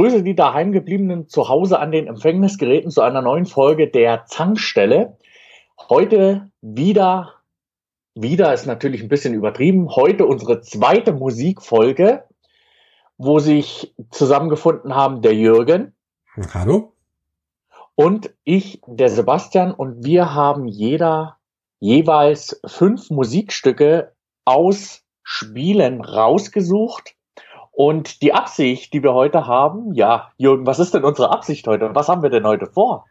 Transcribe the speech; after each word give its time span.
begrüße 0.00 0.22
die 0.22 0.34
daheimgebliebenen 0.34 1.28
zu 1.28 1.50
Hause 1.50 1.78
an 1.78 1.92
den 1.92 2.06
Empfängnisgeräten 2.06 2.90
zu 2.90 3.02
einer 3.02 3.20
neuen 3.20 3.44
Folge 3.44 3.90
der 3.90 4.24
Zankstelle. 4.24 5.18
Heute 5.90 6.50
wieder, 6.62 7.34
wieder 8.14 8.54
ist 8.54 8.64
natürlich 8.64 9.02
ein 9.02 9.10
bisschen 9.10 9.34
übertrieben, 9.34 9.94
heute 9.94 10.24
unsere 10.24 10.62
zweite 10.62 11.12
Musikfolge, 11.12 12.24
wo 13.18 13.40
sich 13.40 13.94
zusammengefunden 14.10 14.94
haben 14.94 15.20
der 15.20 15.34
Jürgen. 15.34 15.92
Hallo. 16.54 16.94
Und 17.94 18.32
ich, 18.44 18.80
der 18.86 19.10
Sebastian, 19.10 19.70
und 19.70 20.02
wir 20.02 20.34
haben 20.34 20.66
jeder 20.66 21.36
jeweils 21.78 22.58
fünf 22.64 23.10
Musikstücke 23.10 24.14
aus 24.46 25.04
Spielen 25.22 26.00
rausgesucht 26.00 27.16
und 27.72 28.22
die 28.22 28.32
Absicht, 28.32 28.92
die 28.92 29.02
wir 29.02 29.14
heute 29.14 29.46
haben, 29.46 29.94
ja, 29.94 30.30
Jürgen, 30.36 30.66
was 30.66 30.78
ist 30.78 30.94
denn 30.94 31.04
unsere 31.04 31.30
Absicht 31.30 31.66
heute? 31.66 31.90
Was 31.94 32.08
haben 32.08 32.22
wir 32.22 32.30
denn 32.30 32.46
heute 32.46 32.66
vor? 32.66 33.06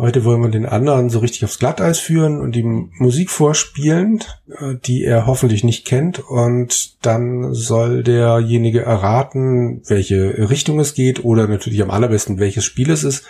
Heute 0.00 0.24
wollen 0.24 0.40
wir 0.40 0.48
den 0.48 0.64
anderen 0.64 1.10
so 1.10 1.18
richtig 1.18 1.44
aufs 1.44 1.58
Glatteis 1.58 1.98
führen 1.98 2.40
und 2.40 2.52
die 2.52 2.62
Musik 2.62 3.28
vorspielen, 3.28 4.24
äh, 4.48 4.76
die 4.82 5.04
er 5.04 5.26
hoffentlich 5.26 5.62
nicht 5.62 5.86
kennt. 5.86 6.20
Und 6.20 7.04
dann 7.04 7.52
soll 7.52 8.02
derjenige 8.02 8.80
erraten, 8.80 9.82
welche 9.86 10.48
Richtung 10.48 10.80
es 10.80 10.94
geht 10.94 11.22
oder 11.24 11.48
natürlich 11.48 11.82
am 11.82 11.90
allerbesten, 11.90 12.38
welches 12.38 12.64
Spiel 12.64 12.90
es 12.90 13.04
ist. 13.04 13.26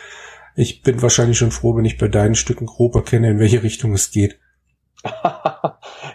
Ich 0.55 0.83
bin 0.83 1.03
wahrscheinlich 1.03 1.39
schon 1.39 1.51
froh, 1.51 1.77
wenn 1.77 1.85
ich 1.85 1.99
bei 1.99 2.07
deinen 2.07 2.37
Stücken 2.37 2.67
grob 2.67 2.95
erkenne, 2.95 3.31
in 3.31 3.41
welche 3.41 3.65
Richtung 3.65 3.93
es 3.93 4.13
geht. 4.13 4.39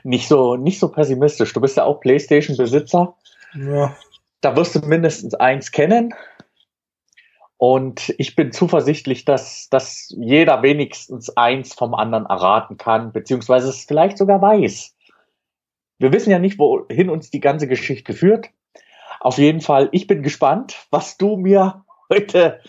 nicht 0.03 0.29
so, 0.29 0.55
nicht 0.55 0.79
so 0.79 0.89
pessimistisch. 0.89 1.51
Du 1.51 1.59
bist 1.59 1.75
ja 1.75 1.83
auch 1.83 1.99
PlayStation-Besitzer. 1.99 3.15
Ja, 3.55 3.95
da 4.45 4.55
wirst 4.55 4.75
du 4.75 4.79
mindestens 4.87 5.33
eins 5.33 5.71
kennen. 5.71 6.13
Und 7.57 8.13
ich 8.19 8.35
bin 8.35 8.51
zuversichtlich, 8.51 9.25
dass, 9.25 9.69
dass 9.69 10.13
jeder 10.15 10.61
wenigstens 10.61 11.35
eins 11.35 11.73
vom 11.73 11.95
anderen 11.95 12.27
erraten 12.27 12.77
kann, 12.77 13.11
beziehungsweise 13.11 13.69
es 13.69 13.85
vielleicht 13.85 14.19
sogar 14.19 14.41
weiß. 14.41 14.95
Wir 15.97 16.13
wissen 16.13 16.29
ja 16.29 16.37
nicht, 16.37 16.59
wohin 16.59 17.09
uns 17.09 17.31
die 17.31 17.39
ganze 17.39 17.67
Geschichte 17.67 18.13
führt. 18.13 18.49
Auf 19.19 19.39
jeden 19.39 19.61
Fall, 19.61 19.89
ich 19.93 20.05
bin 20.05 20.21
gespannt, 20.21 20.85
was 20.91 21.17
du 21.17 21.37
mir 21.37 21.83
heute 22.11 22.59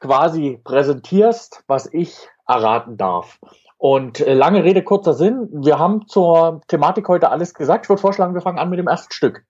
quasi 0.00 0.60
präsentierst, 0.62 1.64
was 1.66 1.88
ich 1.90 2.14
erraten 2.46 2.98
darf. 2.98 3.38
Und 3.78 4.20
äh, 4.20 4.34
lange 4.34 4.62
Rede, 4.62 4.82
kurzer 4.82 5.14
Sinn. 5.14 5.48
Wir 5.52 5.78
haben 5.78 6.06
zur 6.06 6.60
Thematik 6.68 7.08
heute 7.08 7.30
alles 7.30 7.54
gesagt. 7.54 7.86
Ich 7.86 7.88
würde 7.88 8.02
vorschlagen, 8.02 8.34
wir 8.34 8.42
fangen 8.42 8.58
an 8.58 8.68
mit 8.68 8.78
dem 8.78 8.88
ersten 8.88 9.12
Stück. 9.12 9.46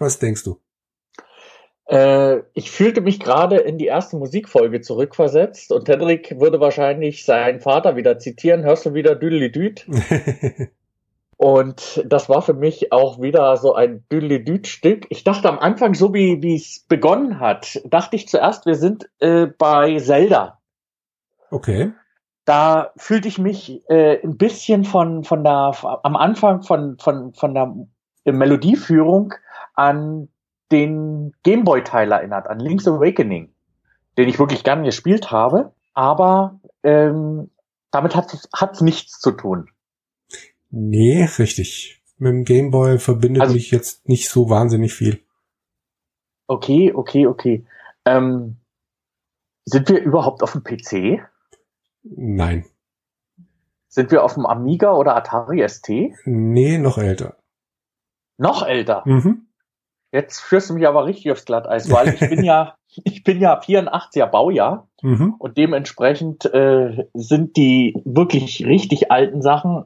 Was 0.00 0.18
denkst 0.18 0.42
du? 0.44 0.58
Äh, 1.90 2.42
ich 2.54 2.70
fühlte 2.70 3.02
mich 3.02 3.20
gerade 3.20 3.56
in 3.56 3.76
die 3.76 3.86
erste 3.86 4.16
Musikfolge 4.16 4.80
zurückversetzt 4.80 5.72
und 5.72 5.88
Hedrick 5.88 6.40
würde 6.40 6.58
wahrscheinlich 6.58 7.24
seinen 7.24 7.60
Vater 7.60 7.96
wieder 7.96 8.18
zitieren. 8.18 8.64
Hörst 8.64 8.86
du 8.86 8.94
wieder 8.94 9.14
Düdelidüt? 9.14 9.86
und 11.36 12.02
das 12.06 12.28
war 12.28 12.40
für 12.42 12.54
mich 12.54 12.92
auch 12.92 13.20
wieder 13.20 13.56
so 13.58 13.74
ein 13.74 14.04
Düdelidüt-Stück. 14.10 15.06
Ich 15.10 15.22
dachte 15.22 15.48
am 15.48 15.58
Anfang, 15.58 15.94
so 15.94 16.14
wie 16.14 16.40
wie 16.42 16.54
es 16.54 16.86
begonnen 16.88 17.38
hat, 17.38 17.82
dachte 17.84 18.16
ich 18.16 18.26
zuerst, 18.26 18.64
wir 18.66 18.76
sind 18.76 19.10
äh, 19.18 19.46
bei 19.46 19.98
Zelda. 19.98 20.60
Okay. 21.50 21.92
Da 22.46 22.92
fühlte 22.96 23.28
ich 23.28 23.38
mich 23.38 23.82
äh, 23.90 24.18
ein 24.22 24.38
bisschen 24.38 24.84
von 24.84 25.24
von 25.24 25.44
der 25.44 25.74
am 26.04 26.16
Anfang 26.16 26.62
von 26.62 26.98
von 26.98 27.34
von 27.34 27.52
der 27.54 27.74
Melodieführung 28.24 29.34
an 29.74 30.28
den 30.70 31.32
Gameboy-Teil 31.42 32.12
erinnert, 32.12 32.46
an 32.46 32.60
Link's 32.60 32.86
Awakening, 32.86 33.52
den 34.18 34.28
ich 34.28 34.38
wirklich 34.38 34.62
gern 34.62 34.84
gespielt 34.84 35.30
habe, 35.30 35.72
aber 35.94 36.60
ähm, 36.82 37.50
damit 37.90 38.14
hat 38.14 38.32
es 38.32 38.80
nichts 38.80 39.18
zu 39.18 39.32
tun. 39.32 39.68
Nee, 40.70 41.28
richtig. 41.38 42.00
Mit 42.18 42.32
dem 42.32 42.44
Gameboy 42.44 42.98
verbindet 42.98 43.42
also, 43.42 43.54
mich 43.54 43.70
jetzt 43.70 44.08
nicht 44.08 44.28
so 44.28 44.50
wahnsinnig 44.50 44.92
viel. 44.92 45.20
Okay, 46.46 46.92
okay, 46.94 47.26
okay. 47.26 47.66
Ähm, 48.04 48.56
sind 49.64 49.88
wir 49.88 50.00
überhaupt 50.00 50.42
auf 50.42 50.52
dem 50.52 50.62
PC? 50.62 51.20
Nein. 52.02 52.64
Sind 53.88 54.10
wir 54.10 54.22
auf 54.22 54.34
dem 54.34 54.46
Amiga 54.46 54.92
oder 54.92 55.16
Atari 55.16 55.66
ST? 55.66 55.88
Nee, 56.24 56.78
noch 56.78 56.98
älter. 56.98 57.39
Noch 58.40 58.66
älter? 58.66 59.02
Mhm. 59.04 59.48
Jetzt 60.12 60.40
führst 60.40 60.70
du 60.70 60.74
mich 60.74 60.88
aber 60.88 61.04
richtig 61.04 61.30
aufs 61.30 61.44
Glatteis, 61.44 61.90
weil 61.90 62.14
ich 62.14 62.20
bin 62.20 62.42
ja, 62.42 62.74
ich 63.04 63.22
bin 63.22 63.38
ja 63.38 63.60
84er 63.60 64.26
Baujahr 64.26 64.88
mhm. 65.02 65.34
und 65.38 65.58
dementsprechend 65.58 66.46
äh, 66.46 67.06
sind 67.12 67.58
die 67.58 68.00
wirklich 68.06 68.64
richtig 68.64 69.12
alten 69.12 69.42
Sachen, 69.42 69.84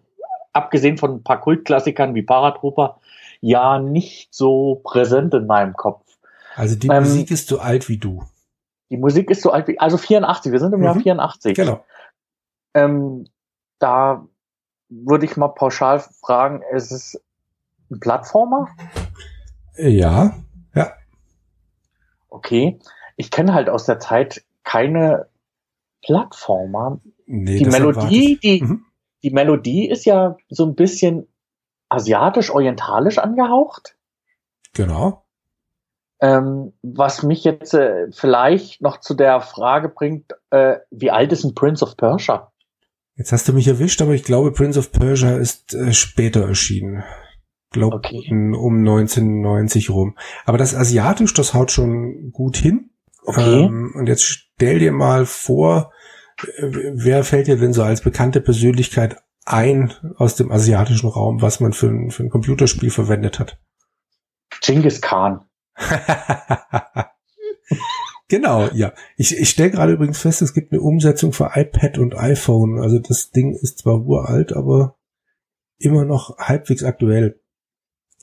abgesehen 0.52 0.98
von 0.98 1.16
ein 1.16 1.22
paar 1.24 1.40
Kultklassikern 1.40 2.14
wie 2.14 2.22
Paratrooper, 2.22 3.00
ja 3.40 3.80
nicht 3.80 4.32
so 4.32 4.80
präsent 4.84 5.34
in 5.34 5.46
meinem 5.46 5.74
Kopf. 5.74 6.04
Also 6.54 6.76
die 6.76 6.86
ähm, 6.86 7.02
Musik 7.02 7.32
ist 7.32 7.48
so 7.48 7.58
alt 7.58 7.88
wie 7.88 7.98
du. 7.98 8.22
Die 8.90 8.98
Musik 8.98 9.30
ist 9.30 9.42
so 9.42 9.50
alt 9.50 9.66
wie, 9.66 9.80
also 9.80 9.98
84, 9.98 10.52
wir 10.52 10.60
sind 10.60 10.72
im 10.72 10.78
mhm. 10.78 10.84
Jahr 10.84 10.94
84. 11.00 11.56
Genau. 11.56 11.84
Ähm, 12.74 13.26
da 13.80 14.28
würde 14.88 15.24
ich 15.24 15.36
mal 15.36 15.48
pauschal 15.48 15.98
fragen, 16.20 16.62
ist 16.72 16.92
es 16.92 17.20
ein 17.94 18.00
Plattformer? 18.00 18.68
Ja, 19.76 20.34
ja. 20.74 20.92
Okay. 22.28 22.78
Ich 23.16 23.30
kenne 23.30 23.54
halt 23.54 23.68
aus 23.68 23.86
der 23.86 24.00
Zeit 24.00 24.44
keine 24.64 25.28
Plattformer. 26.02 27.00
Nee, 27.26 27.58
die 27.58 27.66
Melodie, 27.66 28.38
die, 28.42 28.62
mhm. 28.62 28.84
die 29.22 29.30
Melodie 29.30 29.88
ist 29.88 30.04
ja 30.04 30.36
so 30.48 30.66
ein 30.66 30.74
bisschen 30.74 31.26
asiatisch-orientalisch 31.88 33.18
angehaucht. 33.18 33.96
Genau. 34.74 35.24
Ähm, 36.20 36.72
was 36.82 37.22
mich 37.22 37.44
jetzt 37.44 37.74
äh, 37.74 38.10
vielleicht 38.10 38.82
noch 38.82 39.00
zu 39.00 39.14
der 39.14 39.40
Frage 39.40 39.88
bringt, 39.88 40.32
äh, 40.50 40.76
wie 40.90 41.10
alt 41.10 41.32
ist 41.32 41.44
ein 41.44 41.54
Prince 41.54 41.84
of 41.84 41.96
Persia? 41.96 42.52
Jetzt 43.16 43.30
hast 43.30 43.46
du 43.46 43.52
mich 43.52 43.68
erwischt, 43.68 44.02
aber 44.02 44.12
ich 44.12 44.24
glaube, 44.24 44.52
Prince 44.52 44.78
of 44.78 44.90
Persia 44.90 45.36
ist 45.36 45.74
äh, 45.74 45.92
später 45.92 46.46
erschienen 46.46 47.04
glaube 47.74 47.96
okay. 47.96 48.26
um 48.30 48.78
1990 48.78 49.90
rum. 49.90 50.16
Aber 50.46 50.56
das 50.56 50.74
Asiatisch, 50.74 51.34
das 51.34 51.52
haut 51.52 51.70
schon 51.70 52.30
gut 52.32 52.56
hin. 52.56 52.90
Okay. 53.24 53.64
Ähm, 53.64 53.92
und 53.94 54.06
jetzt 54.06 54.24
stell 54.24 54.78
dir 54.78 54.92
mal 54.92 55.26
vor, 55.26 55.92
äh, 56.38 56.70
wer 56.94 57.24
fällt 57.24 57.46
dir 57.48 57.56
denn 57.56 57.72
so 57.72 57.82
als 57.82 58.00
bekannte 58.00 58.40
Persönlichkeit 58.40 59.18
ein 59.44 59.92
aus 60.16 60.36
dem 60.36 60.50
asiatischen 60.50 61.08
Raum, 61.08 61.42
was 61.42 61.60
man 61.60 61.74
für 61.74 61.88
ein, 61.88 62.10
für 62.10 62.22
ein 62.22 62.30
Computerspiel 62.30 62.90
verwendet 62.90 63.38
hat? 63.38 63.58
Genghis 64.62 65.00
Khan. 65.02 65.44
genau, 68.28 68.68
ja. 68.72 68.92
Ich, 69.16 69.36
ich 69.36 69.50
stelle 69.50 69.70
gerade 69.70 69.92
übrigens 69.92 70.20
fest, 70.20 70.40
es 70.42 70.54
gibt 70.54 70.72
eine 70.72 70.80
Umsetzung 70.80 71.32
für 71.32 71.50
iPad 71.54 71.98
und 71.98 72.16
iPhone. 72.16 72.80
Also 72.80 72.98
das 72.98 73.30
Ding 73.30 73.54
ist 73.54 73.78
zwar 73.78 74.00
uralt, 74.00 74.54
aber 74.54 74.96
immer 75.78 76.04
noch 76.04 76.38
halbwegs 76.38 76.84
aktuell. 76.84 77.40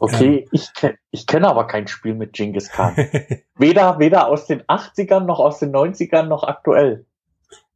Okay, 0.01 0.39
ähm. 0.39 0.47
ich, 0.51 0.71
ich 1.11 1.27
kenne 1.27 1.47
aber 1.47 1.67
kein 1.67 1.87
Spiel 1.87 2.15
mit 2.15 2.33
Genghis 2.33 2.69
Khan. 2.69 2.95
weder, 3.55 3.99
weder 3.99 4.29
aus 4.29 4.47
den 4.47 4.63
80ern 4.63 5.25
noch 5.25 5.39
aus 5.39 5.59
den 5.59 5.71
90ern 5.71 6.23
noch 6.23 6.43
aktuell. 6.43 7.05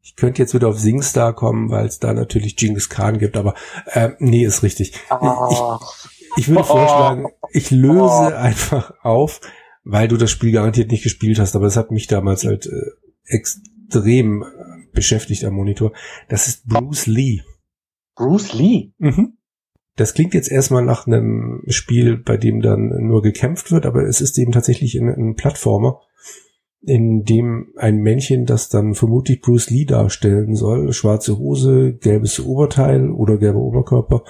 Ich 0.02 0.16
könnte 0.16 0.42
jetzt 0.42 0.56
wieder 0.56 0.68
auf 0.68 0.80
SingStar 0.80 1.34
kommen, 1.34 1.70
weil 1.70 1.86
es 1.86 2.00
da 2.00 2.14
natürlich 2.14 2.56
Genghis 2.56 2.90
Khan 2.90 3.20
gibt, 3.20 3.38
aber 3.38 3.54
äh, 3.86 4.14
nee, 4.18 4.44
ist 4.44 4.64
richtig. 4.64 5.00
Oh. 5.12 5.78
Ich, 6.36 6.38
ich 6.38 6.48
würde 6.48 6.64
vorschlagen, 6.64 7.28
ich 7.52 7.70
löse 7.70 8.00
oh. 8.00 8.36
einfach 8.36 8.94
auf, 9.04 9.40
weil 9.84 10.08
du 10.08 10.18
das 10.18 10.32
Spiel 10.32 10.52
garantiert 10.52 10.90
nicht 10.90 11.04
gespielt 11.04 11.38
hast, 11.38 11.56
aber 11.56 11.68
es 11.68 11.78
hat 11.78 11.92
mich 11.92 12.08
damals 12.08 12.44
halt 12.44 12.66
äh, 12.66 12.90
extrem 13.26 14.44
beschäftigt 14.94 15.46
am 15.46 15.54
Monitor. 15.54 15.92
Das 16.28 16.48
ist 16.48 16.68
Bruce 16.68 17.06
Lee. 17.06 17.44
Bruce 18.16 18.54
Lee? 18.54 18.94
Mhm. 18.98 19.38
Das 19.96 20.14
klingt 20.14 20.34
jetzt 20.34 20.52
erstmal 20.52 20.84
nach 20.84 21.08
einem 21.08 21.64
Spiel, 21.68 22.18
bei 22.18 22.38
dem 22.38 22.62
dann 22.62 22.90
nur 23.08 23.22
gekämpft 23.22 23.72
wird, 23.72 23.86
aber 23.86 24.04
es 24.04 24.20
ist 24.20 24.38
eben 24.38 24.52
tatsächlich 24.52 24.96
ein, 25.00 25.08
ein 25.08 25.36
Plattformer, 25.36 26.02
in 26.82 27.24
dem 27.24 27.74
ein 27.78 27.98
Männchen, 27.98 28.46
das 28.46 28.70
dann 28.70 28.94
vermutlich 28.94 29.42
Bruce 29.42 29.70
Lee 29.70 29.86
darstellen 29.86 30.56
soll, 30.56 30.92
schwarze 30.94 31.38
Hose, 31.38 31.94
gelbes 31.94 32.40
Oberteil 32.40 33.10
oder 33.10 33.38
gelber 33.38 33.60
Oberkörper, 33.60 34.24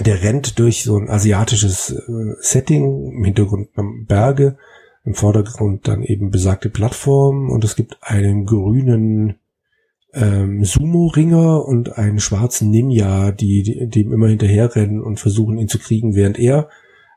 der 0.00 0.22
rennt 0.22 0.58
durch 0.58 0.84
so 0.84 0.96
ein 0.96 1.08
asiatisches 1.08 1.90
äh, 1.90 2.34
Setting, 2.40 3.12
im 3.16 3.24
Hintergrund 3.24 3.70
Berge, 4.06 4.56
im 5.04 5.14
Vordergrund 5.14 5.86
dann 5.86 6.02
eben 6.02 6.30
besagte 6.30 6.70
Plattform 6.70 7.50
und 7.50 7.64
es 7.64 7.76
gibt 7.76 7.98
einen 8.00 8.46
grünen 8.46 9.36
ähm, 10.14 10.64
Sumo-Ringer 10.64 11.64
und 11.64 11.98
einen 11.98 12.20
schwarzen 12.20 12.70
Ninja, 12.70 13.32
die, 13.32 13.62
die 13.62 13.88
dem 13.88 14.12
immer 14.12 14.28
hinterherrennen 14.28 15.02
und 15.02 15.20
versuchen 15.20 15.58
ihn 15.58 15.68
zu 15.68 15.78
kriegen, 15.78 16.14
während 16.14 16.38
er 16.38 16.68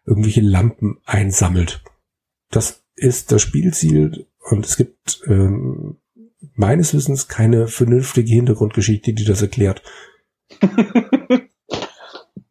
irgendwelche 0.06 0.42
Lampen 0.42 0.98
einsammelt. 1.06 1.84
Das 2.50 2.84
ist 2.96 3.32
das 3.32 3.42
Spielziel 3.42 4.28
und 4.50 4.66
es 4.66 4.78
gibt 4.78 5.22
ähm, 5.28 5.98
meines 6.54 6.94
Wissens 6.94 7.28
keine 7.28 7.68
vernünftige 7.68 8.34
Hintergrundgeschichte, 8.34 9.14
die 9.14 9.26
das 9.26 9.42
erklärt. 9.42 9.84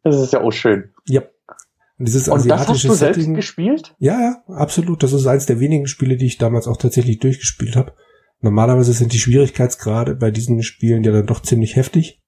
das 0.03 0.21
ist 0.21 0.33
ja 0.33 0.41
auch 0.41 0.51
schön. 0.51 0.91
Ja. 1.07 1.23
Und 1.99 2.07
dieses 2.07 2.29
und 2.29 2.35
asiatische 2.35 2.67
das 2.67 2.69
hast 2.69 2.83
du 2.83 2.93
Setting, 2.93 3.13
selbst 3.23 3.35
gespielt? 3.35 3.95
Ja, 3.97 4.19
ja, 4.19 4.43
absolut. 4.47 5.01
Das 5.01 5.13
ist 5.13 5.25
eines 5.25 5.47
der 5.47 5.59
wenigen 5.59 5.87
Spiele, 5.87 6.15
die 6.15 6.27
ich 6.27 6.37
damals 6.37 6.67
auch 6.67 6.77
tatsächlich 6.77 7.19
durchgespielt 7.19 7.75
habe. 7.75 7.93
Normalerweise 8.41 8.93
sind 8.93 9.13
die 9.13 9.19
Schwierigkeitsgrade 9.19 10.15
bei 10.15 10.31
diesen 10.31 10.61
Spielen 10.63 11.03
ja 11.03 11.11
dann 11.11 11.25
doch 11.25 11.41
ziemlich 11.41 11.75
heftig. 11.75 12.21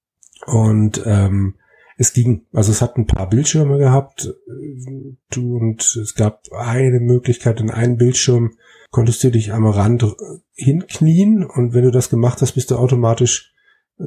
Und 0.46 1.04
ähm, 1.06 1.56
es 2.00 2.14
ging. 2.14 2.46
Also 2.54 2.72
es 2.72 2.82
hat 2.82 2.98
ein 2.98 3.06
paar 3.06 3.30
Bildschirme 3.30 3.78
gehabt 3.78 4.34
äh, 4.48 5.40
und 5.40 5.82
es 5.82 6.16
gab 6.16 6.44
eine 6.52 7.00
Möglichkeit, 7.02 7.60
in 7.60 7.70
einem 7.70 7.98
Bildschirm 7.98 8.54
konntest 8.90 9.24
du 9.24 9.30
dich 9.30 9.52
am 9.54 9.68
Rand 9.68 10.16
hinknien 10.54 11.46
und 11.46 11.74
wenn 11.74 11.84
du 11.84 11.92
das 11.92 12.10
gemacht 12.10 12.42
hast, 12.42 12.54
bist 12.54 12.72
du 12.72 12.78
automatisch 12.78 13.54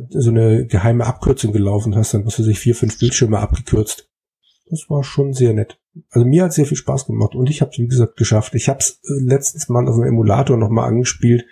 so 0.09 0.31
eine 0.31 0.67
geheime 0.67 1.05
Abkürzung 1.05 1.53
gelaufen 1.53 1.95
hast, 1.95 2.15
dann 2.15 2.25
hast 2.25 2.39
du 2.39 2.43
sich 2.43 2.59
vier, 2.59 2.75
fünf 2.75 2.99
Bildschirme 2.99 3.39
abgekürzt. 3.39 4.09
Das 4.71 4.87
war 4.89 5.05
schon 5.05 5.35
sehr 5.35 5.53
nett. 5.53 5.79
Also 6.11 6.27
mir 6.27 6.45
hat 6.45 6.55
sehr 6.55 6.65
viel 6.65 6.79
Spaß 6.79 7.07
gemacht 7.07 7.35
und 7.35 7.51
ich 7.51 7.61
habe 7.61 7.73
es 7.73 7.79
wie 7.79 7.87
gesagt 7.87 8.17
geschafft. 8.17 8.55
Ich 8.55 8.71
habe 8.71 8.79
es 8.79 9.01
äh, 9.05 9.23
letztens 9.23 9.69
mal 9.69 9.87
auf 9.87 9.97
dem 9.97 10.05
Emulator 10.05 10.57
nochmal 10.57 10.89
angespielt 10.89 11.45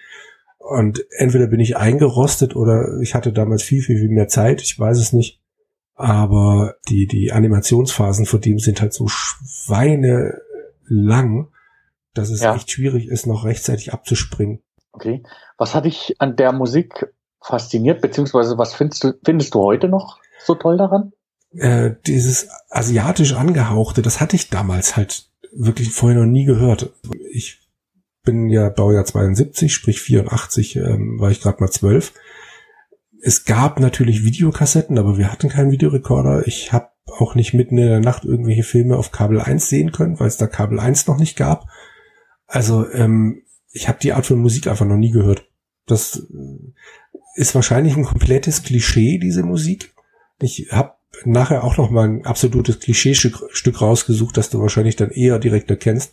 und 0.71 1.05
entweder 1.11 1.49
bin 1.49 1.59
ich 1.59 1.77
eingerostet 1.77 2.55
oder 2.55 3.01
ich 3.01 3.17
hatte 3.17 3.33
damals 3.33 3.65
viel, 3.65 3.83
viel, 3.83 3.99
viel 3.99 4.09
mehr 4.09 4.29
Zeit. 4.29 4.63
Ich 4.63 4.79
weiß 4.79 4.99
es 4.99 5.13
nicht. 5.13 5.41
Aber 5.97 6.77
die, 6.89 7.09
die 7.09 7.33
Animationsphasen 7.33 8.25
von 8.25 8.41
dem 8.41 8.61
sind 8.61 8.81
halt 8.81 8.93
so 8.93 9.09
Schweine 9.09 10.41
lang, 10.87 11.49
dass 12.15 12.31
es 12.31 12.43
ja. 12.43 12.55
echt 12.55 12.71
schwierig 12.71 13.09
ist, 13.09 13.27
noch 13.27 13.45
rechtzeitig 13.45 13.93
abzuspringen. 13.93 14.63
Okay. 14.93 15.25
Was 15.59 15.75
hat 15.75 15.87
dich 15.87 16.15
an 16.21 16.37
der 16.37 16.53
Musik 16.53 17.13
fasziniert, 17.43 18.01
beziehungsweise 18.01 18.57
was 18.57 18.73
findest 18.73 19.03
du, 19.03 19.15
findest 19.25 19.53
du 19.55 19.59
heute 19.59 19.89
noch 19.89 20.21
so 20.39 20.55
toll 20.55 20.77
daran? 20.77 21.13
Äh, 21.53 21.97
dieses 22.07 22.49
asiatisch 22.69 23.35
angehauchte, 23.35 24.03
das 24.03 24.21
hatte 24.21 24.37
ich 24.37 24.51
damals 24.51 24.97
halt 24.97 25.29
wirklich 25.53 25.91
vorher 25.91 26.21
noch 26.21 26.31
nie 26.31 26.45
gehört. 26.45 26.93
Ich 27.33 27.60
bin 28.31 28.49
ja 28.49 28.69
Baujahr 28.69 29.05
72, 29.05 29.75
sprich 29.75 30.01
84 30.01 30.77
ähm, 30.77 31.19
war 31.19 31.33
ich 31.33 31.41
gerade 31.41 31.61
mal 31.61 31.71
zwölf. 31.71 32.13
Es 33.21 33.45
gab 33.45 33.81
natürlich 33.81 34.23
Videokassetten, 34.23 34.99
aber 34.99 35.19
wir 35.19 35.33
hatten 35.33 35.49
keinen 35.49 35.73
Videorekorder. 35.73 36.47
Ich 36.47 36.73
habe 36.73 36.91
auch 37.07 37.35
nicht 37.35 37.55
mitten 37.55 37.77
in 37.77 37.89
der 37.89 37.99
Nacht 37.99 38.25
irgendwelche 38.25 38.63
Filme 38.63 38.97
auf 38.97 39.11
Kabel 39.11 39.41
1 39.41 39.69
sehen 39.69 39.91
können, 39.91 40.21
weil 40.21 40.29
es 40.29 40.37
da 40.37 40.47
Kabel 40.47 40.79
1 40.79 41.09
noch 41.09 41.19
nicht 41.19 41.37
gab. 41.37 41.67
Also 42.47 42.89
ähm, 42.93 43.43
ich 43.73 43.89
habe 43.89 43.99
die 44.01 44.13
Art 44.13 44.27
von 44.27 44.39
Musik 44.39 44.69
einfach 44.69 44.87
noch 44.87 44.97
nie 44.97 45.11
gehört. 45.11 45.49
Das 45.87 46.29
äh, 46.33 46.73
ist 47.35 47.57
wahrscheinlich 47.57 47.97
ein 47.97 48.05
komplettes 48.05 48.63
Klischee, 48.63 49.19
diese 49.19 49.43
Musik. 49.43 49.93
Ich 50.41 50.69
habe 50.71 50.95
nachher 51.25 51.65
auch 51.65 51.79
noch 51.79 51.91
mal 51.91 52.09
ein 52.09 52.27
absolutes 52.27 52.79
Klischeestück 52.79 53.81
rausgesucht, 53.81 54.37
das 54.37 54.51
du 54.51 54.61
wahrscheinlich 54.61 54.95
dann 54.95 55.11
eher 55.11 55.41
direkt 55.41 55.69
erkennst. 55.69 56.13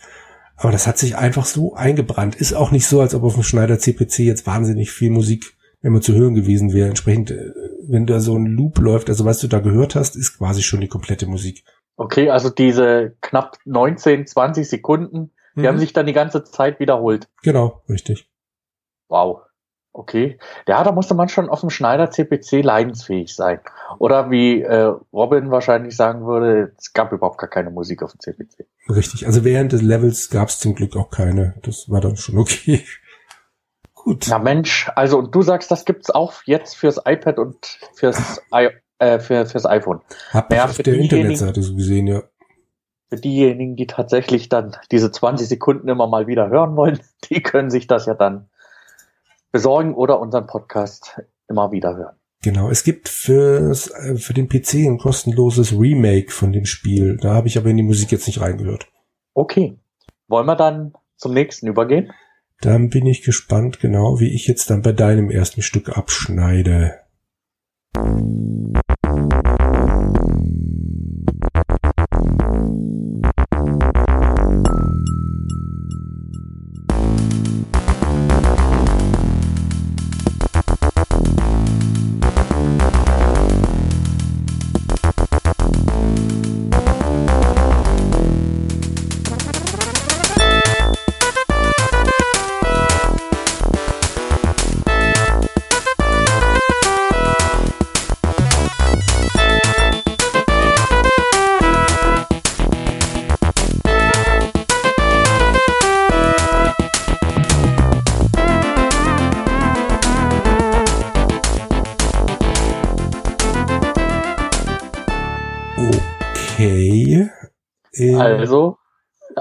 Aber 0.58 0.72
das 0.72 0.88
hat 0.88 0.98
sich 0.98 1.16
einfach 1.16 1.46
so 1.46 1.76
eingebrannt. 1.76 2.36
Ist 2.36 2.54
auch 2.54 2.72
nicht 2.72 2.88
so, 2.88 3.00
als 3.00 3.14
ob 3.14 3.24
auf 3.24 3.36
dem 3.36 3.44
Schneider 3.44 3.80
CPC 3.80 4.20
jetzt 4.20 4.48
wahnsinnig 4.48 4.92
viel 4.92 5.12
Musik 5.12 5.56
immer 5.82 6.02
zu 6.02 6.14
hören 6.16 6.34
gewesen 6.34 6.74
wäre. 6.74 6.90
Entsprechend, 6.90 7.32
äh, 7.32 7.54
wenn 7.88 8.08
da 8.08 8.20
so 8.20 8.36
ein 8.36 8.48
Loop 8.48 8.80
läuft, 8.80 9.10
also 9.10 9.24
was 9.26 9.40
du 9.40 9.48
da 9.48 9.60
gehört 9.60 9.96
hast, 9.96 10.16
ist 10.16 10.38
quasi 10.38 10.64
schon 10.64 10.82
die 10.82 10.88
komplette 10.88 11.28
Musik. 11.28 11.64
Okay, 11.96 12.30
also 12.30 12.50
diese 12.50 13.16
knapp 13.22 13.58
19, 13.66 14.28
20 14.28 14.68
Sekunden, 14.68 15.32
die 15.56 15.62
mhm. 15.62 15.68
haben 15.68 15.80
sich 15.80 15.94
dann 15.94 16.06
die 16.06 16.14
ganze 16.14 16.44
Zeit 16.44 16.80
wiederholt. 16.80 17.30
Genau, 17.44 17.84
richtig. 17.90 18.30
Wow. 19.10 19.42
Okay. 19.98 20.38
Ja, 20.68 20.84
da 20.84 20.92
musste 20.92 21.16
man 21.16 21.28
schon 21.28 21.50
auf 21.50 21.62
dem 21.62 21.72
Schneider 21.72 22.12
CPC 22.12 22.62
leidensfähig 22.62 23.34
sein. 23.34 23.60
Oder 23.98 24.30
wie 24.30 24.62
äh, 24.62 24.94
Robin 25.12 25.50
wahrscheinlich 25.50 25.96
sagen 25.96 26.24
würde, 26.28 26.72
es 26.78 26.94
gab 26.94 27.12
überhaupt 27.12 27.40
gar 27.40 27.50
keine 27.50 27.72
Musik 27.72 28.04
auf 28.04 28.12
dem 28.12 28.20
CPC. 28.20 28.68
Richtig. 28.90 29.26
Also 29.26 29.44
während 29.44 29.74
des 29.74 29.82
Levels 29.82 30.30
gab 30.30 30.50
es 30.50 30.60
zum 30.60 30.76
Glück 30.76 30.96
auch 30.96 31.10
keine. 31.10 31.56
Das 31.64 31.90
war 31.90 32.00
dann 32.00 32.16
schon 32.16 32.38
okay. 32.38 32.86
Gut. 33.96 34.28
Na 34.30 34.38
Mensch, 34.38 34.88
also 34.96 35.18
und 35.18 35.34
du 35.34 35.42
sagst, 35.42 35.72
das 35.72 35.84
gibt's 35.84 36.12
auch 36.12 36.44
jetzt 36.46 36.76
fürs 36.76 37.02
iPad 37.04 37.40
und 37.40 37.80
fürs, 37.96 38.40
I 38.54 38.70
äh, 39.00 39.18
für, 39.18 39.48
fürs 39.48 39.66
iPhone. 39.66 40.02
Hab 40.30 40.54
ich 40.54 40.62
auf 40.62 40.78
der 40.78 40.94
Internetseite 40.94 41.64
so 41.64 41.76
gesehen, 41.76 42.06
ja. 42.06 42.22
Für 43.10 43.16
diejenigen, 43.16 43.76
die 43.76 43.88
tatsächlich 43.88 44.48
dann 44.48 44.76
diese 44.92 45.12
20 45.12 45.48
Sekunden 45.48 45.88
immer 45.88 46.06
mal 46.06 46.28
wieder 46.28 46.50
hören 46.50 46.76
wollen, 46.76 47.00
die 47.32 47.42
können 47.42 47.72
sich 47.72 47.88
das 47.88 48.06
ja 48.06 48.14
dann 48.14 48.48
besorgen 49.58 49.96
oder 49.96 50.20
unseren 50.20 50.46
Podcast 50.46 51.20
immer 51.50 51.72
wieder 51.72 51.96
hören. 51.96 52.16
Genau, 52.44 52.70
es 52.70 52.84
gibt 52.84 53.10
fürs, 53.10 53.90
äh, 53.90 54.16
für 54.16 54.36
den 54.36 54.48
PC 54.48 54.86
ein 54.86 55.00
kostenloses 55.00 55.74
Remake 55.74 56.30
von 56.30 56.52
dem 56.52 56.66
Spiel. 56.66 57.18
Da 57.20 57.34
habe 57.34 57.48
ich 57.48 57.58
aber 57.58 57.72
in 57.72 57.78
die 57.78 57.84
Musik 57.84 58.12
jetzt 58.12 58.28
nicht 58.28 58.40
reingehört. 58.40 58.88
Okay. 59.34 59.80
Wollen 60.28 60.46
wir 60.46 60.56
dann 60.56 60.94
zum 61.16 61.34
nächsten 61.34 61.66
übergehen? 61.66 62.12
Dann 62.62 62.90
bin 62.90 63.08
ich 63.08 63.24
gespannt, 63.24 63.80
genau 63.80 64.20
wie 64.20 64.32
ich 64.32 64.46
jetzt 64.46 64.70
dann 64.70 64.84
bei 64.84 64.92
deinem 64.92 65.32
ersten 65.32 65.64
Stück 65.64 65.98
abschneide. 65.98 67.00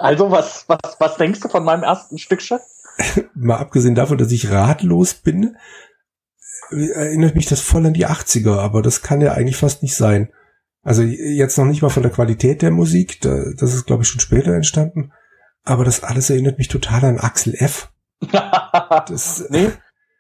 Also 0.07 0.31
was, 0.31 0.65
was, 0.69 0.97
was 0.99 1.17
denkst 1.17 1.41
du 1.41 1.49
von 1.49 1.65
meinem 1.65 1.83
ersten 1.83 2.19
Stückchen? 2.19 2.59
Mal 3.35 3.59
abgesehen 3.59 3.95
davon, 3.95 4.19
dass 4.19 4.33
ich 4.33 4.51
ratlos 4.51 5.15
bin, 5.15 5.57
erinnert 6.71 7.35
mich 7.35 7.47
das 7.47 7.61
voll 7.61 7.87
an 7.87 7.95
die 7.95 8.07
80er, 8.07 8.59
aber 8.59 8.83
das 8.83 9.03
kann 9.03 9.21
ja 9.21 9.33
eigentlich 9.33 9.57
fast 9.57 9.83
nicht 9.83 9.95
sein. 9.95 10.33
Also 10.83 11.03
jetzt 11.03 11.59
noch 11.59 11.65
nicht 11.65 11.83
mal 11.83 11.89
von 11.89 12.05
der 12.05 12.13
Qualität 12.13 12.63
der 12.63 12.71
Musik, 12.71 13.21
das 13.21 13.75
ist 13.75 13.87
glaube 13.87 14.05
ich 14.05 14.09
schon 14.09 14.21
später 14.21 14.55
entstanden, 14.55 15.13
aber 15.65 15.85
das 15.85 16.05
alles 16.05 16.31
erinnert 16.31 16.59
mich 16.59 16.69
total 16.69 17.05
an 17.05 17.19
Axel 17.19 17.55
F. 17.57 17.93
das, 18.31 19.47
nee, 19.51 19.71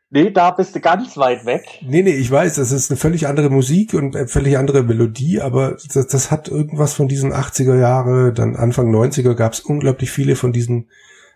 Nee, 0.08 0.30
da 0.30 0.52
bist 0.52 0.74
du 0.74 0.80
ganz 0.80 1.16
weit 1.16 1.44
weg. 1.46 1.64
Nee, 1.82 2.02
nee, 2.02 2.14
ich 2.14 2.30
weiß, 2.30 2.54
das 2.54 2.70
ist 2.70 2.90
eine 2.90 2.96
völlig 2.96 3.26
andere 3.26 3.50
Musik 3.50 3.92
und 3.92 4.14
eine 4.14 4.28
völlig 4.28 4.56
andere 4.56 4.84
Melodie, 4.84 5.40
aber 5.40 5.76
das, 5.92 6.06
das 6.06 6.30
hat 6.30 6.48
irgendwas 6.48 6.94
von 6.94 7.08
diesen 7.08 7.32
80er 7.32 7.76
Jahre, 7.76 8.32
dann 8.32 8.54
Anfang 8.54 8.94
90er 8.94 9.34
gab 9.34 9.52
es 9.52 9.60
unglaublich 9.60 10.12
viele 10.12 10.36
von 10.36 10.52
diesen 10.52 10.90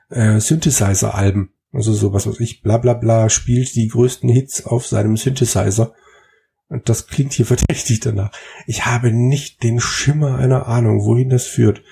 äh, 0.08 0.38
Synthesizer-Alben. 0.38 1.52
Also 1.72 1.92
sowas, 1.92 2.26
was 2.26 2.38
ich, 2.38 2.62
bla 2.62 2.78
bla 2.78 2.94
bla, 2.94 3.28
spielt 3.28 3.74
die 3.74 3.88
größten 3.88 4.28
Hits 4.28 4.64
auf 4.66 4.86
seinem 4.86 5.16
Synthesizer. 5.16 5.92
Und 6.68 6.88
das 6.88 7.08
klingt 7.08 7.32
hier 7.32 7.46
verdächtig 7.54 8.00
danach. 8.00 8.30
Ich 8.66 8.86
habe 8.86 9.12
nicht 9.12 9.64
den 9.64 9.80
Schimmer 9.80 10.36
einer 10.36 10.66
Ahnung, 10.66 11.04
wohin 11.04 11.28
das 11.28 11.46
führt. 11.46 11.82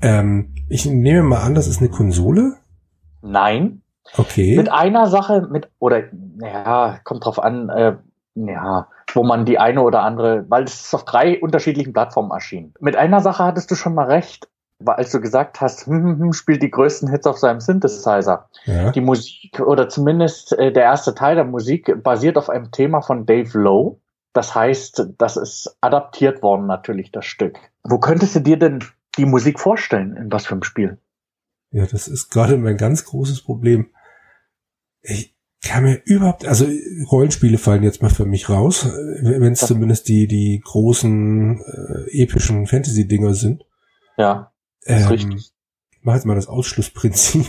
Ähm, 0.00 0.54
ich 0.68 0.86
nehme 0.86 1.22
mal 1.22 1.42
an, 1.42 1.54
das 1.54 1.66
ist 1.66 1.80
eine 1.80 1.90
Konsole? 1.90 2.56
Nein. 3.22 3.79
Okay. 4.16 4.56
Mit 4.56 4.70
einer 4.70 5.06
Sache, 5.06 5.46
mit, 5.50 5.68
oder, 5.78 6.04
ja, 6.40 6.98
kommt 7.04 7.24
drauf 7.24 7.42
an, 7.42 7.68
äh, 7.68 7.96
ja, 8.34 8.88
wo 9.12 9.22
man 9.22 9.44
die 9.44 9.58
eine 9.58 9.82
oder 9.82 10.02
andere, 10.02 10.44
weil 10.48 10.64
es 10.64 10.80
ist 10.86 10.94
auf 10.94 11.04
drei 11.04 11.40
unterschiedlichen 11.40 11.92
Plattformen 11.92 12.30
erschienen. 12.30 12.74
Mit 12.80 12.96
einer 12.96 13.20
Sache 13.20 13.44
hattest 13.44 13.70
du 13.70 13.74
schon 13.74 13.94
mal 13.94 14.06
recht, 14.06 14.48
als 14.86 15.10
du 15.10 15.20
gesagt 15.20 15.60
hast, 15.60 15.86
hm, 15.86 16.04
hm, 16.04 16.18
hm, 16.18 16.32
spielt 16.32 16.62
die 16.62 16.70
größten 16.70 17.10
Hits 17.10 17.26
auf 17.26 17.38
seinem 17.38 17.60
Synthesizer. 17.60 18.48
Ja. 18.64 18.90
Die 18.92 19.00
Musik 19.00 19.60
oder 19.60 19.88
zumindest 19.88 20.58
äh, 20.58 20.72
der 20.72 20.84
erste 20.84 21.14
Teil 21.14 21.34
der 21.34 21.44
Musik 21.44 22.02
basiert 22.02 22.38
auf 22.38 22.48
einem 22.48 22.70
Thema 22.70 23.02
von 23.02 23.26
Dave 23.26 23.58
Lowe. 23.58 23.96
Das 24.32 24.54
heißt, 24.54 25.08
das 25.18 25.36
ist 25.36 25.76
adaptiert 25.80 26.42
worden 26.42 26.66
natürlich, 26.66 27.10
das 27.10 27.26
Stück. 27.26 27.58
Wo 27.82 27.98
könntest 27.98 28.36
du 28.36 28.40
dir 28.40 28.58
denn 28.58 28.78
die 29.18 29.26
Musik 29.26 29.58
vorstellen, 29.58 30.16
in 30.16 30.32
was 30.32 30.46
für 30.46 30.52
einem 30.52 30.62
Spiel? 30.62 30.98
Ja, 31.70 31.86
das 31.86 32.08
ist 32.08 32.30
gerade 32.30 32.56
mein 32.56 32.76
ganz 32.76 33.04
großes 33.04 33.42
Problem. 33.42 33.90
Ich 35.02 35.36
kann 35.62 35.84
mir 35.84 36.02
überhaupt, 36.04 36.46
also 36.46 36.66
Rollenspiele 37.10 37.58
fallen 37.58 37.82
jetzt 37.82 38.02
mal 38.02 38.10
für 38.10 38.24
mich 38.24 38.48
raus, 38.48 38.84
wenn 38.84 39.52
es 39.52 39.60
zumindest 39.60 40.08
die, 40.08 40.26
die 40.26 40.60
großen 40.64 41.60
äh, 41.60 42.22
epischen 42.22 42.66
Fantasy-Dinger 42.66 43.34
sind. 43.34 43.64
Ja. 44.16 44.52
Ähm, 44.84 45.08
richtig. 45.08 45.52
Ich 45.90 45.98
mach 46.02 46.14
jetzt 46.14 46.24
mal 46.26 46.34
das 46.34 46.48
Ausschlussprinzip. 46.48 47.46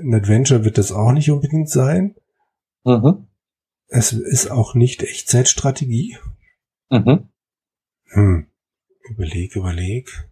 Ein 0.00 0.14
Adventure 0.14 0.64
wird 0.64 0.78
das 0.78 0.90
auch 0.90 1.12
nicht 1.12 1.30
unbedingt 1.30 1.70
sein. 1.70 2.16
Mhm. 2.84 3.28
Es 3.88 4.12
ist 4.12 4.50
auch 4.50 4.74
nicht 4.74 5.02
Echtzeitstrategie. 5.02 6.18
Mhm. 6.90 7.28
Hm. 8.06 8.46
Überleg, 9.08 9.54
überleg. 9.54 10.28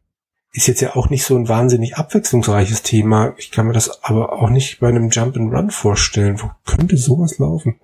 Ist 0.52 0.66
jetzt 0.66 0.82
ja 0.82 0.96
auch 0.96 1.08
nicht 1.08 1.24
so 1.24 1.36
ein 1.36 1.48
wahnsinnig 1.48 1.96
abwechslungsreiches 1.96 2.82
Thema. 2.82 3.34
Ich 3.38 3.50
kann 3.50 3.66
mir 3.66 3.72
das 3.72 4.04
aber 4.04 4.32
auch 4.32 4.50
nicht 4.50 4.80
bei 4.80 4.88
einem 4.88 5.08
Jump 5.08 5.36
and 5.36 5.52
Run 5.52 5.70
vorstellen. 5.70 6.42
Wo 6.42 6.50
könnte 6.66 6.98
sowas 6.98 7.38
laufen? 7.38 7.80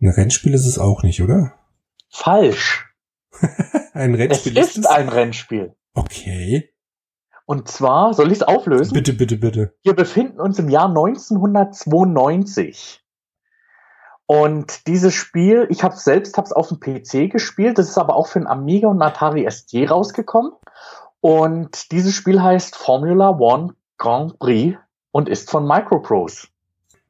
Ein 0.00 0.08
Rennspiel 0.08 0.54
ist 0.54 0.66
es 0.66 0.78
auch 0.78 1.04
nicht, 1.04 1.22
oder? 1.22 1.52
Falsch. 2.08 2.92
ein 3.92 4.16
Rennspiel 4.16 4.58
es 4.58 4.70
ist, 4.70 4.78
ist 4.78 4.86
ein 4.86 5.08
Rennspiel. 5.08 5.76
Okay. 5.94 6.74
Und 7.46 7.68
zwar, 7.68 8.12
soll 8.14 8.32
ich 8.32 8.38
es 8.38 8.42
auflösen? 8.42 8.94
Bitte, 8.94 9.12
bitte, 9.12 9.36
bitte. 9.36 9.76
Wir 9.82 9.94
befinden 9.94 10.40
uns 10.40 10.58
im 10.58 10.68
Jahr 10.68 10.88
1992. 10.88 13.04
Und 14.26 14.86
dieses 14.86 15.14
Spiel, 15.14 15.66
ich 15.70 15.82
habe 15.82 15.96
selbst 15.96 16.36
hab's 16.36 16.52
auf 16.52 16.68
dem 16.68 16.78
PC 16.78 17.28
gespielt, 17.28 17.78
das 17.78 17.88
ist 17.88 17.98
aber 17.98 18.14
auch 18.14 18.28
für 18.28 18.38
ein 18.38 18.46
Amiga 18.46 18.86
und 18.86 19.02
Atari 19.02 19.50
ST 19.50 19.74
rausgekommen. 19.90 20.52
Und 21.20 21.92
dieses 21.92 22.14
Spiel 22.14 22.42
heißt 22.42 22.76
Formula 22.76 23.30
One 23.30 23.74
Grand 23.98 24.38
Prix 24.38 24.78
und 25.12 25.28
ist 25.28 25.50
von 25.50 25.66
Microprose. 25.66 26.48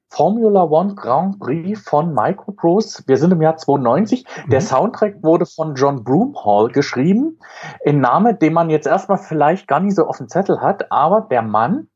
Formula 0.08 0.64
One 0.64 0.96
Grand 0.96 1.38
Prix 1.38 1.80
von 1.80 2.12
Microprose. 2.12 3.04
Wir 3.06 3.16
sind 3.16 3.32
im 3.32 3.40
Jahr 3.40 3.56
92. 3.56 4.24
Mhm. 4.24 4.50
Der 4.50 4.60
Soundtrack 4.60 5.22
wurde 5.22 5.46
von 5.46 5.76
John 5.76 6.02
Broomhall 6.02 6.68
geschrieben. 6.68 7.38
Ein 7.86 8.00
Name, 8.00 8.34
den 8.34 8.52
man 8.52 8.70
jetzt 8.70 8.88
erstmal 8.88 9.18
vielleicht 9.18 9.68
gar 9.68 9.78
nicht 9.78 9.94
so 9.94 10.06
auf 10.06 10.18
dem 10.18 10.28
Zettel 10.28 10.60
hat, 10.60 10.90
aber 10.90 11.28
der 11.30 11.42
Mann 11.42 11.88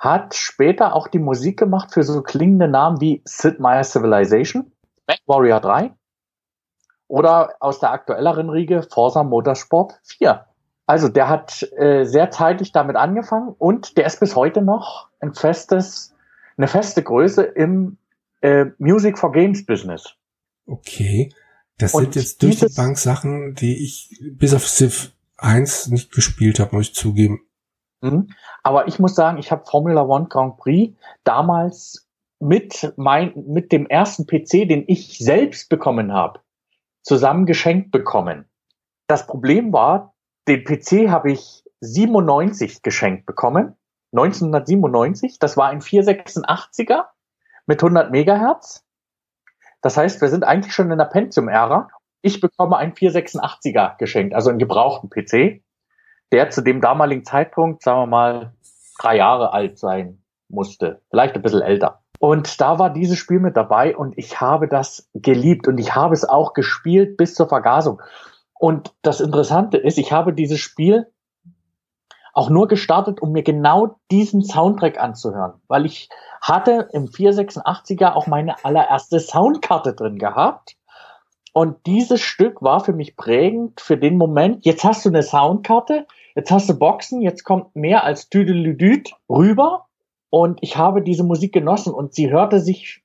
hat 0.00 0.34
später 0.34 0.96
auch 0.96 1.06
die 1.06 1.20
Musik 1.20 1.56
gemacht 1.56 1.92
für 1.94 2.02
so 2.02 2.22
klingende 2.22 2.66
Namen 2.66 3.00
wie 3.00 3.22
Sid 3.24 3.60
Meier's 3.60 3.92
Civilization, 3.92 4.72
Back 5.06 5.20
Warrior 5.26 5.60
3 5.60 5.94
oder 7.06 7.54
aus 7.60 7.78
der 7.78 7.92
aktuelleren 7.92 8.50
Riege 8.50 8.82
Forza 8.82 9.22
Motorsport 9.22 10.00
4. 10.02 10.44
Also 10.86 11.08
der 11.08 11.28
hat 11.28 11.68
äh, 11.76 12.04
sehr 12.04 12.30
zeitig 12.30 12.72
damit 12.72 12.96
angefangen 12.96 13.54
und 13.58 13.96
der 13.96 14.06
ist 14.06 14.20
bis 14.20 14.36
heute 14.36 14.62
noch 14.62 15.08
ein 15.20 15.32
festes 15.34 16.12
eine 16.56 16.68
feste 16.68 17.02
Größe 17.02 17.42
im 17.42 17.98
äh, 18.40 18.66
Music 18.78 19.18
for 19.18 19.32
Games 19.32 19.64
Business. 19.64 20.14
Okay. 20.66 21.32
Das 21.78 21.94
und 21.94 22.02
sind 22.02 22.16
jetzt 22.16 22.42
durch 22.42 22.60
die 22.60 22.74
Bank 22.74 22.98
Sachen, 22.98 23.54
die 23.54 23.82
ich 23.82 24.20
bis 24.32 24.54
auf 24.54 24.68
Civ 24.68 25.12
1 25.38 25.88
nicht 25.88 26.12
gespielt 26.12 26.60
habe, 26.60 26.76
muss 26.76 26.88
ich 26.88 26.94
zugeben. 26.94 27.40
Mhm. 28.00 28.28
Aber 28.62 28.88
ich 28.88 28.98
muss 28.98 29.14
sagen, 29.14 29.38
ich 29.38 29.50
habe 29.50 29.64
Formula 29.66 30.02
One 30.02 30.26
Grand 30.28 30.56
Prix 30.58 30.96
damals 31.24 32.08
mit 32.38 32.92
mein, 32.96 33.32
mit 33.46 33.72
dem 33.72 33.86
ersten 33.86 34.26
PC, 34.26 34.68
den 34.68 34.84
ich 34.86 35.18
selbst 35.18 35.68
bekommen 35.68 36.12
habe, 36.12 36.40
zusammen 37.02 37.46
geschenkt 37.46 37.90
bekommen. 37.90 38.44
Das 39.06 39.26
Problem 39.26 39.72
war, 39.72 40.11
den 40.48 40.64
PC 40.64 41.10
habe 41.10 41.32
ich 41.32 41.64
97 41.80 42.82
geschenkt 42.82 43.26
bekommen 43.26 43.76
1997. 44.12 45.38
Das 45.38 45.56
war 45.56 45.68
ein 45.68 45.80
486er 45.80 47.06
mit 47.66 47.82
100 47.82 48.10
Megahertz. 48.10 48.84
Das 49.80 49.96
heißt, 49.96 50.20
wir 50.20 50.28
sind 50.28 50.44
eigentlich 50.44 50.74
schon 50.74 50.90
in 50.90 50.98
der 50.98 51.06
Pentium-Ära. 51.06 51.88
Ich 52.20 52.40
bekomme 52.40 52.76
einen 52.76 52.92
486er 52.92 53.96
geschenkt, 53.98 54.34
also 54.34 54.50
einen 54.50 54.60
gebrauchten 54.60 55.10
PC, 55.10 55.62
der 56.30 56.50
zu 56.50 56.62
dem 56.62 56.80
damaligen 56.80 57.24
Zeitpunkt, 57.24 57.82
sagen 57.82 58.02
wir 58.02 58.06
mal, 58.06 58.54
drei 59.00 59.16
Jahre 59.16 59.52
alt 59.52 59.78
sein 59.78 60.22
musste. 60.48 61.02
Vielleicht 61.10 61.34
ein 61.34 61.42
bisschen 61.42 61.62
älter. 61.62 62.02
Und 62.20 62.60
da 62.60 62.78
war 62.78 62.90
dieses 62.90 63.18
Spiel 63.18 63.40
mit 63.40 63.56
dabei 63.56 63.96
und 63.96 64.16
ich 64.16 64.40
habe 64.40 64.68
das 64.68 65.10
geliebt 65.14 65.66
und 65.66 65.78
ich 65.78 65.96
habe 65.96 66.14
es 66.14 66.24
auch 66.24 66.52
gespielt 66.54 67.16
bis 67.16 67.34
zur 67.34 67.48
Vergasung. 67.48 68.00
Und 68.62 68.94
das 69.02 69.20
Interessante 69.20 69.76
ist, 69.76 69.98
ich 69.98 70.12
habe 70.12 70.32
dieses 70.32 70.60
Spiel 70.60 71.10
auch 72.32 72.48
nur 72.48 72.68
gestartet, 72.68 73.20
um 73.20 73.32
mir 73.32 73.42
genau 73.42 73.96
diesen 74.12 74.44
Soundtrack 74.44 75.00
anzuhören, 75.00 75.54
weil 75.66 75.84
ich 75.84 76.08
hatte 76.40 76.88
im 76.92 77.06
486er 77.06 78.12
auch 78.12 78.28
meine 78.28 78.64
allererste 78.64 79.18
Soundkarte 79.18 79.94
drin 79.94 80.16
gehabt. 80.16 80.76
Und 81.52 81.86
dieses 81.86 82.20
Stück 82.20 82.62
war 82.62 82.78
für 82.78 82.92
mich 82.92 83.16
prägend 83.16 83.80
für 83.80 83.98
den 83.98 84.16
Moment. 84.16 84.64
Jetzt 84.64 84.84
hast 84.84 85.04
du 85.04 85.08
eine 85.08 85.24
Soundkarte, 85.24 86.06
jetzt 86.36 86.52
hast 86.52 86.68
du 86.68 86.78
Boxen, 86.78 87.20
jetzt 87.20 87.42
kommt 87.42 87.74
mehr 87.74 88.04
als 88.04 88.28
Tüdelüdüt 88.28 89.10
rüber. 89.28 89.88
Und 90.30 90.60
ich 90.62 90.76
habe 90.76 91.02
diese 91.02 91.24
Musik 91.24 91.52
genossen 91.52 91.92
und 91.92 92.14
sie 92.14 92.30
hörte 92.30 92.60
sich 92.60 93.02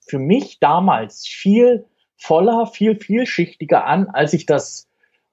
für 0.00 0.18
mich 0.18 0.58
damals 0.58 1.28
viel 1.28 1.86
voller, 2.16 2.66
viel 2.66 2.96
vielschichtiger 2.96 3.84
an, 3.84 4.08
als 4.08 4.32
ich 4.32 4.46
das 4.46 4.88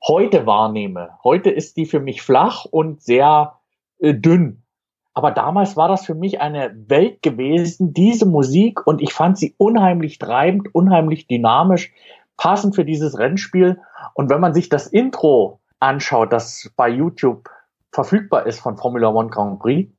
heute 0.08 0.46
wahrnehme. 0.46 1.12
Heute 1.24 1.50
ist 1.50 1.78
die 1.78 1.86
für 1.86 2.00
mich 2.00 2.22
flach 2.22 2.66
und 2.66 3.02
sehr 3.02 3.60
äh, 4.00 4.14
dünn. 4.14 4.64
Aber 5.14 5.32
damals 5.32 5.78
war 5.78 5.88
das 5.88 6.06
für 6.06 6.16
mich 6.16 6.42
eine 6.42 6.74
Welt 6.88 7.22
gewesen, 7.22 7.94
diese 7.94 8.26
Musik, 8.26 8.86
und 8.88 9.02
ich 9.02 9.14
fand 9.14 9.38
sie 9.38 9.54
unheimlich 9.58 10.18
treibend, 10.18 10.74
unheimlich 10.74 11.28
dynamisch, 11.28 11.94
passend 12.36 12.76
für 12.76 12.84
dieses 12.84 13.18
Rennspiel. 13.18 13.80
Und 14.16 14.30
wenn 14.30 14.42
man 14.42 14.54
sich 14.54 14.70
das 14.70 14.88
Intro 14.88 15.60
anschaut, 15.80 16.34
das 16.34 16.72
bei 16.76 16.90
YouTube 16.90 17.50
verfügbar 17.92 18.48
ist 18.48 18.60
von 18.60 18.76
Formula 18.76 19.10
One 19.10 19.30
Grand 19.30 19.60
Prix, 19.60 19.92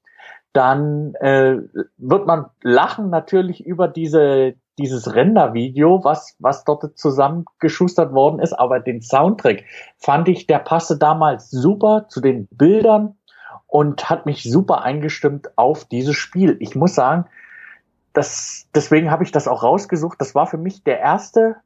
dann 0.53 1.15
äh, 1.17 1.59
wird 1.97 2.27
man 2.27 2.47
lachen 2.63 3.11
natürlich 3.11 3.65
über 3.65 3.89
diese 3.89 4.55
dieses 4.79 5.15
Render-Video, 5.15 6.03
was, 6.05 6.37
was 6.39 6.65
dort 6.65 6.99
zusammengeschustert 6.99 8.13
worden 8.13 8.41
ist, 8.41 8.53
aber 8.53 8.81
den 8.81 9.01
Soundtrack 9.01 9.65
fand 9.99 10.29
ich, 10.29 10.47
der 10.47 10.59
passte 10.59 10.99
damals 10.99 11.51
super 11.51 12.07
zu 12.09 12.21
den 12.21 12.49
Bildern 12.51 13.17
und 13.67 14.09
hat 14.09 14.27
mich 14.27 14.43
super 14.45 14.83
eingestimmt 14.83 15.57
auf 15.57 15.85
dieses 15.85 16.17
Spiel. 16.17 16.57
Ich 16.61 16.75
muss 16.75 16.95
sagen, 16.95 17.27
das, 18.13 18.69
deswegen 18.75 19.11
habe 19.11 19.25
ich 19.25 19.33
das 19.33 19.49
auch 19.49 19.63
rausgesucht. 19.63 20.21
Das 20.21 20.35
war 20.35 20.47
für 20.47 20.59
mich 20.59 20.85
der 20.85 21.01
erste 21.01 21.57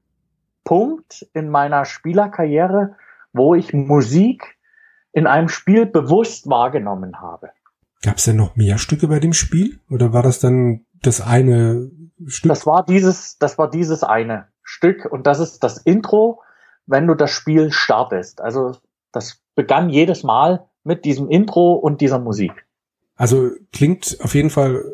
Punkt 0.65 1.27
in 1.35 1.49
meiner 1.49 1.85
Spielerkarriere, 1.85 2.97
wo 3.33 3.55
ich 3.55 3.73
Musik 3.73 4.59
in 5.12 5.27
einem 5.27 5.49
Spiel 5.49 5.87
bewusst 5.87 6.49
wahrgenommen 6.49 7.21
habe. 7.21 7.50
Gab 8.03 8.17
es 8.17 8.25
denn 8.25 8.37
noch 8.37 8.55
mehr 8.57 8.79
Stücke 8.79 9.09
bei 9.09 9.19
dem 9.19 9.33
Spiel? 9.33 9.81
Oder 9.91 10.12
war 10.12 10.23
das 10.23 10.38
dann 10.38 10.87
das 11.02 11.21
eine 11.21 11.90
Stück? 12.26 12.49
Das 12.49 12.67
war 12.67 12.85
dieses, 12.85 13.38
das 13.38 13.59
war 13.59 13.71
dieses 13.71 14.02
eine 14.02 14.49
Stück 14.62 15.07
und 15.11 15.26
das 15.26 15.40
ist 15.40 15.62
das 15.62 15.78
Intro, 15.78 16.43
wenn 16.87 17.07
du 17.07 17.14
das 17.14 17.31
Spiel 17.31 17.73
startest. 17.73 18.40
Also 18.40 18.76
das 19.12 19.40
begann 19.55 19.90
jedes 19.90 20.23
Mal 20.23 20.69
mit 20.85 21.05
diesem 21.05 21.28
Intro 21.28 21.75
und 21.75 22.00
dieser 22.00 22.19
Musik. 22.19 22.67
Also 23.17 23.50
klingt 23.73 24.19
auf 24.23 24.35
jeden 24.35 24.50
Fall 24.50 24.85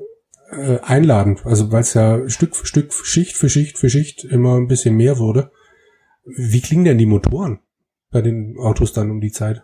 äh, 0.50 0.78
einladend, 0.80 1.44
also 1.44 1.70
weil 1.72 1.80
es 1.80 1.94
ja 1.94 2.28
Stück 2.28 2.56
für 2.56 2.66
Stück, 2.66 2.92
Schicht 2.92 3.36
für 3.36 3.48
Schicht 3.48 3.78
für 3.78 3.90
Schicht 3.90 4.24
immer 4.24 4.56
ein 4.56 4.68
bisschen 4.68 4.96
mehr 4.96 5.18
wurde. 5.18 5.50
Wie 6.24 6.62
klingen 6.62 6.84
denn 6.84 6.98
die 6.98 7.06
Motoren 7.06 7.60
bei 8.10 8.22
den 8.22 8.56
Autos 8.58 8.92
dann 8.92 9.10
um 9.10 9.20
die 9.20 9.32
Zeit? 9.32 9.62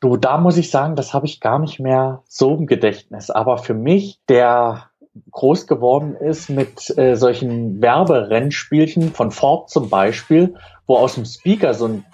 Du, 0.00 0.16
da 0.16 0.38
muss 0.38 0.56
ich 0.56 0.70
sagen, 0.70 0.96
das 0.96 1.12
habe 1.12 1.26
ich 1.26 1.40
gar 1.40 1.58
nicht 1.58 1.78
mehr 1.78 2.22
so 2.26 2.56
im 2.56 2.66
Gedächtnis. 2.66 3.30
Aber 3.30 3.58
für 3.58 3.74
mich, 3.74 4.20
der 4.28 4.89
groß 5.30 5.66
geworden 5.66 6.14
ist 6.14 6.48
mit 6.48 6.96
äh, 6.96 7.16
solchen 7.16 7.82
Werberennspielchen 7.82 9.12
von 9.12 9.30
Ford 9.30 9.70
zum 9.70 9.90
Beispiel, 9.90 10.56
wo 10.86 10.96
aus 10.96 11.14
dem 11.14 11.24
Speaker 11.24 11.74
so 11.74 11.86
ein 11.86 12.04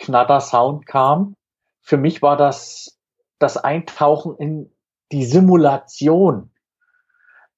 Knatter-Sound 0.00 0.86
kam. 0.86 1.34
Für 1.82 1.96
mich 1.96 2.22
war 2.22 2.36
das 2.36 2.98
das 3.38 3.56
Eintauchen 3.56 4.36
in 4.36 4.72
die 5.12 5.24
Simulation. 5.24 6.50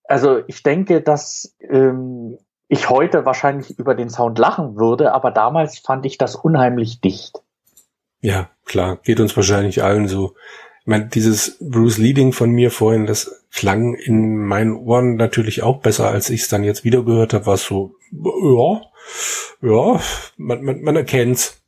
Also 0.04 0.40
ich 0.46 0.62
denke, 0.62 1.02
dass 1.02 1.54
ähm, 1.60 2.38
ich 2.68 2.90
heute 2.90 3.24
wahrscheinlich 3.24 3.78
über 3.78 3.94
den 3.94 4.10
Sound 4.10 4.38
lachen 4.38 4.76
würde, 4.76 5.12
aber 5.12 5.30
damals 5.30 5.78
fand 5.78 6.04
ich 6.06 6.18
das 6.18 6.34
unheimlich 6.34 7.00
dicht. 7.00 7.42
Ja, 8.20 8.50
klar, 8.64 8.96
geht 9.02 9.20
uns 9.20 9.36
wahrscheinlich 9.36 9.82
allen 9.82 10.08
so. 10.08 10.34
Ich 10.88 10.90
meine, 10.90 11.04
dieses 11.04 11.58
Bruce 11.60 11.98
Leading 11.98 12.32
von 12.32 12.48
mir 12.48 12.70
vorhin, 12.70 13.04
das 13.04 13.44
klang 13.52 13.92
in 13.92 14.38
meinen 14.38 14.74
Ohren 14.74 15.16
natürlich 15.16 15.62
auch 15.62 15.80
besser, 15.80 16.08
als 16.08 16.30
ich 16.30 16.40
es 16.40 16.48
dann 16.48 16.64
jetzt 16.64 16.82
wieder 16.82 17.02
gehört 17.02 17.34
habe, 17.34 17.44
war 17.44 17.58
so, 17.58 17.94
ja, 18.10 18.80
ja, 19.60 20.00
man, 20.38 20.62
man, 20.62 20.80
man 20.80 20.96
erkennt's. 20.96 21.62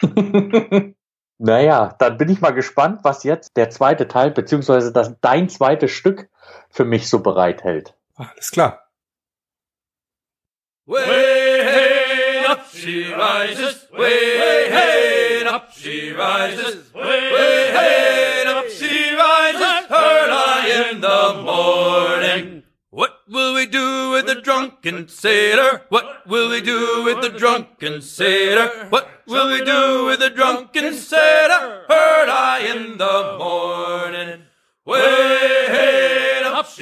naja, 1.38 1.96
dann 1.98 2.16
bin 2.16 2.28
ich 2.28 2.40
mal 2.40 2.52
gespannt, 2.52 3.00
was 3.02 3.24
jetzt 3.24 3.56
der 3.56 3.70
zweite 3.70 4.06
Teil, 4.06 4.30
beziehungsweise 4.30 4.92
das, 4.92 5.16
dein 5.20 5.48
zweites 5.48 5.90
Stück 5.90 6.28
für 6.70 6.84
mich 6.84 7.08
so 7.08 7.24
bereithält. 7.24 7.96
Alles 8.14 8.52
klar. 8.52 8.86
Way, 10.86 11.64
hey, 11.64 12.46
up 12.46 12.60
she 12.72 13.12
rises, 13.12 13.88
way, 13.90 14.68
hey, 14.68 15.21
she 15.92 16.12
rises, 16.12 16.94
way, 16.94 17.02
way 17.02 17.70
hey, 17.70 18.44
up 18.46 18.66
she 18.70 19.14
rises, 19.14 19.90
early 19.90 20.90
in 20.90 21.00
the 21.02 21.42
morning. 21.44 22.62
What 22.88 23.20
will 23.28 23.54
we 23.54 23.66
do 23.66 24.10
with 24.10 24.24
the 24.24 24.40
drunken 24.40 25.08
sailor? 25.08 25.82
What 25.90 26.26
will 26.26 26.48
we 26.48 26.62
do 26.62 27.04
with 27.04 27.20
the 27.20 27.28
drunken 27.28 28.00
sailor? 28.00 28.86
What 28.88 29.06
will 29.26 29.50
we 29.50 29.62
do 29.64 30.06
with 30.06 30.20
the 30.20 30.30
drunken 30.30 30.94
sailor? 30.94 31.84
Early 31.90 32.70
in 32.70 32.96
the 32.96 33.36
morning. 33.38 34.42
Way, 34.86 35.66
hey, 35.76 36.21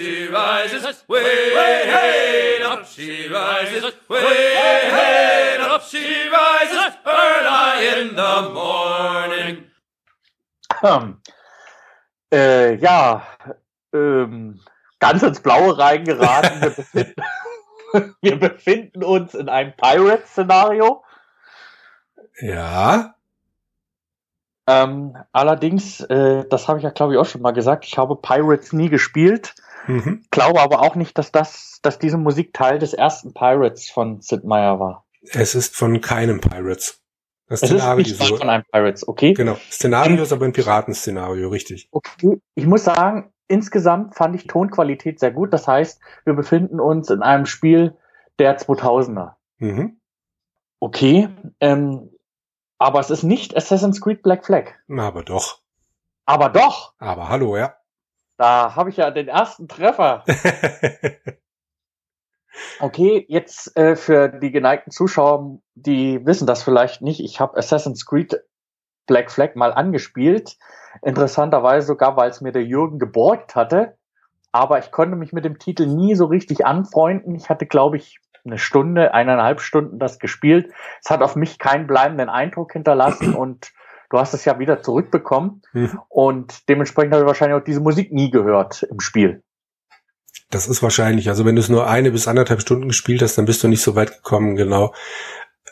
she 0.00 0.26
rises. 0.26 1.04
Way, 1.08 1.22
hey, 1.22 2.62
up 2.62 2.86
she 2.86 3.28
rises. 3.28 3.84
Way, 4.08 4.22
hey, 4.22 5.56
up 5.60 5.82
she 5.82 6.28
rises. 6.28 6.94
Early 7.04 8.00
in 8.00 8.16
the 8.16 8.50
morning. 8.52 9.64
Um, 10.82 11.20
äh, 12.32 12.76
ja, 12.76 13.26
ähm, 13.92 14.60
ganz 14.98 15.22
ins 15.22 15.40
Blaue 15.40 15.76
reingeraten. 15.78 16.60
Wir 16.60 16.70
befinden, 16.76 17.24
wir 18.22 18.38
befinden 18.38 19.04
uns 19.04 19.34
in 19.34 19.48
einem 19.48 19.74
Pirate-Szenario. 19.76 21.04
Ja. 22.40 23.14
Ähm, 24.66 25.16
allerdings, 25.32 26.00
äh, 26.00 26.44
das 26.48 26.68
habe 26.68 26.78
ich 26.78 26.84
ja 26.84 26.90
glaube 26.90 27.14
ich 27.14 27.18
auch 27.18 27.26
schon 27.26 27.42
mal 27.42 27.50
gesagt, 27.50 27.84
ich 27.84 27.98
habe 27.98 28.16
Pirates 28.16 28.72
nie 28.72 28.88
gespielt. 28.88 29.54
Mhm. 29.86 30.24
Glaube 30.30 30.60
aber 30.60 30.80
auch 30.80 30.94
nicht, 30.94 31.16
dass 31.18 31.32
das, 31.32 31.80
dass 31.82 31.98
diese 31.98 32.18
Musik 32.18 32.52
Teil 32.52 32.78
des 32.78 32.92
ersten 32.92 33.34
Pirates 33.34 33.90
von 33.90 34.20
Sid 34.20 34.44
Meier 34.44 34.78
war. 34.78 35.04
Es 35.32 35.54
ist 35.54 35.76
von 35.76 36.00
keinem 36.00 36.40
Pirates. 36.40 37.00
Das 37.48 37.62
es 37.62 37.70
Szenario 37.70 38.02
ist 38.02 38.20
nicht 38.20 38.28
so, 38.28 38.36
von 38.36 38.48
einem 38.48 38.64
Pirates, 38.70 39.06
okay? 39.06 39.32
Genau. 39.32 39.56
Szenario 39.70 40.22
ist 40.22 40.32
aber 40.32 40.44
ein 40.44 40.52
Piratenszenario, 40.52 41.48
richtig. 41.48 41.88
Okay. 41.90 42.40
Ich 42.54 42.66
muss 42.66 42.84
sagen, 42.84 43.32
insgesamt 43.48 44.14
fand 44.14 44.36
ich 44.36 44.46
Tonqualität 44.46 45.18
sehr 45.18 45.32
gut. 45.32 45.52
Das 45.52 45.66
heißt, 45.66 46.00
wir 46.24 46.34
befinden 46.34 46.78
uns 46.78 47.10
in 47.10 47.22
einem 47.22 47.46
Spiel 47.46 47.96
der 48.38 48.56
2000er. 48.58 49.32
Mhm. 49.58 50.00
Okay. 50.78 51.28
Ähm, 51.58 52.10
aber 52.78 53.00
es 53.00 53.10
ist 53.10 53.24
nicht 53.24 53.56
Assassin's 53.56 54.00
Creed 54.00 54.22
Black 54.22 54.46
Flag. 54.46 54.74
Aber 54.88 55.24
doch. 55.24 55.60
Aber 56.24 56.48
doch. 56.48 56.94
Aber 56.98 57.28
hallo, 57.28 57.56
ja. 57.56 57.74
Da 58.40 58.74
habe 58.74 58.88
ich 58.88 58.96
ja 58.96 59.10
den 59.10 59.28
ersten 59.28 59.68
Treffer. 59.68 60.24
okay, 62.80 63.26
jetzt 63.28 63.76
äh, 63.76 63.96
für 63.96 64.30
die 64.30 64.50
geneigten 64.50 64.90
Zuschauer, 64.90 65.58
die 65.74 66.24
wissen 66.24 66.46
das 66.46 66.62
vielleicht 66.62 67.02
nicht. 67.02 67.20
Ich 67.20 67.38
habe 67.38 67.58
Assassin's 67.58 68.06
Creed 68.06 68.40
Black 69.06 69.30
Flag 69.30 69.56
mal 69.56 69.74
angespielt. 69.74 70.56
Interessanterweise 71.02 71.88
sogar, 71.88 72.16
weil 72.16 72.30
es 72.30 72.40
mir 72.40 72.50
der 72.50 72.64
Jürgen 72.64 72.98
geborgt 72.98 73.56
hatte. 73.56 73.98
Aber 74.52 74.78
ich 74.78 74.90
konnte 74.90 75.16
mich 75.16 75.34
mit 75.34 75.44
dem 75.44 75.58
Titel 75.58 75.84
nie 75.84 76.14
so 76.14 76.24
richtig 76.24 76.64
anfreunden. 76.64 77.34
Ich 77.34 77.50
hatte, 77.50 77.66
glaube 77.66 77.98
ich, 77.98 78.20
eine 78.46 78.56
Stunde, 78.56 79.12
eineinhalb 79.12 79.60
Stunden 79.60 79.98
das 79.98 80.18
gespielt. 80.18 80.72
Es 81.04 81.10
hat 81.10 81.20
auf 81.20 81.36
mich 81.36 81.58
keinen 81.58 81.86
bleibenden 81.86 82.30
Eindruck 82.30 82.72
hinterlassen 82.72 83.34
und 83.34 83.70
du 84.10 84.18
hast 84.18 84.34
es 84.34 84.44
ja 84.44 84.58
wieder 84.58 84.82
zurückbekommen. 84.82 85.62
Mhm. 85.72 85.98
Und 86.08 86.68
dementsprechend 86.68 87.12
habe 87.12 87.22
ich 87.22 87.26
wahrscheinlich 87.26 87.58
auch 87.58 87.64
diese 87.64 87.80
Musik 87.80 88.12
nie 88.12 88.30
gehört 88.30 88.82
im 88.82 89.00
Spiel. 89.00 89.42
Das 90.50 90.66
ist 90.66 90.82
wahrscheinlich. 90.82 91.28
Also 91.28 91.44
wenn 91.44 91.54
du 91.54 91.60
es 91.60 91.68
nur 91.68 91.88
eine 91.88 92.10
bis 92.10 92.28
anderthalb 92.28 92.60
Stunden 92.60 92.88
gespielt 92.88 93.22
hast, 93.22 93.38
dann 93.38 93.46
bist 93.46 93.62
du 93.62 93.68
nicht 93.68 93.82
so 93.82 93.94
weit 93.94 94.16
gekommen, 94.16 94.56
genau. 94.56 94.92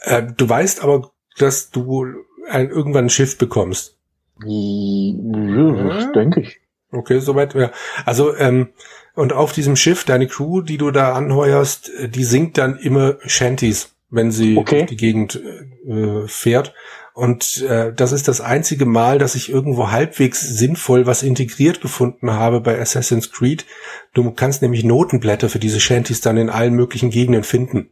Äh, 0.03 0.23
du 0.37 0.49
weißt 0.49 0.83
aber, 0.83 1.11
dass 1.37 1.71
du 1.71 2.07
ein, 2.49 2.71
irgendwann 2.71 3.07
ein 3.07 3.11
Schiff 3.11 3.37
bekommst. 3.37 3.97
Ja, 4.45 5.95
das 5.95 6.13
denke 6.13 6.41
ich. 6.41 6.61
Okay, 6.91 7.19
soweit. 7.19 7.55
Ja. 7.55 7.71
Also 8.07 8.35
ähm, 8.37 8.69
und 9.15 9.33
auf 9.33 9.53
diesem 9.53 9.75
Schiff, 9.75 10.05
deine 10.05 10.29
Crew, 10.29 10.63
die 10.63 10.79
du 10.79 10.93
da 10.93 11.13
anheuerst, 11.13 11.91
äh, 11.99 12.09
die 12.09 12.25
singt 12.25 12.57
dann 12.57 12.79
immer 12.79 13.17
Shanties, 13.27 13.97
wenn 14.11 14.31
sie 14.31 14.57
okay. 14.57 14.87
die 14.87 14.97
Gegend 14.97 15.43
äh, 15.87 16.29
fährt. 16.29 16.73
Und 17.19 17.63
äh, 17.63 17.93
das 17.93 18.13
ist 18.13 18.29
das 18.29 18.41
einzige 18.41 18.87
Mal, 18.87 19.19
dass 19.19 19.35
ich 19.35 19.51
irgendwo 19.51 19.91
halbwegs 19.91 20.41
sinnvoll 20.41 21.05
was 21.05 21.25
integriert 21.25 21.81
gefunden 21.81 22.31
habe 22.31 22.61
bei 22.61 22.81
Assassin's 22.81 23.33
Creed. 23.33 23.67
Du 24.15 24.31
kannst 24.31 24.63
nämlich 24.63 24.85
Notenblätter 24.85 25.49
für 25.49 25.59
diese 25.59 25.81
Shanties 25.81 26.21
dann 26.21 26.37
in 26.37 26.49
allen 26.49 26.75
möglichen 26.75 27.11
Gegenden 27.11 27.43
finden. 27.43 27.91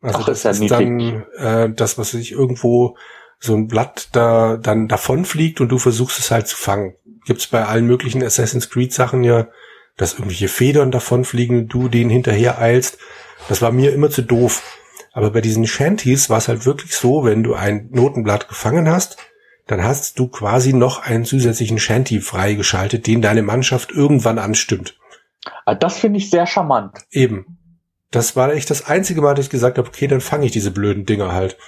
Also 0.00 0.20
Ach, 0.20 0.26
das, 0.26 0.44
ist, 0.44 0.62
ja 0.62 0.68
dann 0.68 1.24
äh, 1.38 1.70
das, 1.74 1.98
was 1.98 2.12
sich 2.12 2.30
irgendwo 2.30 2.96
so 3.40 3.56
ein 3.56 3.66
Blatt 3.66 4.10
da 4.12 4.56
dann 4.56 4.86
davonfliegt 4.86 5.60
und 5.60 5.70
du 5.70 5.78
versuchst 5.78 6.20
es 6.20 6.30
halt 6.30 6.46
zu 6.46 6.56
fangen. 6.56 6.94
Gibt's 7.26 7.48
bei 7.48 7.64
allen 7.64 7.84
möglichen 7.84 8.22
Assassin's 8.22 8.70
Creed 8.70 8.92
Sachen 8.92 9.24
ja 9.24 9.48
dass 9.96 10.12
irgendwelche 10.12 10.46
Federn 10.46 10.92
davonfliegen, 10.92 11.66
du 11.66 11.88
denen 11.88 12.08
hinterher 12.08 12.60
eilst. 12.60 12.98
Das 13.48 13.60
war 13.60 13.72
mir 13.72 13.92
immer 13.92 14.10
zu 14.10 14.22
doof. 14.22 14.62
Aber 15.18 15.32
bei 15.32 15.40
diesen 15.40 15.66
Shanties 15.66 16.30
war 16.30 16.38
es 16.38 16.46
halt 16.46 16.64
wirklich 16.64 16.94
so, 16.94 17.24
wenn 17.24 17.42
du 17.42 17.54
ein 17.54 17.88
Notenblatt 17.90 18.48
gefangen 18.48 18.88
hast, 18.88 19.16
dann 19.66 19.82
hast 19.82 20.16
du 20.20 20.28
quasi 20.28 20.72
noch 20.72 21.02
einen 21.02 21.24
zusätzlichen 21.24 21.80
Shanty 21.80 22.20
freigeschaltet, 22.20 23.08
den 23.08 23.20
deine 23.20 23.42
Mannschaft 23.42 23.90
irgendwann 23.90 24.38
anstimmt. 24.38 24.96
Ah, 25.64 25.74
das 25.74 25.98
finde 25.98 26.18
ich 26.18 26.30
sehr 26.30 26.46
charmant. 26.46 26.98
Eben. 27.10 27.58
Das 28.12 28.36
war 28.36 28.52
echt 28.52 28.70
das 28.70 28.86
einzige 28.86 29.20
Mal, 29.20 29.34
dass 29.34 29.46
ich 29.46 29.50
gesagt 29.50 29.76
habe, 29.78 29.88
okay, 29.88 30.06
dann 30.06 30.20
fange 30.20 30.46
ich 30.46 30.52
diese 30.52 30.70
blöden 30.70 31.04
Dinger 31.04 31.32
halt. 31.32 31.58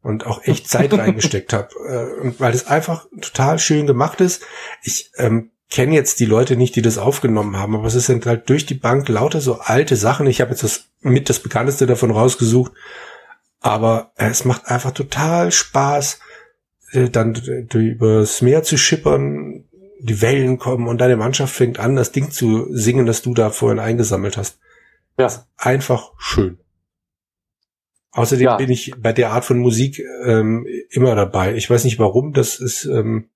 Und 0.00 0.24
auch 0.24 0.42
echt 0.44 0.66
Zeit 0.66 0.90
reingesteckt 0.96 1.52
habe. 1.52 1.68
Äh, 1.86 2.22
und 2.22 2.40
weil 2.40 2.54
es 2.54 2.66
einfach 2.66 3.04
total 3.20 3.58
schön 3.58 3.86
gemacht 3.86 4.22
ist. 4.22 4.42
Ich 4.84 5.10
ähm, 5.18 5.50
kenne 5.70 5.94
jetzt 5.94 6.20
die 6.20 6.26
Leute 6.26 6.56
nicht, 6.56 6.74
die 6.76 6.82
das 6.82 6.98
aufgenommen 6.98 7.56
haben, 7.56 7.76
aber 7.76 7.86
es 7.86 7.94
sind 7.94 8.26
halt 8.26 8.48
durch 8.50 8.66
die 8.66 8.74
Bank 8.74 9.08
lauter 9.08 9.40
so 9.40 9.60
alte 9.60 9.96
Sachen. 9.96 10.26
Ich 10.26 10.40
habe 10.40 10.50
jetzt 10.50 10.64
das 10.64 10.88
mit 11.00 11.28
das 11.28 11.38
bekannteste 11.38 11.86
davon 11.86 12.10
rausgesucht, 12.10 12.72
aber 13.60 14.12
es 14.16 14.44
macht 14.44 14.66
einfach 14.66 14.90
total 14.90 15.52
Spaß, 15.52 16.18
äh, 16.92 17.08
dann 17.08 17.34
übers 17.34 18.42
Meer 18.42 18.64
zu 18.64 18.76
schippern, 18.76 19.64
die 20.00 20.20
Wellen 20.20 20.58
kommen 20.58 20.88
und 20.88 21.00
deine 21.00 21.16
Mannschaft 21.16 21.54
fängt 21.54 21.78
an, 21.78 21.94
das 21.94 22.10
Ding 22.10 22.30
zu 22.30 22.66
singen, 22.74 23.06
das 23.06 23.22
du 23.22 23.34
da 23.34 23.50
vorhin 23.50 23.78
eingesammelt 23.78 24.36
hast. 24.36 24.58
Ja. 25.18 25.28
Einfach 25.56 26.12
schön. 26.18 26.58
Außerdem 28.12 28.44
ja. 28.44 28.56
bin 28.56 28.70
ich 28.70 28.94
bei 28.98 29.12
der 29.12 29.30
Art 29.30 29.44
von 29.44 29.58
Musik 29.58 30.02
ähm, 30.24 30.66
immer 30.88 31.14
dabei. 31.14 31.54
Ich 31.54 31.70
weiß 31.70 31.84
nicht 31.84 31.98
warum, 31.98 32.32
das 32.32 32.58
ist 32.58 32.86
ähm, 32.86 33.28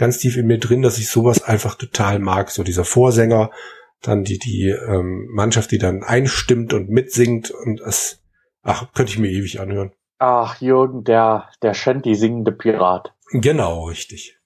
ganz 0.00 0.18
tief 0.18 0.38
in 0.38 0.46
mir 0.46 0.58
drin, 0.58 0.80
dass 0.80 0.98
ich 0.98 1.10
sowas 1.10 1.42
einfach 1.42 1.74
total 1.74 2.18
mag. 2.18 2.50
So 2.50 2.64
dieser 2.64 2.84
Vorsänger, 2.84 3.50
dann 4.00 4.24
die, 4.24 4.38
die 4.38 4.70
ähm, 4.70 5.28
Mannschaft, 5.30 5.70
die 5.70 5.78
dann 5.78 6.02
einstimmt 6.02 6.72
und 6.72 6.88
mitsingt 6.88 7.50
und 7.50 7.80
es, 7.82 8.24
ach, 8.62 8.92
könnte 8.94 9.12
ich 9.12 9.18
mir 9.18 9.30
ewig 9.30 9.60
anhören. 9.60 9.92
Ach, 10.18 10.58
Jürgen, 10.60 11.04
der, 11.04 11.50
der 11.62 11.74
Shanty 11.74 12.14
singende 12.14 12.50
Pirat. 12.50 13.14
Genau, 13.30 13.84
richtig. 13.84 14.38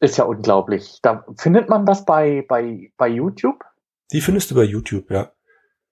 Ist 0.00 0.16
ja 0.16 0.24
unglaublich. 0.24 0.98
Da 1.02 1.26
findet 1.38 1.68
man 1.68 1.84
das 1.84 2.06
bei, 2.06 2.44
bei, 2.48 2.90
bei 2.96 3.08
YouTube? 3.08 3.64
Die 4.12 4.22
findest 4.22 4.50
du 4.50 4.54
bei 4.54 4.64
YouTube, 4.64 5.10
ja. 5.10 5.30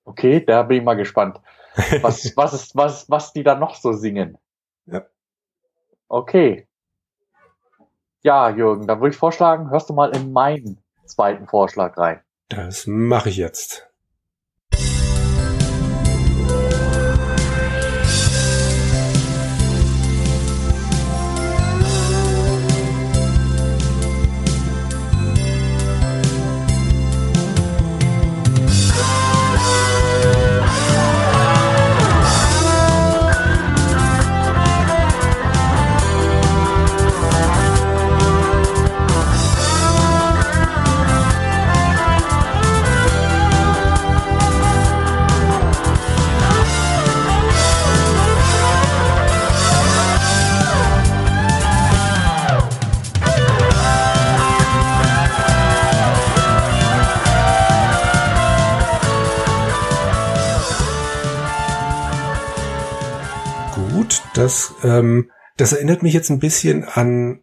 Okay, 0.04 0.42
da 0.44 0.62
bin 0.62 0.78
ich 0.78 0.84
mal 0.84 0.94
gespannt. 0.94 1.40
Was, 2.02 2.36
was 2.36 2.54
ist, 2.54 2.76
was, 2.76 3.10
was 3.10 3.32
die 3.32 3.42
da 3.42 3.56
noch 3.56 3.74
so 3.74 3.92
singen? 3.92 4.38
Ja. 4.86 5.04
Okay. 6.06 6.68
Ja, 8.24 8.48
Jürgen, 8.48 8.86
dann 8.86 9.00
würde 9.00 9.10
ich 9.10 9.18
vorschlagen, 9.18 9.70
hörst 9.70 9.90
du 9.90 9.92
mal 9.92 10.16
in 10.16 10.32
meinen 10.32 10.82
zweiten 11.04 11.46
Vorschlag 11.46 11.98
rein. 11.98 12.20
Das 12.48 12.86
mache 12.86 13.28
ich 13.28 13.36
jetzt. 13.36 13.90
Ähm, 64.84 65.30
das 65.56 65.72
erinnert 65.72 66.02
mich 66.02 66.14
jetzt 66.14 66.30
ein 66.30 66.38
bisschen 66.38 66.84
an 66.84 67.40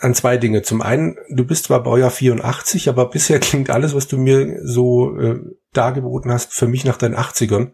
an 0.00 0.14
zwei 0.14 0.36
Dinge. 0.36 0.62
Zum 0.62 0.80
einen, 0.80 1.16
du 1.28 1.44
bist 1.44 1.64
zwar 1.64 1.82
Baujahr 1.82 2.10
84, 2.10 2.88
aber 2.88 3.10
bisher 3.10 3.40
klingt 3.40 3.70
alles, 3.70 3.94
was 3.94 4.06
du 4.06 4.16
mir 4.16 4.60
so 4.62 5.18
äh, 5.18 5.40
dargeboten 5.72 6.32
hast, 6.32 6.52
für 6.52 6.68
mich 6.68 6.84
nach 6.84 6.96
deinen 6.96 7.16
80ern. 7.16 7.72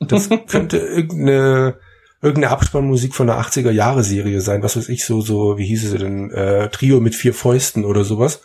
Das 0.00 0.28
könnte 0.48 0.78
irgendeine 0.78 1.78
irgendeine 2.22 2.52
Abspannmusik 2.52 3.14
von 3.14 3.30
einer 3.30 3.40
80er 3.40 3.70
Jahre 3.70 4.04
Serie 4.04 4.42
sein, 4.42 4.62
was 4.62 4.76
weiß 4.76 4.90
ich, 4.90 5.06
so, 5.06 5.22
so, 5.22 5.56
wie 5.56 5.64
hieß 5.64 5.84
es 5.84 5.98
denn, 5.98 6.30
äh, 6.30 6.68
Trio 6.68 7.00
mit 7.00 7.14
vier 7.14 7.32
Fäusten 7.32 7.84
oder 7.84 8.04
sowas. 8.04 8.42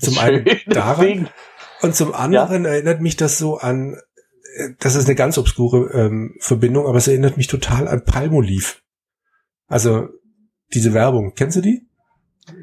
Zum 0.00 0.18
einen 0.18 0.44
daran. 0.66 1.28
Und 1.82 1.94
zum 1.94 2.14
anderen 2.14 2.64
ja. 2.64 2.70
erinnert 2.70 3.00
mich 3.00 3.16
das 3.16 3.38
so 3.38 3.58
an, 3.58 3.94
äh, 4.56 4.70
das 4.80 4.96
ist 4.96 5.06
eine 5.06 5.14
ganz 5.14 5.38
obskure 5.38 5.90
ähm, 5.92 6.34
Verbindung, 6.40 6.86
aber 6.86 6.98
es 6.98 7.06
erinnert 7.06 7.36
mich 7.36 7.46
total 7.46 7.86
an 7.86 8.04
Palmolive. 8.04 8.74
Also 9.68 10.08
diese 10.74 10.94
Werbung, 10.94 11.34
kennst 11.34 11.56
du 11.56 11.60
die? 11.60 11.86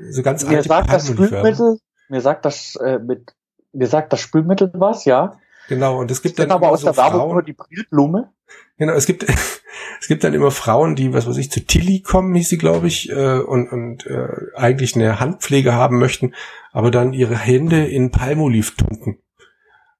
So 0.09 0.23
ganz 0.23 0.45
mir 0.45 0.63
sagt 0.63 0.91
das 0.91 1.07
Spülmittel, 1.07 1.77
mir 2.09 2.21
sagt 2.21 2.45
das 2.45 2.75
äh, 2.77 2.99
mit, 2.99 3.33
mir 3.73 3.87
sagt 3.87 4.13
das 4.13 4.21
Spülmittel 4.21 4.71
was, 4.73 5.05
ja. 5.05 5.37
Genau, 5.67 5.99
und 5.99 6.11
es 6.11 6.21
gibt 6.21 6.39
dann 6.39 6.51
aber 6.51 6.69
aus 6.69 6.81
so 6.81 6.87
der 6.87 6.97
Werbung 6.97 7.33
nur 7.33 7.43
die 7.43 7.53
Brilblume. 7.53 8.31
Genau, 8.77 8.93
es 8.93 9.05
gibt 9.05 9.25
es 9.99 10.07
gibt 10.07 10.23
dann 10.23 10.33
immer 10.33 10.51
Frauen, 10.51 10.95
die, 10.95 11.13
was 11.13 11.27
weiß 11.27 11.37
ich, 11.37 11.51
zu 11.51 11.65
Tilly 11.65 12.01
kommen, 12.01 12.35
hieß 12.35 12.49
sie, 12.49 12.57
glaube 12.57 12.87
ich, 12.87 13.09
äh, 13.09 13.39
und, 13.39 13.71
und 13.71 14.05
äh, 14.05 14.27
eigentlich 14.55 14.95
eine 14.95 15.19
Handpflege 15.19 15.73
haben 15.73 15.97
möchten, 15.97 16.33
aber 16.71 16.91
dann 16.91 17.13
ihre 17.13 17.37
Hände 17.37 17.85
in 17.85 18.11
Palmolive 18.11 18.75
tunken. 18.75 19.19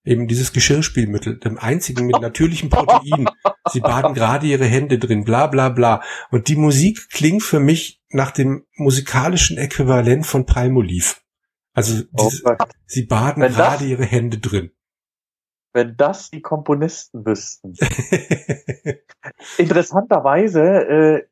Eben 0.06 0.28
dieses 0.28 0.52
Geschirrspülmittel, 0.52 1.40
dem 1.40 1.58
einzigen 1.58 2.06
mit 2.06 2.20
natürlichem 2.20 2.70
Protein. 2.70 3.30
Sie 3.70 3.80
baden 3.80 4.14
gerade 4.14 4.46
ihre 4.46 4.66
Hände 4.66 5.00
drin, 5.00 5.24
bla 5.24 5.48
bla 5.48 5.70
bla. 5.70 6.02
Und 6.32 6.48
die 6.48 6.56
Musik 6.56 7.10
klingt 7.10 7.44
für 7.44 7.60
mich 7.60 8.02
nach 8.10 8.32
dem 8.32 8.66
musikalischen 8.76 9.58
Äquivalent 9.58 10.26
von 10.26 10.46
Palmolive. 10.46 11.16
Also 11.74 12.04
diese, 12.12 12.44
oh 12.46 12.56
sie 12.86 13.06
baden 13.06 13.42
gerade 13.42 13.86
ihre 13.86 14.06
Hände 14.06 14.38
drin. 14.38 14.72
Wenn 15.72 15.98
das 15.98 16.30
die 16.30 16.42
Komponisten 16.42 17.26
wüssten. 17.26 17.74
Interessanterweise 19.58 20.62
äh, 20.62 21.28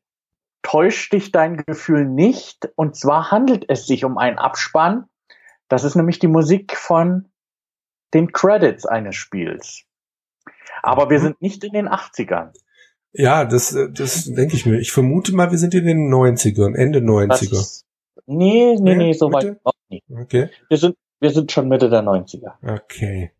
täuscht 0.62 1.12
dich 1.12 1.30
dein 1.30 1.58
Gefühl 1.58 2.06
nicht. 2.06 2.68
Und 2.74 2.96
zwar 2.96 3.30
handelt 3.30 3.66
es 3.68 3.86
sich 3.86 4.04
um 4.04 4.18
einen 4.18 4.38
Abspann. 4.38 5.04
Das 5.68 5.84
ist 5.84 5.94
nämlich 5.94 6.18
die 6.18 6.28
Musik 6.28 6.76
von 6.76 7.30
den 8.14 8.32
Credits 8.32 8.84
eines 8.84 9.14
Spiels. 9.14 9.84
Aber 10.82 11.10
wir 11.10 11.18
mhm. 11.18 11.22
sind 11.22 11.42
nicht 11.42 11.64
in 11.64 11.72
den 11.72 11.88
80ern. 11.88 12.52
Ja, 13.12 13.44
das, 13.44 13.76
das 13.92 14.24
denke 14.24 14.56
ich 14.56 14.66
mir. 14.66 14.78
Ich 14.78 14.92
vermute 14.92 15.34
mal, 15.34 15.50
wir 15.50 15.58
sind 15.58 15.74
in 15.74 15.84
den 15.84 16.12
90ern, 16.12 16.74
Ende 16.74 17.00
90er. 17.00 17.50
Das, 17.50 17.84
nee, 18.26 18.76
nee, 18.80 18.96
nee, 18.96 19.12
so 19.12 19.30
weit 19.32 19.58
auch 19.64 19.72
nicht. 19.88 20.04
Okay. 20.10 20.48
Wir 20.68 20.78
sind, 20.78 20.96
wir 21.20 21.30
sind 21.30 21.52
schon 21.52 21.68
Mitte 21.68 21.90
der 21.90 22.02
90er. 22.02 22.52
Okay. 22.62 23.32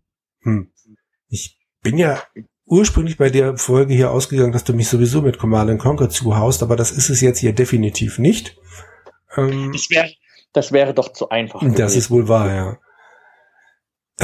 Hm. 0.43 0.71
Ich 1.29 1.59
bin 1.83 1.97
ja 1.97 2.23
ursprünglich 2.67 3.17
bei 3.17 3.31
der 3.31 3.57
Folge 3.57 3.95
hier 3.95 4.11
ausgegangen, 4.11 4.53
dass 4.53 4.65
du 4.65 4.75
mich 4.75 4.89
sowieso 4.89 5.23
mit 5.23 5.39
Command 5.39 5.79
Conquer 5.81 6.11
zuhaust, 6.11 6.63
aber 6.63 6.77
das 6.77 6.91
ist 6.91 7.09
es 7.09 7.21
jetzt 7.21 7.39
hier 7.39 7.55
definitiv 7.55 8.19
nicht. 8.19 8.59
Ähm, 9.37 9.71
das, 9.73 9.89
wäre, 9.91 10.11
das 10.53 10.73
wäre 10.73 10.95
doch 10.95 11.13
zu 11.13 11.31
einfach. 11.31 11.61
Das 11.61 11.73
gewesen. 11.73 11.99
ist 11.99 12.11
wohl 12.11 12.29
wahr, 12.29 12.55
ja. 12.55 12.79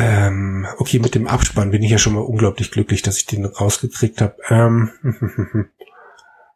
Ähm, 0.00 0.64
okay, 0.78 1.00
mit 1.00 1.16
dem 1.16 1.26
Abspann 1.26 1.72
bin 1.72 1.82
ich 1.82 1.90
ja 1.90 1.98
schon 1.98 2.14
mal 2.14 2.20
unglaublich 2.20 2.70
glücklich, 2.70 3.02
dass 3.02 3.18
ich 3.18 3.26
den 3.26 3.44
rausgekriegt 3.44 4.20
habe. 4.20 4.36
Ähm, 4.48 4.92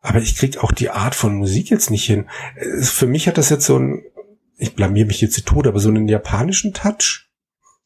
aber 0.01 0.21
ich 0.21 0.37
krieg 0.37 0.63
auch 0.63 0.71
die 0.71 0.91
Art 0.91 1.17
von 1.17 1.35
Musik 1.35 1.69
jetzt 1.69 1.91
nicht 1.91 2.05
hin. 2.05 2.29
Für 2.83 3.09
mich 3.09 3.27
hat 3.27 3.39
das 3.39 3.51
jetzt 3.51 3.67
so 3.67 3.77
ein, 3.77 4.05
ich 4.59 4.77
blamier 4.77 5.07
mich 5.07 5.21
jetzt 5.21 5.35
zu 5.35 5.45
Tode, 5.45 5.71
aber 5.71 5.81
so 5.81 5.89
einen 5.89 6.07
japanischen 6.07 6.73
Touch. 6.73 7.29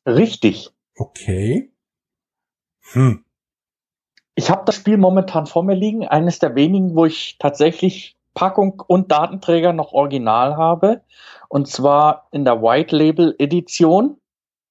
Richtig. 0.05 0.69
Okay. 0.95 1.73
Hm. 2.93 3.25
Ich 4.35 4.51
habe 4.51 4.65
das 4.67 4.75
Spiel 4.77 4.99
momentan 4.99 5.47
vor 5.47 5.63
mir 5.63 5.75
liegen, 5.75 6.07
eines 6.07 6.39
der 6.39 6.55
wenigen, 6.55 6.95
wo 6.95 7.07
ich 7.07 7.37
tatsächlich 7.39 8.19
Packung 8.35 8.83
und 8.87 9.11
Datenträger 9.11 9.73
noch 9.73 9.95
original 9.95 10.59
habe. 10.59 11.01
Und 11.49 11.67
zwar 11.67 12.29
in 12.31 12.45
der 12.45 12.61
White 12.61 12.95
Label 12.95 13.35
Edition 13.39 14.19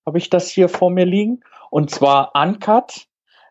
habe 0.05 0.17
ich 0.17 0.29
das 0.29 0.49
hier 0.49 0.69
vor 0.69 0.91
mir 0.91 1.05
liegen. 1.05 1.41
Und 1.69 1.89
zwar 1.89 2.31
Uncut, 2.35 3.07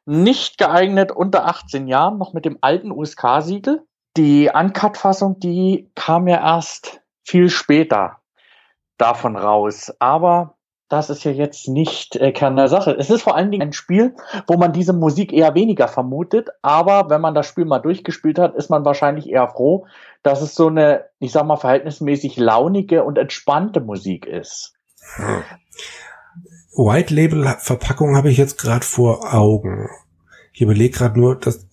nicht 0.07 0.59
geeignet 0.59 1.12
unter 1.12 1.47
18 1.47 1.88
Jahren, 1.88 2.19
noch 2.19 2.33
mit 2.33 2.45
dem 2.45 2.59
alten 2.61 2.90
USK-Siegel. 2.90 3.87
Die 4.17 4.51
Uncut-Fassung, 4.53 5.40
die 5.40 5.90
kam 5.95 6.29
ja 6.29 6.37
erst 6.37 7.01
viel 7.23 7.51
später 7.51 8.19
davon 8.99 9.37
raus. 9.37 9.93
Aber 9.99 10.57
das 10.88 11.11
ist 11.11 11.25
ja 11.25 11.33
jetzt 11.33 11.67
nicht 11.69 12.17
äh, 12.17 12.31
Kern 12.33 12.57
der 12.57 12.69
Sache. 12.69 12.93
Es 12.93 13.11
ist 13.11 13.23
vor 13.23 13.35
allen 13.35 13.51
Dingen 13.51 13.69
ein 13.69 13.73
Spiel, 13.73 14.14
wo 14.47 14.57
man 14.57 14.73
diese 14.73 14.93
Musik 14.93 15.33
eher 15.33 15.55
weniger 15.55 15.88
vermutet, 15.88 16.51
aber 16.62 17.11
wenn 17.11 17.21
man 17.21 17.35
das 17.35 17.47
Spiel 17.47 17.64
mal 17.64 17.81
durchgespielt 17.81 18.38
hat, 18.38 18.55
ist 18.55 18.71
man 18.71 18.85
wahrscheinlich 18.85 19.29
eher 19.29 19.49
froh, 19.49 19.87
dass 20.23 20.43
es 20.43 20.55
so 20.55 20.69
eine, 20.69 21.07
ich 21.19 21.33
sag 21.33 21.47
mal, 21.47 21.57
verhältnismäßig 21.57 22.37
launige 22.37 23.03
und 23.03 23.19
entspannte 23.19 23.81
Musik 23.81 24.27
ist. 24.27 24.75
Hm. 25.17 25.43
White 26.77 27.15
Label 27.15 27.57
Verpackung 27.59 28.17
habe 28.17 28.31
ich 28.31 28.37
jetzt 28.37 28.59
gerade 28.59 28.85
vor 28.85 29.33
Augen. 29.33 29.89
Ich 30.53 30.61
überlege 30.61 30.97
gerade 30.97 31.19
nur, 31.19 31.37
das 31.37 31.67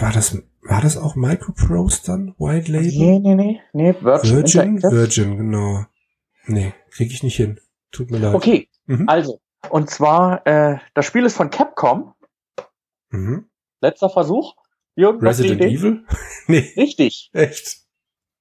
war 0.00 0.12
das 0.12 0.42
war 0.62 0.82
das 0.82 0.96
auch 0.96 1.16
Microprose 1.16 2.02
dann 2.04 2.34
White 2.38 2.70
Label? 2.70 2.88
Nee, 2.88 3.18
nee, 3.20 3.34
nee, 3.34 3.60
nee, 3.72 3.94
Virgin 4.00 4.36
Virgin, 4.36 4.82
Virgin 4.82 5.36
genau. 5.38 5.86
Nee, 6.46 6.74
kriege 6.90 7.12
ich 7.12 7.22
nicht 7.22 7.36
hin. 7.36 7.60
Tut 7.90 8.10
mir 8.10 8.18
leid. 8.18 8.34
Okay, 8.34 8.68
mhm. 8.86 9.08
also, 9.08 9.40
und 9.70 9.88
zwar, 9.90 10.46
äh, 10.46 10.78
das 10.94 11.06
Spiel 11.06 11.24
ist 11.24 11.36
von 11.36 11.50
Capcom. 11.50 12.14
Mhm. 13.10 13.48
Letzter 13.80 14.10
Versuch. 14.10 14.56
Jürgen, 14.94 15.26
Resident 15.26 15.62
Evil? 15.62 16.04
nee. 16.48 16.72
Richtig. 16.76 17.30
Echt? 17.32 17.82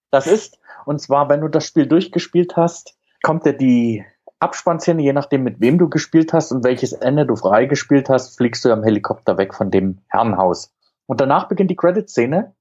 Das 0.10 0.28
ist, 0.28 0.60
und 0.86 1.00
zwar, 1.00 1.30
wenn 1.30 1.42
du 1.42 1.48
das 1.48 1.66
Spiel 1.66 1.86
durchgespielt 1.86 2.56
hast, 2.56 2.98
kommt 3.22 3.46
ja 3.46 3.52
die 3.52 4.04
Abspannszene, 4.40 5.02
je 5.02 5.14
nachdem, 5.14 5.44
mit 5.44 5.60
wem 5.60 5.78
du 5.78 5.90
gespielt 5.90 6.34
hast 6.34 6.52
und 6.52 6.64
welches 6.64 6.94
Ende 6.94 7.26
du 7.26 7.36
freigespielt 7.36 8.10
hast, 8.10 8.38
fliegst 8.38 8.64
du 8.66 8.72
am 8.72 8.84
Helikopter 8.84 9.38
weg 9.38 9.54
von 9.54 9.72
dem 9.72 10.00
Herrenhaus. 10.08 10.72
Und 11.08 11.22
danach 11.22 11.48
beginnt 11.48 11.72
die 11.72 11.76
Credit-Szene 11.76 12.54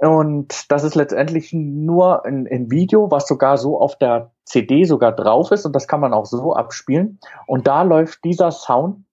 und 0.00 0.70
das 0.70 0.84
ist 0.84 0.94
letztendlich 0.94 1.52
nur 1.52 2.26
ein, 2.26 2.46
ein, 2.50 2.70
Video, 2.70 3.10
was 3.10 3.26
sogar 3.26 3.56
so 3.56 3.80
auf 3.80 3.96
der 3.96 4.32
CD 4.44 4.84
sogar 4.84 5.12
drauf 5.12 5.50
ist 5.52 5.64
und 5.64 5.74
das 5.74 5.88
kann 5.88 6.00
man 6.00 6.12
auch 6.12 6.26
so 6.26 6.54
abspielen. 6.54 7.18
Und 7.46 7.66
da 7.66 7.82
läuft 7.82 8.22
dieser 8.24 8.50
Sound, 8.50 9.06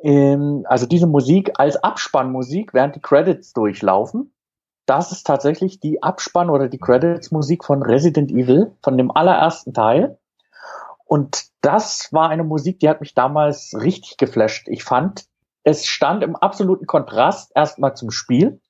ähm, 0.00 0.64
also 0.68 0.86
diese 0.86 1.06
Musik 1.06 1.52
als 1.54 1.82
Abspannmusik, 1.82 2.74
während 2.74 2.96
die 2.96 3.00
Credits 3.00 3.54
durchlaufen. 3.54 4.34
Das 4.84 5.12
ist 5.12 5.26
tatsächlich 5.26 5.80
die 5.80 6.02
Abspann- 6.02 6.50
oder 6.50 6.68
die 6.68 6.78
Credits-Musik 6.78 7.64
von 7.64 7.82
Resident 7.82 8.30
Evil, 8.30 8.76
von 8.82 8.98
dem 8.98 9.10
allerersten 9.10 9.72
Teil. 9.72 10.18
Und 11.06 11.46
das 11.62 12.12
war 12.12 12.28
eine 12.28 12.44
Musik, 12.44 12.80
die 12.80 12.88
hat 12.88 13.00
mich 13.00 13.14
damals 13.14 13.74
richtig 13.74 14.18
geflasht. 14.18 14.68
Ich 14.68 14.84
fand, 14.84 15.24
es 15.62 15.86
stand 15.86 16.22
im 16.22 16.36
absoluten 16.36 16.86
Kontrast 16.86 17.52
erstmal 17.54 17.96
zum 17.96 18.10
Spiel 18.10 18.60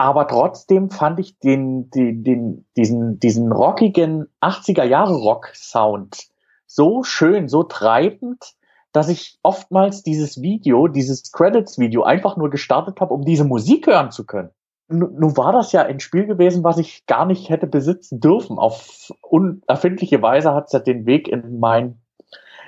aber 0.00 0.26
trotzdem 0.26 0.88
fand 0.88 1.20
ich 1.20 1.38
den, 1.40 1.90
den, 1.90 2.24
den, 2.24 2.66
diesen, 2.74 3.18
diesen 3.18 3.52
rockigen 3.52 4.28
80er 4.40 4.84
Jahre 4.84 5.14
Rock 5.14 5.50
Sound 5.54 6.28
so 6.66 7.02
schön, 7.02 7.48
so 7.48 7.64
treibend, 7.64 8.54
dass 8.92 9.10
ich 9.10 9.38
oftmals 9.42 10.02
dieses 10.02 10.40
Video, 10.40 10.88
dieses 10.88 11.32
Credits 11.32 11.78
Video 11.78 12.02
einfach 12.02 12.38
nur 12.38 12.48
gestartet 12.48 12.98
habe, 12.98 13.12
um 13.12 13.26
diese 13.26 13.44
Musik 13.44 13.88
hören 13.88 14.10
zu 14.10 14.24
können. 14.24 14.48
Nun 14.92 15.36
war 15.36 15.52
das 15.52 15.70
ja 15.70 15.82
ein 15.82 16.00
Spiel 16.00 16.26
gewesen, 16.26 16.64
was 16.64 16.76
ich 16.78 17.06
gar 17.06 17.24
nicht 17.24 17.48
hätte 17.48 17.68
besitzen 17.68 18.20
dürfen. 18.20 18.58
Auf 18.58 19.12
unerfindliche 19.22 20.20
Weise 20.20 20.52
hat 20.52 20.66
es 20.66 20.72
ja 20.72 20.80
den 20.80 21.06
Weg 21.06 21.28
in 21.28 21.60
mein, 21.60 22.00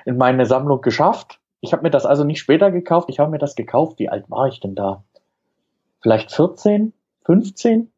in 0.05 0.17
meine 0.17 0.47
Sammlung 0.47 0.81
geschafft. 0.81 1.41
Ich 1.61 1.73
habe 1.73 1.83
mir 1.83 1.91
das 1.91 2.07
also 2.07 2.23
nicht 2.23 2.39
später 2.39 2.71
gekauft, 2.71 3.09
ich 3.11 3.19
habe 3.19 3.31
mir 3.31 3.39
das 3.39 3.57
gekauft. 3.57 3.99
Wie 3.99 4.09
alt 4.09 4.31
war 4.31 4.47
ich 4.47 4.61
denn 4.61 4.77
da? 4.77 5.03
Vielleicht 6.01 6.33
14? 6.33 6.93
15, 7.25 7.91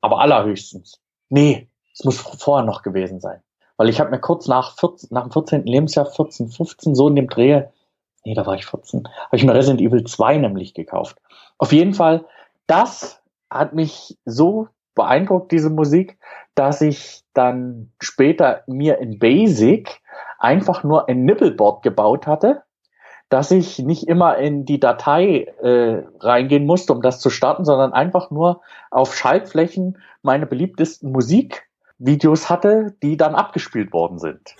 aber 0.00 0.20
allerhöchstens. 0.20 1.00
Nee, 1.28 1.68
es 1.92 2.04
muss 2.04 2.18
vorher 2.18 2.64
noch 2.64 2.82
gewesen 2.82 3.20
sein. 3.20 3.40
Weil 3.76 3.88
ich 3.88 4.00
habe 4.00 4.10
mir 4.10 4.20
kurz 4.20 4.48
nach, 4.48 4.76
14, 4.78 5.08
nach 5.12 5.24
dem 5.24 5.32
14. 5.32 5.66
Lebensjahr, 5.66 6.06
14, 6.06 6.48
15, 6.48 6.94
so 6.94 7.08
in 7.08 7.16
dem 7.16 7.28
Dreh, 7.28 7.64
nee, 8.24 8.34
da 8.34 8.46
war 8.46 8.54
ich 8.54 8.66
14, 8.66 9.06
habe 9.06 9.36
ich 9.36 9.44
mir 9.44 9.54
Resident 9.54 9.80
Evil 9.80 10.04
2 10.04 10.38
nämlich 10.38 10.74
gekauft. 10.74 11.20
Auf 11.58 11.72
jeden 11.72 11.94
Fall, 11.94 12.24
das 12.66 13.22
hat 13.58 13.74
mich 13.74 14.18
so 14.24 14.68
beeindruckt, 14.94 15.52
diese 15.52 15.70
Musik, 15.70 16.18
dass 16.54 16.80
ich 16.80 17.22
dann 17.34 17.92
später 18.00 18.62
mir 18.66 18.98
in 18.98 19.18
Basic 19.18 20.00
einfach 20.38 20.82
nur 20.84 21.08
ein 21.08 21.24
Nibbleboard 21.24 21.82
gebaut 21.82 22.26
hatte, 22.26 22.62
dass 23.28 23.50
ich 23.50 23.78
nicht 23.78 24.08
immer 24.08 24.38
in 24.38 24.64
die 24.64 24.80
Datei 24.80 25.46
äh, 25.60 26.02
reingehen 26.20 26.64
musste, 26.64 26.92
um 26.92 27.02
das 27.02 27.20
zu 27.20 27.30
starten, 27.30 27.64
sondern 27.64 27.92
einfach 27.92 28.30
nur 28.30 28.62
auf 28.90 29.14
Schaltflächen 29.14 29.98
meine 30.22 30.46
beliebtesten 30.46 31.10
Musikvideos 31.98 32.50
hatte, 32.50 32.94
die 33.02 33.16
dann 33.16 33.34
abgespielt 33.34 33.92
worden 33.92 34.18
sind. 34.18 34.54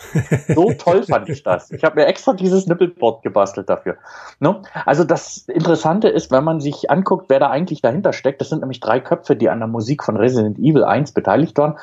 So 0.49 0.72
toll 0.79 1.03
fand 1.03 1.29
ich 1.29 1.42
das. 1.42 1.70
Ich 1.70 1.85
habe 1.85 1.96
mir 1.96 2.07
extra 2.07 2.33
dieses 2.33 2.66
Nippelboard 2.66 3.22
gebastelt 3.22 3.68
dafür. 3.68 3.96
Ne? 4.40 4.62
Also 4.85 5.05
das 5.05 5.49
Interessante 5.49 6.09
ist, 6.09 6.31
wenn 6.31 6.44
man 6.44 6.61
sich 6.61 6.90
anguckt, 6.90 7.27
wer 7.29 7.40
da 7.40 7.51
eigentlich 7.51 7.83
dahinter 7.83 8.12
steckt, 8.12 8.40
das 8.40 8.49
sind 8.49 8.61
nämlich 8.61 8.81
drei 8.81 9.01
Köpfe, 9.01 9.37
die 9.37 9.51
an 9.51 9.59
der 9.59 9.68
Musik 9.68 10.03
von 10.03 10.16
Resident 10.16 10.59
Evil 10.59 10.85
1 10.85 11.12
beteiligt 11.12 11.59
waren. 11.59 11.79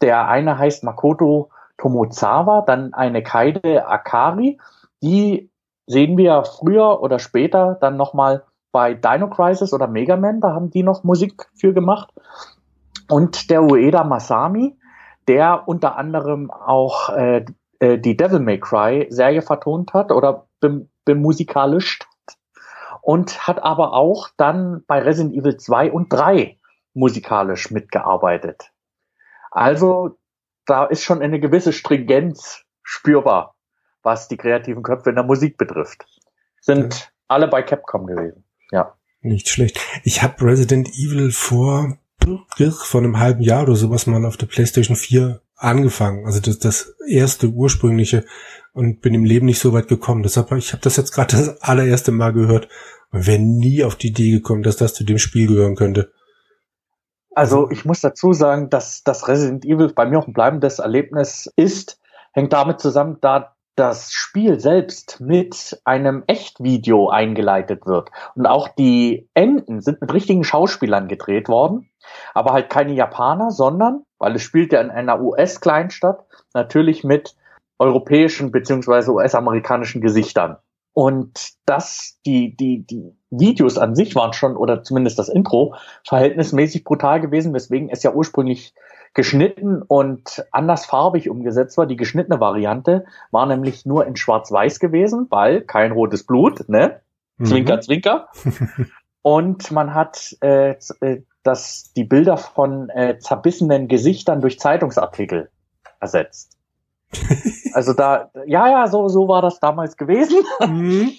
Der 0.00 0.28
eine 0.28 0.58
heißt 0.58 0.84
Makoto 0.84 1.50
Tomozawa, 1.78 2.62
dann 2.62 2.94
eine 2.94 3.22
Kaide 3.22 3.86
Akari, 3.88 4.58
die 5.02 5.50
sehen 5.86 6.16
wir 6.16 6.44
früher 6.44 7.02
oder 7.02 7.18
später 7.18 7.76
dann 7.80 7.96
nochmal 7.96 8.44
bei 8.70 8.94
Dino 8.94 9.28
Crisis 9.28 9.72
oder 9.72 9.88
Mega 9.88 10.16
Man, 10.16 10.40
da 10.40 10.52
haben 10.54 10.70
die 10.70 10.84
noch 10.84 11.02
Musik 11.02 11.48
für 11.54 11.74
gemacht. 11.74 12.10
Und 13.08 13.50
der 13.50 13.64
Ueda 13.64 14.04
Masami, 14.04 14.76
der 15.28 15.64
unter 15.66 15.96
anderem 15.96 16.50
auch 16.50 17.10
äh, 17.10 17.44
äh 17.78 17.98
die 17.98 18.16
Devil 18.16 18.40
May 18.40 18.58
Cry 18.58 19.06
Serie 19.10 19.42
vertont 19.42 19.92
hat 19.94 20.12
oder 20.12 20.48
bemusikalisch 21.04 22.00
und 23.00 23.46
hat 23.46 23.62
aber 23.62 23.94
auch 23.94 24.28
dann 24.36 24.84
bei 24.86 25.00
Resident 25.00 25.34
Evil 25.34 25.56
2 25.56 25.90
und 25.90 26.12
3 26.12 26.58
musikalisch 26.94 27.70
mitgearbeitet. 27.70 28.70
Also 29.50 30.18
da 30.66 30.84
ist 30.84 31.02
schon 31.02 31.22
eine 31.22 31.40
gewisse 31.40 31.72
Stringenz 31.72 32.64
spürbar 32.82 33.54
was 34.02 34.28
die 34.28 34.36
kreativen 34.36 34.82
Köpfe 34.82 35.10
in 35.10 35.16
der 35.16 35.24
Musik 35.24 35.56
betrifft. 35.56 36.04
Sind 36.60 37.00
ja. 37.00 37.06
alle 37.28 37.48
bei 37.48 37.62
Capcom 37.62 38.06
gewesen. 38.06 38.44
Ja. 38.70 38.96
Nicht 39.20 39.48
schlecht. 39.48 39.80
Ich 40.02 40.22
habe 40.22 40.44
Resident 40.44 40.88
Evil 40.88 41.30
vor 41.30 41.96
vor 42.70 43.00
einem 43.00 43.18
halben 43.18 43.42
Jahr 43.42 43.62
oder 43.64 43.76
sowas 43.76 44.06
mal 44.06 44.24
auf 44.24 44.36
der 44.36 44.46
PlayStation 44.46 44.96
4 44.96 45.40
angefangen. 45.56 46.26
Also 46.26 46.40
das, 46.40 46.58
das 46.58 46.94
erste 47.08 47.48
ursprüngliche 47.48 48.24
und 48.72 49.00
bin 49.00 49.14
im 49.14 49.24
Leben 49.24 49.46
nicht 49.46 49.60
so 49.60 49.72
weit 49.72 49.88
gekommen. 49.88 50.22
Deshalb 50.22 50.52
ich 50.52 50.72
habe 50.72 50.82
das 50.82 50.96
jetzt 50.96 51.12
gerade 51.12 51.36
das 51.36 51.62
allererste 51.62 52.12
Mal 52.12 52.32
gehört 52.32 52.68
und 53.10 53.26
wäre 53.26 53.38
nie 53.38 53.84
auf 53.84 53.96
die 53.96 54.08
Idee 54.08 54.30
gekommen, 54.30 54.62
dass 54.62 54.76
das 54.76 54.94
zu 54.94 55.04
dem 55.04 55.18
Spiel 55.18 55.46
gehören 55.46 55.76
könnte. 55.76 56.12
Also 57.34 57.70
ich 57.70 57.84
muss 57.84 58.00
dazu 58.00 58.32
sagen, 58.32 58.68
dass 58.68 59.02
das 59.04 59.28
Resident 59.28 59.64
Evil 59.64 59.92
bei 59.94 60.06
mir 60.06 60.18
auch 60.18 60.26
ein 60.26 60.34
bleibendes 60.34 60.78
Erlebnis 60.78 61.50
ist, 61.56 61.98
hängt 62.32 62.52
damit 62.52 62.80
zusammen, 62.80 63.18
da 63.20 63.54
das 63.74 64.12
Spiel 64.12 64.60
selbst 64.60 65.20
mit 65.20 65.80
einem 65.84 66.24
Echtvideo 66.26 67.08
eingeleitet 67.08 67.86
wird. 67.86 68.10
Und 68.34 68.46
auch 68.46 68.68
die 68.68 69.28
Enden 69.34 69.80
sind 69.80 70.00
mit 70.00 70.12
richtigen 70.12 70.44
Schauspielern 70.44 71.08
gedreht 71.08 71.48
worden, 71.48 71.88
aber 72.34 72.52
halt 72.52 72.68
keine 72.68 72.92
Japaner, 72.92 73.50
sondern, 73.50 74.04
weil 74.18 74.36
es 74.36 74.42
spielt 74.42 74.72
ja 74.72 74.80
in 74.80 74.90
einer 74.90 75.20
US-Kleinstadt, 75.20 76.24
natürlich 76.52 77.02
mit 77.02 77.34
europäischen 77.78 78.50
beziehungsweise 78.50 79.12
US-amerikanischen 79.12 80.02
Gesichtern. 80.02 80.58
Und 80.94 81.54
das, 81.64 82.18
die, 82.26 82.54
die, 82.54 82.86
die 82.86 83.16
Videos 83.30 83.78
an 83.78 83.94
sich 83.94 84.14
waren 84.14 84.34
schon, 84.34 84.56
oder 84.56 84.82
zumindest 84.82 85.18
das 85.18 85.30
Intro, 85.30 85.74
verhältnismäßig 86.04 86.84
brutal 86.84 87.20
gewesen, 87.20 87.54
weswegen 87.54 87.88
es 87.88 88.02
ja 88.02 88.12
ursprünglich 88.12 88.74
geschnitten 89.14 89.82
und 89.82 90.46
andersfarbig 90.52 91.28
umgesetzt 91.28 91.76
war. 91.76 91.86
Die 91.86 91.96
geschnittene 91.96 92.40
Variante 92.40 93.04
war 93.30 93.46
nämlich 93.46 93.84
nur 93.84 94.06
in 94.06 94.16
Schwarz-Weiß 94.16 94.80
gewesen, 94.80 95.26
weil 95.30 95.60
kein 95.62 95.92
rotes 95.92 96.24
Blut, 96.24 96.68
ne? 96.68 97.00
Mhm. 97.36 97.44
Zwinker, 97.44 97.80
zwinker. 97.80 98.28
und 99.22 99.70
man 99.70 99.94
hat 99.94 100.36
äh, 100.40 100.76
äh, 101.00 101.22
das, 101.42 101.92
die 101.94 102.04
Bilder 102.04 102.36
von 102.36 102.88
äh, 102.90 103.18
zerbissenen 103.18 103.88
Gesichtern 103.88 104.40
durch 104.40 104.58
Zeitungsartikel 104.58 105.50
ersetzt. 106.00 106.51
Also 107.74 107.94
da, 107.94 108.30
ja, 108.46 108.68
ja, 108.68 108.86
so, 108.86 109.08
so 109.08 109.28
war 109.28 109.40
das 109.40 109.58
damals 109.60 109.96
gewesen. 109.96 110.38
Mhm. 110.60 111.12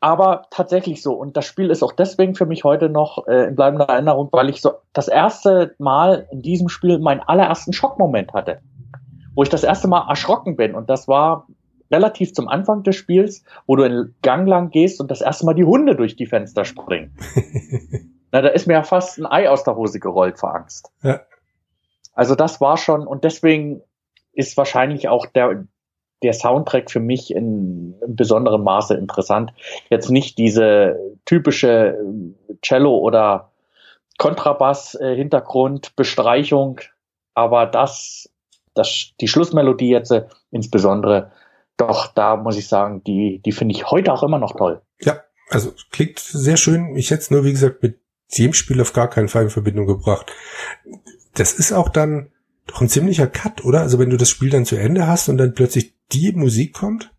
Aber 0.00 0.46
tatsächlich 0.50 1.02
so. 1.02 1.14
Und 1.14 1.36
das 1.36 1.44
Spiel 1.44 1.70
ist 1.70 1.82
auch 1.82 1.92
deswegen 1.92 2.34
für 2.34 2.46
mich 2.46 2.64
heute 2.64 2.88
noch 2.88 3.26
äh, 3.28 3.48
in 3.48 3.54
bleibender 3.54 3.88
Erinnerung, 3.88 4.28
weil 4.32 4.48
ich 4.48 4.60
so 4.60 4.72
das 4.92 5.08
erste 5.08 5.74
Mal 5.78 6.26
in 6.32 6.42
diesem 6.42 6.68
Spiel 6.68 6.98
meinen 6.98 7.20
allerersten 7.20 7.72
Schockmoment 7.72 8.32
hatte. 8.32 8.60
Wo 9.34 9.42
ich 9.42 9.48
das 9.48 9.62
erste 9.62 9.88
Mal 9.88 10.08
erschrocken 10.08 10.56
bin. 10.56 10.74
Und 10.74 10.90
das 10.90 11.06
war 11.06 11.46
relativ 11.90 12.32
zum 12.32 12.48
Anfang 12.48 12.82
des 12.82 12.96
Spiels, 12.96 13.44
wo 13.66 13.76
du 13.76 13.84
in 13.84 14.14
Gang 14.22 14.48
lang 14.48 14.70
gehst 14.70 15.00
und 15.00 15.10
das 15.10 15.20
erste 15.20 15.46
Mal 15.46 15.54
die 15.54 15.64
Hunde 15.64 15.94
durch 15.94 16.16
die 16.16 16.26
Fenster 16.26 16.64
springen. 16.64 17.16
Na, 18.32 18.40
da 18.40 18.48
ist 18.48 18.66
mir 18.66 18.74
ja 18.74 18.82
fast 18.82 19.18
ein 19.18 19.26
Ei 19.26 19.48
aus 19.48 19.62
der 19.62 19.76
Hose 19.76 20.00
gerollt 20.00 20.38
vor 20.38 20.54
Angst. 20.54 20.90
Ja. 21.02 21.20
Also 22.14 22.34
das 22.34 22.60
war 22.60 22.76
schon, 22.76 23.06
und 23.06 23.24
deswegen 23.24 23.82
ist 24.32 24.56
wahrscheinlich 24.56 25.08
auch 25.08 25.26
der, 25.26 25.66
der 26.22 26.32
Soundtrack 26.32 26.90
für 26.90 27.00
mich 27.00 27.34
in, 27.34 27.94
in 28.04 28.16
besonderem 28.16 28.62
Maße 28.62 28.94
interessant. 28.94 29.52
Jetzt 29.90 30.10
nicht 30.10 30.38
diese 30.38 30.98
typische 31.24 31.98
äh, 31.98 32.54
Cello 32.62 32.96
oder 32.98 33.52
Kontrabass-Hintergrund, 34.18 35.92
äh, 35.98 36.02
aber 37.34 37.66
das, 37.66 38.28
das, 38.74 39.12
die 39.20 39.28
Schlussmelodie 39.28 39.90
jetzt 39.90 40.12
äh, 40.12 40.26
insbesondere, 40.50 41.32
doch, 41.76 42.08
da 42.08 42.36
muss 42.36 42.56
ich 42.56 42.68
sagen, 42.68 43.02
die, 43.04 43.40
die 43.44 43.52
finde 43.52 43.74
ich 43.74 43.90
heute 43.90 44.12
auch 44.12 44.22
immer 44.22 44.38
noch 44.38 44.56
toll. 44.56 44.82
Ja, 45.00 45.20
also 45.48 45.72
klingt 45.90 46.18
sehr 46.18 46.56
schön. 46.56 46.96
Ich 46.96 47.10
hätte 47.10 47.22
es 47.22 47.30
nur, 47.30 47.44
wie 47.44 47.52
gesagt, 47.52 47.82
mit 47.82 47.98
dem 48.38 48.52
Spiel 48.52 48.80
auf 48.80 48.92
gar 48.92 49.08
keinen 49.08 49.28
Fall 49.28 49.44
in 49.44 49.50
Verbindung 49.50 49.86
gebracht. 49.86 50.32
Das 51.34 51.54
ist 51.54 51.72
auch 51.72 51.88
dann 51.88 52.30
doch 52.66 52.80
ein 52.80 52.88
ziemlicher 52.88 53.26
Cut, 53.26 53.64
oder? 53.64 53.80
Also 53.80 53.98
wenn 53.98 54.10
du 54.10 54.16
das 54.16 54.30
Spiel 54.30 54.50
dann 54.50 54.64
zu 54.64 54.76
Ende 54.76 55.06
hast 55.06 55.28
und 55.28 55.38
dann 55.38 55.54
plötzlich 55.54 55.94
die 56.12 56.32
Musik 56.32 56.74
kommt? 56.74 57.10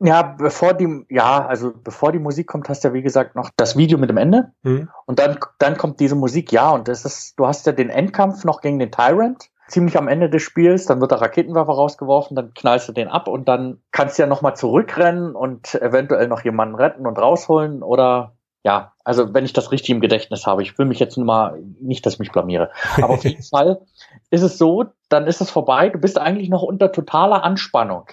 Ja, 0.00 0.22
bevor 0.22 0.74
die, 0.74 1.04
ja, 1.08 1.46
also 1.46 1.72
bevor 1.72 2.12
die 2.12 2.18
Musik 2.18 2.46
kommt, 2.46 2.68
hast 2.68 2.84
du 2.84 2.88
ja 2.88 2.94
wie 2.94 3.02
gesagt 3.02 3.36
noch 3.36 3.50
das 3.56 3.76
Video 3.76 3.96
mit 3.96 4.10
dem 4.10 4.16
Ende. 4.16 4.52
Mhm. 4.62 4.88
Und 5.06 5.18
dann, 5.18 5.38
dann 5.58 5.76
kommt 5.76 6.00
diese 6.00 6.14
Musik, 6.14 6.52
ja, 6.52 6.70
und 6.70 6.88
das 6.88 7.04
ist, 7.04 7.38
du 7.38 7.46
hast 7.46 7.66
ja 7.66 7.72
den 7.72 7.90
Endkampf 7.90 8.44
noch 8.44 8.60
gegen 8.60 8.78
den 8.78 8.90
Tyrant, 8.90 9.50
ziemlich 9.68 9.96
am 9.96 10.08
Ende 10.08 10.28
des 10.28 10.42
Spiels, 10.42 10.86
dann 10.86 11.00
wird 11.00 11.12
der 11.12 11.20
Raketenwerfer 11.20 11.72
rausgeworfen, 11.72 12.36
dann 12.36 12.52
knallst 12.54 12.88
du 12.88 12.92
den 12.92 13.08
ab 13.08 13.28
und 13.28 13.48
dann 13.48 13.78
kannst 13.92 14.18
du 14.18 14.22
ja 14.22 14.28
nochmal 14.28 14.56
zurückrennen 14.56 15.34
und 15.34 15.74
eventuell 15.74 16.28
noch 16.28 16.44
jemanden 16.44 16.74
retten 16.74 17.06
und 17.06 17.18
rausholen 17.18 17.82
oder 17.82 18.34
ja, 18.64 18.92
also 19.04 19.34
wenn 19.34 19.44
ich 19.44 19.52
das 19.52 19.72
richtig 19.72 19.90
im 19.90 20.00
Gedächtnis 20.00 20.46
habe, 20.46 20.62
ich 20.62 20.78
will 20.78 20.86
mich 20.86 20.98
jetzt 20.98 21.18
nur 21.18 21.26
mal 21.26 21.62
nicht, 21.80 22.04
dass 22.06 22.14
ich 22.14 22.18
mich 22.18 22.32
blamiere. 22.32 22.70
Aber 22.96 23.10
auf 23.10 23.24
jeden 23.24 23.42
Fall 23.50 23.82
ist 24.34 24.42
es 24.42 24.58
so, 24.58 24.86
dann 25.08 25.26
ist 25.26 25.40
es 25.40 25.50
vorbei, 25.50 25.88
du 25.88 25.98
bist 25.98 26.18
eigentlich 26.18 26.48
noch 26.48 26.62
unter 26.62 26.92
totaler 26.92 27.44
Anspannung. 27.44 28.06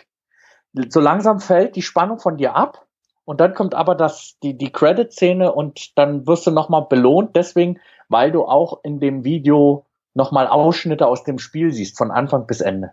So 0.89 0.99
langsam 0.99 1.39
fällt 1.39 1.75
die 1.75 1.81
Spannung 1.81 2.19
von 2.19 2.37
dir 2.37 2.55
ab 2.55 2.85
und 3.25 3.41
dann 3.41 3.53
kommt 3.53 3.73
aber 3.73 3.95
das, 3.95 4.37
die, 4.43 4.57
die 4.57 4.71
Credit-Szene 4.71 5.51
und 5.51 5.97
dann 5.97 6.27
wirst 6.27 6.45
du 6.47 6.51
nochmal 6.51 6.85
belohnt, 6.87 7.35
deswegen, 7.35 7.79
weil 8.07 8.31
du 8.31 8.45
auch 8.45 8.79
in 8.83 8.99
dem 8.99 9.25
Video 9.25 9.85
nochmal 10.13 10.47
Ausschnitte 10.47 11.07
aus 11.07 11.23
dem 11.23 11.39
Spiel 11.39 11.73
siehst, 11.73 11.97
von 11.97 12.11
Anfang 12.11 12.45
bis 12.45 12.61
Ende. 12.61 12.91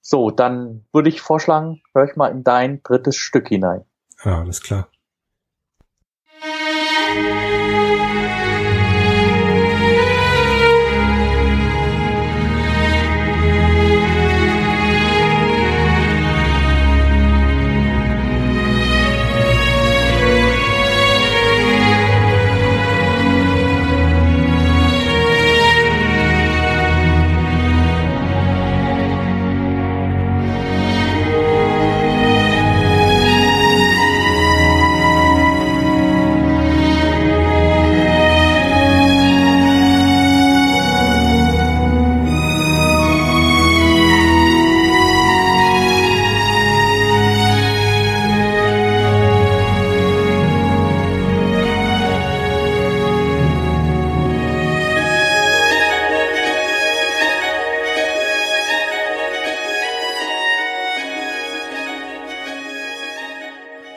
So, 0.00 0.30
dann 0.30 0.84
würde 0.92 1.08
ich 1.08 1.20
vorschlagen, 1.20 1.80
hör 1.94 2.04
ich 2.04 2.16
mal 2.16 2.28
in 2.28 2.44
dein 2.44 2.82
drittes 2.82 3.16
Stück 3.16 3.48
hinein. 3.48 3.84
Ja, 4.24 4.40
alles 4.40 4.60
klar. 4.60 4.88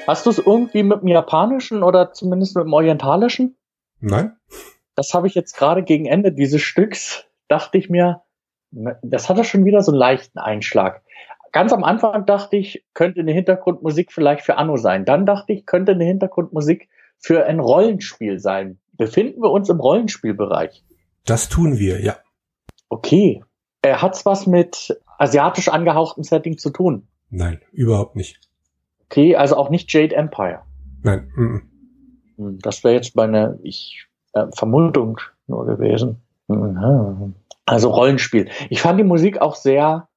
Hast 0.07 0.25
du 0.25 0.29
es 0.29 0.37
irgendwie 0.37 0.83
mit 0.83 1.01
dem 1.01 1.09
Japanischen 1.09 1.83
oder 1.83 2.13
zumindest 2.13 2.55
mit 2.55 2.63
dem 2.63 2.71
Orientalischen? 2.71 3.57
Nein. 3.99 4.37
Das 4.95 5.13
habe 5.13 5.27
ich 5.27 5.35
jetzt 5.35 5.57
gerade 5.57 5.83
gegen 5.83 6.05
Ende 6.05 6.31
dieses 6.31 6.61
Stücks, 6.61 7.25
dachte 7.49 7.77
ich 7.77 7.89
mir, 7.89 8.21
das 8.71 9.29
hatte 9.29 9.43
schon 9.43 9.65
wieder 9.65 9.81
so 9.81 9.91
einen 9.91 9.99
leichten 9.99 10.39
Einschlag. 10.39 11.03
Ganz 11.51 11.73
am 11.73 11.83
Anfang 11.83 12.25
dachte 12.25 12.55
ich, 12.55 12.85
könnte 12.93 13.19
eine 13.19 13.33
Hintergrundmusik 13.33 14.13
vielleicht 14.13 14.43
für 14.43 14.57
Anno 14.57 14.77
sein. 14.77 15.03
Dann 15.03 15.25
dachte 15.25 15.51
ich, 15.51 15.65
könnte 15.65 15.91
eine 15.91 16.05
Hintergrundmusik 16.05 16.87
für 17.19 17.45
ein 17.45 17.59
Rollenspiel 17.59 18.39
sein. 18.39 18.79
Befinden 18.93 19.41
wir 19.41 19.51
uns 19.51 19.69
im 19.69 19.79
Rollenspielbereich? 19.79 20.85
Das 21.25 21.49
tun 21.49 21.79
wir, 21.79 22.01
ja. 22.01 22.15
Okay. 22.89 23.43
Äh, 23.81 23.95
hat's 23.95 24.25
was 24.25 24.47
mit 24.47 25.01
asiatisch 25.17 25.67
angehauchtem 25.67 26.23
Setting 26.23 26.57
zu 26.57 26.69
tun? 26.69 27.07
Nein, 27.29 27.61
überhaupt 27.71 28.15
nicht. 28.15 28.46
Okay, 29.09 29.35
also 29.35 29.55
auch 29.55 29.69
nicht 29.69 29.91
Jade 29.91 30.15
Empire. 30.15 30.61
Nein. 31.03 31.31
M 31.37 31.61
-m. 32.37 32.57
Das 32.61 32.83
wäre 32.83 32.93
jetzt 32.93 33.15
meine 33.15 33.59
ich, 33.63 34.07
äh, 34.33 34.45
Vermutung 34.53 35.19
nur 35.47 35.65
gewesen. 35.65 36.21
Mhm. 36.47 37.33
Also 37.65 37.89
Rollenspiel. 37.89 38.49
Ich 38.69 38.81
fand 38.81 38.99
die 38.99 39.03
Musik 39.03 39.41
auch 39.41 39.55
sehr 39.55 40.07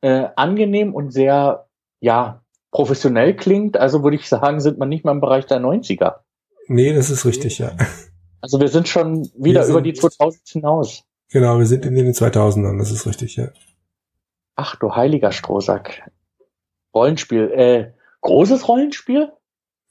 äh, 0.00 0.28
angenehm 0.36 0.94
und 0.94 1.12
sehr, 1.12 1.66
ja, 2.00 2.42
professionell 2.70 3.34
klingt. 3.36 3.76
Also 3.76 4.02
würde 4.02 4.16
ich 4.16 4.28
sagen, 4.28 4.60
sind 4.60 4.78
wir 4.78 4.86
nicht 4.86 5.04
mal 5.04 5.12
im 5.12 5.20
Bereich 5.20 5.46
der 5.46 5.60
90er. 5.60 6.16
Nee, 6.68 6.92
das 6.94 7.10
ist 7.10 7.24
richtig, 7.24 7.58
ja. 7.58 7.72
Also 8.40 8.60
wir 8.60 8.68
sind 8.68 8.86
schon 8.86 9.28
wieder 9.36 9.64
sind, 9.64 9.72
über 9.72 9.82
die 9.82 9.94
2000 9.94 10.46
hinaus. 10.46 11.04
Genau, 11.30 11.58
wir 11.58 11.66
sind 11.66 11.84
in 11.86 11.94
den 11.94 12.12
2000ern, 12.12 12.78
das 12.78 12.90
ist 12.90 13.06
richtig, 13.06 13.36
ja. 13.36 13.48
Ach 14.56 14.76
du 14.76 14.94
heiliger 14.94 15.32
Strohsack. 15.32 16.10
Rollenspiel. 16.94 17.50
Äh, 17.50 17.92
großes 18.26 18.68
Rollenspiel? 18.68 19.32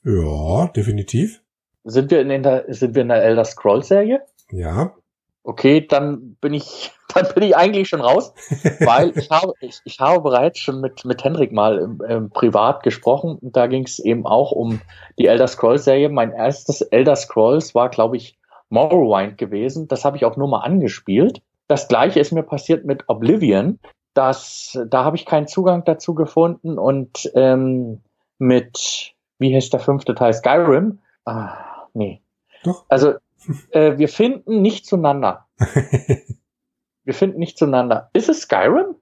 Ja, 0.04 0.68
definitiv. 0.68 1.42
Sind 1.84 2.10
wir 2.10 2.20
in 2.20 2.42
der, 2.42 2.64
sind 2.68 2.94
wir 2.94 3.02
in 3.02 3.08
der 3.08 3.22
Elder 3.22 3.44
Scrolls 3.44 3.88
Serie? 3.88 4.22
Ja. 4.50 4.94
Okay, 5.42 5.86
dann 5.86 6.36
bin 6.40 6.54
ich, 6.54 6.92
dann 7.14 7.26
bin 7.34 7.44
ich 7.44 7.56
eigentlich 7.56 7.88
schon 7.88 8.00
raus, 8.00 8.32
weil 8.80 9.16
ich 9.16 9.30
habe, 9.30 9.52
ich, 9.60 9.80
ich 9.84 10.00
habe 10.00 10.20
bereits 10.20 10.58
schon 10.58 10.80
mit, 10.80 11.04
mit 11.04 11.24
Hendrik 11.24 11.52
mal 11.52 11.78
im, 11.78 12.00
im 12.08 12.30
privat 12.30 12.82
gesprochen 12.82 13.38
und 13.40 13.56
da 13.56 13.66
ging 13.66 13.84
es 13.84 13.98
eben 13.98 14.26
auch 14.26 14.52
um 14.52 14.80
die 15.18 15.26
Elder 15.26 15.46
Scrolls 15.46 15.84
Serie. 15.84 16.08
Mein 16.08 16.32
erstes 16.32 16.82
Elder 16.82 17.16
Scrolls 17.16 17.74
war, 17.74 17.88
glaube 17.88 18.16
ich, 18.16 18.38
Morrowind 18.68 19.38
gewesen. 19.38 19.88
Das 19.88 20.04
habe 20.04 20.16
ich 20.16 20.24
auch 20.24 20.36
nur 20.36 20.48
mal 20.48 20.60
angespielt. 20.60 21.40
Das 21.68 21.88
gleiche 21.88 22.20
ist 22.20 22.32
mir 22.32 22.42
passiert 22.42 22.84
mit 22.84 23.08
Oblivion. 23.08 23.78
Das, 24.14 24.78
da 24.88 25.04
habe 25.04 25.16
ich 25.16 25.26
keinen 25.26 25.46
Zugang 25.46 25.84
dazu 25.84 26.14
gefunden 26.14 26.78
und 26.78 27.30
ähm, 27.34 28.00
mit, 28.38 29.14
wie 29.38 29.54
heißt 29.54 29.72
der 29.72 29.80
fünfte 29.80 30.14
Teil, 30.14 30.34
Skyrim? 30.34 30.98
Ah, 31.24 31.88
nee. 31.94 32.22
Doch. 32.64 32.84
Also 32.88 33.14
äh, 33.70 33.98
wir 33.98 34.08
finden 34.08 34.62
nicht 34.62 34.86
zueinander. 34.86 35.46
wir 37.04 37.14
finden 37.14 37.38
nicht 37.38 37.58
zueinander. 37.58 38.10
Ist 38.12 38.28
es 38.28 38.42
Skyrim? 38.42 38.96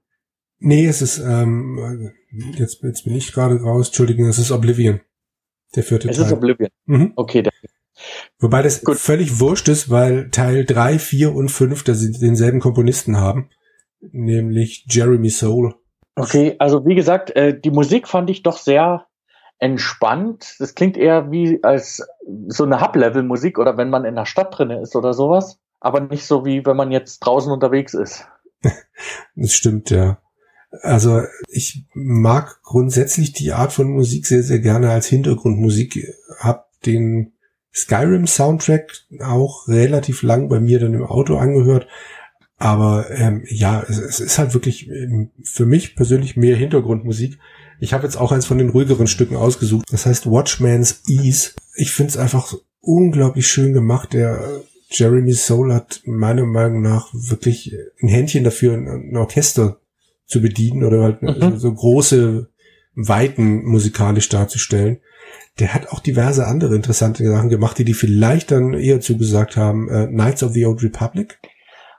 Nee, 0.59 0.87
es 0.87 1.03
ist, 1.03 1.19
ähm, 1.19 2.13
jetzt, 2.57 2.83
jetzt 2.83 3.05
bin 3.05 3.17
ich 3.17 3.33
gerade 3.33 3.61
raus, 3.61 3.89
Entschuldigung, 3.89 4.29
es 4.29 4.39
ist 4.39 4.51
Oblivion. 4.51 5.01
Der 5.75 5.83
vierte 5.83 6.09
es 6.09 6.17
Teil. 6.17 6.27
Es 6.27 6.31
ist 6.31 6.37
Oblivion. 6.37 6.71
Mhm. 6.87 7.13
Okay, 7.17 7.43
der 7.43 7.53
Wobei 8.39 8.63
das 8.63 8.83
Gut. 8.83 8.97
völlig 8.97 9.41
wurscht 9.41 9.69
ist, 9.69 9.91
weil 9.91 10.31
Teil 10.31 10.65
3, 10.65 10.99
4 10.99 11.35
und 11.35 11.49
5 11.49 11.85
dass 11.85 12.01
sie 12.01 12.13
denselben 12.13 12.61
Komponisten 12.61 13.17
haben, 13.17 13.51
nämlich 14.01 14.87
Jeremy 14.89 15.31
Soule. 15.31 15.75
Okay, 16.17 16.57
also 16.59 16.87
wie 16.87 16.95
gesagt, 16.95 17.35
äh, 17.37 17.59
die 17.59 17.71
Musik 17.71 18.09
fand 18.09 18.31
ich 18.31 18.43
doch 18.43 18.59
sehr 18.59 19.07
entspannt. 19.59 20.57
Das 20.59 20.75
klingt 20.75 20.97
eher 20.97 21.31
wie 21.31 21.63
als 21.63 22.07
so 22.49 22.65
eine 22.65 22.81
Hub-Level-Musik 22.81 23.59
oder 23.59 23.77
wenn 23.77 23.91
man 23.91 24.05
in 24.05 24.17
der 24.17 24.27
Stadt 24.27 24.57
drinne 24.57 24.81
ist 24.81 24.97
oder 24.97 25.15
sowas. 25.15 25.59
Aber 25.81 26.01
nicht 26.01 26.27
so 26.27 26.45
wie 26.45 26.65
wenn 26.65 26.77
man 26.77 26.91
jetzt 26.91 27.21
draußen 27.21 27.53
unterwegs 27.53 27.95
ist. 27.95 28.27
das 29.37 29.53
stimmt, 29.53 29.91
ja. 29.91 30.19
Also 30.83 31.23
ich 31.49 31.85
mag 31.95 32.61
grundsätzlich 32.63 33.33
die 33.33 33.53
Art 33.53 33.73
von 33.73 33.91
Musik 33.91 34.27
sehr, 34.27 34.43
sehr 34.43 34.59
gerne 34.59 34.91
als 34.91 35.07
Hintergrundmusik. 35.07 36.15
Hab 36.39 36.69
den 36.83 37.33
Skyrim 37.73 38.27
Soundtrack 38.27 38.93
auch 39.21 39.69
relativ 39.69 40.23
lang 40.23 40.49
bei 40.49 40.61
mir 40.61 40.81
dann 40.81 40.95
im 40.95 41.05
Auto 41.05 41.37
angehört. 41.37 41.87
Aber 42.57 43.11
ähm, 43.11 43.45
ja, 43.49 43.83
es, 43.83 43.99
es 43.99 44.21
ist 44.21 44.39
halt 44.39 44.55
wirklich 44.55 44.89
ähm, 44.89 45.31
für 45.43 45.67
mich 45.67 45.97
persönlich 45.97 46.37
mehr 46.37 46.57
Hintergrundmusik. 46.57 47.39
Ich 47.81 47.93
habe 47.93 48.05
jetzt 48.05 48.17
auch 48.17 48.33
eins 48.33 48.47
von 48.47 48.59
den 48.59 48.71
ruhigeren 48.71 49.07
Stücken 49.07 49.37
ausgesucht. 49.37 49.87
Das 49.91 50.07
heißt 50.07 50.27
Watchman's 50.27 51.03
Ease. 51.09 51.51
Ich 51.77 51.93
finde 51.93 52.11
es 52.11 52.17
einfach 52.17 52.55
unglaublich 52.81 53.47
schön 53.49 53.73
gemacht. 53.73 54.13
Der 54.13 54.39
äh, 54.39 54.61
Jeremy 54.91 55.33
Soul 55.33 55.73
hat 55.73 56.03
meiner 56.05 56.45
Meinung 56.45 56.83
nach 56.83 57.09
wirklich 57.13 57.75
ein 58.03 58.09
Händchen 58.09 58.45
dafür, 58.45 58.75
ein 58.75 59.17
Orchester 59.17 59.79
zu 60.27 60.41
bedienen 60.41 60.85
oder 60.85 61.03
halt 61.03 61.23
mhm. 61.23 61.57
so 61.59 61.73
große 61.73 62.49
Weiten 62.95 63.65
musikalisch 63.65 64.29
darzustellen. 64.29 65.01
Der 65.59 65.75
hat 65.75 65.89
auch 65.89 66.01
diverse 66.01 66.47
andere 66.47 66.75
interessante 66.75 67.25
Sachen 67.25 67.49
gemacht, 67.49 67.79
die 67.79 67.85
die 67.85 67.95
vielleicht 67.95 68.51
dann 68.51 68.75
eher 68.75 69.01
zugesagt 69.01 69.57
haben. 69.57 69.89
Äh, 69.89 70.07
Knights 70.09 70.43
of 70.43 70.53
the 70.53 70.67
Old 70.67 70.83
Republic. 70.83 71.39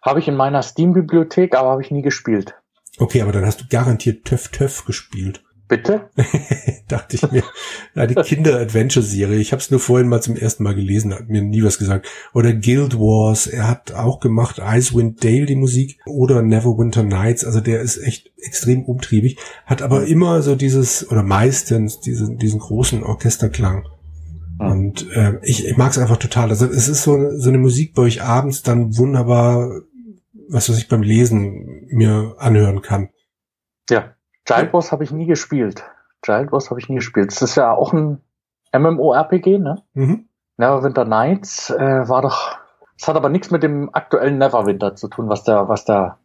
Habe 0.01 0.19
ich 0.19 0.27
in 0.27 0.35
meiner 0.35 0.61
Steam-Bibliothek, 0.61 1.55
aber 1.55 1.69
habe 1.69 1.81
ich 1.81 1.91
nie 1.91 2.01
gespielt. 2.01 2.55
Okay, 2.97 3.21
aber 3.21 3.31
dann 3.31 3.45
hast 3.45 3.61
du 3.61 3.65
garantiert 3.69 4.25
Töff 4.25 4.49
Töff 4.49 4.85
gespielt. 4.85 5.43
Bitte? 5.67 6.09
Dachte 6.87 7.15
ich 7.15 7.31
mir. 7.31 7.43
Die 8.07 8.13
Kinder-Adventure-Serie. 8.13 9.39
Ich 9.39 9.51
habe 9.51 9.61
es 9.61 9.71
nur 9.71 9.79
vorhin 9.79 10.07
mal 10.07 10.21
zum 10.21 10.35
ersten 10.35 10.63
Mal 10.63 10.75
gelesen, 10.75 11.13
hat 11.13 11.27
mir 11.27 11.41
nie 11.41 11.63
was 11.63 11.79
gesagt. 11.79 12.07
Oder 12.33 12.53
Guild 12.53 12.99
Wars. 12.99 13.47
Er 13.47 13.67
hat 13.67 13.93
auch 13.93 14.19
gemacht 14.19 14.61
Icewind 14.63 15.23
Dale 15.23 15.47
die 15.47 15.55
Musik 15.55 15.99
oder 16.05 16.43
Neverwinter 16.43 17.03
Nights. 17.03 17.43
Also 17.43 17.61
der 17.61 17.81
ist 17.81 17.97
echt 17.97 18.31
extrem 18.37 18.83
umtriebig. 18.83 19.37
Hat 19.65 19.81
aber 19.81 20.05
immer 20.05 20.43
so 20.43 20.55
dieses 20.55 21.09
oder 21.09 21.23
meistens 21.23 21.99
diesen 21.99 22.37
diesen 22.37 22.59
großen 22.59 23.03
Orchesterklang. 23.03 23.87
Mhm. 24.59 24.67
Und 24.67 25.11
äh, 25.11 25.39
ich, 25.41 25.65
ich 25.65 25.77
mag 25.77 25.91
es 25.91 25.97
einfach 25.97 26.17
total. 26.17 26.49
Also 26.49 26.65
es 26.65 26.87
ist 26.87 27.03
so, 27.03 27.37
so 27.37 27.49
eine 27.49 27.57
Musik, 27.57 27.93
wo 27.95 28.05
ich 28.05 28.21
abends 28.21 28.63
dann 28.63 28.97
wunderbar, 28.97 29.81
was 30.49 30.69
weiß 30.69 30.77
ich, 30.77 30.87
beim 30.87 31.01
Lesen 31.01 31.87
mir 31.89 32.35
anhören 32.37 32.81
kann. 32.81 33.09
Ja. 33.89 34.14
Giant 34.45 34.73
Wars 34.73 34.91
habe 34.91 35.03
ich 35.03 35.11
nie 35.11 35.25
gespielt. 35.25 35.83
Giant 36.21 36.51
Wars 36.51 36.69
habe 36.69 36.79
ich 36.79 36.89
nie 36.89 36.95
gespielt. 36.95 37.31
Das 37.31 37.41
ist 37.41 37.55
ja 37.55 37.71
auch 37.71 37.93
ein 37.93 38.21
MMORPG, 38.73 39.57
ne? 39.57 39.83
Mhm. 39.93 40.27
Neverwinter 40.57 41.05
Nights 41.05 41.69
äh, 41.69 42.07
war 42.07 42.21
doch. 42.21 42.57
Es 42.97 43.07
hat 43.07 43.15
aber 43.15 43.29
nichts 43.29 43.51
mit 43.51 43.63
dem 43.63 43.93
aktuellen 43.93 44.37
Neverwinter 44.37 44.95
zu 44.95 45.09
tun, 45.09 45.27
was 45.27 45.43
da, 45.43 45.67
was 45.67 45.83
da. 45.83 46.17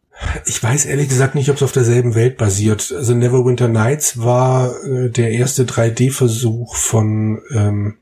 Ich 0.45 0.61
weiß 0.61 0.85
ehrlich 0.85 1.09
gesagt 1.09 1.35
nicht, 1.35 1.49
ob 1.49 1.55
es 1.55 1.63
auf 1.63 1.71
derselben 1.71 2.15
Welt 2.15 2.37
basiert. 2.37 2.93
Also 2.95 3.13
Neverwinter 3.13 3.67
Nights 3.67 4.23
war 4.23 4.71
äh, 4.83 5.09
der 5.09 5.31
erste 5.31 5.63
3D-Versuch 5.63 6.75
von, 6.75 7.41
ähm, 7.53 7.97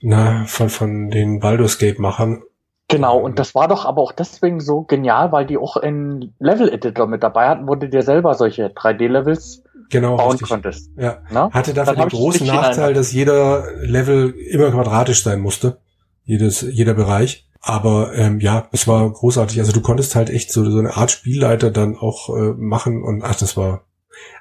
na, 0.00 0.44
von, 0.46 0.68
von 0.68 1.10
den 1.10 1.40
Baldur's 1.40 1.78
Gate-Machern. 1.78 2.42
Genau, 2.90 3.18
und 3.18 3.38
das 3.38 3.54
war 3.54 3.68
doch 3.68 3.86
aber 3.86 4.02
auch 4.02 4.12
deswegen 4.12 4.60
so 4.60 4.82
genial, 4.82 5.32
weil 5.32 5.46
die 5.46 5.58
auch 5.58 5.76
einen 5.76 6.34
Level-Editor 6.38 7.06
mit 7.06 7.22
dabei 7.22 7.48
hatten, 7.48 7.68
wo 7.68 7.74
du 7.76 7.88
dir 7.88 8.02
selber 8.02 8.34
solche 8.34 8.66
3D-Levels 8.66 9.62
genau, 9.90 10.16
bauen 10.16 10.32
richtig. 10.32 10.48
konntest. 10.48 10.90
Ja. 10.96 11.18
Na? 11.30 11.50
Hatte 11.52 11.72
dafür 11.72 11.94
den 11.94 12.08
großen 12.08 12.46
Nachteil, 12.46 12.94
dass 12.94 13.12
jeder 13.12 13.64
Level 13.82 14.30
immer 14.30 14.70
quadratisch 14.70 15.22
sein 15.22 15.40
musste. 15.40 15.78
Jedes, 16.24 16.62
jeder 16.62 16.94
Bereich. 16.94 17.48
Aber 17.60 18.14
ähm, 18.14 18.40
ja, 18.40 18.68
es 18.72 18.88
war 18.88 19.10
großartig. 19.10 19.60
Also 19.60 19.72
du 19.72 19.82
konntest 19.82 20.16
halt 20.16 20.30
echt 20.30 20.50
so, 20.50 20.68
so 20.70 20.78
eine 20.78 20.96
Art 20.96 21.10
Spielleiter 21.10 21.70
dann 21.70 21.96
auch 21.96 22.34
äh, 22.34 22.54
machen 22.56 23.02
und 23.02 23.22
ach, 23.22 23.36
das 23.36 23.56
war. 23.56 23.84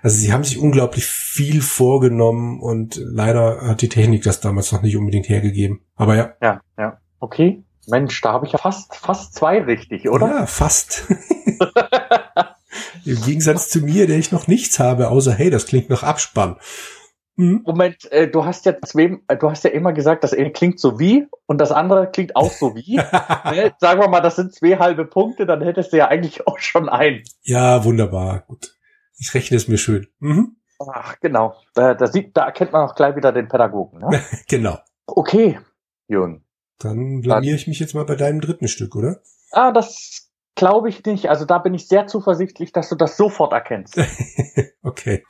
Also 0.01 0.17
sie 0.17 0.33
haben 0.33 0.43
sich 0.43 0.59
unglaublich 0.59 1.05
viel 1.05 1.61
vorgenommen 1.61 2.59
und 2.61 2.99
leider 3.01 3.61
hat 3.61 3.81
die 3.81 3.89
Technik 3.89 4.23
das 4.23 4.41
damals 4.41 4.71
noch 4.71 4.81
nicht 4.81 4.97
unbedingt 4.97 5.29
hergegeben. 5.29 5.81
Aber 5.95 6.15
ja. 6.15 6.33
Ja, 6.41 6.61
ja. 6.77 6.97
Okay. 7.19 7.63
Mensch, 7.89 8.21
da 8.21 8.33
habe 8.33 8.45
ich 8.45 8.53
ja 8.53 8.59
fast, 8.59 8.95
fast 8.95 9.33
zwei 9.35 9.61
richtig, 9.61 10.09
oder? 10.09 10.27
Ja, 10.27 10.45
fast. 10.45 11.05
Im 13.05 13.21
Gegensatz 13.21 13.69
zu 13.69 13.79
mir, 13.81 14.07
der 14.07 14.17
ich 14.17 14.31
noch 14.31 14.47
nichts 14.47 14.79
habe, 14.79 15.09
außer 15.09 15.33
hey, 15.33 15.49
das 15.49 15.65
klingt 15.65 15.89
nach 15.89 16.03
Abspann. 16.03 16.57
Hm? 17.39 17.63
Moment, 17.65 18.11
äh, 18.11 18.29
du 18.29 18.43
hast 18.43 18.65
ja 18.65 18.75
zwei, 18.81 19.17
äh, 19.29 19.37
du 19.37 19.49
hast 19.49 19.63
ja 19.63 19.69
immer 19.69 19.93
gesagt, 19.93 20.25
das 20.25 20.33
eine 20.33 20.51
klingt 20.51 20.77
so 20.77 20.99
wie 20.99 21.25
und 21.45 21.59
das 21.59 21.71
andere 21.71 22.11
klingt 22.11 22.35
auch 22.35 22.51
so 22.51 22.75
wie. 22.75 22.97
ne? 23.55 23.73
Sagen 23.79 24.01
wir 24.01 24.09
mal, 24.09 24.19
das 24.19 24.35
sind 24.35 24.53
zwei 24.53 24.77
halbe 24.77 25.05
Punkte, 25.05 25.45
dann 25.45 25.61
hättest 25.61 25.93
du 25.93 25.97
ja 25.97 26.09
eigentlich 26.09 26.45
auch 26.47 26.59
schon 26.59 26.89
ein. 26.89 27.23
Ja, 27.43 27.85
wunderbar. 27.85 28.43
Gut. 28.47 28.75
Ich 29.17 29.33
rechne 29.33 29.55
es 29.55 29.69
mir 29.69 29.77
schön. 29.77 30.07
Mhm. 30.19 30.57
Ach, 30.93 31.17
genau. 31.21 31.55
Da, 31.73 31.93
da, 31.93 32.07
sieht, 32.07 32.35
da 32.35 32.45
erkennt 32.45 32.73
man 32.73 32.87
auch 32.87 32.95
gleich 32.95 33.15
wieder 33.15 33.31
den 33.31 33.47
Pädagogen. 33.47 33.99
Ne? 33.99 34.21
genau. 34.49 34.77
Okay, 35.05 35.59
Jürgen. 36.07 36.43
Dann 36.79 37.21
blamier 37.21 37.55
ich 37.55 37.67
mich 37.67 37.79
jetzt 37.79 37.93
mal 37.93 38.05
bei 38.05 38.15
deinem 38.15 38.41
dritten 38.41 38.67
Stück, 38.67 38.95
oder? 38.95 39.21
Ah, 39.51 39.71
das 39.71 40.29
glaube 40.55 40.89
ich 40.89 41.05
nicht. 41.05 41.29
Also 41.29 41.45
da 41.45 41.57
bin 41.57 41.73
ich 41.73 41.87
sehr 41.87 42.07
zuversichtlich, 42.07 42.71
dass 42.71 42.89
du 42.89 42.95
das 42.95 43.17
sofort 43.17 43.53
erkennst. 43.53 43.97
okay. 44.81 45.23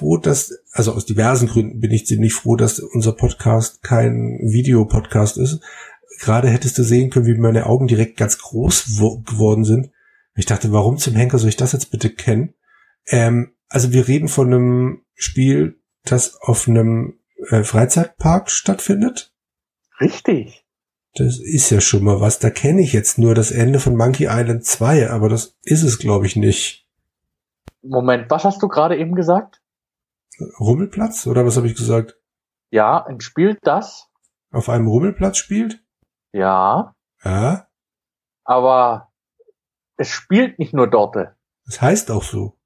Froh, 0.00 0.16
dass, 0.16 0.52
also 0.72 0.92
aus 0.92 1.04
diversen 1.04 1.46
Gründen 1.46 1.78
bin 1.78 1.90
ich 1.92 2.06
ziemlich 2.06 2.32
froh, 2.32 2.56
dass 2.56 2.80
unser 2.80 3.12
Podcast 3.12 3.82
kein 3.82 4.38
Videopodcast 4.42 5.36
ist. 5.36 5.60
Gerade 6.20 6.48
hättest 6.48 6.78
du 6.78 6.82
sehen 6.82 7.10
können, 7.10 7.26
wie 7.26 7.34
meine 7.34 7.66
Augen 7.66 7.86
direkt 7.86 8.16
ganz 8.16 8.38
groß 8.38 8.96
geworden 9.26 9.64
sind. 9.64 9.90
Ich 10.34 10.46
dachte, 10.46 10.72
warum 10.72 10.96
zum 10.96 11.14
Henker 11.14 11.38
soll 11.38 11.50
ich 11.50 11.56
das 11.56 11.72
jetzt 11.72 11.90
bitte 11.90 12.10
kennen? 12.10 12.54
Ähm, 13.06 13.52
also 13.68 13.92
wir 13.92 14.08
reden 14.08 14.28
von 14.28 14.46
einem 14.46 15.02
Spiel, 15.14 15.78
das 16.04 16.36
auf 16.40 16.66
einem 16.66 17.18
äh, 17.50 17.62
Freizeitpark 17.62 18.50
stattfindet. 18.50 19.34
Richtig. 20.00 20.64
Das 21.14 21.38
ist 21.38 21.70
ja 21.70 21.80
schon 21.80 22.04
mal 22.04 22.20
was. 22.20 22.38
Da 22.38 22.48
kenne 22.48 22.80
ich 22.80 22.92
jetzt 22.92 23.18
nur 23.18 23.34
das 23.34 23.50
Ende 23.50 23.80
von 23.80 23.96
Monkey 23.96 24.28
Island 24.30 24.64
2, 24.64 25.10
aber 25.10 25.28
das 25.28 25.58
ist 25.62 25.82
es, 25.82 25.98
glaube 25.98 26.26
ich, 26.26 26.36
nicht. 26.36 26.86
Moment, 27.82 28.30
was 28.30 28.44
hast 28.44 28.62
du 28.62 28.68
gerade 28.68 28.96
eben 28.96 29.14
gesagt? 29.14 29.60
Rummelplatz? 30.58 31.26
Oder 31.26 31.44
was 31.44 31.56
habe 31.56 31.66
ich 31.66 31.76
gesagt? 31.76 32.16
Ja, 32.70 33.04
ein 33.04 33.20
Spiel, 33.20 33.58
das 33.62 34.10
auf 34.50 34.68
einem 34.68 34.88
Rummelplatz 34.88 35.38
spielt? 35.38 35.82
Ja. 36.32 36.94
Ja. 37.24 37.66
Aber 38.44 39.12
es 39.96 40.08
spielt 40.08 40.58
nicht 40.58 40.72
nur 40.74 40.88
dort. 40.88 41.16
Das 41.66 41.80
heißt 41.80 42.10
auch 42.10 42.22
so. 42.22 42.56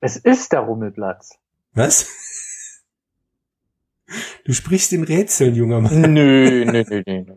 Es 0.00 0.16
ist 0.16 0.52
der 0.52 0.60
Rummelplatz. 0.60 1.38
Was? 1.72 2.08
Du 4.44 4.52
sprichst 4.52 4.92
in 4.92 5.02
Rätseln, 5.02 5.54
junger 5.54 5.80
Mann. 5.80 6.12
Nö, 6.12 6.64
nö, 6.66 6.84
nö, 6.88 7.02
nö. 7.06 7.34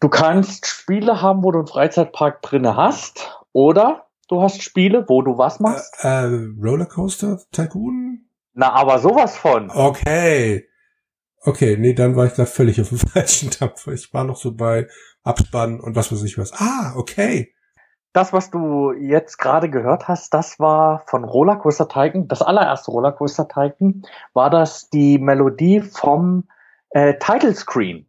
Du 0.00 0.08
kannst 0.08 0.66
Spiele 0.66 1.22
haben, 1.22 1.42
wo 1.42 1.50
du 1.50 1.60
einen 1.60 1.68
Freizeitpark 1.68 2.42
drinne 2.42 2.76
hast, 2.76 3.30
oder 3.52 4.06
du 4.28 4.42
hast 4.42 4.62
Spiele, 4.62 5.04
wo 5.08 5.22
du 5.22 5.38
was 5.38 5.60
machst? 5.60 5.94
Äh, 6.02 6.26
äh, 6.26 6.48
Rollercoaster 6.60 7.40
Tycoon? 7.52 8.28
Na, 8.54 8.72
aber 8.72 8.98
sowas 8.98 9.36
von. 9.36 9.70
Okay. 9.70 10.68
Okay, 11.44 11.76
nee, 11.76 11.92
dann 11.92 12.14
war 12.14 12.26
ich 12.26 12.34
da 12.34 12.46
völlig 12.46 12.80
auf 12.80 12.90
dem 12.90 12.98
falschen 13.12 13.50
Dampf. 13.58 13.86
Ich 13.88 14.12
war 14.14 14.24
noch 14.24 14.36
so 14.36 14.54
bei 14.54 14.88
Abspannen 15.24 15.80
und 15.80 15.96
was 15.96 16.12
weiß 16.12 16.22
ich 16.24 16.38
was. 16.38 16.52
Ah, 16.54 16.94
okay. 16.96 17.52
Das, 18.12 18.32
was 18.32 18.50
du 18.50 18.92
jetzt 18.92 19.38
gerade 19.38 19.70
gehört 19.70 20.06
hast, 20.06 20.34
das 20.34 20.60
war 20.60 21.02
von 21.06 21.24
Rollercoaster 21.24 21.88
Tycoon, 21.88 22.28
das 22.28 22.42
allererste 22.42 22.90
Rollercoaster 22.90 23.48
Tycoon, 23.48 24.02
war 24.34 24.50
das 24.50 24.90
die 24.90 25.18
Melodie 25.18 25.80
vom 25.80 26.46
äh, 26.90 27.14
Title 27.18 27.54
Screen. 27.54 28.06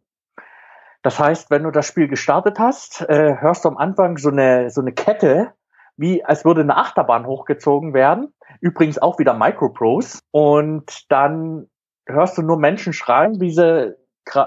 Das 1.02 1.18
heißt, 1.18 1.50
wenn 1.50 1.62
du 1.62 1.70
das 1.70 1.86
Spiel 1.86 2.08
gestartet 2.08 2.58
hast, 2.58 3.00
äh, 3.08 3.36
hörst 3.40 3.64
du 3.64 3.70
am 3.70 3.78
Anfang 3.78 4.18
so 4.18 4.28
eine, 4.28 4.68
so 4.70 4.82
eine 4.82 4.92
Kette, 4.92 5.52
wie 5.96 6.24
als 6.24 6.44
würde 6.44 6.60
eine 6.60 6.76
Achterbahn 6.76 7.26
hochgezogen 7.26 7.94
werden. 7.94 8.33
Übrigens 8.64 8.96
auch 8.96 9.18
wieder 9.18 9.34
Microprose. 9.34 10.20
Und 10.30 11.04
dann 11.10 11.66
hörst 12.06 12.38
du 12.38 12.42
nur 12.42 12.56
Menschen 12.56 12.94
schreien, 12.94 13.38
wie 13.38 13.50
sie 13.50 13.94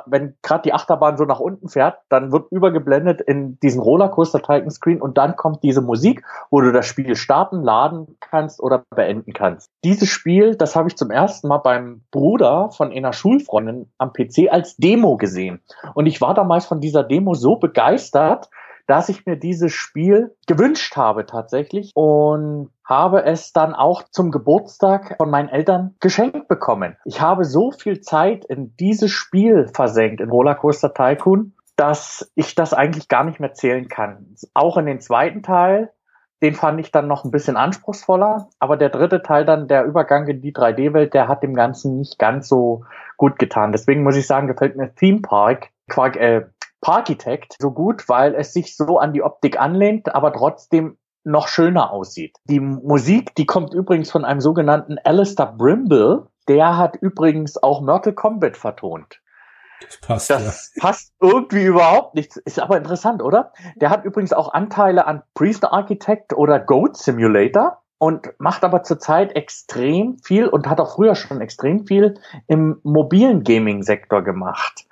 wenn 0.08 0.36
gerade 0.42 0.64
die 0.64 0.74
Achterbahn 0.74 1.18
so 1.18 1.26
nach 1.26 1.40
unten 1.40 1.70
fährt, 1.70 2.00
dann 2.10 2.32
wird 2.32 2.52
übergeblendet 2.52 3.22
in 3.22 3.60
diesen 3.60 3.80
Rollercoaster 3.80 4.40
Titan 4.40 4.72
Screen 4.72 5.00
und 5.00 5.20
dann 5.20 5.36
kommt 5.36 5.62
diese 5.62 5.82
Musik, 5.82 6.24
wo 6.50 6.62
du 6.62 6.72
das 6.72 6.88
Spiel 6.88 7.16
starten, 7.16 7.62
laden 7.62 8.18
kannst 8.20 8.60
oder 8.60 8.86
beenden 8.90 9.34
kannst. 9.34 9.70
Dieses 9.84 10.10
Spiel, 10.10 10.56
das 10.56 10.76
habe 10.76 10.88
ich 10.88 10.98
zum 10.98 11.12
ersten 11.12 11.48
Mal 11.48 11.60
beim 11.60 12.02
Bruder 12.10 12.72
von 12.72 12.92
einer 12.92 13.14
Schulfreundin 13.14 13.92
am 14.00 14.14
PC 14.14 14.50
als 14.50 14.78
Demo 14.78 15.16
gesehen. 15.16 15.62
Und 15.94 16.08
ich 16.08 16.22
war 16.22 16.34
damals 16.34 16.66
von 16.66 16.82
dieser 16.82 17.04
Demo 17.04 17.36
so 17.36 17.58
begeistert, 17.58 18.50
dass 18.88 19.10
ich 19.10 19.26
mir 19.26 19.36
dieses 19.36 19.74
Spiel 19.74 20.36
gewünscht 20.48 20.96
habe 20.96 21.26
tatsächlich 21.26 21.92
und 21.94 22.72
habe 22.86 23.24
es 23.26 23.52
dann 23.52 23.76
auch 23.76 24.04
zum 24.10 24.32
Geburtstag 24.32 25.16
von 25.18 25.30
meinen 25.30 25.50
Eltern 25.50 25.96
geschenkt 26.00 26.48
bekommen. 26.48 26.96
Ich 27.04 27.22
habe 27.22 27.44
so 27.44 27.72
viel 27.72 28.00
Zeit 28.00 28.46
in 28.46 28.76
dieses 28.78 29.12
Spiel 29.12 29.68
versenkt, 29.74 30.22
in 30.22 30.30
Rollercoaster 30.30 30.94
Tycoon, 30.94 31.54
dass 31.76 32.32
ich 32.36 32.56
das 32.56 32.74
eigentlich 32.74 33.10
gar 33.10 33.26
nicht 33.26 33.40
mehr 33.42 33.54
zählen 33.54 33.90
kann. 33.90 34.36
Auch 34.54 34.78
in 34.78 34.86
den 34.86 35.02
zweiten 35.02 35.44
Teil, 35.44 35.92
den 36.42 36.56
fand 36.56 36.80
ich 36.80 36.92
dann 36.92 37.08
noch 37.08 37.26
ein 37.26 37.32
bisschen 37.32 37.58
anspruchsvoller, 37.58 38.50
aber 38.60 38.78
der 38.78 38.90
dritte 38.90 39.22
Teil 39.22 39.44
dann, 39.44 39.68
der 39.68 39.86
Übergang 39.86 40.28
in 40.28 40.42
die 40.42 40.54
3D-Welt, 40.54 41.14
der 41.14 41.28
hat 41.28 41.44
dem 41.44 41.56
Ganzen 41.56 41.98
nicht 41.98 42.18
ganz 42.20 42.48
so 42.48 42.86
gut 43.18 43.38
getan. 43.38 43.74
Deswegen 43.74 44.04
muss 44.04 44.16
ich 44.16 44.28
sagen, 44.28 44.48
gefällt 44.48 44.78
mir 44.78 44.94
Theme 44.96 45.22
Park, 45.22 45.70
Quark, 45.90 46.16
äh, 46.16 46.46
Parkitect 46.82 47.56
so 47.60 47.72
gut, 47.72 48.08
weil 48.08 48.36
es 48.36 48.54
sich 48.54 48.76
so 48.76 49.00
an 49.00 49.14
die 49.14 49.24
Optik 49.24 49.60
anlehnt, 49.60 50.14
aber 50.14 50.34
trotzdem 50.34 50.98
noch 51.24 51.48
schöner 51.48 51.92
aussieht. 51.92 52.38
Die 52.46 52.60
Musik, 52.60 53.36
die 53.36 53.46
kommt 53.46 53.74
übrigens 53.74 54.12
von 54.12 54.24
einem 54.24 54.40
sogenannten 54.40 54.98
Alistair 55.04 55.54
Brimble. 55.58 56.28
Der 56.48 56.78
hat 56.78 56.96
übrigens 56.96 57.62
auch 57.62 57.82
Mortal 57.82 58.14
Kombat 58.14 58.56
vertont. 58.56 59.20
Das 59.82 60.00
passt. 60.00 60.30
Das 60.30 60.72
ja. 60.76 60.82
passt 60.82 61.14
irgendwie 61.20 61.66
überhaupt 61.66 62.16
nicht. 62.16 62.38
Ist 62.38 62.60
aber 62.60 62.78
interessant, 62.78 63.22
oder? 63.22 63.52
Der 63.76 63.90
hat 63.90 64.06
übrigens 64.06 64.34
auch 64.34 64.54
Anteile 64.54 65.06
an 65.06 65.24
Priest 65.34 65.66
Architect 65.66 66.34
oder 66.34 66.60
Goat 66.60 66.98
Simulator 66.98 67.82
und 68.00 68.34
macht 68.40 68.64
aber 68.64 68.84
zurzeit 68.84 69.36
extrem 69.36 70.18
viel 70.20 70.48
und 70.48 70.68
hat 70.68 70.80
auch 70.80 70.96
früher 70.96 71.16
schon 71.16 71.42
extrem 71.42 71.86
viel 71.86 72.20
im 72.48 72.80
mobilen 72.84 73.44
Gaming-Sektor 73.44 74.24
gemacht. 74.24 74.87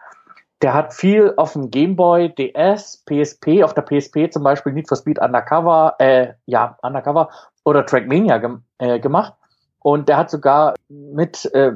Der 0.61 0.73
hat 0.73 0.93
viel 0.93 1.33
auf 1.37 1.53
dem 1.53 1.69
Game 1.69 1.95
Boy 1.95 2.33
DS, 2.33 3.03
PSP, 3.05 3.63
auf 3.63 3.73
der 3.73 3.81
PSP 3.83 4.31
zum 4.31 4.43
Beispiel 4.43 4.73
Need 4.73 4.87
for 4.87 4.97
Speed 4.97 5.19
Undercover, 5.19 5.95
äh, 5.99 6.33
ja, 6.45 6.77
Undercover 6.81 7.29
oder 7.65 7.85
Trackmania 7.85 8.37
gem 8.37 8.63
äh, 8.77 8.99
gemacht. 8.99 9.33
Und 9.79 10.09
der 10.09 10.17
hat 10.17 10.29
sogar 10.29 10.75
mit, 10.89 11.45
äh, 11.53 11.73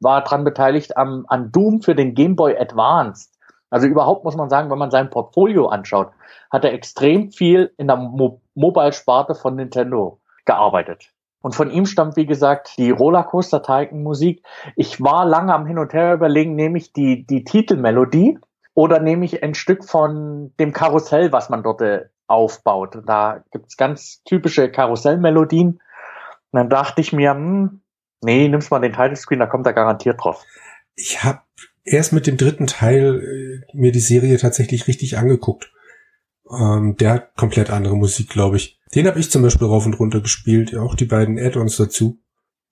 war 0.00 0.24
dran 0.24 0.44
beteiligt 0.44 0.96
am, 0.96 1.24
an 1.28 1.52
Doom 1.52 1.82
für 1.82 1.94
den 1.94 2.14
Game 2.14 2.34
Boy 2.34 2.56
Advanced. 2.58 3.32
Also 3.70 3.86
überhaupt 3.86 4.24
muss 4.24 4.36
man 4.36 4.48
sagen, 4.48 4.70
wenn 4.70 4.78
man 4.78 4.90
sein 4.90 5.10
Portfolio 5.10 5.68
anschaut, 5.68 6.10
hat 6.50 6.64
er 6.64 6.72
extrem 6.72 7.30
viel 7.30 7.72
in 7.76 7.88
der 7.88 7.96
Mo 7.96 8.40
Mobile-Sparte 8.54 9.34
von 9.34 9.56
Nintendo 9.56 10.20
gearbeitet. 10.44 11.13
Und 11.44 11.54
von 11.54 11.70
ihm 11.70 11.84
stammt, 11.84 12.16
wie 12.16 12.24
gesagt, 12.24 12.78
die 12.78 12.90
Rollercoaster 12.90 13.62
Tycoon 13.62 14.02
Musik. 14.02 14.42
Ich 14.76 15.02
war 15.02 15.26
lange 15.26 15.52
am 15.52 15.66
Hin 15.66 15.78
und 15.78 15.92
Her 15.92 16.14
überlegen, 16.14 16.54
nehme 16.54 16.78
ich 16.78 16.94
die, 16.94 17.26
die 17.26 17.44
Titelmelodie 17.44 18.38
oder 18.72 18.98
nehme 18.98 19.26
ich 19.26 19.42
ein 19.42 19.54
Stück 19.54 19.84
von 19.84 20.54
dem 20.58 20.72
Karussell, 20.72 21.32
was 21.32 21.50
man 21.50 21.62
dort 21.62 21.82
äh, 21.82 22.06
aufbaut. 22.28 22.96
Da 23.04 23.44
gibt's 23.52 23.76
ganz 23.76 24.22
typische 24.24 24.70
Karussellmelodien. 24.70 25.72
Und 25.72 25.80
dann 26.50 26.70
dachte 26.70 27.02
ich 27.02 27.12
mir, 27.12 27.32
hm, 27.32 27.82
nee, 28.22 28.48
nimmst 28.48 28.70
mal 28.70 28.80
den 28.80 28.94
Title 28.94 29.16
Screen, 29.16 29.40
da 29.40 29.46
kommt 29.46 29.66
er 29.66 29.74
garantiert 29.74 30.24
drauf. 30.24 30.42
Ich 30.94 31.24
habe 31.24 31.40
erst 31.84 32.14
mit 32.14 32.26
dem 32.26 32.38
dritten 32.38 32.68
Teil 32.68 33.20
äh, 33.20 33.76
mir 33.76 33.92
die 33.92 34.00
Serie 34.00 34.38
tatsächlich 34.38 34.88
richtig 34.88 35.18
angeguckt. 35.18 35.70
Ähm, 36.50 36.96
der 36.96 37.12
hat 37.12 37.36
komplett 37.36 37.68
andere 37.68 37.98
Musik, 37.98 38.30
glaube 38.30 38.56
ich. 38.56 38.80
Den 38.94 39.06
habe 39.06 39.18
ich 39.18 39.30
zum 39.30 39.42
Beispiel 39.42 39.66
rauf 39.66 39.86
und 39.86 39.98
runter 39.98 40.20
gespielt, 40.20 40.76
auch 40.76 40.94
die 40.94 41.06
beiden 41.06 41.38
Add-ons 41.38 41.76
dazu. 41.76 42.20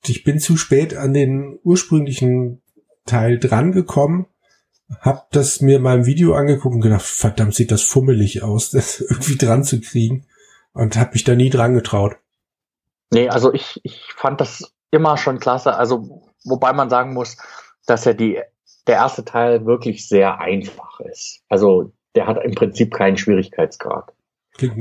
Ich 0.06 0.24
bin 0.24 0.38
zu 0.38 0.56
spät 0.56 0.96
an 0.96 1.12
den 1.12 1.58
ursprünglichen 1.62 2.62
Teil 3.06 3.38
drangekommen, 3.38 4.26
hab 5.00 5.30
das 5.30 5.60
mir 5.60 5.80
mal 5.80 5.98
im 5.98 6.06
Video 6.06 6.34
angeguckt 6.34 6.74
und 6.74 6.80
gedacht, 6.80 7.02
verdammt, 7.02 7.54
sieht 7.54 7.70
das 7.70 7.82
fummelig 7.82 8.42
aus, 8.42 8.70
das 8.72 9.00
irgendwie 9.00 9.36
dran 9.36 9.64
zu 9.64 9.80
kriegen 9.80 10.26
und 10.72 10.96
hab 10.96 11.12
mich 11.12 11.24
da 11.24 11.34
nie 11.34 11.50
dran 11.50 11.74
getraut. 11.74 12.16
Nee, 13.10 13.28
also 13.28 13.52
ich, 13.52 13.80
ich 13.82 14.00
fand 14.16 14.40
das 14.40 14.72
immer 14.90 15.16
schon 15.16 15.38
klasse, 15.38 15.76
also 15.76 16.22
wobei 16.44 16.72
man 16.72 16.88
sagen 16.88 17.12
muss, 17.14 17.36
dass 17.86 18.04
ja 18.04 18.12
die, 18.12 18.40
der 18.86 18.96
erste 18.96 19.24
Teil 19.24 19.66
wirklich 19.66 20.08
sehr 20.08 20.40
einfach 20.40 21.00
ist. 21.00 21.42
Also 21.48 21.92
der 22.14 22.26
hat 22.26 22.42
im 22.42 22.54
Prinzip 22.54 22.94
keinen 22.94 23.16
Schwierigkeitsgrad. 23.16 24.12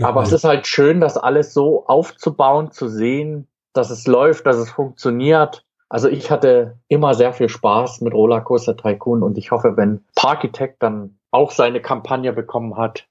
Aber 0.02 0.24
es 0.24 0.32
ist 0.32 0.44
halt 0.44 0.68
schön, 0.68 1.02
das 1.02 1.18
alles 1.18 1.54
so 1.54 1.86
aufzubauen, 1.86 2.72
zu 2.72 2.88
sehen, 2.88 3.48
dass 3.74 3.90
es 3.90 4.08
läuft, 4.08 4.46
dass 4.46 4.58
es 4.58 4.70
funktioniert. 4.70 5.66
Also 5.90 6.08
ich 6.08 6.32
hatte 6.32 6.78
immer 6.88 7.14
sehr 7.14 7.34
viel 7.34 7.50
Spaß 7.50 8.02
mit 8.02 8.14
Rollercoaster 8.14 8.78
Tycoon 8.78 9.24
und 9.24 9.38
ich 9.38 9.52
hoffe, 9.52 9.76
wenn 9.76 10.06
Parkitect 10.16 10.82
dann 10.82 11.18
auch 11.32 11.52
seine 11.52 11.82
Kampagne 11.82 12.34
bekommen 12.34 12.78
hat, 12.78 13.08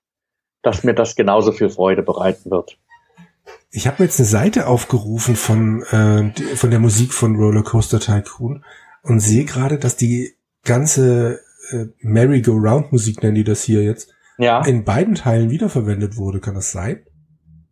dass 0.63 0.85
mir 0.85 0.95
das 0.95 1.17
genauso 1.17 1.53
viel 1.53 1.71
Freude 1.71 2.03
bereiten 2.03 2.51
wird. 2.51 2.79
Ich 3.71 3.87
habe 3.87 3.97
mir 3.99 4.07
jetzt 4.07 4.19
eine 4.19 4.29
Seite 4.29 4.67
aufgerufen 4.67 5.37
von, 5.37 5.83
äh, 5.85 6.33
von 6.57 6.71
der 6.71 6.81
Musik 6.81 7.13
von 7.13 7.37
Rollercoaster 7.37 8.01
Tycoon 8.01 8.65
und 9.03 9.21
sehe 9.21 9.45
gerade, 9.45 9.79
dass 9.79 9.97
die 9.97 10.35
ganze 10.65 11.41
äh, 11.71 11.87
Merry-Go-Round-Musik, 12.01 13.23
nennen 13.23 13.37
die 13.37 13.45
das 13.45 13.63
hier 13.63 13.83
jetzt, 13.83 14.13
ja. 14.41 14.65
in 14.65 14.85
beiden 14.85 15.15
Teilen 15.15 15.51
wiederverwendet 15.51 16.17
wurde. 16.17 16.41
Kann 16.41 16.55
das 16.55 16.73
sein? 16.73 17.05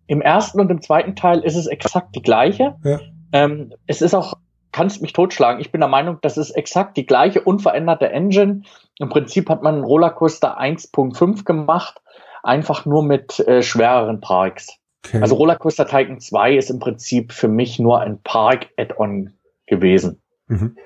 Im 0.06 0.20
ersten 0.20 0.60
und 0.60 0.70
im 0.70 0.80
zweiten 0.80 1.16
Teil 1.16 1.40
ist 1.40 1.56
es 1.56 1.66
exakt 1.66 2.14
die 2.16 2.22
gleiche. 2.22 2.76
Ja. 2.82 3.00
Ähm, 3.32 3.74
es 3.86 4.00
ist 4.00 4.14
auch, 4.14 4.34
kannst 4.72 5.02
mich 5.02 5.12
totschlagen. 5.12 5.60
Ich 5.60 5.70
bin 5.70 5.80
der 5.80 5.88
Meinung, 5.88 6.18
das 6.22 6.38
ist 6.38 6.50
exakt 6.50 6.96
die 6.96 7.06
gleiche 7.06 7.42
unveränderte 7.42 8.10
Engine. 8.10 8.62
Im 8.98 9.08
Prinzip 9.10 9.50
hat 9.50 9.62
man 9.62 9.76
einen 9.76 9.84
Rollercoaster 9.84 10.58
1.5 10.58 11.44
gemacht, 11.44 12.00
einfach 12.42 12.86
nur 12.86 13.02
mit 13.02 13.38
äh, 13.40 13.62
schwereren 13.62 14.20
Parks. 14.20 14.78
Okay. 15.04 15.20
Also 15.20 15.36
Rollercoaster 15.36 15.86
Tycoon 15.86 16.20
2 16.20 16.56
ist 16.56 16.70
im 16.70 16.78
Prinzip 16.78 17.32
für 17.32 17.48
mich 17.48 17.78
nur 17.78 18.00
ein 18.00 18.20
Park-Add-on 18.22 19.34
gewesen. 19.66 20.22
Mhm. 20.48 20.76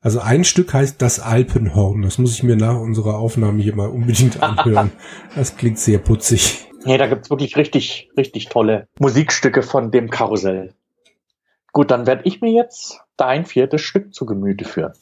Also 0.00 0.20
ein 0.20 0.44
Stück 0.44 0.72
heißt 0.72 1.00
das 1.02 1.20
Alpenhorn. 1.20 2.02
Das 2.02 2.18
muss 2.18 2.34
ich 2.34 2.42
mir 2.42 2.56
nach 2.56 2.78
unserer 2.78 3.18
Aufnahme 3.18 3.62
hier 3.62 3.74
mal 3.74 3.88
unbedingt 3.88 4.42
anhören. 4.42 4.92
das 5.34 5.56
klingt 5.56 5.78
sehr 5.78 5.98
putzig. 5.98 6.66
Nee, 6.84 6.98
da 6.98 7.06
gibt's 7.08 7.30
wirklich 7.30 7.56
richtig, 7.56 8.10
richtig 8.16 8.48
tolle 8.48 8.88
Musikstücke 9.00 9.62
von 9.62 9.90
dem 9.90 10.08
Karussell. 10.08 10.74
Gut, 11.72 11.90
dann 11.90 12.06
werde 12.06 12.22
ich 12.24 12.40
mir 12.40 12.52
jetzt 12.52 13.00
dein 13.16 13.44
viertes 13.44 13.80
Stück 13.80 14.14
zu 14.14 14.24
Gemüte 14.24 14.64
führen. 14.64 14.92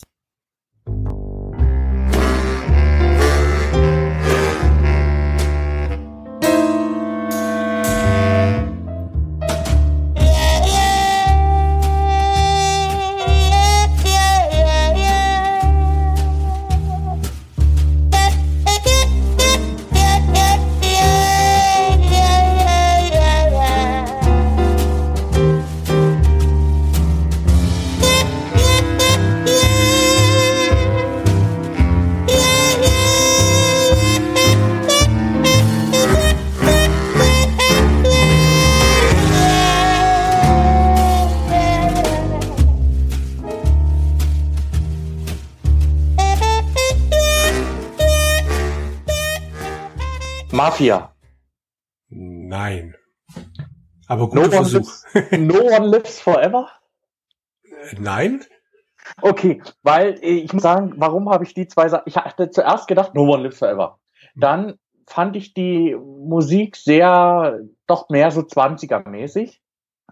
Mafia. 50.65 51.15
Nein. 52.09 52.95
Aber 54.07 54.31
guter 54.31 54.47
no 54.47 54.51
Versuch. 54.51 54.91
Lives, 55.13 55.39
no 55.39 55.61
one 55.63 55.89
lives 55.89 56.21
forever? 56.21 56.71
Nein. 57.99 58.43
Okay, 59.21 59.63
weil 59.83 60.15
äh, 60.23 60.39
ich 60.39 60.55
muss 60.55 60.63
sagen, 60.63 60.95
warum 60.97 61.29
habe 61.29 61.45
ich 61.45 61.53
die 61.53 61.69
zwei 61.69 61.91
Sachen? 61.91 62.05
Ich 62.07 62.17
hatte 62.17 62.51
zuerst 62.51 62.89
gedacht, 62.89 63.15
No 63.15 63.25
One 63.25 63.43
Lives 63.43 63.59
Forever. 63.59 63.99
Dann 64.35 64.79
fand 65.07 65.37
ich 65.37 65.53
die 65.53 65.95
Musik 65.97 66.77
sehr, 66.77 67.61
doch 67.87 68.09
mehr 68.09 68.31
so 68.31 68.41
20er-mäßig 68.41 69.61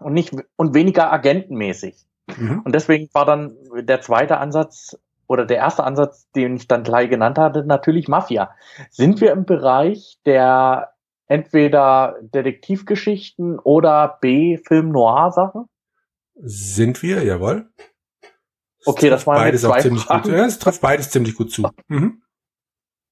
und 0.01 0.13
nicht 0.13 0.35
und 0.55 0.75
weniger 0.75 1.11
agentenmäßig. 1.11 1.95
Mhm. 2.27 2.61
Und 2.63 2.75
deswegen 2.75 3.09
war 3.13 3.25
dann 3.25 3.57
der 3.73 4.01
zweite 4.01 4.37
Ansatz 4.37 4.99
oder 5.27 5.45
der 5.45 5.57
erste 5.57 5.83
Ansatz, 5.83 6.29
den 6.31 6.55
ich 6.55 6.67
dann 6.67 6.83
gleich 6.83 7.09
genannt 7.09 7.37
hatte, 7.37 7.65
natürlich 7.65 8.07
Mafia. 8.07 8.53
Sind 8.89 9.21
wir 9.21 9.31
im 9.31 9.45
Bereich 9.45 10.19
der 10.25 10.93
entweder 11.27 12.17
Detektivgeschichten 12.21 13.59
oder 13.59 14.17
B 14.21 14.57
Film 14.57 14.89
Noir 14.89 15.31
Sachen? 15.31 15.65
Sind 16.35 17.01
wir, 17.01 17.23
jawohl. 17.23 17.69
Das 18.79 18.87
okay, 18.87 19.09
das 19.09 19.25
war 19.25 19.35
beides 19.35 19.63
auch 19.63 19.77
ziemlich 19.77 20.03
Fragen. 20.03 20.23
gut. 20.23 20.31
Ja, 20.33 20.45
es 20.45 20.59
trifft 20.59 20.81
beides 20.81 21.09
ziemlich 21.09 21.35
gut 21.35 21.51
zu. 21.51 21.69
Mhm. 21.87 22.21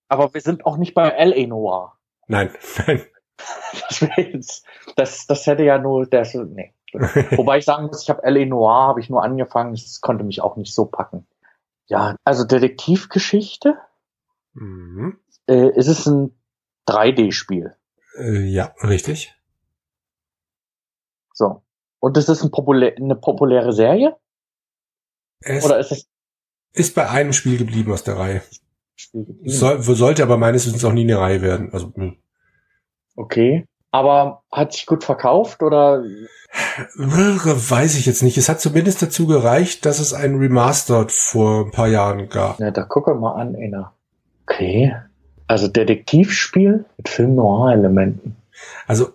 Aber 0.10 0.34
wir 0.34 0.42
sind 0.42 0.66
auch 0.66 0.76
nicht 0.76 0.94
bei 0.94 1.08
L.A. 1.08 1.48
Noir. 1.48 1.94
Nein, 2.28 2.52
nein. 2.86 3.02
Das, 3.88 4.02
jetzt, 4.18 4.66
das, 4.98 5.26
das 5.26 5.48
hätte 5.48 5.64
ja 5.64 5.78
nur 5.78 6.06
der, 6.06 6.28
nee. 6.48 6.74
Wobei 6.92 7.60
ich 7.60 7.66
sagen 7.66 7.88
muss, 7.88 8.04
ich 8.04 8.10
habe 8.10 8.22
L.A. 8.24 8.46
Noir, 8.46 8.88
habe 8.88 9.00
ich 9.00 9.10
nur 9.10 9.24
angefangen, 9.24 9.72
das 9.72 10.02
konnte 10.02 10.26
mich 10.26 10.42
auch 10.42 10.58
nicht 10.58 10.74
so 10.74 10.86
packen. 10.86 11.26
Ja, 11.92 12.16
also 12.24 12.46
Detektivgeschichte. 12.46 13.78
Mhm. 14.54 15.20
Äh, 15.46 15.78
ist 15.78 15.90
es 15.90 16.06
ein 16.06 16.34
3D-Spiel? 16.88 17.76
Äh, 18.18 18.46
ja, 18.46 18.74
richtig. 18.82 19.36
So. 21.34 21.64
Und 22.00 22.16
ist 22.16 22.30
es 22.30 22.44
ein 22.44 22.52
populä 22.52 22.96
eine 22.96 23.18
populäre 23.18 23.74
Serie? 23.74 24.16
Es 25.42 25.66
Oder 25.66 25.80
ist 25.80 25.92
es? 25.92 26.08
Ist 26.72 26.96
bei 26.96 27.10
einem 27.10 27.34
Spiel 27.34 27.58
geblieben 27.58 27.92
aus 27.92 28.06
der 28.06 28.18
Reihe. 28.18 28.42
Soll, 29.44 29.82
sollte 29.82 30.24
aber 30.24 30.38
meines 30.38 30.66
Wissens 30.66 30.86
auch 30.86 30.94
nie 30.94 31.04
eine 31.04 31.20
Reihe 31.20 31.42
werden. 31.42 31.74
Also, 31.74 31.88
mh. 31.88 32.06
Hm. 32.06 32.24
okay. 33.18 33.68
Aber 33.92 34.44
hat 34.52 34.74
sich 34.74 34.86
gut 34.86 35.04
verkauft 35.04 35.62
oder? 35.62 36.04
Weiß 36.96 37.96
ich 37.96 38.06
jetzt 38.06 38.24
nicht. 38.24 38.38
Es 38.38 38.50
hat 38.50 38.62
zumindest 38.62 39.02
dazu 39.02 39.28
gereicht, 39.28 39.86
dass 39.86 40.00
es 40.00 40.14
ein 40.14 40.36
Remastered 40.36 41.12
vor 41.12 41.66
ein 41.66 41.72
paar 41.72 41.88
Jahren 41.88 42.30
gab. 42.30 42.60
Ja, 42.60 42.72
da 42.72 42.84
gucke 42.84 43.14
mal 43.16 43.34
an, 43.34 43.54
Inna. 43.56 43.94
Okay. 44.44 44.96
Also 45.48 45.68
Detektivspiel 45.68 46.86
mit 46.98 47.10
Film-Noir-Elementen. 47.10 48.38
Also 48.88 49.10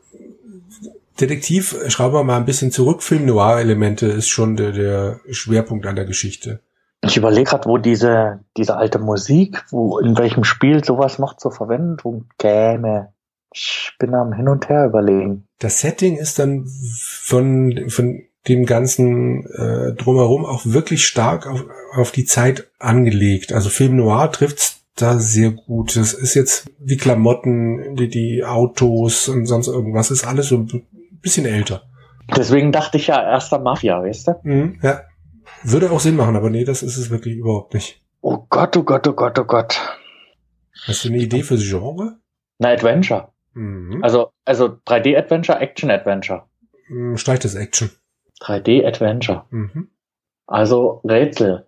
Detektiv, 1.20 1.74
schrauben 1.88 2.14
wir 2.14 2.24
mal 2.24 2.36
ein 2.36 2.44
bisschen 2.44 2.70
zurück. 2.70 3.02
Film-Noir-Elemente 3.02 4.06
ist 4.06 4.28
schon 4.28 4.56
der, 4.56 4.72
der 4.72 5.20
Schwerpunkt 5.30 5.86
an 5.86 5.96
der 5.96 6.04
Geschichte. 6.04 6.60
Ich 7.02 7.16
überlege 7.16 7.44
gerade, 7.44 7.68
wo 7.68 7.78
diese, 7.78 8.40
diese 8.56 8.76
alte 8.76 8.98
Musik, 8.98 9.64
wo 9.70 9.98
in 9.98 10.18
welchem 10.18 10.44
Spiel 10.44 10.84
sowas 10.84 11.18
noch 11.18 11.36
zur 11.36 11.52
Verwendung 11.52 12.26
käme. 12.38 13.12
Ich 13.58 13.92
bin 13.98 14.14
am 14.14 14.34
Hin 14.34 14.48
und 14.48 14.68
Her 14.68 14.84
überlegen. 14.84 15.48
Das 15.60 15.80
Setting 15.80 16.18
ist 16.18 16.38
dann 16.38 16.66
von, 16.66 17.88
von 17.88 18.22
dem 18.48 18.66
ganzen 18.66 19.46
äh, 19.46 19.94
drumherum 19.94 20.44
auch 20.44 20.66
wirklich 20.66 21.06
stark 21.06 21.46
auf, 21.46 21.64
auf 21.94 22.10
die 22.10 22.26
Zeit 22.26 22.70
angelegt. 22.78 23.54
Also 23.54 23.70
Film 23.70 23.96
Noir 23.96 24.30
trifft's 24.30 24.84
da 24.94 25.18
sehr 25.18 25.52
gut. 25.52 25.96
Das 25.96 26.12
ist 26.12 26.34
jetzt 26.34 26.70
die 26.78 26.98
Klamotten, 26.98 27.96
die, 27.96 28.08
die 28.08 28.44
Autos 28.44 29.26
und 29.28 29.46
sonst 29.46 29.68
irgendwas, 29.68 30.10
ist 30.10 30.26
alles 30.26 30.48
so 30.48 30.58
ein 30.58 30.86
bisschen 31.22 31.46
älter. 31.46 31.84
Deswegen 32.36 32.72
dachte 32.72 32.98
ich 32.98 33.06
ja 33.06 33.22
erster 33.22 33.58
Mafia, 33.58 34.02
weißt 34.02 34.28
du? 34.28 34.32
Mhm, 34.42 34.80
ja. 34.82 35.00
Würde 35.62 35.90
auch 35.90 36.00
Sinn 36.00 36.16
machen, 36.16 36.36
aber 36.36 36.50
nee, 36.50 36.64
das 36.64 36.82
ist 36.82 36.98
es 36.98 37.08
wirklich 37.08 37.36
überhaupt 37.36 37.72
nicht. 37.72 38.02
Oh 38.20 38.46
Gott, 38.50 38.76
oh 38.76 38.82
Gott, 38.82 39.08
oh 39.08 39.14
Gott, 39.14 39.38
oh 39.38 39.44
Gott. 39.44 39.80
Hast 40.86 41.04
du 41.04 41.08
eine 41.08 41.18
Idee 41.18 41.42
fürs 41.42 41.62
Genre? 41.62 42.18
Na, 42.58 42.68
Adventure. 42.68 43.32
Mhm. 43.56 44.04
Also, 44.04 44.32
also 44.44 44.66
3D-Adventure, 44.86 45.58
Action-Adventure. 45.58 46.44
Mhm, 46.88 47.16
streich 47.16 47.38
das 47.38 47.54
Action. 47.54 47.90
3D-Adventure. 48.42 49.46
Mhm. 49.50 49.88
Also 50.46 51.00
Rätsel. 51.04 51.66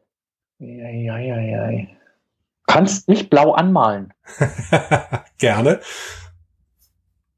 Ja, 0.59 0.89
ja, 0.91 1.19
ja, 1.19 1.71
ja. 1.71 1.87
Kannst 2.67 3.09
nicht 3.09 3.31
blau 3.31 3.53
anmalen. 3.53 4.13
Gerne. 5.39 5.81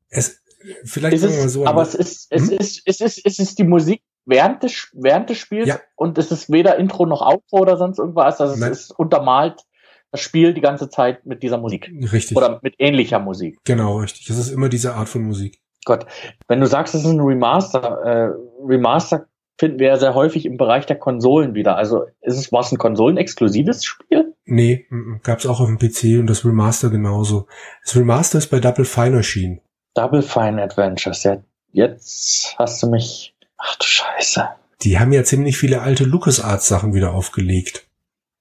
Es, 0.08 0.42
vielleicht 0.84 1.14
ist 1.14 1.22
es, 1.22 1.52
so 1.52 1.64
aber 1.64 1.82
es 1.82 1.94
ist, 1.94 2.26
es 2.30 2.50
hm? 2.50 2.58
ist, 2.58 2.82
es 2.86 3.00
ist, 3.00 3.24
es 3.24 3.38
ist 3.38 3.58
die 3.60 3.64
Musik 3.64 4.02
während 4.24 4.64
des, 4.64 4.88
während 4.94 5.30
des 5.30 5.38
Spiels 5.38 5.68
ja. 5.68 5.80
und 5.94 6.18
es 6.18 6.32
ist 6.32 6.50
weder 6.50 6.76
Intro 6.76 7.06
noch 7.06 7.22
Outro 7.22 7.58
oder 7.58 7.76
sonst 7.76 8.00
irgendwas. 8.00 8.40
Also 8.40 8.56
Nein. 8.56 8.72
es 8.72 8.80
ist 8.80 8.98
untermalt 8.98 9.64
das 10.10 10.20
Spiel 10.20 10.54
die 10.54 10.60
ganze 10.60 10.88
Zeit 10.88 11.24
mit 11.26 11.42
dieser 11.42 11.58
Musik. 11.58 11.90
Richtig. 12.12 12.36
Oder 12.36 12.60
mit 12.62 12.74
ähnlicher 12.78 13.18
Musik. 13.18 13.58
Genau, 13.64 13.98
richtig. 13.98 14.28
Es 14.30 14.38
ist 14.38 14.50
immer 14.50 14.68
diese 14.68 14.94
Art 14.94 15.08
von 15.08 15.22
Musik. 15.22 15.60
Gott, 15.84 16.06
wenn 16.48 16.60
du 16.60 16.66
sagst, 16.66 16.94
es 16.94 17.04
ist 17.04 17.10
ein 17.10 17.20
Remaster, 17.20 18.02
äh, 18.04 18.30
Remaster 18.66 19.26
finden 19.58 19.78
wir 19.78 19.88
ja 19.88 19.96
sehr 19.98 20.14
häufig 20.14 20.46
im 20.46 20.56
Bereich 20.56 20.86
der 20.86 20.98
Konsolen 20.98 21.54
wieder. 21.54 21.76
Also 21.76 22.06
ist 22.22 22.38
es 22.38 22.50
was 22.50 22.72
ein 22.72 22.78
konsolenexklusives 22.78 23.84
Spiel? 23.84 24.34
Nee, 24.46 24.86
gab 25.22 25.38
es 25.38 25.46
auch 25.46 25.60
auf 25.60 25.68
dem 25.68 25.78
PC 25.78 26.18
und 26.18 26.26
das 26.26 26.44
Remaster 26.44 26.90
genauso. 26.90 27.46
Das 27.84 27.94
Remaster 27.94 28.38
ist 28.38 28.48
bei 28.48 28.58
Double 28.58 28.84
Fine 28.86 29.18
erschienen. 29.18 29.60
Double 29.94 30.22
Fine 30.22 30.62
Adventures, 30.62 31.24
ja. 31.24 31.42
Jetzt 31.72 32.56
hast 32.58 32.82
du 32.82 32.88
mich. 32.88 33.34
Ach 33.58 33.76
du 33.76 33.84
Scheiße. 33.84 34.48
Die 34.82 34.98
haben 34.98 35.12
ja 35.12 35.24
ziemlich 35.24 35.58
viele 35.58 35.82
alte 35.82 36.04
LucasArts 36.04 36.66
Sachen 36.66 36.94
wieder 36.94 37.12
aufgelegt. 37.12 37.86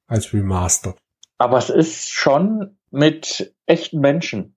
Als 0.07 0.33
Remaster. 0.33 0.95
Aber 1.39 1.57
es 1.57 1.69
ist 1.69 2.11
schon 2.11 2.77
mit 2.91 3.55
echten 3.65 3.99
Menschen. 3.99 4.55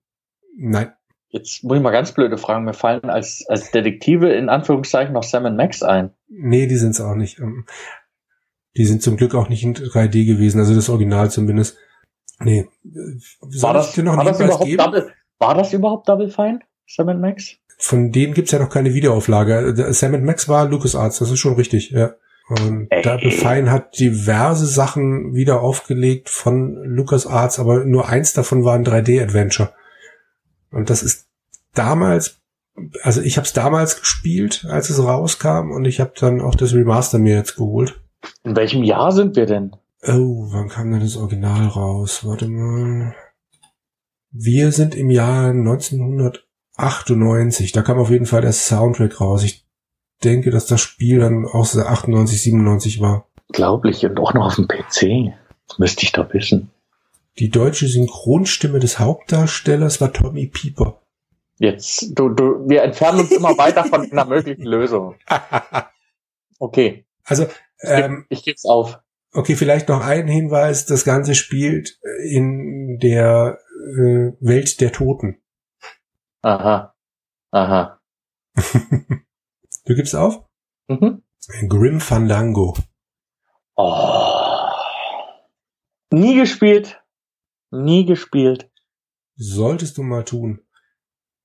Nein. 0.55 0.93
Jetzt 1.29 1.63
muss 1.63 1.77
ich 1.77 1.81
mal 1.81 1.89
ganz 1.89 2.11
blöde 2.11 2.37
Fragen. 2.37 2.65
Mir 2.65 2.73
fallen 2.73 3.09
als, 3.09 3.43
als 3.47 3.71
Detektive 3.71 4.31
in 4.31 4.49
Anführungszeichen 4.49 5.13
noch 5.13 5.23
Sam 5.23 5.55
Max 5.55 5.81
ein. 5.81 6.11
Nee, 6.27 6.67
die 6.67 6.75
sind 6.75 6.91
es 6.91 7.01
auch 7.01 7.15
nicht. 7.15 7.39
Ähm, 7.39 7.65
die 8.77 8.85
sind 8.85 9.01
zum 9.01 9.17
Glück 9.17 9.33
auch 9.33 9.49
nicht 9.49 9.63
in 9.63 9.73
3D 9.73 10.25
gewesen, 10.25 10.59
also 10.59 10.75
das 10.75 10.89
Original 10.89 11.31
zumindest. 11.31 11.77
Nee. 12.39 12.67
War 12.83 13.73
das, 13.73 13.97
war, 13.97 14.23
das 14.25 14.39
überhaupt 14.39 14.65
geben? 14.65 14.77
Double, 14.77 15.13
war 15.39 15.55
das 15.55 15.73
überhaupt 15.73 16.09
Double 16.09 16.29
Fine? 16.29 16.59
Sam 16.85 17.19
Max? 17.19 17.55
Von 17.77 18.11
denen 18.11 18.33
gibt's 18.33 18.51
ja 18.51 18.59
noch 18.59 18.69
keine 18.69 18.93
Wiederauflage. 18.93 19.93
Sam 19.93 20.23
Max 20.25 20.49
war 20.49 20.67
LucasArts, 20.67 21.19
das 21.19 21.31
ist 21.31 21.39
schon 21.39 21.55
richtig, 21.55 21.91
ja. 21.91 22.15
Und 22.49 22.87
Ey. 22.89 23.01
Double 23.01 23.31
Fine 23.31 23.71
hat 23.71 23.99
diverse 23.99 24.65
Sachen 24.65 25.33
wieder 25.33 25.61
aufgelegt 25.61 26.29
von 26.29 26.75
LucasArts, 26.83 27.59
aber 27.59 27.85
nur 27.85 28.09
eins 28.09 28.33
davon 28.33 28.63
war 28.63 28.75
ein 28.75 28.85
3D-Adventure. 28.85 29.73
Und 30.71 30.89
das 30.89 31.03
ist 31.03 31.27
damals 31.73 32.43
also 33.01 33.21
ich 33.21 33.37
habe 33.37 33.45
es 33.45 33.53
damals 33.53 33.99
gespielt, 33.99 34.65
als 34.69 34.89
es 34.89 35.03
rauskam, 35.03 35.71
und 35.71 35.85
ich 35.85 35.99
habe 35.99 36.13
dann 36.19 36.41
auch 36.41 36.55
das 36.55 36.73
Remaster 36.73 37.19
mir 37.19 37.35
jetzt 37.35 37.55
geholt. 37.55 38.01
In 38.43 38.55
welchem 38.55 38.81
Jahr 38.83 39.11
sind 39.11 39.35
wir 39.35 39.45
denn? 39.45 39.75
Oh, 40.05 40.47
wann 40.51 40.69
kam 40.69 40.89
denn 40.91 41.01
das 41.01 41.17
Original 41.17 41.67
raus? 41.67 42.25
Warte 42.25 42.47
mal. 42.47 43.13
Wir 44.31 44.71
sind 44.71 44.95
im 44.95 45.11
Jahr 45.11 45.49
1998. 45.49 47.71
Da 47.71 47.83
kam 47.83 47.99
auf 47.99 48.09
jeden 48.09 48.25
Fall 48.25 48.41
der 48.41 48.53
Soundtrack 48.53 49.21
raus. 49.21 49.43
Ich 49.43 49.62
denke, 50.23 50.51
dass 50.51 50.65
das 50.65 50.81
Spiel 50.81 51.19
dann 51.19 51.45
auch 51.45 51.65
so 51.65 51.81
98, 51.81 52.41
97 52.41 53.01
war. 53.01 53.27
Glaublich 53.51 54.05
und 54.05 54.19
auch 54.19 54.33
noch 54.33 54.47
auf 54.47 54.55
dem 54.55 54.67
PC. 54.67 55.33
Das 55.67 55.79
müsste 55.79 56.03
ich 56.03 56.11
doch 56.11 56.33
wissen. 56.33 56.71
Die 57.39 57.49
deutsche 57.49 57.87
Synchronstimme 57.87 58.79
des 58.79 58.99
Hauptdarstellers 58.99 60.01
war 60.01 60.13
Tommy 60.13 60.47
Pieper. 60.47 61.01
Jetzt, 61.57 62.11
du, 62.17 62.29
du, 62.29 62.67
wir 62.67 62.83
entfernen 62.83 63.21
uns 63.21 63.31
immer 63.31 63.57
weiter 63.57 63.85
von 63.85 64.11
einer 64.11 64.25
möglichen 64.25 64.63
Lösung. 64.63 65.15
Okay. 66.59 67.05
Also, 67.25 67.47
ähm, 67.81 68.25
ich 68.29 68.43
gebe 68.43 68.55
es 68.55 68.63
auf. 68.63 68.97
Okay, 69.33 69.55
vielleicht 69.55 69.89
noch 69.89 69.99
ein 69.99 70.29
Hinweis. 70.29 70.85
Das 70.85 71.03
Ganze 71.03 71.35
spielt 71.35 71.99
in 72.23 72.99
der 72.99 73.59
äh, 73.97 74.31
Welt 74.39 74.79
der 74.79 74.93
Toten. 74.93 75.41
Aha. 76.41 76.95
Aha. 77.51 77.99
du 79.85 79.95
gibst 79.95 80.15
auf? 80.15 80.43
Mhm. 80.87 81.23
Grim 81.67 81.99
Fandango. 81.99 82.77
Oh. 83.75 84.69
Nie 86.11 86.35
gespielt. 86.35 87.01
Nie 87.71 88.05
gespielt. 88.05 88.69
Solltest 89.35 89.97
du 89.97 90.03
mal 90.03 90.23
tun. 90.23 90.61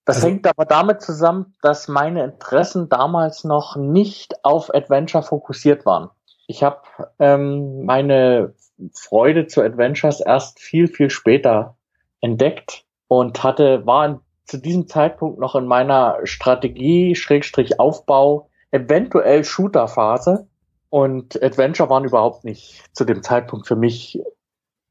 Das 0.04 0.16
also, 0.16 0.28
hängt 0.28 0.46
aber 0.46 0.64
damit 0.64 1.02
zusammen, 1.02 1.54
dass 1.62 1.88
meine 1.88 2.24
Interessen 2.24 2.88
damals 2.88 3.44
noch 3.44 3.76
nicht 3.76 4.44
auf 4.44 4.74
Adventure 4.74 5.22
fokussiert 5.22 5.84
waren. 5.84 6.10
Ich 6.46 6.62
habe 6.62 6.80
ähm, 7.18 7.84
meine 7.84 8.54
Freude 8.94 9.46
zu 9.46 9.62
Adventures 9.62 10.20
erst 10.20 10.60
viel, 10.60 10.88
viel 10.88 11.10
später 11.10 11.76
entdeckt 12.20 12.84
und 13.06 13.42
hatte, 13.42 13.84
war 13.84 14.06
in, 14.06 14.20
zu 14.48 14.56
diesem 14.56 14.88
Zeitpunkt 14.88 15.38
noch 15.38 15.54
in 15.54 15.66
meiner 15.66 16.20
Strategie, 16.24 17.14
Schrägstrich 17.14 17.78
Aufbau, 17.78 18.48
eventuell 18.70 19.44
Shooter-Phase. 19.44 20.48
Und 20.90 21.40
Adventure 21.42 21.90
waren 21.90 22.06
überhaupt 22.06 22.44
nicht 22.44 22.82
zu 22.94 23.04
dem 23.04 23.22
Zeitpunkt 23.22 23.68
für 23.68 23.76
mich 23.76 24.20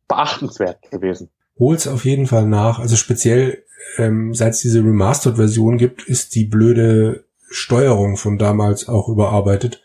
beachtenswert 0.07 0.91
gewesen. 0.91 1.31
Hol's 1.59 1.87
auf 1.87 2.05
jeden 2.05 2.27
Fall 2.27 2.45
nach. 2.45 2.77
Also 2.77 2.95
speziell, 2.95 3.63
ähm, 3.97 4.35
seit 4.35 4.53
es 4.53 4.61
diese 4.61 4.79
Remastered-Version 4.79 5.77
gibt, 5.77 6.07
ist 6.07 6.35
die 6.35 6.45
blöde 6.45 7.25
Steuerung 7.49 8.15
von 8.15 8.37
damals 8.37 8.87
auch 8.87 9.09
überarbeitet. 9.09 9.81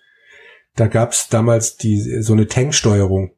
Da 0.76 0.86
gab's 0.86 1.30
damals 1.30 1.78
die 1.78 2.22
so 2.22 2.34
eine 2.34 2.46
Tanksteuerung. 2.46 3.32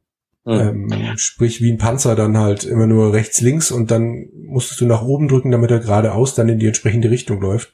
Mhm. 0.45 0.91
Ähm, 0.93 1.17
sprich 1.17 1.63
wie 1.63 1.73
ein 1.73 1.79
Panzer 1.79 2.15
dann 2.15 2.37
halt 2.37 2.65
immer 2.65 2.87
nur 2.87 3.13
rechts, 3.13 3.41
links 3.41 3.71
und 3.71 3.91
dann 3.91 4.29
musstest 4.47 4.81
du 4.81 4.87
nach 4.87 5.03
oben 5.03 5.29
drücken, 5.29 5.51
damit 5.51 5.71
er 5.71 5.81
geradeaus 5.81 6.35
dann 6.35 6.49
in 6.49 6.59
die 6.59 6.67
entsprechende 6.67 7.11
Richtung 7.11 7.41
läuft. 7.41 7.73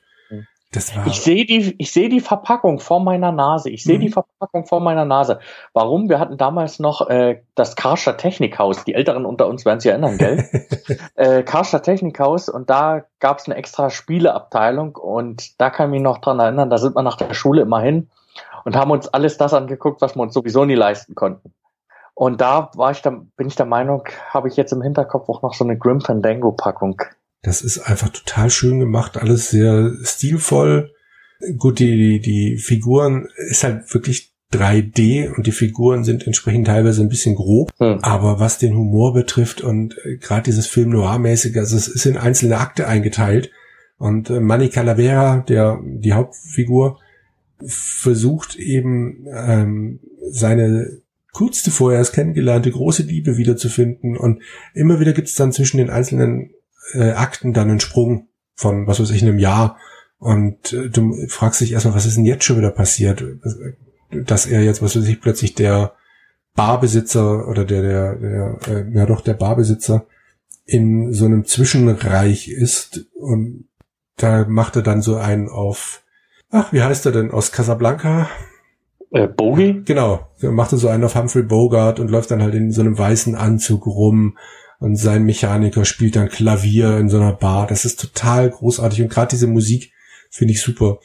Das 0.72 0.96
war 0.96 1.04
ich 1.08 1.20
sehe 1.20 1.44
die, 1.44 1.74
ich 1.78 1.90
sehe 1.90 2.08
die 2.08 2.20
Verpackung 2.20 2.78
vor 2.78 3.00
meiner 3.00 3.32
Nase. 3.32 3.70
Ich 3.70 3.82
sehe 3.82 3.98
mhm. 3.98 4.02
die 4.02 4.08
Verpackung 4.08 4.66
vor 4.66 4.78
meiner 4.78 5.04
Nase. 5.04 5.40
Warum? 5.72 6.08
Wir 6.08 6.20
hatten 6.20 6.36
damals 6.36 6.78
noch 6.78 7.08
äh, 7.10 7.42
das 7.56 7.74
Karscher 7.74 8.16
Technikhaus. 8.16 8.84
Die 8.84 8.94
Älteren 8.94 9.26
unter 9.26 9.48
uns 9.48 9.64
werden 9.64 9.80
sich 9.80 9.90
erinnern, 9.90 10.16
gell? 10.16 10.48
äh, 11.16 11.42
Karscher 11.42 11.82
Technikhaus 11.82 12.48
und 12.48 12.70
da 12.70 13.04
gab 13.18 13.38
es 13.38 13.46
eine 13.46 13.56
extra 13.56 13.90
Spieleabteilung 13.90 14.94
und 14.94 15.60
da 15.60 15.70
kann 15.70 15.88
ich 15.88 15.94
mich 15.94 16.02
noch 16.02 16.18
dran 16.18 16.38
erinnern. 16.38 16.70
Da 16.70 16.78
sind 16.78 16.94
wir 16.94 17.02
nach 17.02 17.16
der 17.16 17.34
Schule 17.34 17.62
immer 17.62 17.80
hin 17.80 18.08
und 18.64 18.76
haben 18.76 18.92
uns 18.92 19.08
alles 19.08 19.38
das 19.38 19.52
angeguckt, 19.54 20.00
was 20.00 20.14
wir 20.14 20.22
uns 20.22 20.34
sowieso 20.34 20.64
nie 20.64 20.76
leisten 20.76 21.16
konnten. 21.16 21.52
Und 22.20 22.40
da 22.40 22.70
war 22.74 22.90
ich 22.90 23.00
dann, 23.00 23.30
bin 23.36 23.48
ich 23.48 23.56
der 23.56 23.66
Meinung, 23.66 24.04
habe 24.28 24.48
ich 24.48 24.56
jetzt 24.56 24.72
im 24.72 24.82
Hinterkopf 24.82 25.28
auch 25.28 25.42
noch 25.42 25.54
so 25.54 25.64
eine 25.64 25.78
Grim 25.78 26.00
Fandango 26.00 26.52
Packung 26.52 27.00
das 27.42 27.62
ist 27.62 27.78
einfach 27.78 28.10
total 28.10 28.50
schön 28.50 28.80
gemacht, 28.80 29.16
alles 29.16 29.50
sehr 29.50 29.92
stilvoll. 30.02 30.92
Gut, 31.56 31.78
die, 31.78 32.20
die 32.20 32.58
Figuren 32.58 33.28
ist 33.48 33.64
halt 33.64 33.92
wirklich 33.94 34.34
3D 34.52 35.32
und 35.32 35.46
die 35.46 35.52
Figuren 35.52 36.04
sind 36.04 36.26
entsprechend 36.26 36.66
teilweise 36.66 37.00
ein 37.00 37.08
bisschen 37.08 37.36
grob. 37.36 37.70
Hm. 37.78 38.00
Aber 38.02 38.40
was 38.40 38.58
den 38.58 38.74
Humor 38.74 39.14
betrifft 39.14 39.62
und 39.62 39.96
äh, 40.04 40.16
gerade 40.16 40.42
dieses 40.42 40.66
Film 40.66 40.90
Noir-mäßige, 40.90 41.56
also 41.56 41.76
es 41.76 41.88
ist 41.88 42.04
in 42.04 42.18
einzelne 42.18 42.58
Akte 42.58 42.86
eingeteilt. 42.86 43.50
Und 43.96 44.28
äh, 44.28 44.40
Manny 44.40 44.68
Calavera, 44.68 45.44
der 45.48 45.80
die 45.82 46.12
Hauptfigur, 46.12 46.98
versucht 47.64 48.56
eben 48.56 49.26
ähm, 49.32 50.00
seine 50.30 50.99
kurz 51.32 51.62
zuvor 51.62 51.92
erst 51.92 52.12
kennengelernte 52.12 52.70
große 52.70 53.02
Liebe 53.02 53.36
wiederzufinden. 53.36 54.16
Und 54.16 54.42
immer 54.74 55.00
wieder 55.00 55.12
gibt 55.12 55.28
es 55.28 55.34
dann 55.34 55.52
zwischen 55.52 55.78
den 55.78 55.90
einzelnen 55.90 56.50
äh, 56.92 57.12
Akten 57.12 57.52
dann 57.52 57.70
einen 57.70 57.80
Sprung 57.80 58.28
von, 58.54 58.86
was 58.86 59.00
weiß 59.00 59.10
ich, 59.10 59.22
einem 59.22 59.38
Jahr. 59.38 59.78
Und 60.18 60.72
äh, 60.72 60.88
du 60.88 61.26
fragst 61.28 61.60
dich 61.60 61.72
erstmal, 61.72 61.94
was 61.94 62.06
ist 62.06 62.16
denn 62.16 62.24
jetzt 62.26 62.44
schon 62.44 62.58
wieder 62.58 62.70
passiert? 62.70 63.24
Dass 64.10 64.46
er 64.46 64.62
jetzt, 64.62 64.82
was 64.82 64.96
weiß 64.96 65.06
ich, 65.06 65.20
plötzlich 65.20 65.54
der 65.54 65.94
Barbesitzer 66.54 67.48
oder 67.48 67.64
der, 67.64 67.82
der, 67.82 68.14
der 68.16 68.58
äh, 68.68 68.90
ja 68.92 69.06
doch 69.06 69.20
der 69.20 69.34
Barbesitzer 69.34 70.06
in 70.66 71.12
so 71.12 71.24
einem 71.24 71.44
Zwischenreich 71.44 72.48
ist 72.48 73.06
und 73.14 73.68
da 74.16 74.44
macht 74.46 74.76
er 74.76 74.82
dann 74.82 75.02
so 75.02 75.16
einen 75.16 75.48
auf, 75.48 76.02
ach, 76.50 76.72
wie 76.72 76.82
heißt 76.82 77.06
er 77.06 77.12
denn, 77.12 77.30
aus 77.30 77.52
Casablanca? 77.52 78.28
Äh, 79.12 79.26
Bogie? 79.26 79.82
Genau, 79.84 80.28
er 80.40 80.52
macht 80.52 80.70
so 80.70 80.88
einen 80.88 81.04
auf 81.04 81.16
Humphrey 81.16 81.42
Bogart 81.42 81.98
und 81.98 82.10
läuft 82.10 82.30
dann 82.30 82.42
halt 82.42 82.54
in 82.54 82.70
so 82.70 82.80
einem 82.80 82.96
weißen 82.96 83.34
Anzug 83.34 83.86
rum 83.86 84.38
und 84.78 84.96
sein 84.96 85.24
Mechaniker 85.24 85.84
spielt 85.84 86.16
dann 86.16 86.28
Klavier 86.28 86.96
in 86.98 87.08
so 87.08 87.18
einer 87.18 87.32
Bar. 87.32 87.66
Das 87.66 87.84
ist 87.84 88.00
total 88.00 88.50
großartig 88.50 89.02
und 89.02 89.08
gerade 89.08 89.28
diese 89.28 89.46
Musik 89.46 89.92
finde 90.30 90.54
ich 90.54 90.62
super. 90.62 90.98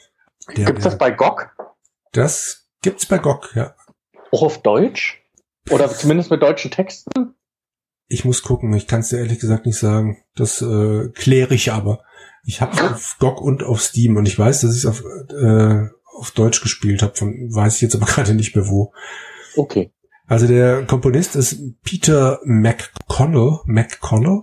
Der, 0.56 0.66
gibt's 0.66 0.84
das 0.84 0.98
bei 0.98 1.10
GOG? 1.10 1.50
Das 2.12 2.68
gibt's 2.80 3.06
bei 3.06 3.18
GOG, 3.18 3.54
ja. 3.54 3.74
Auch 4.30 4.42
auf 4.42 4.62
Deutsch? 4.62 5.22
Oder 5.70 5.88
zumindest 5.88 6.30
mit 6.30 6.42
deutschen 6.42 6.70
Texten? 6.70 7.34
Ich 8.08 8.24
muss 8.24 8.42
gucken, 8.42 8.72
ich 8.74 8.86
kann 8.86 9.00
es 9.00 9.08
dir 9.08 9.18
ehrlich 9.18 9.40
gesagt 9.40 9.66
nicht 9.66 9.78
sagen. 9.78 10.22
Das 10.36 10.62
äh, 10.62 11.08
kläre 11.08 11.54
ich 11.54 11.72
aber. 11.72 12.04
Ich 12.44 12.60
habe 12.60 12.94
auf 12.94 13.16
GOG 13.18 13.40
und 13.40 13.64
auf 13.64 13.82
Steam 13.82 14.16
und 14.16 14.26
ich 14.26 14.38
weiß, 14.38 14.60
dass 14.60 14.76
ich 14.76 14.84
es 14.84 14.86
auf, 14.86 15.02
äh, 15.02 15.88
auf 16.16 16.30
Deutsch 16.30 16.60
gespielt 16.62 17.02
habe, 17.02 17.14
weiß 17.14 17.76
ich 17.76 17.82
jetzt 17.82 17.94
aber 17.94 18.06
gerade 18.12 18.34
nicht 18.34 18.54
mehr 18.56 18.68
wo. 18.68 18.92
Okay. 19.56 19.92
Also 20.26 20.46
der 20.46 20.84
Komponist 20.86 21.36
ist 21.36 21.60
Peter 21.82 22.40
McConnell, 22.44 23.60
McConnell 23.64 24.42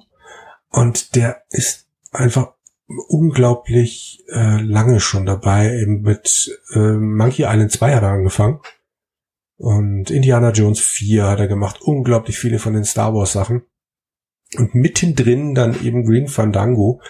und 0.69 1.15
der 1.15 1.43
ist 1.49 1.88
einfach 2.11 2.53
unglaublich 3.09 4.24
äh, 4.30 4.61
lange 4.61 4.99
schon 4.99 5.26
dabei. 5.26 5.78
Eben 5.78 6.01
mit 6.01 6.57
äh, 6.74 6.93
Monkey 6.93 7.43
Island 7.43 7.71
2 7.71 7.95
hat 7.95 8.03
er 8.03 8.11
angefangen 8.11 8.59
und 9.57 10.09
Indiana 10.09 10.51
Jones 10.51 10.80
4 10.80 11.26
hat 11.26 11.39
er 11.39 11.47
gemacht. 11.47 11.82
Unglaublich 11.82 12.39
viele 12.39 12.59
von 12.59 12.74
den 12.74 12.86
Star 12.86 13.13
Wars 13.13 13.34
Sachen 13.34 13.63
und 14.57 14.76
mittendrin 14.76 15.55
dann 15.55 15.84
eben 15.84 16.05
Green 16.05 16.28
Fandango, 16.28 17.01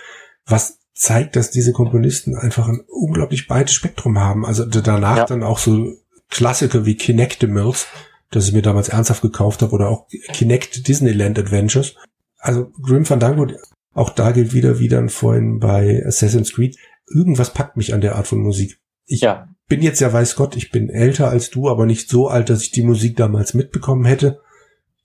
was 0.46 0.80
zeigt, 0.94 1.36
dass 1.36 1.52
diese 1.52 1.74
Komponisten 1.74 2.36
einfach 2.36 2.68
ein 2.68 2.82
unglaublich 2.88 3.48
breites 3.48 3.74
Spektrum 3.74 4.20
haben. 4.20 4.46
Also 4.46 4.66
danach 4.66 5.18
ja. 5.18 5.26
dann 5.26 5.44
auch 5.44 5.58
so 5.58 5.94
Klassiker 6.30 6.86
wie 6.86 6.96
Kinectimals, 6.96 7.88
das 8.32 8.48
ich 8.48 8.54
mir 8.54 8.62
damals 8.62 8.90
ernsthaft 8.90 9.22
gekauft 9.22 9.62
habe, 9.62 9.74
oder 9.74 9.90
auch 9.90 10.08
Kinect 10.34 10.88
Disneyland 10.88 11.38
Adventures. 11.38 11.96
Also 12.38 12.72
Grim 12.82 13.06
Fandango, 13.06 13.48
auch 13.94 14.10
da 14.10 14.32
gilt 14.32 14.54
wieder, 14.54 14.80
wie 14.80 14.88
dann 14.88 15.10
vorhin 15.10 15.60
bei 15.60 16.04
Assassin's 16.06 16.54
Creed, 16.54 16.78
irgendwas 17.08 17.54
packt 17.54 17.78
mich 17.78 17.94
an 17.94 18.02
der 18.02 18.16
Art 18.16 18.28
von 18.28 18.40
Musik. 18.40 18.80
Ich 19.06 19.22
ja. 19.22 19.50
bin 19.68 19.82
jetzt 19.82 20.00
ja, 20.00 20.12
weiß 20.12 20.36
Gott, 20.36 20.56
ich 20.56 20.72
bin 20.72 20.90
älter 20.90 21.30
als 21.30 21.50
du, 21.50 21.70
aber 21.70 21.86
nicht 21.86 22.10
so 22.10 22.28
alt, 22.28 22.50
dass 22.50 22.62
ich 22.62 22.72
die 22.72 22.84
Musik 22.84 23.16
damals 23.18 23.54
mitbekommen 23.54 24.06
hätte. 24.06 24.40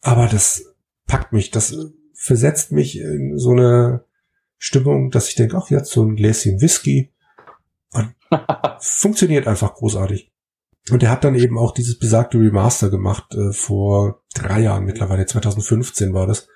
Aber 0.00 0.26
das 0.26 0.74
packt 1.06 1.32
mich, 1.32 1.50
das 1.50 1.76
versetzt 2.14 2.72
mich 2.72 2.98
in 2.98 3.38
so 3.38 3.50
eine 3.50 4.04
Stimmung, 4.58 5.10
dass 5.10 5.28
ich 5.28 5.36
denke, 5.36 5.56
ach, 5.56 5.70
jetzt 5.70 5.90
so 5.90 6.02
ein 6.02 6.16
Gläschen 6.16 6.60
Whisky. 6.60 7.12
Und 7.92 8.14
funktioniert 8.80 9.46
einfach 9.46 9.74
großartig. 9.74 10.32
Und 10.90 11.02
er 11.02 11.10
hat 11.10 11.24
dann 11.24 11.34
eben 11.34 11.58
auch 11.58 11.72
dieses 11.72 11.98
besagte 11.98 12.38
Remaster 12.38 12.90
gemacht, 12.90 13.34
äh, 13.34 13.52
vor 13.52 14.22
drei 14.34 14.60
Jahren 14.60 14.84
mittlerweile, 14.84 15.26
2015 15.26 16.14
war 16.14 16.26
das, 16.26 16.48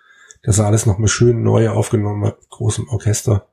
dass 0.42 0.58
er 0.58 0.66
alles 0.66 0.86
nochmal 0.86 1.08
schön 1.08 1.42
neu 1.42 1.70
aufgenommen 1.70 2.24
hat, 2.26 2.38
großem 2.48 2.88
Orchester. 2.88 3.48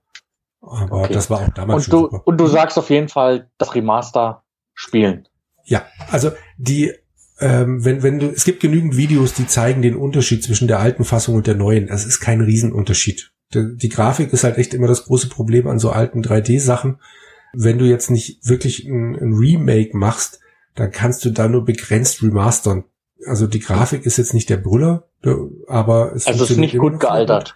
Aber 0.62 1.04
okay. 1.04 1.14
das 1.14 1.30
war 1.30 1.42
auch 1.42 1.50
damals 1.50 1.86
und 1.86 1.94
du, 1.94 2.00
super. 2.00 2.28
Und 2.28 2.38
du 2.38 2.48
sagst 2.48 2.78
auf 2.78 2.90
jeden 2.90 3.10
Fall, 3.10 3.50
das 3.58 3.76
Remaster 3.76 4.44
spielen. 4.74 5.28
Ja, 5.66 5.86
also 6.10 6.32
die, 6.58 6.94
ähm, 7.40 7.84
wenn, 7.86 8.04
wenn 8.04 8.20
du, 8.20 8.30
es 8.30 8.44
gibt 8.44 8.60
genügend 8.60 8.98
Videos, 8.98 9.34
die 9.34 9.48
zeigen 9.48 9.82
den 9.82 9.96
Unterschied 9.96 10.44
zwischen 10.44 10.68
der 10.68 10.80
alten 10.80 11.06
Fassung 11.06 11.36
und 11.36 11.48
der 11.48 11.56
neuen. 11.56 11.88
Es 11.88 12.06
ist 12.06 12.20
kein 12.20 12.42
Riesenunterschied. 12.42 13.32
Die, 13.54 13.90
Grafik 13.90 14.32
ist 14.32 14.44
halt 14.44 14.58
echt 14.58 14.74
immer 14.74 14.88
das 14.88 15.06
große 15.06 15.28
Problem 15.28 15.68
an 15.68 15.80
so 15.80 15.90
alten 15.90 16.22
3D-Sachen 16.22 17.00
Wenn 17.54 17.80
du 17.80 17.86
jetzt 17.86 18.12
nicht 18.12 18.48
wirklich 18.48 18.86
ein, 18.86 19.16
ein 19.16 19.34
Remake 19.34 19.98
machst, 19.98 20.40
dann 20.76 20.92
kannst 20.92 21.26
du 21.26 21.32
da 21.32 21.48
nur 21.48 21.66
begrenzt 21.66 22.22
remastern. 22.22 22.84
Also 23.26 23.48
die 23.48 23.60
Grafik 23.60 24.06
ist 24.06 24.18
jetzt 24.18 24.34
nicht 24.34 24.50
der 24.50 24.58
Brüller, 24.58 25.10
aber 25.68 26.14
es 26.16 26.28
also 26.28 26.46
ist 26.46 26.58
nicht 26.58 26.78
gut 26.78 27.00
gealtert. 27.00 27.56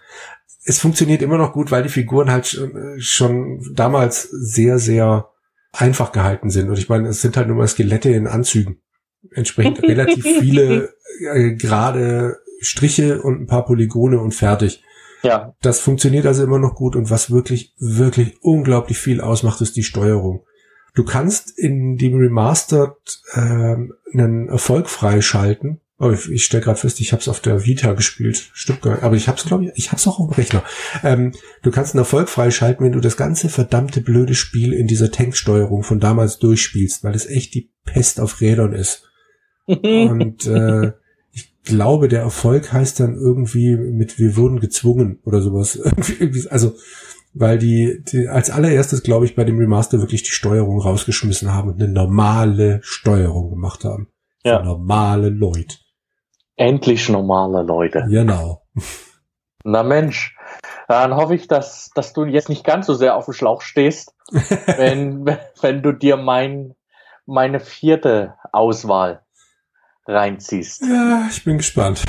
Es 0.66 0.80
funktioniert 0.80 1.22
immer 1.22 1.38
noch 1.38 1.52
gut, 1.52 1.70
weil 1.70 1.82
die 1.82 1.88
Figuren 1.88 2.30
halt 2.30 2.60
schon 2.98 3.64
damals 3.74 4.22
sehr, 4.22 4.78
sehr 4.78 5.28
einfach 5.72 6.12
gehalten 6.12 6.50
sind. 6.50 6.68
Und 6.68 6.78
ich 6.78 6.88
meine, 6.88 7.08
es 7.08 7.20
sind 7.20 7.36
halt 7.36 7.48
nur 7.48 7.56
mal 7.56 7.68
Skelette 7.68 8.10
in 8.10 8.26
Anzügen. 8.26 8.78
Entsprechend 9.30 9.82
relativ 9.82 10.24
viele 10.24 10.94
äh, 11.20 11.52
gerade 11.54 12.38
Striche 12.60 13.22
und 13.22 13.42
ein 13.42 13.46
paar 13.46 13.64
Polygone 13.64 14.18
und 14.20 14.34
fertig. 14.34 14.82
Ja. 15.24 15.54
Das 15.62 15.80
funktioniert 15.80 16.26
also 16.26 16.44
immer 16.44 16.58
noch 16.58 16.74
gut 16.74 16.94
und 16.94 17.10
was 17.10 17.30
wirklich, 17.30 17.74
wirklich 17.78 18.36
unglaublich 18.42 18.98
viel 18.98 19.20
ausmacht, 19.20 19.60
ist 19.60 19.76
die 19.76 19.82
Steuerung. 19.82 20.44
Du 20.94 21.04
kannst 21.04 21.58
in 21.58 21.96
dem 21.96 22.16
Remastered 22.16 23.22
ähm, 23.34 23.94
einen 24.12 24.48
Erfolg 24.48 24.88
freischalten. 24.88 25.80
Oh, 25.98 26.10
ich, 26.10 26.30
ich 26.30 26.44
stelle 26.44 26.62
gerade 26.62 26.78
fest, 26.78 27.00
ich 27.00 27.12
habe 27.12 27.20
es 27.20 27.28
auf 27.28 27.40
der 27.40 27.64
Vita 27.64 27.94
gespielt. 27.94 28.50
Stimmt 28.52 28.82
gar 28.82 28.92
nicht. 28.92 29.02
Aber 29.02 29.16
ich 29.16 29.26
habe 29.26 29.38
es, 29.38 29.44
glaube 29.44 29.64
ich, 29.64 29.70
ich 29.74 29.88
habe 29.88 29.96
es 29.96 30.06
auch 30.06 30.20
auf 30.20 30.28
dem 30.28 30.34
Rechner. 30.34 30.62
Ähm, 31.02 31.32
du 31.62 31.70
kannst 31.70 31.94
einen 31.94 32.00
Erfolg 32.00 32.28
freischalten, 32.28 32.84
wenn 32.84 32.92
du 32.92 33.00
das 33.00 33.16
ganze 33.16 33.48
verdammte 33.48 34.02
blöde 34.02 34.34
Spiel 34.34 34.72
in 34.72 34.86
dieser 34.86 35.10
Tanksteuerung 35.10 35.82
von 35.82 36.00
damals 36.00 36.38
durchspielst, 36.38 37.02
weil 37.02 37.14
es 37.14 37.26
echt 37.26 37.54
die 37.54 37.72
Pest 37.84 38.20
auf 38.20 38.40
Rädern 38.40 38.72
ist. 38.72 39.08
und 39.66 40.46
äh, 40.46 40.92
glaube, 41.64 42.08
der 42.08 42.20
Erfolg 42.20 42.72
heißt 42.72 43.00
dann 43.00 43.14
irgendwie 43.14 43.76
mit 43.76 44.18
wir 44.18 44.36
wurden 44.36 44.60
gezwungen 44.60 45.20
oder 45.24 45.40
sowas. 45.40 45.80
also 46.50 46.74
weil 47.34 47.58
die, 47.58 48.02
die 48.06 48.28
als 48.28 48.50
allererstes, 48.50 49.02
glaube 49.02 49.24
ich, 49.24 49.34
bei 49.34 49.44
dem 49.44 49.58
Remaster 49.58 49.98
wirklich 49.98 50.22
die 50.22 50.30
Steuerung 50.30 50.80
rausgeschmissen 50.80 51.52
haben 51.52 51.70
und 51.70 51.82
eine 51.82 51.92
normale 51.92 52.78
Steuerung 52.82 53.50
gemacht 53.50 53.84
haben. 53.84 54.08
Ja. 54.44 54.58
Für 54.58 54.64
normale 54.64 55.30
Leute. 55.30 55.76
Endlich 56.56 57.08
normale 57.08 57.64
Leute. 57.64 58.06
Genau. 58.08 58.62
Na 59.64 59.82
Mensch, 59.82 60.36
dann 60.86 61.16
hoffe 61.16 61.34
ich, 61.34 61.48
dass, 61.48 61.90
dass 61.94 62.12
du 62.12 62.24
jetzt 62.24 62.48
nicht 62.48 62.64
ganz 62.64 62.86
so 62.86 62.94
sehr 62.94 63.16
auf 63.16 63.24
dem 63.24 63.34
Schlauch 63.34 63.62
stehst, 63.62 64.14
wenn, 64.30 65.26
wenn 65.60 65.82
du 65.82 65.92
dir 65.92 66.16
mein, 66.16 66.74
meine 67.26 67.58
vierte 67.58 68.34
Auswahl 68.52 69.23
reinziehst. 70.06 70.82
Ja, 70.82 71.28
ich 71.30 71.44
bin 71.44 71.58
gespannt. 71.58 72.04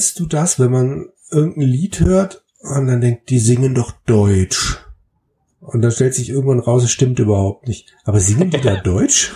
Kennst 0.00 0.18
du 0.18 0.24
das, 0.24 0.58
wenn 0.58 0.70
man 0.70 1.10
irgendein 1.30 1.68
Lied 1.68 2.00
hört 2.00 2.42
und 2.60 2.86
dann 2.86 3.02
denkt, 3.02 3.28
die 3.28 3.38
singen 3.38 3.74
doch 3.74 3.92
Deutsch? 4.06 4.78
Und 5.60 5.82
dann 5.82 5.90
stellt 5.90 6.14
sich 6.14 6.30
irgendwann 6.30 6.58
raus, 6.58 6.84
es 6.84 6.90
stimmt 6.90 7.18
überhaupt 7.18 7.68
nicht. 7.68 7.94
Aber 8.04 8.18
singen 8.18 8.48
die 8.48 8.62
da 8.62 8.76
Deutsch? 8.82 9.34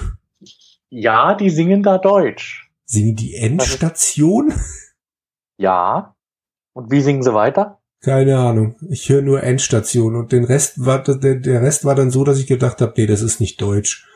Ja, 0.88 1.34
die 1.34 1.50
singen 1.50 1.82
da 1.82 1.98
Deutsch. 1.98 2.70
Singen 2.86 3.14
die 3.14 3.34
Endstation? 3.34 4.54
Ja. 5.58 6.16
Und 6.72 6.90
wie 6.90 7.02
singen 7.02 7.22
sie 7.22 7.34
weiter? 7.34 7.82
Keine 8.00 8.38
Ahnung. 8.38 8.76
Ich 8.88 9.10
höre 9.10 9.20
nur 9.20 9.42
Endstation 9.42 10.16
und 10.16 10.32
den 10.32 10.44
Rest 10.44 10.82
war 10.86 11.02
der, 11.02 11.34
der 11.34 11.60
Rest 11.60 11.84
war 11.84 11.94
dann 11.94 12.10
so, 12.10 12.24
dass 12.24 12.38
ich 12.38 12.46
gedacht 12.46 12.80
habe, 12.80 12.94
nee, 12.96 13.06
das 13.06 13.20
ist 13.20 13.38
nicht 13.38 13.60
Deutsch. 13.60 14.08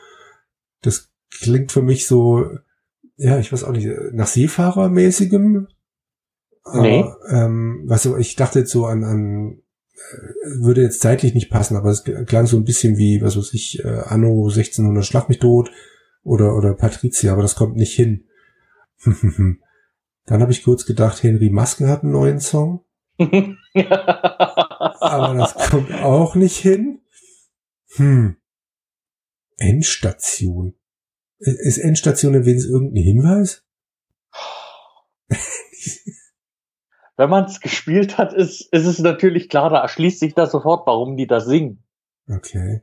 Das 0.81 1.11
klingt 1.29 1.71
für 1.71 1.83
mich 1.83 2.07
so, 2.07 2.43
ja, 3.17 3.37
ich 3.37 3.53
weiß 3.53 3.65
auch 3.65 3.71
nicht, 3.71 3.87
nach 4.13 4.25
Seefahrermäßigem 4.25 5.67
Nee. 6.73 7.03
Aber, 7.03 7.17
ähm, 7.31 7.83
was 7.85 8.05
ich 8.05 8.35
dachte 8.35 8.59
jetzt 8.59 8.71
so 8.71 8.85
an, 8.85 9.03
an 9.03 9.61
äh, 10.11 10.61
würde 10.61 10.81
jetzt 10.81 11.01
zeitlich 11.01 11.33
nicht 11.33 11.49
passen, 11.49 11.75
aber 11.75 11.89
es 11.89 12.03
klang 12.03 12.47
so 12.47 12.57
ein 12.57 12.65
bisschen 12.65 12.97
wie, 12.97 13.21
was 13.21 13.37
weiß 13.37 13.53
ich, 13.53 13.83
äh, 13.83 14.01
Anno 14.05 14.47
1600 14.47 15.05
Schlag 15.05 15.29
mich 15.29 15.39
tot 15.39 15.71
oder, 16.23 16.55
oder 16.55 16.73
Patricia, 16.73 17.33
aber 17.33 17.41
das 17.41 17.55
kommt 17.55 17.75
nicht 17.75 17.93
hin. 17.93 18.25
Dann 20.25 20.41
habe 20.41 20.51
ich 20.51 20.63
kurz 20.63 20.85
gedacht, 20.85 21.23
Henry 21.23 21.49
Maske 21.49 21.87
hat 21.87 22.03
einen 22.03 22.11
neuen 22.11 22.39
Song. 22.39 22.85
aber 23.17 23.57
das 25.35 25.55
kommt 25.69 25.91
auch 25.93 26.35
nicht 26.35 26.57
hin. 26.57 27.01
Hm. 27.95 28.35
Endstation. 29.57 30.75
Ist 31.39 31.77
Endstation 31.77 32.33
wenigstens 32.33 32.71
irgendein 32.71 33.03
Hinweis? 33.03 33.65
wenn 37.19 37.29
man 37.29 37.43
es 37.43 37.59
gespielt 37.59 38.17
hat, 38.17 38.31
ist, 38.31 38.61
ist 38.71 38.85
es 38.85 38.99
natürlich 38.99 39.49
klar, 39.49 39.69
da 39.69 39.81
erschließt 39.81 40.21
sich 40.21 40.35
das 40.35 40.53
sofort, 40.53 40.87
warum 40.87 41.17
die 41.17 41.27
das 41.27 41.45
singen. 41.45 41.83
Okay. 42.29 42.81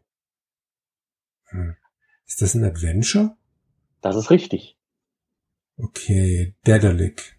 Hm. 1.46 1.74
Ist 2.26 2.42
das 2.42 2.54
ein 2.54 2.62
Adventure? 2.62 3.34
Das 4.02 4.14
ist 4.14 4.30
richtig. 4.30 4.76
Okay, 5.78 6.54
Dedalic. 6.66 7.38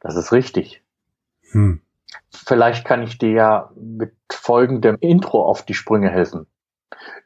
Das 0.00 0.16
ist 0.16 0.32
richtig. 0.32 0.82
Hm. 1.52 1.80
Vielleicht 2.30 2.84
kann 2.84 3.04
ich 3.04 3.18
dir 3.18 3.30
ja 3.30 3.72
mit 3.76 4.12
folgendem 4.28 4.96
Intro 4.98 5.44
auf 5.44 5.64
die 5.64 5.74
Sprünge 5.74 6.10
helfen. 6.10 6.48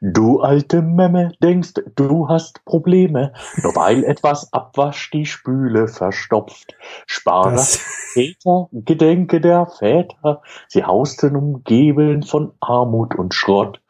Du 0.01 0.39
alte 0.39 0.81
Memme, 0.81 1.33
denkst, 1.43 1.73
du 1.95 2.27
hast 2.27 2.65
Probleme, 2.65 3.33
nur 3.61 3.75
weil 3.75 4.03
etwas 4.03 4.51
Abwasch 4.51 5.11
die 5.11 5.25
Spüle 5.25 5.87
verstopft. 5.87 6.75
Spar 7.05 7.51
das 7.51 7.77
Väter, 8.13 8.69
Gedenke 8.71 9.39
der 9.39 9.67
Väter, 9.67 10.41
sie 10.67 10.83
hausten 10.83 11.35
umgeben 11.35 12.23
von 12.23 12.53
Armut 12.59 13.15
und 13.15 13.35
Schrott. 13.35 13.81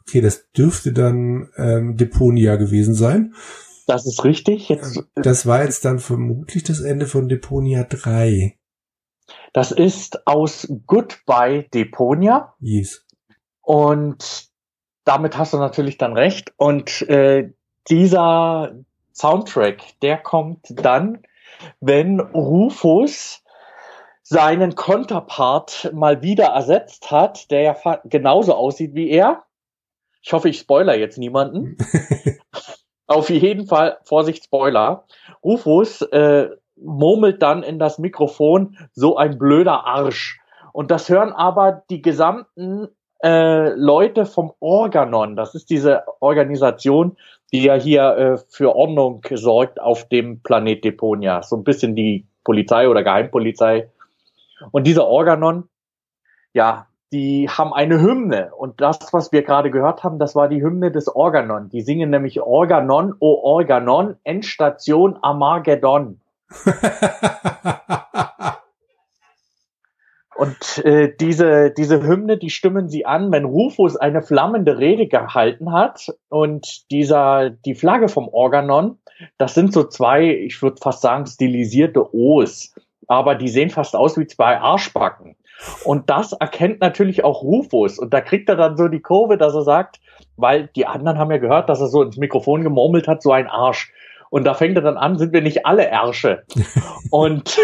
Okay, 0.00 0.20
das 0.20 0.50
dürfte 0.52 0.92
dann 0.92 1.48
ähm, 1.56 1.96
Deponia 1.96 2.56
gewesen 2.56 2.94
sein. 2.94 3.34
Das 3.86 4.06
ist 4.06 4.24
richtig. 4.24 4.68
Jetzt, 4.68 5.04
das 5.14 5.46
war 5.46 5.62
jetzt 5.62 5.84
dann 5.84 5.98
vermutlich 5.98 6.64
das 6.64 6.80
Ende 6.80 7.06
von 7.06 7.28
Deponia 7.28 7.84
3. 7.84 8.58
Das 9.52 9.70
ist 9.72 10.26
aus 10.26 10.66
Goodbye 10.86 11.68
Deponia. 11.72 12.54
Yes. 12.60 13.06
Und 13.62 14.52
damit 15.04 15.36
hast 15.36 15.52
du 15.52 15.58
natürlich 15.58 15.98
dann 15.98 16.14
recht. 16.14 16.52
Und 16.56 17.02
äh, 17.02 17.50
dieser 17.88 18.74
Soundtrack, 19.12 20.00
der 20.02 20.18
kommt 20.18 20.66
dann, 20.70 21.22
wenn 21.80 22.20
Rufus 22.20 23.42
seinen 24.22 24.74
Konterpart 24.74 25.90
mal 25.92 26.22
wieder 26.22 26.46
ersetzt 26.46 27.10
hat, 27.10 27.50
der 27.50 27.60
ja 27.60 28.00
genauso 28.04 28.54
aussieht 28.54 28.94
wie 28.94 29.10
er. 29.10 29.44
Ich 30.22 30.32
hoffe, 30.32 30.48
ich 30.48 30.58
spoiler 30.58 30.96
jetzt 30.96 31.18
niemanden. 31.18 31.76
Auf 33.06 33.28
jeden 33.28 33.66
Fall, 33.66 33.98
Vorsicht, 34.04 34.44
Spoiler. 34.44 35.04
Rufus 35.42 36.00
äh, 36.00 36.48
murmelt 36.76 37.42
dann 37.42 37.62
in 37.62 37.78
das 37.78 37.98
Mikrofon 37.98 38.78
so 38.92 39.18
ein 39.18 39.38
blöder 39.38 39.84
Arsch. 39.86 40.40
Und 40.72 40.90
das 40.90 41.10
hören 41.10 41.32
aber 41.32 41.82
die 41.90 42.00
gesamten 42.00 42.88
äh, 43.24 43.70
Leute 43.70 44.26
vom 44.26 44.52
Organon, 44.60 45.34
das 45.34 45.54
ist 45.54 45.70
diese 45.70 46.02
Organisation, 46.20 47.16
die 47.52 47.62
ja 47.62 47.74
hier 47.74 48.16
äh, 48.16 48.38
für 48.48 48.76
Ordnung 48.76 49.24
sorgt 49.30 49.80
auf 49.80 50.06
dem 50.08 50.42
Planet 50.42 50.84
Deponia. 50.84 51.42
So 51.42 51.56
ein 51.56 51.64
bisschen 51.64 51.96
die 51.96 52.26
Polizei 52.44 52.86
oder 52.86 53.02
Geheimpolizei. 53.02 53.88
Und 54.72 54.86
dieser 54.86 55.06
Organon, 55.06 55.68
ja, 56.52 56.86
die 57.12 57.48
haben 57.48 57.72
eine 57.72 58.00
Hymne. 58.00 58.52
Und 58.54 58.82
das, 58.82 58.98
was 59.12 59.32
wir 59.32 59.42
gerade 59.42 59.70
gehört 59.70 60.04
haben, 60.04 60.18
das 60.18 60.36
war 60.36 60.48
die 60.48 60.62
Hymne 60.62 60.90
des 60.90 61.08
Organon. 61.08 61.70
Die 61.70 61.80
singen 61.80 62.10
nämlich 62.10 62.42
Organon, 62.42 63.14
O 63.20 63.40
Organon, 63.42 64.16
Endstation 64.24 65.16
Armageddon. 65.22 66.20
Und 70.36 70.84
äh, 70.84 71.14
diese, 71.14 71.70
diese 71.70 72.02
Hymne, 72.02 72.38
die 72.38 72.50
stimmen 72.50 72.88
sie 72.88 73.06
an, 73.06 73.30
wenn 73.30 73.44
Rufus 73.44 73.96
eine 73.96 74.22
flammende 74.22 74.78
Rede 74.78 75.06
gehalten 75.06 75.72
hat 75.72 76.12
und 76.28 76.90
dieser, 76.90 77.50
die 77.50 77.74
Flagge 77.74 78.08
vom 78.08 78.28
Organon, 78.28 78.98
das 79.38 79.54
sind 79.54 79.72
so 79.72 79.84
zwei, 79.84 80.28
ich 80.28 80.60
würde 80.60 80.80
fast 80.82 81.02
sagen, 81.02 81.26
stilisierte 81.26 82.12
O's, 82.14 82.74
aber 83.06 83.36
die 83.36 83.48
sehen 83.48 83.70
fast 83.70 83.94
aus 83.94 84.18
wie 84.18 84.26
zwei 84.26 84.58
Arschbacken. 84.58 85.36
Und 85.84 86.10
das 86.10 86.32
erkennt 86.32 86.80
natürlich 86.80 87.22
auch 87.22 87.42
Rufus. 87.42 87.98
Und 87.98 88.12
da 88.12 88.20
kriegt 88.20 88.48
er 88.48 88.56
dann 88.56 88.76
so 88.76 88.88
die 88.88 89.00
Kurve, 89.00 89.38
dass 89.38 89.54
er 89.54 89.62
sagt, 89.62 90.00
weil 90.36 90.68
die 90.74 90.86
anderen 90.86 91.18
haben 91.18 91.30
ja 91.30 91.38
gehört, 91.38 91.68
dass 91.68 91.80
er 91.80 91.86
so 91.86 92.02
ins 92.02 92.16
Mikrofon 92.16 92.62
gemurmelt 92.62 93.06
hat, 93.06 93.22
so 93.22 93.30
ein 93.30 93.46
Arsch. 93.46 93.92
Und 94.30 94.44
da 94.44 94.54
fängt 94.54 94.76
er 94.76 94.82
dann 94.82 94.96
an, 94.96 95.16
sind 95.16 95.32
wir 95.32 95.42
nicht 95.42 95.64
alle 95.64 95.86
Ärsche. 95.86 96.42
und 97.10 97.56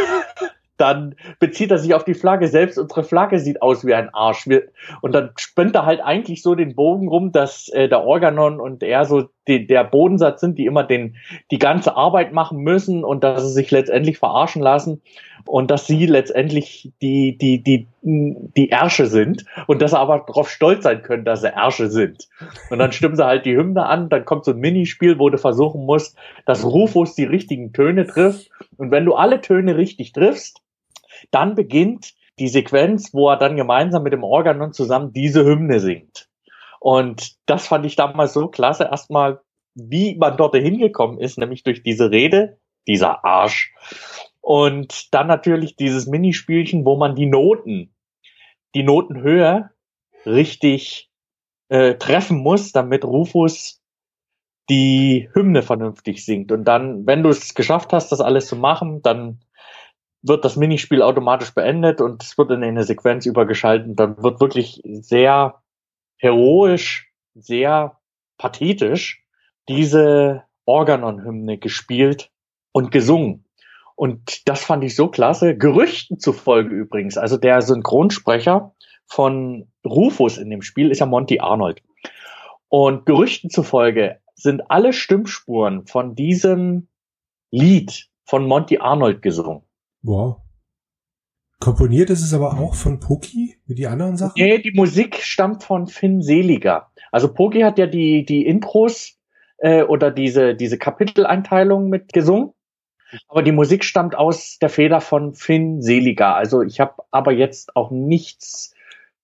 dann 0.80 1.14
bezieht 1.38 1.70
er 1.70 1.78
sich 1.78 1.94
auf 1.94 2.04
die 2.04 2.14
Flagge. 2.14 2.48
Selbst 2.48 2.78
unsere 2.78 3.04
Flagge 3.04 3.38
sieht 3.38 3.62
aus 3.62 3.84
wie 3.86 3.94
ein 3.94 4.12
Arsch. 4.14 4.48
Wir, 4.48 4.68
und 5.02 5.12
dann 5.12 5.30
spinnt 5.36 5.74
er 5.74 5.86
halt 5.86 6.00
eigentlich 6.00 6.42
so 6.42 6.54
den 6.54 6.74
Bogen 6.74 7.08
rum, 7.08 7.32
dass 7.32 7.68
äh, 7.68 7.88
der 7.88 8.04
Organon 8.04 8.60
und 8.60 8.82
er 8.82 9.04
so 9.04 9.28
die, 9.48 9.66
der 9.66 9.84
Bodensatz 9.84 10.40
sind, 10.40 10.58
die 10.58 10.66
immer 10.66 10.84
den, 10.84 11.16
die 11.50 11.58
ganze 11.58 11.96
Arbeit 11.96 12.32
machen 12.32 12.58
müssen 12.58 13.04
und 13.04 13.24
dass 13.24 13.42
sie 13.42 13.52
sich 13.52 13.70
letztendlich 13.70 14.18
verarschen 14.18 14.62
lassen 14.62 15.02
und 15.46 15.70
dass 15.70 15.86
sie 15.86 16.06
letztendlich 16.06 16.92
die, 17.02 17.36
die, 17.36 17.62
die, 17.62 17.86
die 18.02 18.68
Ärsche 18.68 19.06
sind 19.06 19.44
und 19.66 19.82
dass 19.82 19.92
sie 19.92 19.98
aber 19.98 20.24
darauf 20.26 20.50
stolz 20.50 20.84
sein 20.84 21.02
können, 21.02 21.24
dass 21.24 21.40
sie 21.40 21.52
Ärsche 21.52 21.88
sind. 21.88 22.28
Und 22.70 22.78
dann 22.78 22.92
stimmen 22.92 23.16
sie 23.16 23.24
halt 23.24 23.46
die 23.46 23.56
Hymne 23.56 23.86
an, 23.86 24.08
dann 24.08 24.24
kommt 24.24 24.44
so 24.44 24.52
ein 24.52 24.58
Minispiel, 24.58 25.18
wo 25.18 25.30
du 25.30 25.38
versuchen 25.38 25.84
musst, 25.84 26.16
dass 26.46 26.64
Rufus 26.64 27.14
die 27.14 27.24
richtigen 27.24 27.72
Töne 27.72 28.06
trifft. 28.06 28.50
Und 28.76 28.90
wenn 28.90 29.04
du 29.04 29.14
alle 29.14 29.40
Töne 29.40 29.76
richtig 29.76 30.12
triffst, 30.12 30.62
dann 31.30 31.54
beginnt 31.54 32.14
die 32.38 32.48
Sequenz, 32.48 33.12
wo 33.12 33.28
er 33.28 33.36
dann 33.36 33.56
gemeinsam 33.56 34.02
mit 34.02 34.12
dem 34.12 34.24
Organon 34.24 34.72
zusammen 34.72 35.12
diese 35.12 35.44
Hymne 35.44 35.80
singt. 35.80 36.28
Und 36.80 37.36
das 37.46 37.66
fand 37.68 37.84
ich 37.84 37.96
damals 37.96 38.32
so 38.32 38.48
klasse, 38.48 38.84
erstmal, 38.84 39.40
wie 39.74 40.16
man 40.16 40.36
dort 40.36 40.56
hingekommen 40.56 41.18
ist, 41.20 41.38
nämlich 41.38 41.62
durch 41.62 41.82
diese 41.82 42.10
Rede, 42.10 42.58
dieser 42.88 43.24
Arsch. 43.24 43.74
Und 44.40 45.12
dann 45.12 45.26
natürlich 45.26 45.76
dieses 45.76 46.06
Minispielchen, 46.06 46.84
wo 46.86 46.96
man 46.96 47.14
die 47.14 47.26
Noten, 47.26 47.94
die 48.74 48.82
Notenhöhe 48.82 49.70
richtig 50.24 51.10
äh, 51.68 51.94
treffen 51.96 52.38
muss, 52.38 52.72
damit 52.72 53.04
Rufus 53.04 53.82
die 54.70 55.28
Hymne 55.34 55.62
vernünftig 55.62 56.24
singt. 56.24 56.52
Und 56.52 56.64
dann, 56.64 57.06
wenn 57.06 57.22
du 57.22 57.28
es 57.28 57.54
geschafft 57.54 57.92
hast, 57.92 58.12
das 58.12 58.20
alles 58.20 58.46
zu 58.46 58.56
machen, 58.56 59.02
dann 59.02 59.40
wird 60.22 60.44
das 60.44 60.56
Minispiel 60.56 61.02
automatisch 61.02 61.54
beendet 61.54 62.00
und 62.00 62.22
es 62.22 62.36
wird 62.36 62.50
in 62.50 62.62
eine 62.62 62.84
Sequenz 62.84 63.26
übergeschaltet. 63.26 63.98
Dann 63.98 64.22
wird 64.22 64.40
wirklich 64.40 64.82
sehr 64.84 65.62
heroisch, 66.16 67.10
sehr 67.34 67.98
pathetisch 68.36 69.24
diese 69.68 70.44
Organon-Hymne 70.66 71.58
gespielt 71.58 72.30
und 72.72 72.90
gesungen. 72.90 73.44
Und 73.96 74.48
das 74.48 74.64
fand 74.64 74.82
ich 74.84 74.96
so 74.96 75.08
klasse. 75.08 75.56
Gerüchten 75.56 76.18
zufolge 76.18 76.74
übrigens, 76.74 77.18
also 77.18 77.36
der 77.36 77.60
Synchronsprecher 77.62 78.74
von 79.06 79.70
Rufus 79.84 80.38
in 80.38 80.50
dem 80.50 80.62
Spiel 80.62 80.90
ist 80.90 81.00
ja 81.00 81.06
Monty 81.06 81.40
Arnold. 81.40 81.82
Und 82.68 83.04
Gerüchten 83.04 83.50
zufolge 83.50 84.20
sind 84.34 84.70
alle 84.70 84.92
Stimmspuren 84.92 85.86
von 85.86 86.14
diesem 86.14 86.88
Lied 87.50 88.08
von 88.24 88.46
Monty 88.46 88.78
Arnold 88.78 89.22
gesungen. 89.22 89.62
Wow. 90.02 90.42
Komponiert 91.60 92.08
ist 92.08 92.22
es 92.22 92.32
aber 92.32 92.58
auch 92.58 92.74
von 92.74 93.00
Poki, 93.00 93.56
wie 93.66 93.74
die 93.74 93.86
anderen 93.86 94.16
Sachen? 94.16 94.32
Nee, 94.36 94.58
die 94.58 94.72
Musik 94.72 95.16
stammt 95.16 95.62
von 95.62 95.86
Finn 95.86 96.22
Seliger. 96.22 96.90
Also 97.12 97.32
Poki 97.32 97.60
hat 97.60 97.78
ja 97.78 97.86
die, 97.86 98.24
die 98.24 98.46
Intros 98.46 99.18
äh, 99.58 99.82
oder 99.82 100.10
diese, 100.10 100.54
diese 100.54 100.78
Kapiteleinteilung 100.78 101.90
mit 101.90 102.14
gesungen. 102.14 102.54
Aber 103.28 103.42
die 103.42 103.52
Musik 103.52 103.84
stammt 103.84 104.14
aus 104.14 104.58
der 104.58 104.70
Feder 104.70 105.00
von 105.02 105.34
Finn 105.34 105.82
Seliger. 105.82 106.34
Also 106.34 106.62
ich 106.62 106.80
habe 106.80 106.94
aber 107.10 107.32
jetzt 107.32 107.76
auch 107.76 107.90
nichts 107.90 108.74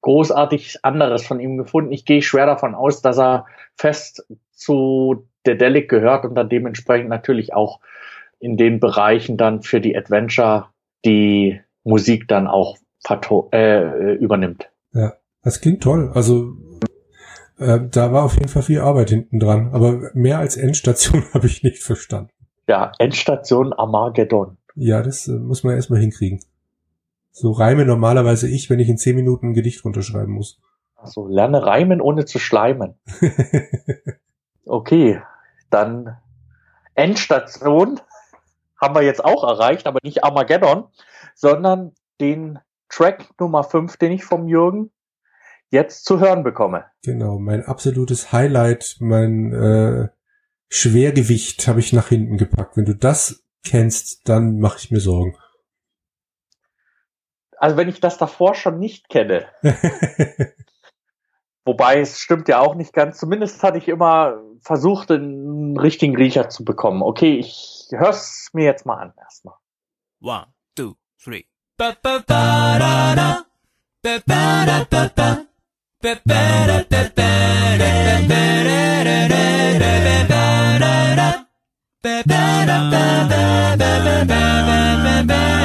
großartig 0.03 0.85
anderes 0.85 1.27
von 1.27 1.41
ihm 1.41 1.57
gefunden. 1.57 1.93
Ich 1.93 2.05
gehe 2.05 2.21
schwer 2.21 2.47
davon 2.47 2.75
aus, 2.75 3.01
dass 3.01 3.19
er 3.19 3.47
fest 3.77 4.27
zu 4.53 5.27
Dedelic 5.47 5.89
gehört 5.89 6.25
und 6.25 6.35
dann 6.35 6.49
dementsprechend 6.49 7.09
natürlich 7.09 7.55
auch 7.55 7.81
in 8.39 8.57
den 8.57 8.81
Bereichen 8.81 9.37
dann 9.37 9.63
für 9.63 9.81
die 9.81 9.97
Adventure 9.97 10.69
die 11.05 11.61
Musik 11.85 12.29
dann 12.29 12.47
auch 12.47 12.77
äh, 13.53 14.15
übernimmt. 14.15 14.69
Ja, 14.93 15.15
das 15.43 15.61
klingt 15.61 15.83
toll. 15.83 16.11
Also 16.15 16.57
äh, 17.59 17.81
da 17.91 18.13
war 18.13 18.25
auf 18.25 18.35
jeden 18.35 18.49
Fall 18.49 18.63
viel 18.63 18.81
Arbeit 18.81 19.11
hinten 19.11 19.39
dran, 19.39 19.71
aber 19.73 20.11
mehr 20.15 20.39
als 20.39 20.57
Endstation 20.57 21.25
habe 21.35 21.47
ich 21.47 21.63
nicht 21.63 21.83
verstanden. 21.83 22.31
Ja, 22.69 22.93
Endstation 22.99 23.73
Armageddon. 23.73 24.59
Ja, 24.75 25.03
das 25.03 25.29
äh, 25.29 25.33
muss 25.33 25.63
man 25.63 25.75
erstmal 25.75 26.01
hinkriegen. 26.01 26.41
So 27.31 27.53
reime 27.53 27.85
normalerweise 27.85 28.49
ich, 28.49 28.71
wenn 28.71 28.81
ich 28.81 28.89
in 28.89 28.99
zehn 28.99 29.15
Minuten 29.15 29.51
ein 29.51 29.55
Gedicht 29.55 29.85
runterschreiben 29.85 30.35
muss. 30.35 30.59
Also 30.97 31.29
lerne 31.29 31.65
reimen 31.65 32.01
ohne 32.01 32.25
zu 32.25 32.39
schleimen. 32.39 32.95
okay, 34.65 35.21
dann 35.71 36.17
Endstation 36.95 38.01
haben 38.81 38.95
wir 38.95 39.03
jetzt 39.03 39.25
auch 39.25 39.45
erreicht, 39.45 39.87
aber 39.87 40.01
nicht 40.03 40.25
Armageddon, 40.25 40.89
sondern 41.35 41.93
den 42.21 42.59
Track 42.89 43.29
Nummer 43.41 43.65
5, 43.65 43.97
den 43.97 44.13
ich 44.13 44.25
vom 44.25 44.49
Jürgen 44.49 44.91
jetzt 45.71 46.05
zu 46.05 46.21
hören 46.21 46.45
bekomme. 46.45 46.85
Genau, 47.03 47.39
mein 47.39 47.65
absolutes 47.65 48.33
Highlight, 48.33 48.97
mein 49.01 49.53
äh, 49.53 50.09
Schwergewicht 50.69 51.67
habe 51.69 51.81
ich 51.81 51.93
nach 51.93 52.09
hinten 52.09 52.37
gepackt. 52.37 52.77
Wenn 52.77 52.85
du 52.85 52.95
das 52.95 53.45
kennst, 53.65 54.29
dann 54.29 54.59
mache 54.59 54.79
ich 54.79 54.91
mir 54.91 55.01
Sorgen. 55.01 55.37
Also 57.59 57.77
wenn 57.77 57.89
ich 57.89 58.01
das 58.01 58.19
davor 58.19 58.55
schon 58.55 58.79
nicht 58.79 59.09
kenne. 59.09 59.47
Wobei 61.65 62.01
es 62.01 62.21
stimmt 62.21 62.49
ja 62.49 62.61
auch 62.61 62.75
nicht 62.75 62.93
ganz. 62.93 63.19
Zumindest 63.19 63.63
hatte 63.63 63.79
ich 63.79 63.89
immer 63.89 64.41
versucht, 64.61 65.11
einen 65.77 65.85
richtigen 65.85 66.17
Riecher 66.17 66.49
zu 66.49 66.65
bekommen. 66.65 67.03
Okay, 67.03 67.39
ich 67.39 67.89
hör's 67.91 68.49
mir 68.53 68.65
jetzt 68.65 68.87
mal 68.87 68.97
an 68.97 69.13
erstmal. 69.19 69.55
One, 70.21 70.47
two, 70.75 70.97
three. 71.23 71.45
Ba, 71.77 71.95
ba, 72.03 72.23
ba, 72.27 72.79
da, 72.79 73.15
da. 73.15 73.45
Ba, 74.03 74.19
ba, 74.27 74.67
da, 74.67 74.87
ba, 74.89 75.11
ba. 75.15 75.47
Ba, 76.01 76.17
ba, 76.25 76.67
da, 76.67 76.85
ba, 76.89 77.11
ba. 77.15 77.37
Ba, 82.03 82.23
ba, 82.25 82.67
da, 82.67 83.77
da, 83.77 84.07
da, 85.23 85.56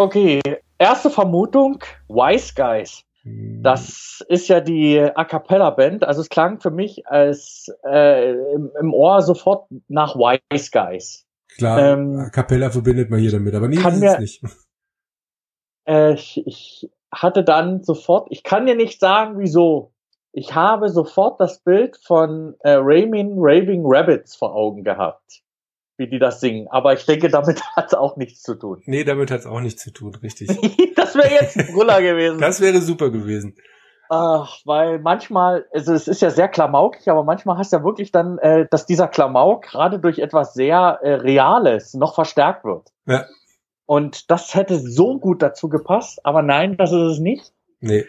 Okay, 0.00 0.40
erste 0.78 1.10
Vermutung, 1.10 1.84
Wise 2.08 2.54
Guys. 2.56 3.04
Hm. 3.22 3.62
Das 3.62 4.24
ist 4.28 4.48
ja 4.48 4.60
die 4.60 4.98
A 4.98 5.26
Cappella 5.26 5.68
Band. 5.68 6.04
Also 6.04 6.22
es 6.22 6.30
klang 6.30 6.58
für 6.58 6.70
mich 6.70 7.06
als 7.06 7.70
äh, 7.84 8.32
im, 8.32 8.70
im, 8.80 8.94
Ohr 8.94 9.20
sofort 9.20 9.68
nach 9.88 10.16
Wise 10.16 10.70
Guys. 10.72 11.26
Klar, 11.54 11.78
ähm, 11.80 12.16
A 12.18 12.30
Cappella 12.30 12.70
verbindet 12.70 13.10
man 13.10 13.20
hier 13.20 13.30
damit, 13.30 13.54
aber 13.54 13.68
nee, 13.68 13.76
kann 13.76 13.92
ist 13.92 14.00
mir, 14.00 14.18
nicht. 14.18 14.42
Äh, 15.86 16.14
ich, 16.14 16.46
ich 16.46 16.90
hatte 17.12 17.42
dann 17.42 17.82
sofort, 17.82 18.28
ich 18.30 18.42
kann 18.42 18.66
dir 18.66 18.76
nicht 18.76 19.00
sagen, 19.00 19.38
wieso. 19.38 19.92
Ich 20.32 20.54
habe 20.54 20.88
sofort 20.88 21.40
das 21.40 21.60
Bild 21.60 21.96
von 21.96 22.54
äh, 22.60 22.72
Raymond 22.72 23.32
Raving 23.36 23.82
Rabbits 23.84 24.36
vor 24.36 24.54
Augen 24.54 24.84
gehabt, 24.84 25.42
wie 26.00 26.08
die 26.08 26.18
das 26.18 26.40
singen. 26.40 26.66
Aber 26.70 26.94
ich 26.94 27.06
denke, 27.06 27.28
damit 27.28 27.62
hat 27.76 27.86
es 27.88 27.94
auch 27.94 28.16
nichts 28.16 28.42
zu 28.42 28.56
tun. 28.56 28.82
Nee, 28.86 29.04
damit 29.04 29.30
hat 29.30 29.40
es 29.40 29.46
auch 29.46 29.60
nichts 29.60 29.82
zu 29.82 29.92
tun, 29.92 30.16
richtig. 30.16 30.48
das 30.96 31.14
wäre 31.14 31.30
jetzt 31.30 31.56
ein 31.56 31.72
Brüller 31.72 32.02
gewesen. 32.02 32.40
Das 32.40 32.60
wäre 32.60 32.80
super 32.80 33.10
gewesen. 33.10 33.54
Ach, 34.08 34.56
weil 34.64 34.98
manchmal, 34.98 35.66
also 35.72 35.92
es 35.92 36.08
ist 36.08 36.20
ja 36.20 36.30
sehr 36.30 36.48
klamaukig, 36.48 37.08
aber 37.08 37.22
manchmal 37.22 37.58
hast 37.58 37.72
du 37.72 37.76
ja 37.76 37.84
wirklich 37.84 38.10
dann, 38.10 38.38
äh, 38.38 38.66
dass 38.68 38.84
dieser 38.84 39.06
Klamauk 39.06 39.62
gerade 39.62 40.00
durch 40.00 40.18
etwas 40.18 40.54
sehr 40.54 40.98
äh, 41.02 41.12
Reales 41.12 41.94
noch 41.94 42.16
verstärkt 42.16 42.64
wird. 42.64 42.88
Ja. 43.06 43.26
Und 43.86 44.30
das 44.30 44.54
hätte 44.54 44.80
so 44.80 45.20
gut 45.20 45.42
dazu 45.42 45.68
gepasst, 45.68 46.24
aber 46.24 46.42
nein, 46.42 46.76
das 46.76 46.90
ist 46.90 47.12
es 47.12 47.18
nicht. 47.20 47.52
Nee. 47.78 48.04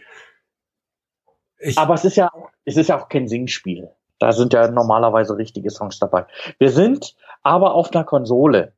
Ich 1.60 1.78
aber 1.78 1.94
es 1.94 2.06
ist 2.06 2.16
ja, 2.16 2.32
es 2.66 2.78
ist 2.78 2.88
ja 2.88 3.00
auch 3.00 3.08
kein 3.08 3.28
Singspiel. 3.28 3.92
Da 4.22 4.32
sind 4.32 4.54
ja 4.54 4.70
normalerweise 4.70 5.36
richtige 5.36 5.72
Songs 5.72 5.98
dabei. 5.98 6.28
Wir 6.60 6.70
sind 6.70 7.16
aber 7.44 7.74
auf 7.76 7.94
einer 7.94 8.04
Konsole. 8.04 8.74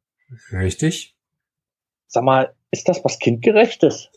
Richtig. 0.51 1.15
Sag 2.07 2.23
mal, 2.23 2.53
ist 2.71 2.87
das 2.89 3.03
was 3.03 3.19
kindgerechtes? 3.19 4.09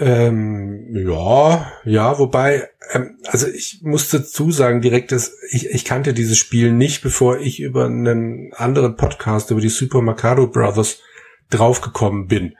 Ähm, 0.00 0.94
ja, 0.94 1.72
ja, 1.84 2.18
wobei, 2.18 2.68
ähm, 2.92 3.18
also 3.26 3.46
ich 3.46 3.80
muss 3.82 4.10
dazu 4.10 4.50
sagen 4.50 4.82
direkt, 4.82 5.12
dass 5.12 5.34
ich, 5.50 5.70
ich 5.70 5.84
kannte 5.84 6.12
dieses 6.12 6.36
Spiel 6.36 6.72
nicht, 6.72 7.02
bevor 7.02 7.38
ich 7.38 7.60
über 7.60 7.86
einen 7.86 8.52
anderen 8.52 8.96
Podcast, 8.96 9.50
über 9.50 9.62
die 9.62 9.70
Super 9.70 10.02
Mercado 10.02 10.46
Brothers 10.46 11.00
draufgekommen 11.48 12.26
bin. 12.26 12.56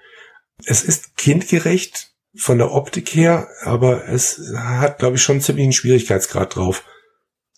Es 0.64 0.82
ist 0.82 1.16
kindgerecht 1.16 2.12
von 2.34 2.56
der 2.56 2.72
Optik 2.72 3.14
her, 3.14 3.48
aber 3.62 4.08
es 4.08 4.54
hat, 4.56 4.98
glaube 4.98 5.16
ich, 5.16 5.22
schon 5.22 5.40
ziemlich 5.40 5.64
einen 5.64 5.72
Schwierigkeitsgrad 5.72 6.56
drauf. 6.56 6.84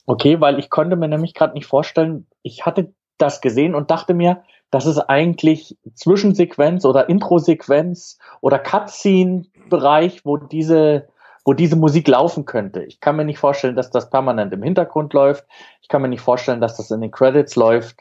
Okay, 0.07 0.41
weil 0.41 0.59
ich 0.59 0.69
konnte 0.69 0.97
mir 0.97 1.09
nämlich 1.09 1.33
gerade 1.33 1.55
nicht 1.55 1.67
vorstellen, 1.67 2.27
ich 2.43 2.67
hatte 2.67 2.93
das 3.19 3.41
gesehen 3.41 3.75
und 3.75 3.91
dachte 3.91 4.15
mir, 4.15 4.43
das 4.71 4.87
ist 4.87 4.99
eigentlich 4.99 5.79
Zwischensequenz 5.95 6.85
oder 6.85 7.09
Introsequenz 7.09 8.19
oder 8.41 8.59
Cutscene-Bereich, 8.59 10.25
wo 10.25 10.37
diese, 10.37 11.09
wo 11.45 11.53
diese 11.53 11.77
Musik 11.77 12.09
laufen 12.09 12.45
könnte. 12.45 12.83
Ich 12.83 12.99
kann 13.01 13.17
mir 13.17 13.25
nicht 13.25 13.39
vorstellen, 13.39 13.77
dass 13.77 13.91
das 13.91 14.11
permanent 14.11 14.53
im 14.53 14.63
Hintergrund 14.63 15.13
läuft. 15.13 15.47
Ich 15.81 15.89
kann 15.89 16.03
mir 16.03 16.09
nicht 16.09 16.23
vorstellen, 16.23 16.61
dass 16.61 16.77
das 16.77 16.91
in 16.91 17.01
den 17.01 17.13
Credits 17.13 17.55
läuft. 17.55 18.01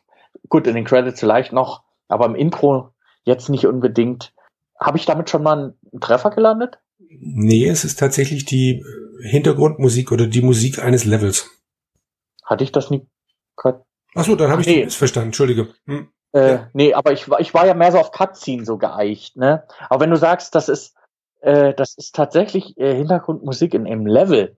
Gut, 0.50 0.66
in 0.66 0.74
den 0.74 0.86
Credits 0.86 1.20
vielleicht 1.20 1.54
noch, 1.54 1.84
aber 2.08 2.26
im 2.26 2.36
Intro 2.36 2.90
jetzt 3.24 3.50
nicht 3.50 3.68
unbedingt. 3.68 4.34
Habe 4.80 4.98
ich 4.98 5.06
damit 5.06 5.30
schon 5.30 5.44
mal 5.44 5.76
einen 5.92 6.02
Treffer 6.02 6.32
gelandet? 6.32 6.80
Nee, 6.98 7.68
es 7.68 7.86
ist 7.86 8.00
tatsächlich 8.00 8.46
die 8.46 8.84
Hintergrundmusik 9.22 10.12
oder 10.12 10.26
die 10.26 10.42
Musik 10.42 10.80
eines 10.84 11.06
Levels. 11.06 11.50
Hatte 12.44 12.64
ich 12.64 12.72
das 12.72 12.90
nie? 12.90 13.06
Achso, 14.16 14.36
dann 14.36 14.52
habe 14.52 14.62
ich 14.62 14.68
nee. 14.68 14.84
das 14.84 14.96
verstanden. 14.96 15.30
Entschuldige. 15.30 15.70
Hm. 15.86 16.10
Äh, 16.34 16.52
ja. 16.52 16.70
Nee, 16.74 16.94
aber 16.94 17.12
ich, 17.14 17.28
ich 17.40 17.54
war 17.54 17.66
ja 17.66 17.74
mehr 17.74 17.92
so 17.92 18.00
auf 18.00 18.12
Cutscene 18.12 18.66
so 18.66 18.78
geeicht, 18.78 19.38
ne? 19.38 19.64
Aber 19.90 20.02
wenn 20.02 20.10
du 20.10 20.18
sagst, 20.18 20.56
das 20.56 20.68
ist, 20.70 20.96
äh, 21.42 21.74
das 21.74 21.96
ist 21.96 22.16
tatsächlich 22.16 22.78
äh, 22.78 22.96
Hintergrundmusik 22.96 23.74
in 23.74 23.86
einem 23.86 24.06
Level. 24.06 24.58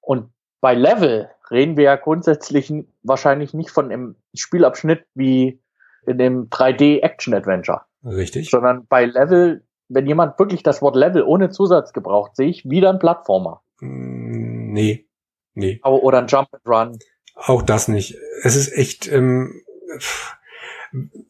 Und 0.00 0.30
bei 0.60 0.74
Level 0.74 1.28
reden 1.50 1.76
wir 1.76 1.84
ja 1.84 1.96
grundsätzlich 1.96 2.72
wahrscheinlich 3.02 3.54
nicht 3.54 3.70
von 3.70 3.86
einem 3.86 4.16
Spielabschnitt 4.34 5.04
wie 5.14 5.60
in 6.06 6.18
dem 6.18 6.48
3D-Action-Adventure. 6.48 7.82
Richtig. 8.04 8.50
Sondern 8.50 8.86
bei 8.86 9.04
Level, 9.04 9.64
wenn 9.88 10.06
jemand 10.06 10.38
wirklich 10.38 10.62
das 10.62 10.80
Wort 10.80 10.96
Level 10.96 11.22
ohne 11.22 11.50
Zusatz 11.50 11.92
gebraucht, 11.92 12.36
sehe 12.36 12.48
ich 12.48 12.68
wieder 12.68 12.90
ein 12.90 13.00
Plattformer. 13.00 13.62
Mm, 13.80 14.72
nee. 14.72 15.06
Nee. 15.54 15.80
Oder 15.82 16.18
ein 16.18 16.26
Jump 16.26 16.48
and 16.52 16.66
Run. 16.66 16.98
Auch 17.36 17.62
das 17.62 17.86
nicht. 17.86 18.16
Es 18.42 18.56
ist 18.56 18.72
echt, 18.72 19.06
ähm, 19.12 19.62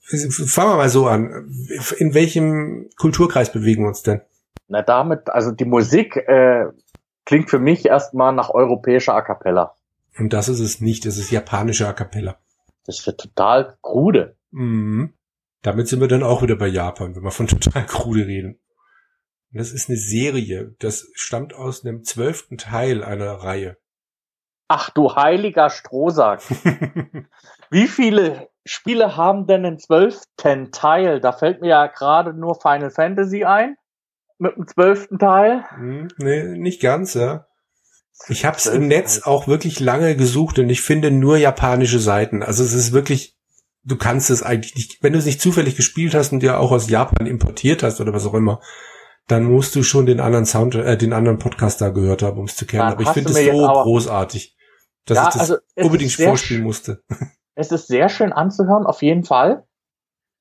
fangen 0.01 0.71
wir 0.71 0.77
mal 0.77 0.89
so 0.89 1.07
an. 1.09 1.51
In 1.99 2.15
welchem 2.15 2.89
Kulturkreis 2.97 3.53
bewegen 3.53 3.83
wir 3.83 3.89
uns 3.89 4.03
denn? 4.03 4.23
Na 4.69 4.83
damit, 4.83 5.29
also 5.29 5.51
die 5.51 5.65
Musik 5.65 6.17
äh, 6.17 6.67
klingt 7.25 7.51
für 7.51 7.59
mich 7.59 7.85
erstmal 7.85 8.33
nach 8.33 8.51
europäischer 8.51 9.15
A 9.15 9.23
cappella. 9.23 9.75
Und 10.17 10.33
das 10.33 10.49
ist 10.49 10.61
es 10.61 10.81
nicht, 10.81 11.05
es 11.07 11.19
ist 11.19 11.31
japanische 11.31 11.87
A 11.87 11.93
cappella. 11.93 12.39
Das 12.87 13.05
wird 13.07 13.21
total 13.21 13.77
krude. 13.83 14.37
Mhm. 14.53 15.13
Damit 15.63 15.89
sind 15.89 16.01
wir 16.01 16.09
dann 16.09 16.23
auch 16.23 16.43
wieder 16.43 16.57
bei 16.57 16.69
Japan, 16.69 17.17
wenn 17.17 17.25
wir 17.25 17.33
von 17.33 17.47
total 17.49 17.85
krude 17.85 18.27
reden. 18.27 18.61
Und 19.53 19.59
das 19.59 19.73
ist 19.73 19.89
eine 19.89 19.99
Serie, 19.99 20.75
das 20.79 21.09
stammt 21.15 21.55
aus 21.55 21.85
einem 21.85 22.05
zwölften 22.05 22.59
Teil 22.59 23.03
einer 23.03 23.33
Reihe. 23.33 23.77
Ach 24.69 24.91
du 24.91 25.15
heiliger 25.15 25.71
Strohsack. 25.71 26.43
Wie 27.71 27.87
viele 27.87 28.49
Spiele 28.65 29.17
haben 29.17 29.47
denn 29.47 29.65
einen 29.65 29.79
zwölften 29.79 30.73
Teil? 30.73 31.21
Da 31.21 31.33
fällt 31.33 31.61
mir 31.61 31.69
ja 31.69 31.87
gerade 31.87 32.33
nur 32.33 32.61
Final 32.61 32.91
Fantasy 32.91 33.45
ein. 33.45 33.77
Mit 34.39 34.57
dem 34.57 34.67
zwölften 34.67 35.19
Teil. 35.19 35.65
Hm, 35.71 36.09
nee, 36.19 36.43
nicht 36.43 36.83
ganz, 36.83 37.15
ja. 37.15 37.47
Ich 38.29 38.45
habe 38.45 38.57
es 38.57 38.67
im 38.67 38.89
Netz 38.89 39.23
auch 39.23 39.47
wirklich 39.47 39.79
lange 39.79 40.17
gesucht 40.17 40.59
und 40.59 40.71
ich 40.71 40.81
finde 40.81 41.11
nur 41.11 41.37
japanische 41.37 42.01
Seiten. 42.01 42.43
Also 42.43 42.65
es 42.65 42.73
ist 42.73 42.93
wirklich, 42.93 43.37
du 43.85 43.97
kannst 43.97 44.31
es 44.31 44.43
eigentlich 44.43 44.75
nicht, 44.75 45.03
wenn 45.03 45.13
du 45.13 45.19
es 45.19 45.27
nicht 45.27 45.41
zufällig 45.41 45.77
gespielt 45.77 46.15
hast 46.15 46.33
und 46.33 46.41
dir 46.41 46.59
auch 46.59 46.73
aus 46.73 46.89
Japan 46.89 47.27
importiert 47.27 47.83
hast 47.83 48.01
oder 48.01 48.13
was 48.13 48.27
auch 48.27 48.35
immer, 48.35 48.61
dann 49.29 49.45
musst 49.45 49.75
du 49.77 49.83
schon 49.83 50.07
den 50.07 50.21
anderen 50.21 50.47
Sound, 50.47 50.75
äh, 50.75 50.97
den 50.97 51.13
anderen 51.13 51.39
Podcast 51.39 51.81
da 51.81 51.91
gehört 51.91 52.23
haben, 52.23 52.39
um 52.39 52.47
es 52.47 52.57
zu 52.57 52.67
kennen. 52.67 52.83
Dann 52.83 52.93
aber 52.93 53.03
ich 53.03 53.09
finde 53.11 53.31
es 53.31 53.45
so 53.45 53.67
großartig, 53.67 54.56
dass 55.07 55.17
ja, 55.17 55.29
ich 55.29 55.33
das 55.35 55.41
also 55.41 55.57
unbedingt 55.77 56.13
vorspielen 56.13 56.63
musste. 56.63 57.03
Es 57.59 57.73
ist 57.73 57.87
sehr 57.87 58.11
schön 58.11 58.35
anzuhören, 58.35 58.85
auf 58.85 59.01
jeden 59.01 59.25
Fall. 59.25 59.67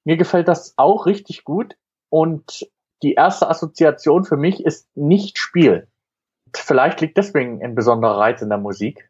Mir 0.03 0.17
gefällt 0.17 0.49
das 0.49 0.73
auch 0.75 1.05
richtig 1.05 1.45
gut. 1.45 1.77
Und 2.09 2.69
die 3.03 3.13
erste 3.13 3.49
Assoziation 3.49 4.25
für 4.25 4.35
mich 4.35 4.65
ist 4.65 4.89
nicht 4.97 5.37
Spiel. 5.37 5.87
Vielleicht 6.53 6.99
liegt 6.99 7.17
deswegen 7.17 7.63
ein 7.63 7.73
besonderer 7.73 8.17
Reiz 8.17 8.41
in 8.41 8.49
der 8.49 8.57
Musik, 8.57 9.09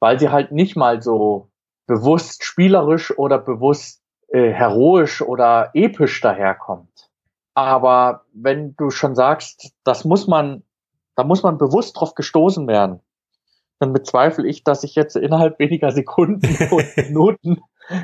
weil 0.00 0.18
sie 0.18 0.30
halt 0.30 0.50
nicht 0.52 0.76
mal 0.76 1.02
so 1.02 1.50
bewusst 1.86 2.42
spielerisch 2.42 3.16
oder 3.18 3.38
bewusst 3.38 4.02
äh, 4.28 4.50
heroisch 4.50 5.20
oder 5.20 5.70
episch 5.74 6.22
daherkommt. 6.22 7.10
Aber 7.54 8.24
wenn 8.32 8.74
du 8.76 8.90
schon 8.90 9.14
sagst, 9.14 9.72
das 9.84 10.06
muss 10.06 10.26
man, 10.26 10.62
da 11.16 11.24
muss 11.24 11.42
man 11.42 11.58
bewusst 11.58 12.00
drauf 12.00 12.14
gestoßen 12.14 12.66
werden, 12.66 13.00
dann 13.82 13.92
bezweifle 13.92 14.46
ich, 14.46 14.62
dass 14.64 14.84
ich 14.84 14.94
jetzt 14.94 15.16
innerhalb 15.16 15.58
weniger 15.58 15.90
Sekunden 15.90 16.56
und 16.70 16.96
Minuten 16.96 17.58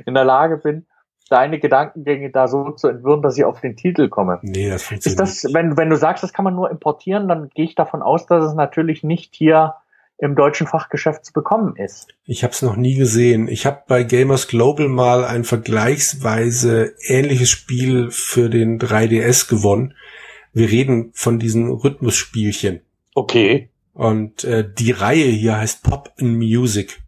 in 0.05 0.14
der 0.14 0.24
Lage 0.24 0.59
bin, 0.59 0.87
deine 1.31 1.61
Gedankengänge 1.61 2.31
da 2.31 2.49
so 2.49 2.72
zu 2.72 2.89
entwirren, 2.89 3.22
dass 3.22 3.39
ich 3.39 3.45
auf 3.45 3.61
den 3.61 3.76
Titel 3.76 4.09
komme. 4.09 4.41
Nee, 4.43 4.68
das 4.68 4.83
funktioniert 4.83 5.20
ist 5.29 5.45
das, 5.45 5.55
Wenn, 5.55 5.76
wenn 5.76 5.89
du 5.89 5.97
sagst, 5.97 6.22
das 6.22 6.33
kann 6.33 6.45
man 6.45 6.55
nur 6.55 6.70
importieren, 6.70 7.29
dann 7.29 7.49
gehe 7.55 7.64
ich 7.64 7.74
davon 7.74 8.03
aus, 8.03 8.26
dass 8.26 8.45
es 8.45 8.55
natürlich 8.55 9.05
nicht 9.05 9.35
hier 9.35 9.74
im 10.20 10.35
deutschen 10.35 10.66
Fachgeschäft 10.66 11.24
zu 11.24 11.33
bekommen 11.33 11.76
ist. 11.76 12.09
Ich 12.24 12.43
habe 12.43 12.53
es 12.53 12.61
noch 12.62 12.74
nie 12.74 12.97
gesehen. 12.97 13.47
Ich 13.47 13.66
habe 13.66 13.83
bei 13.87 14.03
Gamers 14.03 14.49
Global 14.49 14.89
mal 14.89 15.24
ein 15.24 15.45
vergleichsweise 15.45 16.95
ähnliches 17.07 17.51
Spiel 17.51 18.11
für 18.11 18.51
den 18.51 18.81
3DS 18.81 19.49
gewonnen. 19.49 19.95
Wir 20.53 20.68
reden 20.70 21.12
von 21.14 21.39
diesen 21.39 21.70
Rhythmusspielchen. 21.70 22.81
Okay. 23.14 23.70
Und 23.99 24.45
äh, 24.45 24.65
die 24.65 24.93
Reihe 24.93 25.25
hier 25.25 25.57
heißt 25.57 25.83
Pop 25.83 26.13
and 26.21 26.39
Music. 26.39 27.03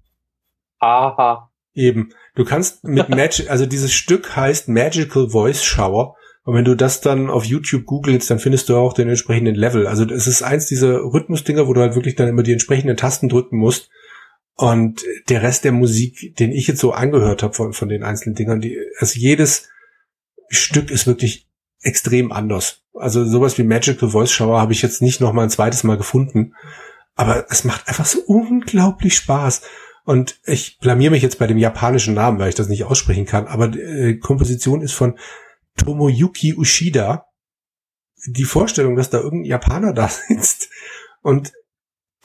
Aha. 0.81 1.49
Eben. 1.73 2.09
Du 2.35 2.45
kannst 2.45 2.83
mit 2.83 3.09
Magic, 3.09 3.49
also 3.49 3.65
dieses 3.65 3.93
Stück 3.93 4.35
heißt 4.35 4.69
Magical 4.69 5.31
Voice 5.31 5.63
Shower. 5.63 6.17
Und 6.43 6.57
wenn 6.57 6.65
du 6.65 6.75
das 6.75 7.01
dann 7.01 7.31
auf 7.31 7.45
YouTube 7.45 7.85
googelst, 7.85 8.29
dann 8.29 8.41
findest 8.41 8.69
du 8.69 8.77
auch 8.77 8.93
den 8.93 9.09
entsprechenden 9.09 9.55
Level. 9.55 9.87
Also 9.87 10.05
es 10.05 10.27
ist 10.27 10.43
eins 10.43 10.67
dieser 10.67 11.05
Rhythmusdinger, 11.05 11.69
wo 11.69 11.75
du 11.75 11.81
halt 11.81 11.95
wirklich 11.95 12.17
dann 12.17 12.27
immer 12.27 12.43
die 12.43 12.53
entsprechenden 12.53 12.97
Tasten 12.97 13.29
drücken 13.29 13.57
musst. 13.57 13.89
Und 14.57 15.05
der 15.29 15.43
Rest 15.43 15.63
der 15.63 15.71
Musik, 15.71 16.35
den 16.41 16.51
ich 16.51 16.67
jetzt 16.67 16.81
so 16.81 16.91
angehört 16.91 17.45
habe 17.45 17.55
von, 17.55 17.73
von 17.73 17.89
den 17.89 18.03
einzelnen 18.03 18.35
Dingern, 18.35 18.61
die, 18.61 18.77
also 18.99 19.17
jedes 19.17 19.69
Stück 20.49 20.91
ist 20.91 21.07
wirklich 21.07 21.50
extrem 21.83 22.33
anders. 22.33 22.83
Also 22.95 23.25
sowas 23.25 23.59
wie 23.59 23.65
Magical 23.65 24.11
Voice 24.11 24.31
Shower 24.31 24.61
habe 24.61 24.73
ich 24.73 24.83
jetzt 24.83 25.03
nicht 25.03 25.21
noch 25.21 25.33
mal 25.33 25.45
ein 25.45 25.51
zweites 25.51 25.85
Mal 25.85 25.97
gefunden. 25.97 26.55
Aber 27.15 27.47
es 27.51 27.65
macht 27.65 27.89
einfach 27.89 28.07
so 28.07 28.21
unglaublich 28.27 29.17
Spaß. 29.17 29.63
Und 30.05 30.41
ich 30.45 30.79
blamier 30.79 31.11
mich 31.11 31.23
jetzt 31.23 31.39
bei 31.39 31.47
dem 31.47 31.59
japanischen 31.59 32.15
Namen, 32.15 32.39
weil 32.39 32.49
ich 32.49 32.55
das 32.55 32.69
nicht 32.69 32.85
aussprechen 32.85 33.27
kann. 33.27 33.47
Aber 33.47 33.69
die 33.69 33.81
äh, 33.81 34.17
Komposition 34.17 34.83
ist 34.83 34.93
von 34.93 35.19
Tomoyuki 35.77 36.55
Ushida. 36.55 37.27
Die 38.27 38.45
Vorstellung, 38.45 38.97
dass 38.97 39.11
da 39.11 39.19
irgendein 39.19 39.51
Japaner 39.51 39.93
da 39.95 40.09
sitzt 40.09 40.69
und 41.23 41.53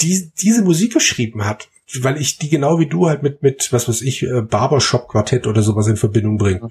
die, 0.01 0.31
diese 0.41 0.61
Musik 0.63 0.93
geschrieben 0.93 1.45
hat, 1.45 1.69
weil 2.01 2.19
ich 2.19 2.37
die 2.37 2.49
genau 2.49 2.79
wie 2.79 2.87
du 2.87 3.07
halt 3.07 3.23
mit, 3.23 3.43
mit, 3.43 3.71
was 3.71 3.87
weiß 3.87 4.01
ich, 4.01 4.23
äh, 4.23 4.41
Barbershop 4.41 5.07
Quartett 5.07 5.47
oder 5.47 5.61
sowas 5.61 5.87
in 5.87 5.97
Verbindung 5.97 6.37
bringe. 6.37 6.69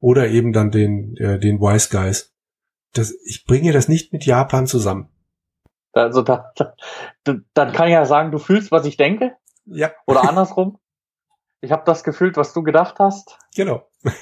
Oder 0.00 0.28
eben 0.28 0.52
dann 0.52 0.70
den, 0.70 1.16
äh, 1.16 1.38
den 1.38 1.60
Wise 1.60 1.88
Guys. 1.90 2.34
Das, 2.92 3.14
ich 3.24 3.44
bringe 3.44 3.72
das 3.72 3.88
nicht 3.88 4.12
mit 4.12 4.24
Japan 4.24 4.66
zusammen. 4.66 5.08
Also 5.92 6.22
da, 6.22 6.52
da, 6.56 6.74
dann 7.24 7.72
kann 7.72 7.88
ich 7.88 7.94
ja 7.94 8.04
sagen, 8.04 8.30
du 8.30 8.38
fühlst, 8.38 8.70
was 8.70 8.86
ich 8.86 8.96
denke. 8.96 9.36
Ja. 9.66 9.90
Oder 10.06 10.22
andersrum. 10.28 10.78
Ich 11.60 11.72
habe 11.72 11.82
das 11.84 12.04
gefühlt, 12.04 12.36
was 12.36 12.52
du 12.52 12.62
gedacht 12.62 12.96
hast. 12.98 13.38
Genau. 13.56 13.88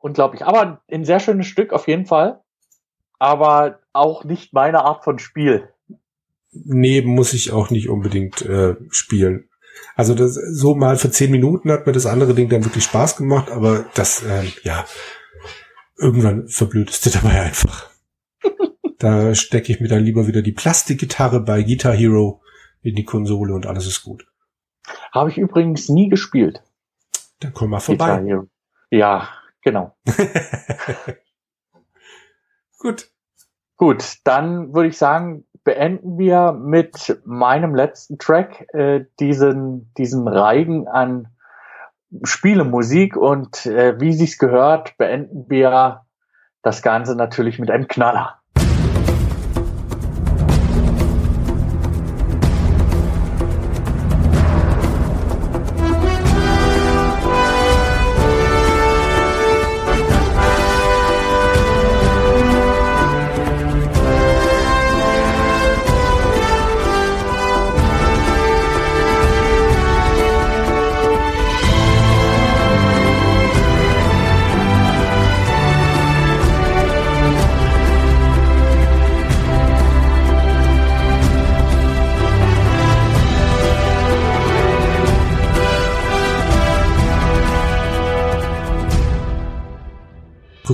Unglaublich. 0.00 0.44
Aber 0.44 0.82
ein 0.90 1.04
sehr 1.04 1.20
schönes 1.20 1.46
Stück 1.46 1.72
auf 1.72 1.88
jeden 1.88 2.06
Fall. 2.06 2.42
Aber 3.18 3.80
auch 3.92 4.24
nicht 4.24 4.54
meine 4.54 4.84
Art 4.84 5.04
von 5.04 5.18
Spiel. 5.18 5.68
Nee, 6.52 7.02
muss 7.02 7.34
ich 7.34 7.52
auch 7.52 7.70
nicht 7.70 7.88
unbedingt 7.88 8.42
äh, 8.42 8.76
spielen. 8.90 9.49
Also 9.96 10.14
das, 10.14 10.34
so 10.34 10.74
mal 10.74 10.96
für 10.96 11.10
zehn 11.10 11.30
Minuten 11.30 11.70
hat 11.70 11.86
mir 11.86 11.92
das 11.92 12.06
andere 12.06 12.34
Ding 12.34 12.48
dann 12.48 12.64
wirklich 12.64 12.84
Spaß 12.84 13.16
gemacht, 13.16 13.50
aber 13.50 13.86
das, 13.94 14.22
äh, 14.22 14.44
ja, 14.62 14.84
irgendwann 15.98 16.48
verblödest 16.48 17.06
du 17.06 17.10
dabei 17.10 17.42
einfach. 17.42 17.90
da 18.98 19.34
stecke 19.34 19.72
ich 19.72 19.80
mir 19.80 19.88
dann 19.88 20.04
lieber 20.04 20.26
wieder 20.26 20.42
die 20.42 20.52
Plastikgitarre 20.52 21.40
bei 21.40 21.62
Guitar 21.62 21.94
Hero 21.94 22.42
in 22.82 22.94
die 22.94 23.04
Konsole 23.04 23.54
und 23.54 23.66
alles 23.66 23.86
ist 23.86 24.02
gut. 24.02 24.26
Habe 25.12 25.30
ich 25.30 25.38
übrigens 25.38 25.88
nie 25.88 26.08
gespielt. 26.08 26.62
Dann 27.40 27.52
komm 27.52 27.70
mal 27.70 27.80
vorbei. 27.80 28.24
Ja, 28.90 29.28
genau. 29.62 29.96
gut. 32.78 33.10
Gut, 33.76 34.18
dann 34.24 34.74
würde 34.74 34.88
ich 34.88 34.98
sagen, 34.98 35.46
beenden 35.70 36.18
wir 36.18 36.50
mit 36.50 37.20
meinem 37.24 37.76
letzten 37.76 38.18
Track 38.18 38.66
äh, 38.74 39.04
diesen, 39.20 39.94
diesen 39.96 40.26
Reigen 40.26 40.88
an 40.88 41.28
Spielemusik 42.24 43.16
und 43.16 43.66
äh, 43.66 44.00
wie 44.00 44.12
sich's 44.12 44.36
gehört, 44.36 44.98
beenden 44.98 45.48
wir 45.48 46.06
das 46.62 46.82
Ganze 46.82 47.14
natürlich 47.14 47.60
mit 47.60 47.70
einem 47.70 47.86
Knaller. 47.86 48.39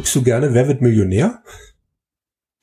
Guckst 0.07 0.14
du 0.14 0.22
gerne 0.22 0.54
Wer 0.54 0.68
wird 0.68 0.82
Millionär? 0.82 1.42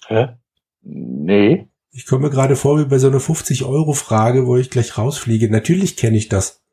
Hä? 0.07 0.37
Nee. 0.81 1.67
Ich 1.91 2.05
komme 2.05 2.27
mir 2.27 2.29
gerade 2.29 2.55
vor 2.55 2.79
wie 2.79 2.85
bei 2.85 2.99
so 2.99 3.07
einer 3.07 3.19
50-Euro-Frage, 3.19 4.47
wo 4.47 4.55
ich 4.55 4.69
gleich 4.69 4.97
rausfliege. 4.97 5.51
Natürlich 5.51 5.97
kenne 5.97 6.15
ich 6.15 6.29
das. 6.29 6.63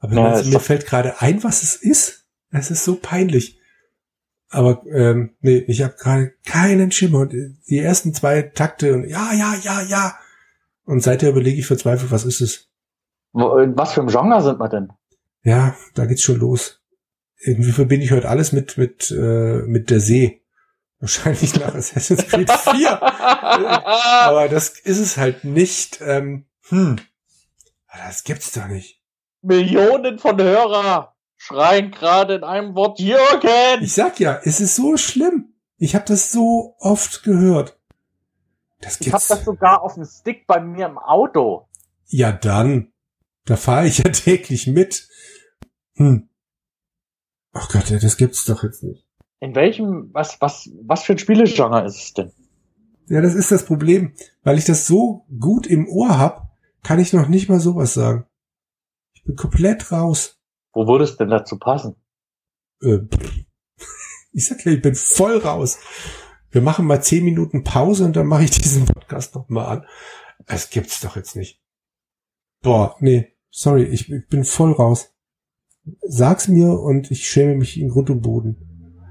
Aber 0.00 0.12
ja, 0.16 0.42
mir 0.42 0.60
fällt 0.60 0.84
gerade 0.84 1.22
ein, 1.22 1.42
was 1.44 1.62
es 1.62 1.76
ist. 1.76 2.26
Es 2.50 2.70
ist 2.70 2.84
so 2.84 2.96
peinlich. 2.96 3.58
Aber 4.50 4.82
ähm, 4.92 5.34
nee, 5.40 5.64
ich 5.66 5.80
habe 5.80 5.94
gerade 5.98 6.34
keinen 6.44 6.92
Schimmer. 6.92 7.24
Die 7.24 7.78
ersten 7.78 8.12
zwei 8.12 8.42
Takte 8.42 8.92
und 8.92 9.08
ja, 9.08 9.32
ja, 9.32 9.54
ja, 9.62 9.80
ja. 9.80 10.18
Und 10.84 11.02
seither 11.02 11.30
überlege 11.30 11.58
ich 11.58 11.66
verzweifelt, 11.66 12.10
was 12.10 12.26
ist 12.26 12.42
es? 12.42 12.68
Was 13.32 13.94
für 13.94 14.02
ein 14.02 14.08
Genre 14.08 14.42
sind 14.42 14.60
wir 14.60 14.68
denn? 14.68 14.92
Ja, 15.42 15.74
da 15.94 16.04
geht's 16.04 16.20
schon 16.20 16.36
los 16.36 16.77
irgendwie 17.38 17.72
verbinde 17.72 18.04
ich 18.04 18.12
heute 18.12 18.28
alles 18.28 18.52
mit, 18.52 18.76
mit, 18.76 19.10
äh, 19.10 19.62
mit 19.66 19.90
der 19.90 20.00
See. 20.00 20.42
Wahrscheinlich 21.00 21.54
nach 21.54 21.74
Assassin's 21.74 22.26
Creed 22.26 22.50
4. 22.50 23.02
Aber 23.02 24.48
das 24.48 24.70
ist 24.80 24.98
es 24.98 25.16
halt 25.16 25.44
nicht. 25.44 26.00
Ähm, 26.00 26.46
hm. 26.68 26.96
Das 27.92 28.24
gibt's 28.24 28.52
doch 28.52 28.66
nicht. 28.66 29.00
Millionen 29.40 30.18
von 30.18 30.40
Hörer 30.40 31.14
schreien 31.36 31.92
gerade 31.92 32.34
in 32.34 32.44
einem 32.44 32.74
Wort 32.74 32.98
Jürgen. 32.98 33.82
Ich 33.82 33.92
sag 33.92 34.18
ja, 34.18 34.40
es 34.42 34.60
ist 34.60 34.74
so 34.74 34.96
schlimm. 34.96 35.54
Ich 35.76 35.94
habe 35.94 36.04
das 36.04 36.32
so 36.32 36.74
oft 36.80 37.22
gehört. 37.22 37.78
Das 38.80 38.98
gibt's. 38.98 39.06
Ich 39.06 39.12
habe 39.12 39.24
das 39.28 39.44
sogar 39.44 39.82
auf 39.82 39.94
dem 39.94 40.04
Stick 40.04 40.46
bei 40.46 40.60
mir 40.60 40.86
im 40.86 40.98
Auto. 40.98 41.68
Ja 42.06 42.32
dann. 42.32 42.92
Da 43.44 43.56
fahre 43.56 43.86
ich 43.86 43.98
ja 43.98 44.04
täglich 44.12 44.66
mit. 44.66 45.08
Hm. 45.94 46.27
Ach 47.52 47.68
Gott, 47.70 47.90
das 47.90 48.16
gibt's 48.16 48.44
doch 48.44 48.62
jetzt 48.62 48.82
nicht. 48.82 49.04
In 49.40 49.54
welchem, 49.54 50.10
was, 50.12 50.40
was, 50.40 50.70
was 50.82 51.04
für 51.04 51.12
ein 51.12 51.18
Spielegenre 51.18 51.84
ist 51.84 51.96
es 51.96 52.14
denn? 52.14 52.32
Ja, 53.08 53.20
das 53.20 53.34
ist 53.34 53.50
das 53.50 53.64
Problem. 53.64 54.14
Weil 54.42 54.58
ich 54.58 54.64
das 54.64 54.86
so 54.86 55.26
gut 55.38 55.66
im 55.66 55.88
Ohr 55.88 56.18
hab, 56.18 56.56
kann 56.82 56.98
ich 56.98 57.12
noch 57.12 57.28
nicht 57.28 57.48
mal 57.48 57.60
sowas 57.60 57.94
sagen. 57.94 58.26
Ich 59.14 59.24
bin 59.24 59.36
komplett 59.36 59.90
raus. 59.92 60.38
Wo 60.72 60.86
würde 60.86 61.04
es 61.04 61.16
denn 61.16 61.30
dazu 61.30 61.58
passen? 61.58 61.96
Äh, 62.82 62.98
ich 64.32 64.46
sag 64.46 64.64
ja, 64.64 64.72
ich 64.72 64.82
bin 64.82 64.94
voll 64.94 65.38
raus. 65.38 65.78
Wir 66.50 66.62
machen 66.62 66.86
mal 66.86 67.02
zehn 67.02 67.24
Minuten 67.24 67.64
Pause 67.64 68.04
und 68.04 68.16
dann 68.16 68.26
mache 68.26 68.44
ich 68.44 68.50
diesen 68.50 68.86
Podcast 68.86 69.34
noch 69.34 69.48
mal 69.48 69.66
an. 69.66 69.86
Es 70.46 70.70
gibt's 70.70 71.00
doch 71.00 71.16
jetzt 71.16 71.36
nicht. 71.36 71.62
Boah, 72.62 72.96
nee, 73.00 73.36
sorry, 73.50 73.84
ich, 73.84 74.10
ich 74.10 74.28
bin 74.28 74.44
voll 74.44 74.72
raus 74.72 75.14
sag's 76.02 76.48
mir 76.48 76.72
und 76.80 77.10
ich 77.10 77.28
schäme 77.28 77.54
mich 77.56 77.80
in 77.80 77.88
Grund 77.88 78.10
und 78.10 78.22
Boden. 78.22 78.56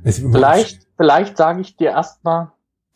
Vielleicht, 0.04 0.88
vielleicht 0.96 1.38
sage 1.38 1.62
ich 1.62 1.76
dir 1.76 1.90
erstmal, 1.90 2.52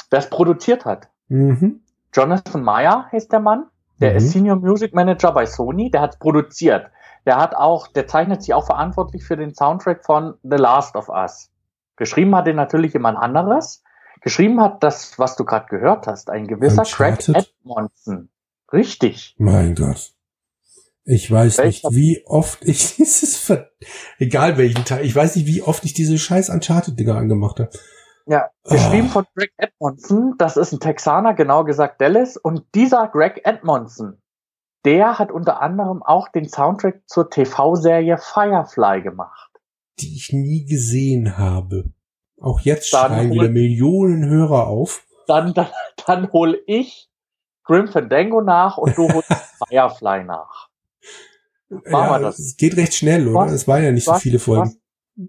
wer 0.10 0.20
es 0.20 0.30
produziert 0.30 0.86
hat. 0.86 1.10
Mhm. 1.28 1.82
Jonathan 2.14 2.64
Meyer 2.64 3.08
heißt 3.12 3.32
der 3.32 3.40
Mann. 3.40 3.66
Der 4.00 4.12
mhm. 4.12 4.18
ist 4.18 4.32
Senior 4.32 4.56
Music 4.58 4.94
Manager 4.94 5.32
bei 5.32 5.46
Sony. 5.46 5.92
Der 5.92 6.02
hat 6.02 6.20
produziert. 6.20 6.88
Der 7.26 7.38
hat 7.38 7.56
auch, 7.56 7.88
der 7.88 8.08
zeichnet 8.08 8.42
sich 8.42 8.54
auch 8.54 8.66
verantwortlich 8.66 9.24
für 9.24 9.38
den 9.38 9.54
Soundtrack 9.54 10.06
von 10.06 10.36
The 10.44 10.58
Last 10.58 10.96
of 10.96 11.10
Us. 11.10 11.50
Geschrieben 11.96 12.36
hat 12.36 12.48
den 12.48 12.56
natürlich 12.56 12.94
jemand 12.94 13.18
anderes. 13.18 13.84
Geschrieben 14.22 14.62
hat 14.62 14.84
das, 14.84 15.18
was 15.20 15.36
du 15.36 15.46
gerade 15.46 15.68
gehört 15.68 16.08
hast, 16.08 16.30
ein 16.30 16.48
gewisser 16.48 16.82
Uncharted? 16.82 17.36
Craig 17.36 17.46
Edmondson. 17.60 18.30
Richtig. 18.72 19.36
Mein 19.38 19.76
Gott. 19.76 20.14
Ich 21.12 21.30
weiß 21.30 21.58
Welcher? 21.58 21.90
nicht, 21.90 21.98
wie 21.98 22.24
oft 22.26 22.64
ich 22.64 22.96
dieses, 22.98 23.38
Ver 23.38 23.70
egal 24.18 24.58
welchen 24.58 24.86
Teil, 24.86 25.06
ich 25.06 25.14
weiß 25.14 25.36
nicht, 25.36 25.46
wie 25.46 25.62
oft 25.62 25.84
ich 25.84 25.94
diese 25.94 26.18
scheiß 26.18 26.50
Uncharted-Dinger 26.50 27.16
angemacht 27.16 27.60
habe. 27.60 27.70
Ja, 28.28 28.50
geschrieben 28.64 29.08
oh. 29.10 29.14
von 29.14 29.26
Greg 29.36 29.52
Edmondson, 29.58 30.36
das 30.38 30.56
ist 30.56 30.72
ein 30.72 30.80
Texaner, 30.80 31.34
genau 31.34 31.66
gesagt 31.66 32.00
Dallas, 32.00 32.38
und 32.38 32.64
dieser 32.76 33.10
Greg 33.10 33.42
Edmondson, 33.44 34.22
der 34.86 35.20
hat 35.20 35.34
unter 35.34 35.62
anderem 35.62 36.02
auch 36.02 36.30
den 36.30 36.48
Soundtrack 36.48 37.02
zur 37.08 37.30
TV-Serie 37.30 38.18
Firefly 38.18 39.02
gemacht. 39.02 39.52
Die 40.00 40.16
ich 40.16 40.32
nie 40.32 40.66
gesehen 40.66 41.38
habe. 41.38 41.92
Auch 42.40 42.62
jetzt 42.62 42.94
dann 42.94 43.12
schreien 43.12 43.32
wieder 43.34 43.50
Millionen 43.50 44.30
Hörer 44.30 44.68
auf. 44.68 45.06
Dann, 45.28 45.54
dann, 45.54 45.68
dann 46.06 46.32
hol 46.32 46.62
ich 46.68 47.10
Grim 47.66 47.90
Fandango 47.90 48.40
nach 48.42 48.78
und 48.78 48.98
du 48.98 49.12
holst 49.12 49.30
Firefly 49.68 50.24
nach. 50.24 50.71
Ja, 51.86 52.20
das. 52.20 52.40
Es 52.40 52.58
geht 52.58 52.76
recht 52.78 52.94
schnell, 52.94 53.28
oder? 53.28 53.42
Hast, 53.42 53.54
es 53.54 53.68
waren 53.68 53.84
ja 53.84 53.92
nicht 53.92 54.06
so 54.06 54.14
viele 54.16 54.40
Folgen. 54.40 54.76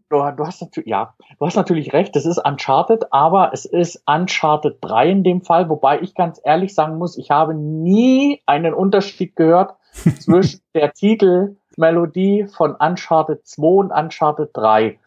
Du 0.08 0.22
hast, 0.22 0.38
du 0.38 0.46
hast 0.46 0.60
natürlich, 0.62 0.88
ja, 0.88 1.14
du 1.38 1.46
hast 1.46 1.56
natürlich 1.56 1.92
recht, 1.92 2.14
das 2.14 2.24
ist 2.24 2.38
Uncharted, 2.38 3.12
aber 3.12 3.52
es 3.52 3.64
ist 3.64 4.02
Uncharted 4.06 4.78
3 4.80 5.10
in 5.10 5.24
dem 5.24 5.42
Fall, 5.42 5.68
wobei 5.68 6.00
ich 6.00 6.14
ganz 6.14 6.40
ehrlich 6.42 6.74
sagen 6.74 6.98
muss, 6.98 7.18
ich 7.18 7.30
habe 7.30 7.54
nie 7.54 8.40
einen 8.46 8.74
Unterschied 8.74 9.36
gehört 9.36 9.74
zwischen 10.20 10.60
der 10.74 10.92
Titelmelodie 10.92 12.46
von 12.46 12.76
Uncharted 12.76 13.46
2 13.46 13.66
und 13.66 13.90
Uncharted 13.90 14.50
3. 14.52 14.98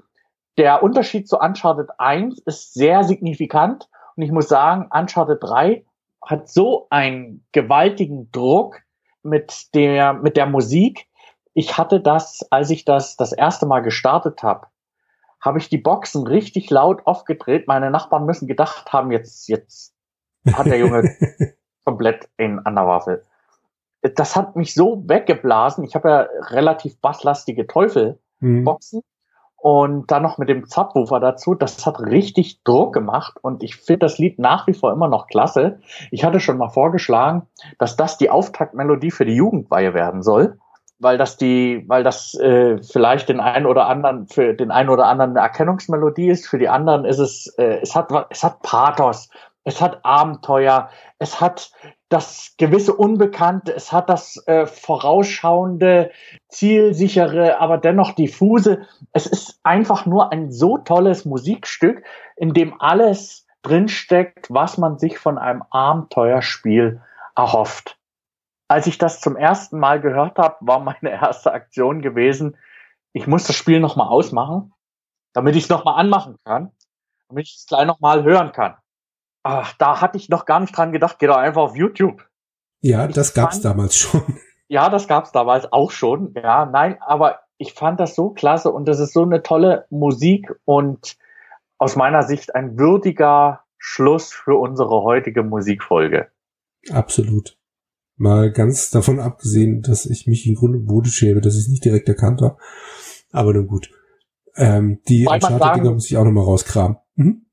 Der 0.57 0.83
Unterschied 0.83 1.27
zu 1.27 1.39
Uncharted 1.39 1.89
1 1.97 2.39
ist 2.39 2.73
sehr 2.73 3.03
signifikant 3.03 3.89
und 4.15 4.23
ich 4.23 4.31
muss 4.31 4.47
sagen, 4.47 4.89
Uncharted 4.91 5.41
3 5.41 5.85
hat 6.21 6.49
so 6.49 6.87
einen 6.89 7.45
gewaltigen 7.51 8.31
Druck 8.31 8.81
mit 9.23 9.73
der, 9.73 10.13
mit 10.13 10.37
der 10.37 10.45
Musik, 10.45 11.07
ich 11.55 11.77
hatte 11.77 12.01
das, 12.01 12.45
als 12.51 12.69
ich 12.69 12.85
das 12.85 13.15
das 13.15 13.31
erste 13.31 13.65
Mal 13.65 13.79
gestartet 13.79 14.43
habe, 14.43 14.67
habe 15.39 15.57
ich 15.57 15.69
die 15.69 15.77
Boxen 15.77 16.27
richtig 16.27 16.69
laut 16.69 17.07
aufgedreht. 17.07 17.67
Meine 17.67 17.89
Nachbarn 17.89 18.25
müssen 18.25 18.47
gedacht 18.47 18.91
haben, 18.91 19.11
jetzt, 19.11 19.47
jetzt 19.47 19.95
hat 20.53 20.65
der 20.65 20.77
Junge 20.77 21.15
komplett 21.85 22.29
in 22.37 22.59
an 22.59 22.75
der 22.75 22.85
Waffel. 22.85 23.23
Das 24.01 24.35
hat 24.35 24.55
mich 24.57 24.73
so 24.73 25.03
weggeblasen. 25.07 25.83
Ich 25.85 25.95
habe 25.95 26.09
ja 26.09 26.27
relativ 26.49 26.99
basslastige 26.99 27.65
Teufel-Boxen. 27.67 28.99
Mhm. 28.99 29.03
und 29.55 30.11
dann 30.11 30.23
noch 30.23 30.37
mit 30.37 30.49
dem 30.49 30.65
Subwoofer 30.65 31.21
dazu, 31.21 31.55
das 31.55 31.85
hat 31.85 32.01
richtig 32.01 32.63
Druck 32.63 32.93
gemacht 32.93 33.37
und 33.41 33.63
ich 33.63 33.77
finde 33.77 33.99
das 33.99 34.17
Lied 34.17 34.39
nach 34.39 34.67
wie 34.67 34.73
vor 34.73 34.91
immer 34.91 35.07
noch 35.07 35.27
klasse. 35.27 35.79
Ich 36.11 36.25
hatte 36.25 36.41
schon 36.41 36.57
mal 36.57 36.69
vorgeschlagen, 36.69 37.43
dass 37.79 37.95
das 37.95 38.17
die 38.17 38.29
Auftaktmelodie 38.29 39.11
für 39.11 39.25
die 39.25 39.35
Jugendweihe 39.35 39.93
werden 39.93 40.21
soll, 40.21 40.59
weil 40.99 41.17
das 41.17 41.37
die, 41.37 41.83
weil 41.87 42.03
das 42.03 42.33
äh, 42.35 42.81
vielleicht 42.81 43.29
den 43.29 43.39
einen 43.39 43.65
oder 43.65 43.87
anderen 43.87 44.27
für 44.27 44.53
den 44.53 44.71
einen 44.71 44.89
oder 44.89 45.07
anderen 45.07 45.31
eine 45.31 45.41
Erkennungsmelodie 45.41 46.29
ist, 46.29 46.47
für 46.47 46.57
die 46.57 46.69
anderen 46.69 47.05
ist 47.05 47.19
es, 47.19 47.53
äh, 47.57 47.79
es 47.81 47.95
hat 47.95 48.09
es 48.29 48.43
hat 48.43 48.61
Pathos, 48.61 49.29
es 49.65 49.81
hat 49.81 50.05
Abenteuer, 50.05 50.89
es 51.19 51.41
hat 51.41 51.71
das 52.09 52.53
gewisse 52.57 52.93
Unbekannte, 52.93 53.73
es 53.73 53.91
hat 53.91 54.09
das 54.09 54.41
äh, 54.45 54.67
vorausschauende, 54.67 56.11
zielsichere, 56.49 57.59
aber 57.59 57.77
dennoch 57.77 58.13
diffuse. 58.13 58.85
Es 59.11 59.25
ist 59.25 59.59
einfach 59.63 60.05
nur 60.05 60.31
ein 60.31 60.51
so 60.51 60.77
tolles 60.77 61.25
Musikstück, 61.25 62.03
in 62.37 62.53
dem 62.53 62.79
alles 62.79 63.47
drinsteckt, 63.63 64.47
was 64.49 64.77
man 64.77 64.99
sich 64.99 65.17
von 65.17 65.39
einem 65.39 65.63
Abenteuerspiel 65.71 67.01
erhofft. 67.35 67.97
Als 68.67 68.87
ich 68.87 68.97
das 68.97 69.21
zum 69.21 69.35
ersten 69.35 69.79
Mal 69.79 70.01
gehört 70.01 70.37
habe, 70.37 70.57
war 70.61 70.79
meine 70.79 71.11
erste 71.11 71.51
Aktion 71.51 72.01
gewesen, 72.01 72.57
ich 73.13 73.27
muss 73.27 73.45
das 73.45 73.55
Spiel 73.55 73.79
nochmal 73.79 74.09
ausmachen, 74.09 74.73
damit 75.33 75.55
ich 75.55 75.63
es 75.63 75.69
nochmal 75.69 75.99
anmachen 75.99 76.37
kann, 76.43 76.71
damit 77.29 77.47
ich 77.47 77.55
es 77.55 77.65
gleich 77.65 77.85
nochmal 77.85 78.23
hören 78.23 78.51
kann. 78.51 78.75
Ach, 79.43 79.73
da 79.77 80.01
hatte 80.01 80.17
ich 80.17 80.27
noch 80.27 80.45
gar 80.45 80.59
nicht 80.59 80.75
dran 80.75 80.91
gedacht. 80.91 81.17
Geh 81.19 81.27
doch 81.27 81.37
einfach 81.37 81.61
auf 81.61 81.75
YouTube. 81.75 82.27
Ja, 82.81 83.07
das 83.07 83.33
gab's 83.33 83.55
fand, 83.55 83.65
damals 83.65 83.95
schon. 83.95 84.21
Ja, 84.67 84.89
das 84.89 85.07
gab's 85.07 85.31
damals 85.31 85.71
auch 85.71 85.91
schon. 85.91 86.33
Ja, 86.35 86.65
nein, 86.65 86.97
aber 86.99 87.41
ich 87.57 87.73
fand 87.73 87.99
das 87.99 88.15
so 88.15 88.31
klasse 88.31 88.71
und 88.71 88.87
das 88.87 88.99
ist 88.99 89.13
so 89.13 89.21
eine 89.21 89.43
tolle 89.43 89.85
Musik 89.91 90.51
und 90.65 91.17
aus 91.77 91.95
meiner 91.95 92.23
Sicht 92.23 92.55
ein 92.55 92.79
würdiger 92.79 93.63
Schluss 93.77 94.33
für 94.33 94.55
unsere 94.55 95.03
heutige 95.03 95.43
Musikfolge. 95.43 96.31
Absolut. 96.89 97.57
Mal 98.17 98.51
ganz 98.51 98.89
davon 98.91 99.19
abgesehen, 99.19 99.81
dass 99.81 100.05
ich 100.05 100.25
mich 100.27 100.47
im 100.47 100.55
Grunde 100.55 100.79
Boden 100.79 101.09
schäbe, 101.09 101.41
dass 101.41 101.55
ich 101.55 101.61
es 101.61 101.69
nicht 101.69 101.83
direkt 101.83 102.07
erkannt 102.07 102.41
habe. 102.41 102.57
Aber 103.31 103.53
nun 103.53 103.67
gut. 103.67 103.89
Ähm, 104.55 105.01
die 105.09 105.27
Uncharted-Dinger 105.27 105.91
muss 105.91 106.09
ich 106.09 106.17
auch 106.17 106.23
nochmal 106.23 106.45
rauskramen. 106.45 106.97
Mhm 107.15 107.45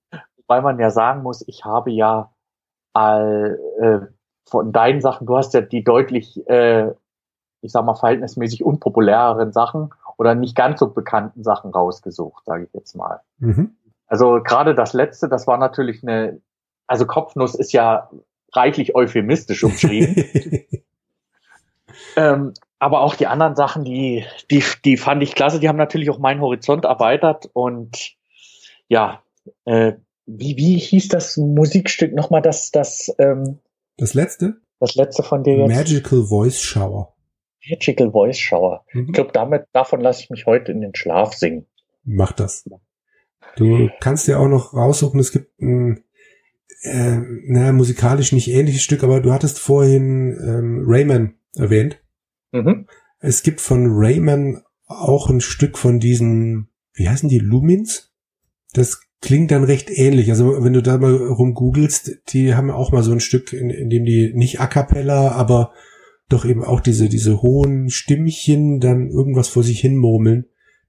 weil 0.53 0.61
man 0.61 0.79
ja 0.79 0.91
sagen 0.91 1.23
muss, 1.23 1.43
ich 1.49 1.65
habe 1.65 1.91
ja 1.91 2.31
all, 2.93 3.59
äh, 3.81 4.01
von 4.47 4.71
deinen 4.71 5.01
Sachen, 5.01 5.27
du 5.27 5.37
hast 5.37 5.55
ja 5.55 5.63
die 5.63 5.83
deutlich, 5.83 6.47
äh, 6.47 6.91
ich 7.63 7.73
sag 7.73 7.87
mal, 7.87 7.95
verhältnismäßig 7.95 8.63
unpopuläreren 8.63 9.53
Sachen 9.53 9.95
oder 10.19 10.35
nicht 10.35 10.55
ganz 10.55 10.79
so 10.81 10.91
bekannten 10.91 11.43
Sachen 11.43 11.71
rausgesucht, 11.71 12.45
sage 12.45 12.65
ich 12.65 12.75
jetzt 12.75 12.95
mal. 12.95 13.21
Mhm. 13.39 13.77
Also 14.07 14.41
gerade 14.43 14.75
das 14.75 14.93
letzte, 14.93 15.31
das 15.31 15.47
war 15.47 15.57
natürlich 15.57 16.03
eine, 16.03 16.43
also 16.87 17.07
Kopfnuss 17.07 17.55
ist 17.55 17.73
ja 17.73 18.11
reichlich 18.53 18.95
euphemistisch 18.95 19.65
umschrieben. 19.65 20.25
ähm, 22.17 22.55
aber 22.79 23.01
auch 23.01 23.15
die 23.15 23.27
anderen 23.27 23.55
Sachen, 23.55 23.85
die, 23.85 24.25
die, 24.51 24.63
die 24.85 24.97
fand 24.97 25.23
ich 25.23 25.35
klasse. 25.35 25.61
Die 25.61 25.69
haben 25.69 25.77
natürlich 25.77 26.11
auch 26.11 26.19
meinen 26.19 26.41
Horizont 26.41 26.85
erweitert 26.85 27.49
und 27.53 28.17
ja, 28.89 29.23
äh, 29.65 29.93
wie, 30.27 30.57
wie 30.57 30.79
hieß 30.79 31.09
das 31.09 31.37
Musikstück 31.37 32.13
nochmal, 32.15 32.43
das, 32.43 32.71
das, 32.71 33.15
ähm, 33.19 33.59
das 33.97 34.15
letzte? 34.15 34.57
Das 34.81 34.95
letzte 34.95 35.23
von 35.23 35.45
dir 35.45 35.57
jetzt? 35.57 35.75
Magical 35.75 36.25
Voice 36.25 36.61
Shower. 36.61 37.15
Magical 37.69 38.11
Voice 38.11 38.39
Shower. 38.39 38.85
Mhm. 38.93 39.07
Ich 39.07 39.13
glaube, 39.13 39.31
damit, 39.33 39.67
davon 39.73 40.01
lasse 40.01 40.23
ich 40.23 40.31
mich 40.31 40.47
heute 40.47 40.73
in 40.73 40.81
den 40.81 40.95
Schlaf 40.95 41.35
singen. 41.35 41.67
Mach 42.05 42.33
das. 42.33 42.69
Du 43.57 43.91
kannst 44.01 44.27
dir 44.27 44.41
auch 44.41 44.49
noch 44.49 44.75
raussuchen, 44.75 45.21
es 45.21 45.31
gibt 45.31 45.61
ein, 45.61 46.03
äh, 46.83 47.19
naja, 47.47 47.73
musikalisch 47.73 48.33
nicht 48.33 48.49
ähnliches 48.49 48.83
Stück, 48.83 49.03
aber 49.03 49.21
du 49.21 49.33
hattest 49.33 49.59
vorhin 49.59 50.37
ähm, 50.43 50.85
Rayman 50.87 51.35
erwähnt. 51.57 52.01
Mhm. 52.53 52.87
Es 53.19 53.43
gibt 53.43 53.61
von 53.61 53.87
Rayman 53.89 54.63
auch 54.87 55.31
ein 55.31 55.41
Stück 55.41 55.79
von 55.79 56.01
diesen, 56.01 56.69
wie 56.95 57.09
heißen 57.09 57.29
die, 57.29 57.39
Lumins? 57.39 58.13
Das 58.73 59.01
klingt 59.21 59.51
dann 59.51 59.65
recht 59.65 59.91
ähnlich. 59.91 60.31
Also 60.31 60.63
wenn 60.63 60.73
du 60.73 60.83
da 60.83 60.99
mal 60.99 61.15
rumgoogelst, 61.15 62.33
die 62.33 62.55
haben 62.55 62.71
auch 62.71 62.93
mal 62.93 63.03
so 63.03 63.13
ein 63.13 63.21
Stück, 63.21 63.53
in, 63.53 63.71
in 63.71 63.89
dem 63.89 64.05
die 64.05 64.33
nicht 64.35 64.61
a 64.61 64.67
cappella, 64.67 65.33
aber 65.33 65.73
doch 66.29 66.45
eben 66.45 66.65
auch 66.65 66.81
diese, 66.81 67.09
diese 67.09 67.43
hohen 67.43 67.91
Stimmchen 67.91 68.81
dann 68.81 69.09
irgendwas 69.09 69.49
vor 69.49 69.63
sich 69.63 69.81
hin 69.81 69.97
murmeln. 69.97 70.47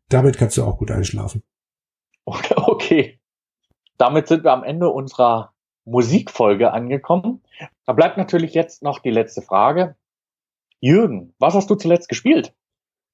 Damit 0.09 0.37
kannst 0.37 0.57
du 0.57 0.63
auch 0.63 0.77
gut 0.77 0.91
einschlafen. 0.91 1.43
Okay. 2.55 3.19
Damit 3.97 4.27
sind 4.27 4.43
wir 4.43 4.51
am 4.51 4.63
Ende 4.63 4.89
unserer 4.89 5.52
Musikfolge 5.85 6.71
angekommen. 6.71 7.41
Da 7.85 7.93
bleibt 7.93 8.17
natürlich 8.17 8.53
jetzt 8.53 8.83
noch 8.83 8.99
die 8.99 9.11
letzte 9.11 9.41
Frage. 9.41 9.95
Jürgen, 10.79 11.33
was 11.39 11.53
hast 11.53 11.69
du 11.69 11.75
zuletzt 11.75 12.09
gespielt? 12.09 12.53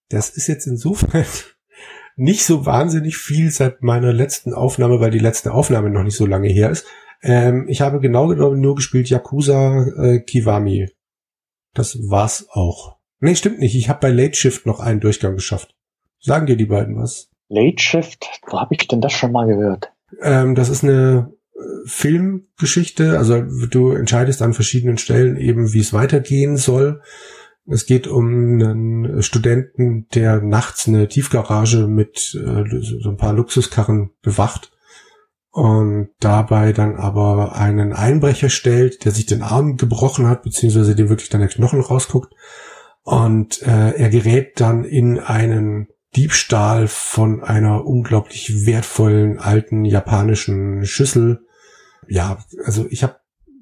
Das 0.10 0.30
ist 0.30 0.48
jetzt 0.48 0.66
insofern 0.66 1.26
nicht 2.16 2.46
so 2.46 2.66
wahnsinnig 2.66 3.18
viel 3.18 3.52
seit 3.52 3.84
meiner 3.84 4.12
letzten 4.12 4.54
Aufnahme, 4.54 5.00
weil 5.00 5.12
die 5.12 5.20
letzte 5.20 5.54
Aufnahme 5.54 5.90
noch 5.90 6.04
nicht 6.04 6.18
so 6.18 6.26
lange 6.26 6.50
her 6.50 6.70
ist. 6.70 6.86
Ähm, 7.22 7.66
ich 7.68 7.82
habe 7.82 8.00
genau 8.00 8.28
genommen 8.28 8.62
nur 8.62 8.76
gespielt 8.76 9.10
Yakuza 9.10 9.86
äh, 9.98 10.20
Kiwami. 10.20 10.90
Das 11.74 11.98
war's 12.10 12.48
auch. 12.52 12.98
Nee, 13.20 13.36
stimmt 13.36 13.60
nicht. 13.60 13.76
Ich 13.76 13.90
habe 13.90 14.00
bei 14.00 14.10
Late 14.10 14.36
Shift 14.36 14.66
noch 14.66 14.80
einen 14.80 15.00
Durchgang 15.00 15.36
geschafft. 15.36 15.76
Sagen 16.20 16.46
dir 16.46 16.56
die 16.56 16.66
beiden 16.66 16.98
was? 16.98 17.30
Late 17.50 17.82
Shift? 17.82 18.41
Wo 18.48 18.60
habe 18.60 18.76
ich 18.76 18.88
denn 18.88 19.02
das 19.02 19.14
schon 19.14 19.32
mal 19.32 19.48
gehört? 19.48 19.91
Ähm, 20.22 20.56
das 20.56 20.70
ist 20.70 20.84
eine 20.84 21.34
Filmgeschichte. 21.86 23.18
Also 23.18 23.41
du 23.41 23.91
entscheidest 23.91 24.41
an 24.41 24.53
verschiedenen 24.53 24.98
Stellen 24.98 25.38
eben, 25.38 25.73
wie 25.73 25.80
es 25.80 25.94
weitergehen 25.94 26.57
soll. 26.57 27.02
Es 27.68 27.86
geht 27.86 28.07
um 28.07 28.27
einen 28.27 29.22
Studenten, 29.22 30.07
der 30.14 30.41
nachts 30.41 30.88
eine 30.88 31.07
Tiefgarage 31.07 31.88
mit 31.88 32.36
äh, 32.36 32.64
so 32.81 33.10
ein 33.10 33.18
paar 33.18 33.34
Luxuskarren 33.34 34.11
bewacht 34.22 34.72
und 35.52 36.10
dabei 36.19 36.73
dann 36.73 36.95
aber 36.95 37.56
einen 37.56 37.94
Einbrecher 37.94 38.49
stellt, 38.49 39.06
der 39.06 39.11
sich 39.11 39.26
den 39.26 39.41
Arm 39.41 39.77
gebrochen 39.77 40.27
hat, 40.27 40.44
beziehungsweise 40.44 40.95
dem 40.95 41.10
wirklich 41.10 41.30
dann 41.30 41.41
der 41.41 41.49
Knochen 41.49 41.81
rausguckt. 41.81 42.34
Und 43.03 43.61
äh, 43.64 43.91
er 43.91 44.10
gerät 44.10 44.60
dann 44.60 44.84
in 44.84 45.19
einen 45.19 45.88
Diebstahl 46.15 46.88
von 46.88 47.44
einer 47.44 47.86
unglaublich 47.86 48.65
wertvollen 48.65 49.40
alten 49.40 49.86
japanischen 49.86 50.86
Schüssel. 50.86 51.45
Ja, 52.10 52.40
also 52.65 52.88
ich 52.90 53.03
habe 53.03 53.18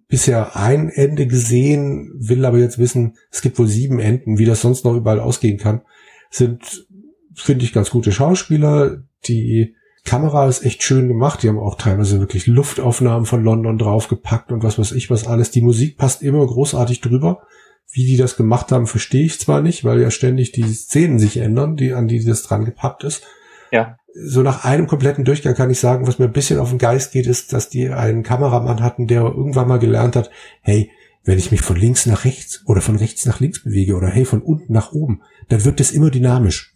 bisher 0.07 0.55
ein 0.55 0.89
Ende 0.89 1.27
gesehen, 1.27 2.13
will 2.17 2.45
aber 2.45 2.57
jetzt 2.57 2.79
wissen, 2.79 3.17
es 3.29 3.41
gibt 3.41 3.59
wohl 3.59 3.67
sieben 3.67 3.99
Enden, 3.99 4.37
wie 4.37 4.45
das 4.45 4.61
sonst 4.61 4.85
noch 4.85 4.95
überall 4.95 5.19
ausgehen 5.19 5.57
kann. 5.57 5.81
Sind, 6.29 6.87
finde 7.35 7.65
ich, 7.65 7.73
ganz 7.73 7.89
gute 7.89 8.11
Schauspieler. 8.11 9.03
Die 9.27 9.75
Kamera 10.05 10.47
ist 10.47 10.63
echt 10.63 10.83
schön 10.83 11.09
gemacht. 11.09 11.43
Die 11.43 11.49
haben 11.49 11.59
auch 11.59 11.75
teilweise 11.75 12.19
wirklich 12.19 12.47
Luftaufnahmen 12.47 13.25
von 13.25 13.43
London 13.43 13.77
draufgepackt 13.77 14.51
und 14.51 14.63
was 14.63 14.79
weiß 14.79 14.93
ich 14.93 15.09
was 15.09 15.27
alles. 15.27 15.51
Die 15.51 15.61
Musik 15.61 15.97
passt 15.97 16.23
immer 16.23 16.45
großartig 16.45 17.01
drüber. 17.01 17.43
Wie 17.91 18.05
die 18.05 18.17
das 18.17 18.37
gemacht 18.37 18.71
haben, 18.71 18.87
verstehe 18.87 19.25
ich 19.25 19.39
zwar 19.39 19.61
nicht, 19.61 19.83
weil 19.83 20.01
ja 20.01 20.11
ständig 20.11 20.51
die 20.51 20.63
Szenen 20.63 21.19
sich 21.19 21.37
ändern, 21.37 21.75
die, 21.75 21.93
an 21.93 22.07
die 22.07 22.23
das 22.23 22.43
dran 22.43 22.65
gepappt 22.65 23.03
ist. 23.03 23.23
Ja 23.71 23.97
so 24.25 24.41
nach 24.41 24.63
einem 24.65 24.87
kompletten 24.87 25.25
Durchgang 25.25 25.53
kann 25.53 25.69
ich 25.69 25.79
sagen, 25.79 26.07
was 26.07 26.19
mir 26.19 26.25
ein 26.25 26.33
bisschen 26.33 26.59
auf 26.59 26.69
den 26.69 26.79
Geist 26.79 27.11
geht, 27.11 27.27
ist, 27.27 27.53
dass 27.53 27.69
die 27.69 27.89
einen 27.89 28.23
Kameramann 28.23 28.81
hatten, 28.81 29.07
der 29.07 29.21
irgendwann 29.21 29.67
mal 29.67 29.79
gelernt 29.79 30.15
hat, 30.15 30.31
hey, 30.61 30.91
wenn 31.23 31.37
ich 31.37 31.51
mich 31.51 31.61
von 31.61 31.75
links 31.75 32.05
nach 32.05 32.25
rechts 32.25 32.63
oder 32.65 32.81
von 32.81 32.95
rechts 32.95 33.25
nach 33.25 33.39
links 33.39 33.63
bewege 33.63 33.95
oder 33.95 34.07
hey, 34.07 34.25
von 34.25 34.41
unten 34.41 34.73
nach 34.73 34.91
oben, 34.93 35.21
dann 35.49 35.63
wirkt 35.65 35.81
es 35.81 35.91
immer 35.91 36.09
dynamisch. 36.09 36.73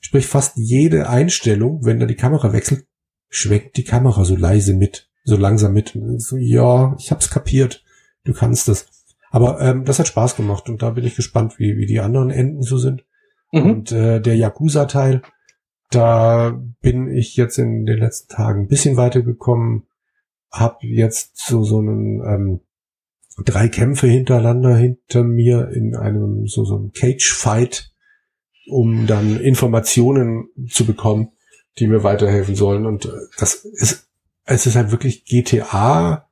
Sprich, 0.00 0.26
fast 0.26 0.56
jede 0.56 1.08
Einstellung, 1.10 1.84
wenn 1.84 1.98
da 1.98 2.06
die 2.06 2.14
Kamera 2.14 2.52
wechselt, 2.52 2.86
schwenkt 3.28 3.76
die 3.76 3.84
Kamera 3.84 4.24
so 4.24 4.36
leise 4.36 4.74
mit, 4.74 5.10
so 5.24 5.36
langsam 5.36 5.72
mit. 5.72 5.98
So, 6.18 6.36
ja, 6.36 6.94
ich 6.98 7.10
hab's 7.10 7.28
kapiert, 7.28 7.84
du 8.24 8.32
kannst 8.32 8.68
das. 8.68 8.86
Aber 9.30 9.60
ähm, 9.60 9.84
das 9.84 9.98
hat 9.98 10.06
Spaß 10.06 10.36
gemacht 10.36 10.68
und 10.68 10.80
da 10.80 10.90
bin 10.90 11.04
ich 11.04 11.16
gespannt, 11.16 11.58
wie, 11.58 11.76
wie 11.76 11.86
die 11.86 12.00
anderen 12.00 12.30
Enden 12.30 12.62
so 12.62 12.78
sind. 12.78 13.04
Mhm. 13.52 13.62
Und 13.62 13.92
äh, 13.92 14.20
der 14.20 14.36
Yakuza-Teil, 14.36 15.22
da 15.90 16.60
bin 16.80 17.08
ich 17.08 17.36
jetzt 17.36 17.58
in 17.58 17.86
den 17.86 17.98
letzten 17.98 18.34
Tagen 18.34 18.62
ein 18.62 18.68
bisschen 18.68 18.96
weitergekommen, 18.96 19.86
habe 20.50 20.86
jetzt 20.86 21.38
so 21.38 21.64
so 21.64 21.78
einen 21.78 22.20
ähm, 22.24 22.60
drei 23.44 23.68
Kämpfe 23.68 24.06
hintereinander 24.06 24.76
hinter 24.76 25.24
mir 25.24 25.70
in 25.70 25.94
einem 25.94 26.46
so 26.46 26.64
so 26.64 26.76
einem 26.76 26.92
Cage 26.92 27.32
Fight, 27.32 27.92
um 28.68 29.06
dann 29.06 29.40
Informationen 29.40 30.48
zu 30.68 30.84
bekommen, 30.84 31.32
die 31.78 31.86
mir 31.86 32.02
weiterhelfen 32.02 32.54
sollen. 32.54 32.86
Und 32.86 33.06
äh, 33.06 33.10
das 33.38 33.54
ist 33.54 34.08
es 34.44 34.66
ist 34.66 34.76
halt 34.76 34.90
wirklich 34.90 35.24
GTA 35.24 36.28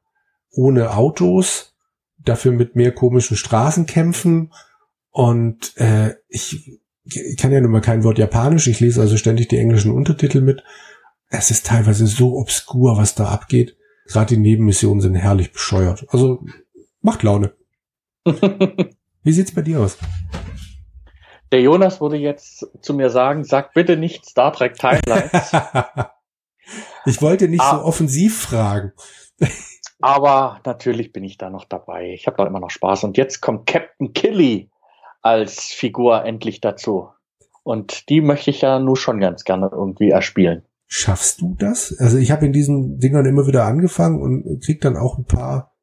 ohne 0.51 0.97
Autos, 0.97 1.75
dafür 2.19 2.53
mit 2.53 2.77
mehr 2.77 2.93
komischen 2.93 3.37
Straßenkämpfen 3.37 4.53
und 5.11 5.77
äh, 5.77 6.15
ich 6.29 6.69
ich 6.69 6.81
kann 7.39 7.53
ja 7.53 7.61
nun 7.61 7.71
mal 7.71 7.81
kein 7.81 8.05
Wort 8.05 8.19
Japanisch, 8.19 8.67
ich 8.67 8.81
lese 8.81 9.01
also 9.01 9.17
ständig 9.17 9.49
die 9.49 9.59
englischen 9.59 9.93
Untertitel 9.93 10.41
mit. 10.41 10.63
Es 11.29 11.51
ist 11.51 11.67
teilweise 11.67 12.07
so 12.07 12.37
obskur, 12.37 12.97
was 12.97 13.15
da 13.15 13.29
abgeht. 13.29 13.77
Gerade 14.07 14.35
die 14.35 14.41
Nebenmissionen 14.41 15.01
sind 15.01 15.15
herrlich 15.15 15.53
bescheuert. 15.53 16.07
Also 16.11 16.45
macht 17.01 17.23
Laune. 17.23 17.55
Wie 18.25 19.33
sieht's 19.33 19.53
bei 19.53 19.63
dir 19.63 19.81
aus? 19.81 19.99
Der 21.53 21.61
Jonas 21.61 22.01
würde 22.01 22.17
jetzt 22.17 22.67
zu 22.81 22.95
mir 22.95 23.11
sagen, 23.11 23.45
sag 23.45 23.73
bitte 23.75 23.97
nicht 23.97 24.27
Star 24.27 24.53
Trek 24.53 24.75
Timelines. 24.75 25.53
ich 27.07 27.23
wollte 27.23 27.49
nicht 27.49 27.63
ah, 27.63 27.79
so 27.79 27.85
offensiv 27.85 28.41
fragen. 28.41 28.93
aber 30.01 30.61
natürlich 30.65 31.13
bin 31.13 31.25
ich 31.25 31.39
da 31.39 31.51
noch 31.51 31.65
dabei. 31.65 32.13
Ich 32.13 32.27
habe 32.27 32.37
da 32.37 32.47
immer 32.47 32.61
noch 32.61 32.71
Spaß. 32.71 33.05
Und 33.05 33.17
jetzt 33.17 33.41
kommt 33.41 33.67
Captain 33.67 34.13
Killy 34.13 34.71
als 35.23 35.65
Figur 35.65 36.25
endlich 36.25 36.61
dazu. 36.61 37.09
Und 37.63 38.09
die 38.09 38.21
möchte 38.21 38.51
ich 38.51 38.61
ja 38.61 38.79
nur 38.79 38.97
schon 38.97 39.19
ganz 39.19 39.45
gerne 39.45 39.71
irgendwie 39.73 40.11
erspielen. 40.11 40.63
Schaffst 40.87 41.41
du 41.41 41.57
das? 41.59 41.97
Also 41.99 42.17
ich 42.17 42.31
habe 42.31 42.47
in 42.47 42.53
diesen 42.53 42.99
Dingern 43.01 43.27
immer 43.27 43.47
wieder 43.47 43.65
angefangen 43.65 44.21
und 44.23 44.63
krieg 44.65 44.81
dann 44.81 44.97
auch 44.97 45.19
ein 45.19 45.25
paar 45.25 45.75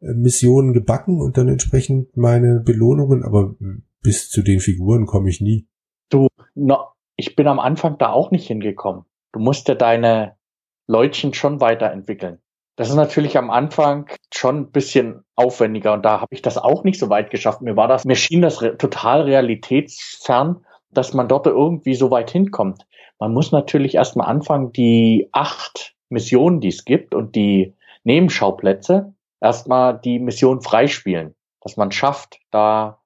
äh, 0.00 0.12
Missionen 0.14 0.72
gebacken 0.72 1.20
und 1.20 1.36
dann 1.36 1.48
entsprechend 1.48 2.16
meine 2.16 2.60
Belohnungen, 2.60 3.24
aber 3.24 3.56
bis 4.02 4.30
zu 4.30 4.42
den 4.42 4.60
Figuren 4.60 5.06
komme 5.06 5.30
ich 5.30 5.40
nie. 5.40 5.68
Du, 6.10 6.28
no, 6.54 6.78
ich 7.16 7.34
bin 7.34 7.46
am 7.48 7.58
Anfang 7.58 7.98
da 7.98 8.10
auch 8.10 8.30
nicht 8.30 8.46
hingekommen. 8.46 9.04
Du 9.32 9.40
musst 9.40 9.68
ja 9.68 9.74
deine 9.74 10.36
Leutchen 10.86 11.34
schon 11.34 11.60
weiterentwickeln. 11.60 12.38
Das 12.82 12.88
ist 12.88 12.96
natürlich 12.96 13.38
am 13.38 13.48
Anfang 13.48 14.10
schon 14.34 14.56
ein 14.56 14.72
bisschen 14.72 15.22
aufwendiger 15.36 15.92
und 15.92 16.04
da 16.04 16.20
habe 16.20 16.34
ich 16.34 16.42
das 16.42 16.58
auch 16.58 16.82
nicht 16.82 16.98
so 16.98 17.10
weit 17.10 17.30
geschafft. 17.30 17.62
Mir 17.62 17.76
war 17.76 17.86
das, 17.86 18.04
mir 18.04 18.16
schien 18.16 18.42
das 18.42 18.60
re 18.60 18.76
total 18.76 19.20
realitätsfern, 19.20 20.66
dass 20.90 21.14
man 21.14 21.28
dort 21.28 21.46
irgendwie 21.46 21.94
so 21.94 22.10
weit 22.10 22.32
hinkommt. 22.32 22.84
Man 23.20 23.32
muss 23.34 23.52
natürlich 23.52 23.94
erstmal 23.94 24.26
anfangen, 24.26 24.72
die 24.72 25.28
acht 25.30 25.94
Missionen, 26.08 26.58
die 26.60 26.70
es 26.70 26.84
gibt 26.84 27.14
und 27.14 27.36
die 27.36 27.76
Nebenschauplätze, 28.02 29.14
erstmal 29.40 30.00
die 30.00 30.18
Mission 30.18 30.60
freispielen, 30.60 31.36
dass 31.60 31.76
man 31.76 31.92
schafft, 31.92 32.40
da 32.50 32.98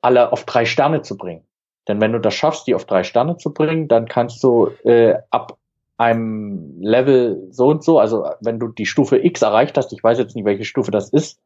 alle 0.00 0.30
auf 0.30 0.44
drei 0.44 0.64
Sterne 0.64 1.02
zu 1.02 1.16
bringen. 1.16 1.44
Denn 1.88 2.00
wenn 2.00 2.12
du 2.12 2.20
das 2.20 2.34
schaffst, 2.34 2.68
die 2.68 2.74
auf 2.76 2.84
drei 2.84 3.02
Sterne 3.02 3.36
zu 3.36 3.52
bringen, 3.52 3.88
dann 3.88 4.06
kannst 4.06 4.44
du 4.44 4.68
äh, 4.84 5.16
ab 5.32 5.58
einem 5.96 6.80
Level 6.80 7.48
so 7.50 7.68
und 7.68 7.84
so, 7.84 7.98
also 7.98 8.26
wenn 8.40 8.58
du 8.58 8.68
die 8.68 8.86
Stufe 8.86 9.24
X 9.24 9.42
erreicht 9.42 9.76
hast, 9.76 9.92
ich 9.92 10.02
weiß 10.02 10.18
jetzt 10.18 10.34
nicht, 10.34 10.44
welche 10.44 10.64
Stufe 10.64 10.90
das 10.90 11.10
ist, 11.10 11.40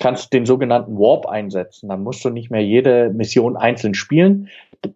kannst 0.00 0.26
du 0.26 0.38
den 0.38 0.46
sogenannten 0.46 0.98
Warp 0.98 1.26
einsetzen. 1.26 1.88
Dann 1.88 2.02
musst 2.02 2.24
du 2.24 2.30
nicht 2.30 2.50
mehr 2.50 2.64
jede 2.64 3.10
Mission 3.10 3.56
einzeln 3.56 3.94
spielen. 3.94 4.48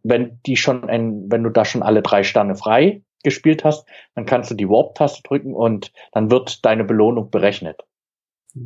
Wenn 0.03 0.39
die 0.47 0.57
schon, 0.57 0.89
ein, 0.89 1.31
wenn 1.31 1.43
du 1.43 1.51
da 1.51 1.65
schon 1.65 1.83
alle 1.83 2.03
drei 2.03 2.23
Sterne 2.23 2.55
frei 2.55 3.03
gespielt 3.23 3.65
hast, 3.65 3.87
dann 4.15 4.27
kannst 4.27 4.51
du 4.51 4.55
die 4.55 4.69
Warp-Taste 4.69 5.23
drücken 5.23 5.55
und 5.55 5.93
dann 6.13 6.31
wird 6.31 6.65
deine 6.65 6.85
Belohnung 6.85 7.31
berechnet. 7.31 7.83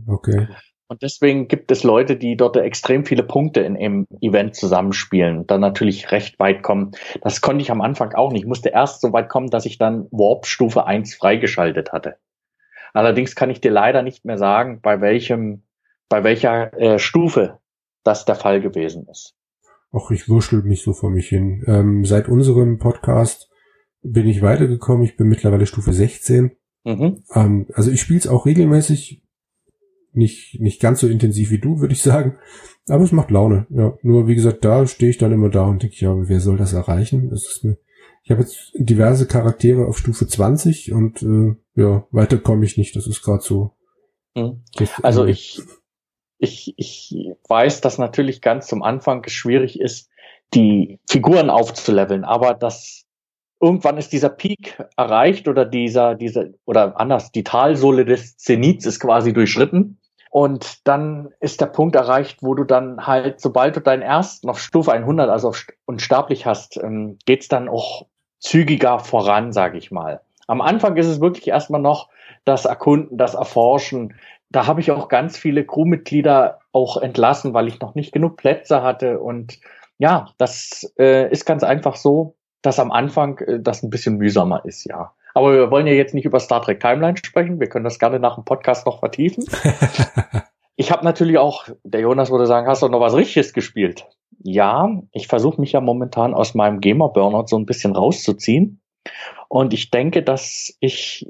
Okay. 0.07 0.49
Und 0.95 1.03
deswegen 1.03 1.49
gibt 1.49 1.73
es 1.73 1.83
Leute, 1.83 2.15
die 2.15 2.37
dort 2.37 2.57
extrem 2.57 3.05
viele 3.05 3.25
Punkte 3.25 3.59
in 3.63 3.77
einem 3.77 4.07
Event 4.21 4.55
zusammenspielen 4.55 5.39
und 5.39 5.51
dann 5.51 5.61
natürlich 5.61 6.13
recht 6.13 6.39
weit 6.39 6.63
kommen. 6.63 6.93
Das 7.21 7.41
konnte 7.41 7.63
ich 7.63 7.73
am 7.73 7.81
Anfang 7.81 8.13
auch 8.13 8.31
nicht. 8.31 8.43
Ich 8.43 8.47
musste 8.47 8.69
erst 8.69 9.01
so 9.01 9.13
weit 9.13 9.29
kommen, 9.29 9.51
dass 9.51 9.67
ich 9.67 9.77
dann 9.77 10.07
Warp 10.13 10.47
Stufe 10.47 10.87
1 10.87 11.17
freigeschaltet 11.17 11.91
hatte. 11.91 12.15
Allerdings 12.93 13.35
kann 13.35 13.51
ich 13.51 13.61
dir 13.61 13.73
leider 13.73 14.03
nicht 14.03 14.25
mehr 14.25 14.39
sagen, 14.39 14.79
bei 14.83 15.01
welchem, 15.01 15.65
bei 16.09 16.23
welcher 16.23 16.73
äh, 16.79 17.01
Stufe 17.01 17.59
das 18.05 18.25
der 18.25 18.37
Fall 18.37 18.61
gewesen 18.61 19.09
ist. 19.11 19.35
Ach, 19.93 20.13
ich 20.13 20.29
wurschtel 20.29 20.63
mich 20.63 20.85
so 20.85 20.93
vor 20.93 21.11
mich 21.11 21.29
hin. 21.29 21.65
Ähm, 21.67 22.05
seit 22.05 22.29
unserem 22.29 22.79
Podcast 22.79 23.51
bin 24.01 24.29
ich 24.29 24.43
weitergekommen. 24.43 25.03
Ich 25.03 25.17
bin 25.17 25.27
mittlerweile 25.27 25.67
Stufe 25.67 25.93
16. 25.93 26.53
Mhm. 26.85 27.25
Ähm, 27.35 27.67
also 27.75 27.91
ich 27.91 28.01
spiele 28.01 28.21
es 28.21 28.29
auch 28.29 28.47
regelmäßig 28.47 29.24
nicht, 30.17 30.61
nicht 30.61 30.81
ganz 30.81 31.01
so 31.01 31.09
intensiv 31.09 31.51
wie 31.51 31.59
du, 31.59 31.81
würde 31.81 31.95
ich 31.95 32.03
sagen. 32.03 32.37
Aber 32.89 33.05
es 33.05 33.13
macht 33.13 33.31
Laune. 33.31 33.67
Ja, 33.71 33.97
nur 34.03 34.27
wie 34.27 34.35
gesagt, 34.35 34.65
da 34.65 34.87
stehe 34.87 35.11
ich 35.11 35.19
dann 35.19 35.33
immer 35.33 35.49
da 35.49 35.65
und 35.65 35.83
denke, 35.83 35.97
ja, 35.99 36.15
wer 36.17 36.41
soll 36.41 36.57
das 36.57 36.73
erreichen? 36.73 37.31
Das 37.31 37.47
ist 37.47 37.65
mir, 37.65 37.79
ich 38.23 38.31
habe 38.31 38.43
jetzt 38.43 38.73
diverse 38.75 39.27
Charaktere 39.27 39.87
auf 39.87 39.99
Stufe 39.99 40.27
20 40.27 40.93
und 40.93 41.23
äh, 41.23 41.57
ja, 41.75 42.07
weiter 42.11 42.39
komme 42.39 42.65
ich 42.65 42.77
nicht. 42.77 42.97
Das 42.97 43.07
ist 43.07 43.23
gerade 43.23 43.43
so. 43.43 43.73
Hm. 44.37 44.63
Also 45.03 45.25
ich, 45.27 45.63
ich, 46.39 46.75
ich 46.77 47.15
weiß, 47.49 47.81
dass 47.81 47.99
natürlich 47.99 48.41
ganz 48.41 48.67
zum 48.67 48.83
Anfang 48.83 49.29
schwierig 49.29 49.81
ist, 49.81 50.11
die 50.55 51.01
Figuren 51.09 51.51
aufzuleveln, 51.51 52.25
aber 52.25 52.55
das 52.55 53.05
irgendwann 53.61 53.97
ist 53.97 54.13
dieser 54.13 54.29
Peak 54.29 54.79
erreicht 54.97 55.49
oder 55.49 55.65
dieser, 55.65 56.15
dieser, 56.15 56.47
oder 56.65 57.01
anders, 57.01 57.33
die 57.33 57.45
Talsohle 57.45 58.05
des 58.05 58.37
Zenits 58.37 58.87
ist 58.87 59.01
quasi 59.01 59.33
durchschritten. 59.33 59.99
Und 60.35 60.89
dann 60.89 61.33
ist 61.39 61.61
der 61.61 61.67
Punkt 61.67 61.95
erreicht, 61.95 62.43
wo 62.43 62.57
du 62.57 62.65
dann 62.65 63.07
halt, 63.07 63.41
sobald 63.41 63.77
du 63.77 63.81
deinen 63.81 64.03
ersten 64.03 64.51
auf 64.51 64.59
Stufe 64.59 64.91
100, 64.91 65.31
also 65.31 65.51
auf 65.51 65.65
unsterblich 65.85 66.45
hast, 66.45 66.77
ähm, 66.77 67.19
geht's 67.25 67.47
dann 67.47 67.69
auch 67.69 68.07
zügiger 68.41 68.99
voran, 68.99 69.53
sage 69.53 69.79
ich 69.79 69.93
mal. 69.93 70.23
Am 70.49 70.61
Anfang 70.61 70.97
ist 70.97 71.07
es 71.07 71.21
wirklich 71.21 71.47
erstmal 71.47 71.81
noch 71.81 72.09
das 72.45 72.65
Erkunden, 72.65 73.17
das 73.17 73.35
Erforschen. 73.35 74.15
Da 74.51 74.67
habe 74.67 74.81
ich 74.81 74.91
auch 74.91 75.09
ganz 75.09 75.39
viele 75.39 75.65
Crewmitglieder 75.65 76.59
auch 76.73 76.97
entlassen, 76.97 77.55
weil 77.55 77.69
ich 77.69 77.79
noch 77.79 77.95
nicht 77.95 78.11
genug 78.11 78.37
Plätze 78.37 78.83
hatte. 78.83 79.21
Und 79.21 79.61
ja, 79.99 80.31
das 80.37 80.93
äh, 80.99 81.31
ist 81.31 81.45
ganz 81.45 81.63
einfach 81.63 81.95
so, 81.95 82.35
dass 82.61 82.81
am 82.81 82.91
Anfang 82.91 83.39
äh, 83.39 83.61
das 83.61 83.85
ein 83.85 83.91
bisschen 83.91 84.17
mühsamer 84.17 84.65
ist, 84.65 84.85
ja. 84.85 85.13
Aber 85.35 85.53
wir 85.53 85.71
wollen 85.71 85.87
ja 85.87 85.93
jetzt 85.93 86.15
nicht 86.15 86.25
über 86.25 86.41
Star 86.41 86.63
Trek 86.63 86.81
Timeline 86.81 87.17
sprechen. 87.17 87.61
Wir 87.61 87.69
können 87.69 87.85
das 87.85 87.99
gerne 87.99 88.21
nach 88.21 88.37
dem 88.37 88.45
Podcast 88.45 88.87
noch 88.87 89.01
vertiefen. 89.01 89.45
ich 90.77 90.93
habe 90.93 91.05
natürlich 91.05 91.39
auch, 91.39 91.69
der 91.83 92.01
Jonas 92.01 92.31
würde 92.31 92.47
sagen, 92.47 92.69
hast 92.69 92.83
du 92.83 92.89
noch 92.89 93.01
was 93.01 93.15
Richtiges 93.15 93.53
gespielt? 93.53 94.07
Ja, 94.43 94.89
ich 95.13 95.27
versuche 95.27 95.61
mich 95.61 95.73
ja 95.73 95.81
momentan 95.81 96.35
aus 96.35 96.55
meinem 96.55 96.81
Gamer-Burnout 96.81 97.49
so 97.49 97.59
ein 97.59 97.67
bisschen 97.67 97.97
rauszuziehen. 97.97 98.81
Und 99.49 99.75
ich 99.75 99.91
denke, 99.91 100.23
dass 100.23 100.77
ich, 100.81 101.27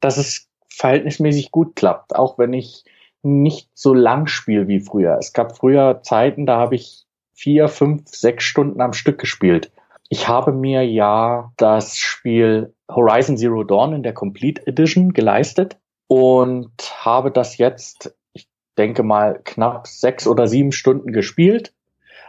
dass 0.00 0.18
es 0.18 0.48
verhältnismäßig 0.68 1.50
gut 1.50 1.76
klappt, 1.76 2.14
auch 2.14 2.38
wenn 2.38 2.52
ich 2.52 2.84
nicht 3.22 3.70
so 3.74 3.94
lang 3.94 4.26
spiele 4.26 4.68
wie 4.68 4.80
früher. 4.80 5.16
Es 5.18 5.32
gab 5.32 5.56
früher 5.56 6.02
Zeiten, 6.02 6.46
da 6.46 6.58
habe 6.58 6.74
ich 6.74 7.06
vier, 7.32 7.68
fünf, 7.68 8.08
sechs 8.08 8.44
Stunden 8.44 8.80
am 8.80 8.92
Stück 8.92 9.18
gespielt. 9.18 9.72
Ich 10.08 10.28
habe 10.28 10.52
mir 10.52 10.86
ja 10.86 11.52
das 11.56 11.96
Spiel 11.96 12.74
Horizon 12.90 13.36
Zero 13.36 13.64
Dawn 13.64 13.92
in 13.92 14.02
der 14.02 14.14
Complete 14.14 14.66
Edition 14.66 15.12
geleistet 15.12 15.78
und 16.06 16.70
habe 17.04 17.32
das 17.32 17.58
jetzt, 17.58 18.14
ich 18.32 18.48
denke 18.78 19.02
mal, 19.02 19.40
knapp 19.44 19.86
sechs 19.86 20.26
oder 20.26 20.46
sieben 20.46 20.72
Stunden 20.72 21.12
gespielt. 21.12 21.72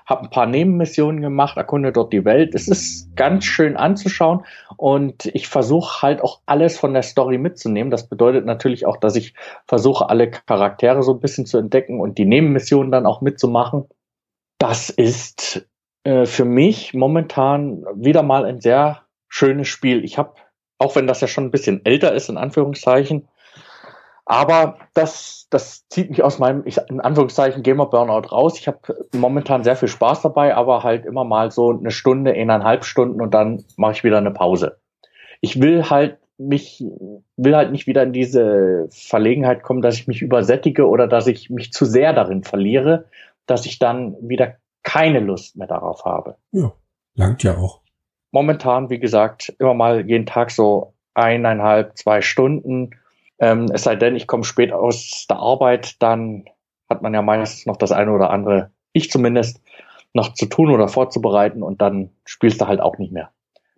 Habe 0.07 0.23
ein 0.23 0.29
paar 0.29 0.45
Nebenmissionen 0.45 1.21
gemacht, 1.21 1.57
erkunde 1.57 1.91
dort 1.91 2.13
die 2.13 2.23
Welt. 2.23 2.55
Es 2.55 2.69
ist 2.69 3.13
ganz 3.17 3.43
schön 3.43 3.75
anzuschauen 3.75 4.45
und 4.77 5.25
ich 5.25 5.49
versuche 5.49 6.01
halt 6.01 6.21
auch 6.21 6.39
alles 6.45 6.79
von 6.79 6.93
der 6.93 7.03
Story 7.03 7.37
mitzunehmen. 7.37 7.91
Das 7.91 8.07
bedeutet 8.07 8.45
natürlich 8.45 8.85
auch, 8.85 8.97
dass 8.97 9.17
ich 9.17 9.33
versuche, 9.65 10.09
alle 10.09 10.31
Charaktere 10.31 11.03
so 11.03 11.13
ein 11.13 11.19
bisschen 11.19 11.45
zu 11.45 11.57
entdecken 11.57 11.99
und 11.99 12.17
die 12.17 12.25
Nebenmissionen 12.25 12.89
dann 12.89 13.05
auch 13.05 13.19
mitzumachen. 13.19 13.85
Das 14.59 14.89
ist 14.89 15.67
äh, 16.07 16.25
für 16.25 16.45
mich 16.45 16.93
momentan 16.93 17.84
wieder 17.93 18.23
mal 18.23 18.45
ein 18.45 18.61
sehr 18.61 19.01
schönes 19.27 19.67
Spiel. 19.67 20.05
Ich 20.05 20.17
habe, 20.17 20.35
auch 20.77 20.95
wenn 20.95 21.05
das 21.05 21.19
ja 21.19 21.27
schon 21.27 21.43
ein 21.43 21.51
bisschen 21.51 21.85
älter 21.85 22.13
ist, 22.13 22.29
in 22.29 22.38
Anführungszeichen, 22.38 23.27
aber 24.25 24.77
das, 24.93 25.47
das 25.49 25.85
zieht 25.89 26.09
mich 26.09 26.23
aus 26.23 26.39
meinem, 26.39 26.63
ich, 26.65 26.77
in 26.89 27.01
Anführungszeichen, 27.01 27.61
Gamer 27.61 27.88
Burnout 27.88 28.29
raus. 28.29 28.57
Ich 28.57 28.69
habe 28.69 28.79
momentan 29.13 29.65
sehr 29.65 29.75
viel 29.75 29.89
Spaß 29.89 30.21
dabei, 30.21 30.55
aber 30.55 30.84
halt 30.84 31.05
immer 31.05 31.25
mal 31.25 31.51
so 31.51 31.71
eine 31.71 31.91
Stunde, 31.91 32.31
eineinhalb 32.31 32.85
Stunden 32.85 33.21
und 33.21 33.34
dann 33.34 33.65
mache 33.75 33.91
ich 33.91 34.03
wieder 34.05 34.17
eine 34.17 34.31
Pause. 34.31 34.77
Ich 35.41 35.61
will 35.61 35.89
halt 35.89 36.19
mich, 36.38 36.85
will 37.35 37.55
halt 37.55 37.73
nicht 37.73 37.85
wieder 37.85 38.03
in 38.03 38.13
diese 38.13 38.88
Verlegenheit 38.91 39.61
kommen, 39.61 39.81
dass 39.81 39.95
ich 39.95 40.07
mich 40.07 40.21
übersättige 40.21 40.88
oder 40.88 41.07
dass 41.07 41.27
ich 41.27 41.49
mich 41.49 41.73
zu 41.73 41.84
sehr 41.84 42.13
darin 42.13 42.43
verliere, 42.43 43.05
dass 43.45 43.65
ich 43.65 43.77
dann 43.77 44.15
wieder 44.21 44.55
keine 44.88 45.19
Lust 45.19 45.57
mehr 45.57 45.68
darauf 45.68 46.05
habe. 46.05 46.38
Ja, 46.53 46.72
langt 47.14 47.43
ja 47.43 47.57
auch. 47.57 47.81
Momentan, 48.31 48.89
wie 48.89 48.99
gesagt, 48.99 49.53
immer 49.59 49.73
mal 49.73 50.07
jeden 50.07 50.26
Tag 50.26 50.49
so 50.49 50.93
eineinhalb, 51.14 51.97
zwei 51.97 52.22
Stunden. 52.22 52.91
Ähm, 53.38 53.69
es 53.73 53.84
sei 53.84 53.97
denn, 53.97 54.15
ich 54.15 54.27
komme 54.27 54.45
spät 54.45 54.72
aus 54.72 55.26
der 55.30 55.39
Arbeit, 55.39 56.01
dann 56.01 56.45
hat 56.89 57.01
man 57.01 57.14
ja 57.14 57.22
meistens 57.22 57.65
noch 57.65 57.76
das 57.76 57.91
eine 57.91 58.14
oder 58.14 58.30
andere, 58.30 58.72
ich 58.93 59.11
zumindest, 59.11 59.61
noch 60.14 60.34
zu 60.34 60.45
tun 60.45 60.72
oder 60.72 60.88
vorzubereiten 60.88 61.64
und 61.64 61.81
dann 61.81 62.11
spielst 62.23 62.61
du 62.61 62.68
halt 62.68 62.80
auch 62.80 62.97
nicht 62.97 63.11
mehr. 63.11 63.31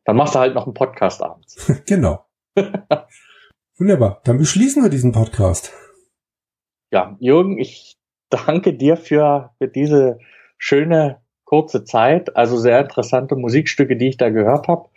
Dann 0.05 0.15
machst 0.15 0.35
du 0.35 0.39
halt 0.39 0.53
noch 0.53 0.65
einen 0.65 0.75
Podcast 0.75 1.23
abends. 1.23 1.73
genau. 1.87 2.23
Wunderbar. 3.79 4.21
Dann 4.25 4.37
beschließen 4.37 4.83
wir 4.83 4.91
diesen 4.91 5.11
Podcast. 5.11 5.73
Ja, 6.91 7.17
Jürgen, 7.19 7.57
ich 7.57 7.97
danke 8.29 8.75
dir 8.75 8.95
für, 8.95 9.55
für 9.57 9.67
diese 9.67 10.19
schöne, 10.59 11.21
kurze 11.45 11.83
Zeit. 11.83 12.35
Also 12.35 12.57
sehr 12.57 12.79
interessante 12.81 13.35
Musikstücke, 13.35 13.97
die 13.97 14.09
ich 14.09 14.17
da 14.17 14.29
gehört 14.29 14.67
habe. 14.67 14.89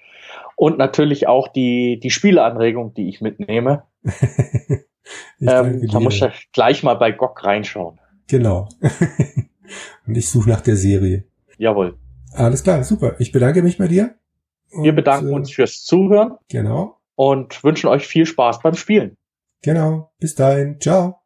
Und 0.56 0.76
natürlich 0.76 1.26
auch 1.26 1.48
die, 1.48 1.98
die 1.98 2.10
Spieleanregung, 2.10 2.92
die 2.92 3.08
ich 3.08 3.22
mitnehme. 3.22 3.84
ich 4.02 5.48
ähm, 5.48 5.88
da 5.90 6.00
muss 6.00 6.20
ich 6.20 6.50
gleich 6.52 6.82
mal 6.82 6.94
bei 6.94 7.12
GOG 7.12 7.42
reinschauen. 7.42 7.98
Genau. 8.28 8.68
Und 10.06 10.16
ich 10.16 10.28
suche 10.28 10.50
nach 10.50 10.60
der 10.60 10.76
Serie. 10.76 11.24
Jawohl. 11.56 11.96
Alles 12.34 12.62
klar, 12.62 12.84
super. 12.84 13.16
Ich 13.18 13.32
bedanke 13.32 13.62
mich 13.62 13.78
bei 13.78 13.88
dir. 13.88 14.14
Wir 14.70 14.94
bedanken 14.94 15.30
äh, 15.30 15.34
uns 15.34 15.50
fürs 15.50 15.84
Zuhören. 15.84 16.36
Genau. 16.48 16.98
Und 17.14 17.62
wünschen 17.62 17.88
euch 17.88 18.06
viel 18.06 18.26
Spaß 18.26 18.60
beim 18.60 18.74
Spielen. 18.74 19.16
Genau. 19.62 20.12
Bis 20.18 20.34
dahin. 20.34 20.80
Ciao. 20.80 21.20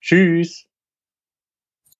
Tschüss. 0.00 0.66